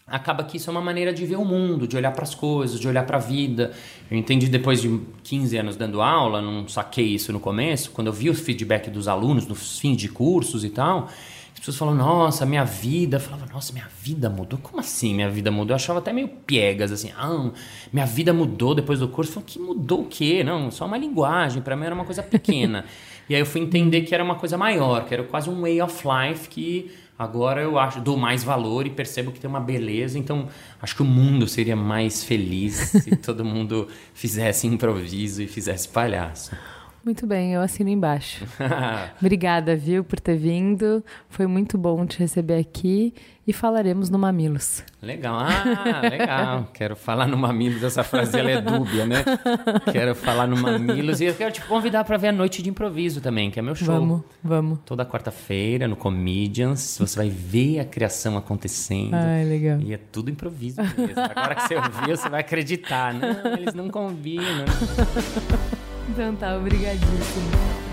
acaba 0.07 0.45
que 0.45 0.57
isso 0.57 0.71
é 0.71 0.73
uma 0.73 0.81
maneira 0.81 1.13
de 1.13 1.27
ver 1.27 1.37
o 1.37 1.45
mundo, 1.45 1.89
de 1.89 1.97
olhar 1.97 2.13
para 2.13 2.23
as 2.23 2.35
coisas, 2.35 2.79
de 2.79 2.87
olhar 2.87 3.05
para 3.05 3.17
a 3.17 3.21
vida. 3.21 3.73
Eu 4.09 4.17
entendi 4.17 4.49
depois 4.49 4.81
de 4.81 5.01
15 5.25 5.57
anos 5.57 5.77
dando 5.77 6.01
aula, 6.01 6.41
não 6.41 6.69
saquei 6.69 7.07
isso 7.07 7.33
no 7.33 7.41
começo, 7.41 7.91
quando 7.91 8.07
eu 8.07 8.13
vi 8.13 8.31
o 8.31 8.35
feedback 8.35 8.89
dos 8.89 9.09
alunos 9.09 9.47
nos 9.47 9.81
fins 9.81 9.97
de 9.97 10.09
cursos 10.09 10.65
e 10.65 10.71
tal, 10.71 11.09
as 11.53 11.59
pessoas 11.59 11.77
falam, 11.77 11.95
nossa, 11.95 12.47
minha 12.47 12.65
vida. 12.65 13.17
Eu 13.17 13.21
falava, 13.21 13.47
nossa, 13.53 13.73
minha 13.73 13.89
vida 14.01 14.31
mudou? 14.31 14.59
Como 14.63 14.79
assim 14.79 15.15
minha 15.15 15.29
vida 15.29 15.51
mudou? 15.51 15.73
Eu 15.73 15.77
achava 15.77 15.99
até 15.99 16.13
meio 16.13 16.29
piegas, 16.29 16.93
assim, 16.93 17.11
ah, 17.17 17.51
minha 17.93 18.07
vida 18.07 18.33
mudou 18.33 18.75
depois 18.75 19.01
do 19.01 19.09
curso. 19.09 19.31
Eu 19.31 19.35
falei, 19.35 19.49
que 19.49 19.59
mudou 19.59 20.03
o 20.03 20.05
quê? 20.05 20.45
Não, 20.45 20.71
só 20.71 20.87
uma 20.87 20.99
linguagem, 20.99 21.63
para 21.63 21.75
mim 21.75 21.87
era 21.87 21.95
uma 21.95 22.05
coisa 22.05 22.23
pequena. 22.23 22.85
e 23.29 23.35
aí 23.35 23.41
eu 23.41 23.47
fui 23.47 23.61
entender 23.61 24.03
que 24.03 24.15
era 24.15 24.23
uma 24.23 24.37
coisa 24.37 24.57
maior, 24.57 25.07
que 25.07 25.15
era 25.15 25.25
quase 25.25 25.51
um 25.51 25.63
way 25.63 25.81
of 25.81 26.05
life 26.07 26.49
que 26.49 26.93
agora 27.19 27.63
eu 27.63 27.79
acho 27.79 28.01
dou 28.01 28.17
mais 28.17 28.43
valor 28.45 28.87
e 28.87 28.91
percebo 28.91 29.33
que 29.33 29.41
tem 29.41 29.49
uma 29.49 29.61
beleza. 29.61 30.19
Então 30.19 30.49
acho 30.81 30.95
que 30.95 31.03
o 31.03 31.07
mundo 31.07 31.47
seria 31.49 31.77
mais 31.77 32.25
feliz 32.25 32.75
se 33.03 33.17
todo 33.17 33.45
mundo 33.45 33.89
fizesse 34.15 34.67
improviso 34.67 35.43
e 35.43 35.47
fizesse 35.47 35.89
palhaço. 35.89 36.57
Muito 37.05 37.25
bem, 37.25 37.55
eu 37.55 37.61
assino 37.61 37.89
embaixo. 37.89 38.45
Obrigada, 39.21 39.77
viu, 39.77 40.03
por 40.03 40.19
ter 40.19 40.37
vindo. 40.37 41.05
Foi 41.29 41.47
muito 41.47 41.79
bom 41.79 42.05
te 42.05 42.19
receber 42.19 42.59
aqui 42.59 43.15
e 43.47 43.53
falaremos 43.53 44.11
no 44.11 44.19
Mamilos. 44.19 44.83
Legal, 45.01 45.39
ah, 45.39 46.01
legal. 46.09 46.69
Quero 46.75 46.97
falar 46.97 47.29
no 47.29 47.37
Mamilos, 47.37 47.83
essa 47.83 48.03
frase 48.03 48.39
ela 48.39 48.51
é 48.51 48.61
dúbia, 48.61 49.07
né? 49.07 49.25
Quero 49.93 50.15
falar 50.15 50.49
no 50.49 50.57
Mamilos 50.57 51.21
e 51.21 51.27
eu 51.27 51.35
quero 51.35 51.53
te 51.53 51.61
convidar 51.63 52.05
para 52.05 52.17
ver 52.17 52.29
a 52.29 52.33
noite 52.33 52.63
de 52.63 52.69
improviso 52.69 53.21
também, 53.21 53.51
que 53.51 53.59
é 53.59 53.63
meu 53.63 53.75
show. 53.75 53.95
Vamos, 53.95 54.23
vamos. 54.43 54.79
Toda 54.85 55.07
quarta-feira 55.07 55.87
no 55.87 55.95
Comedians, 55.95 56.97
você 56.99 57.17
vai 57.17 57.31
ver 57.31 57.79
a 57.79 57.85
criação 57.85 58.37
acontecendo. 58.37 59.15
Ai, 59.15 59.45
legal. 59.45 59.79
E 59.81 59.95
é 59.95 59.99
tudo 59.99 60.31
improviso 60.31 60.83
mesmo. 60.83 61.21
Agora 61.21 61.55
que 61.55 61.63
você 61.63 61.77
ouviu, 61.77 62.17
você 62.17 62.29
vai 62.29 62.41
acreditar. 62.41 63.15
Não, 63.15 63.53
eles 63.55 63.75
não 63.75 63.89
combinam. 63.89 64.65
Então 66.09 66.37
tá, 66.37 66.57
obrigadíssimo. 66.57 67.86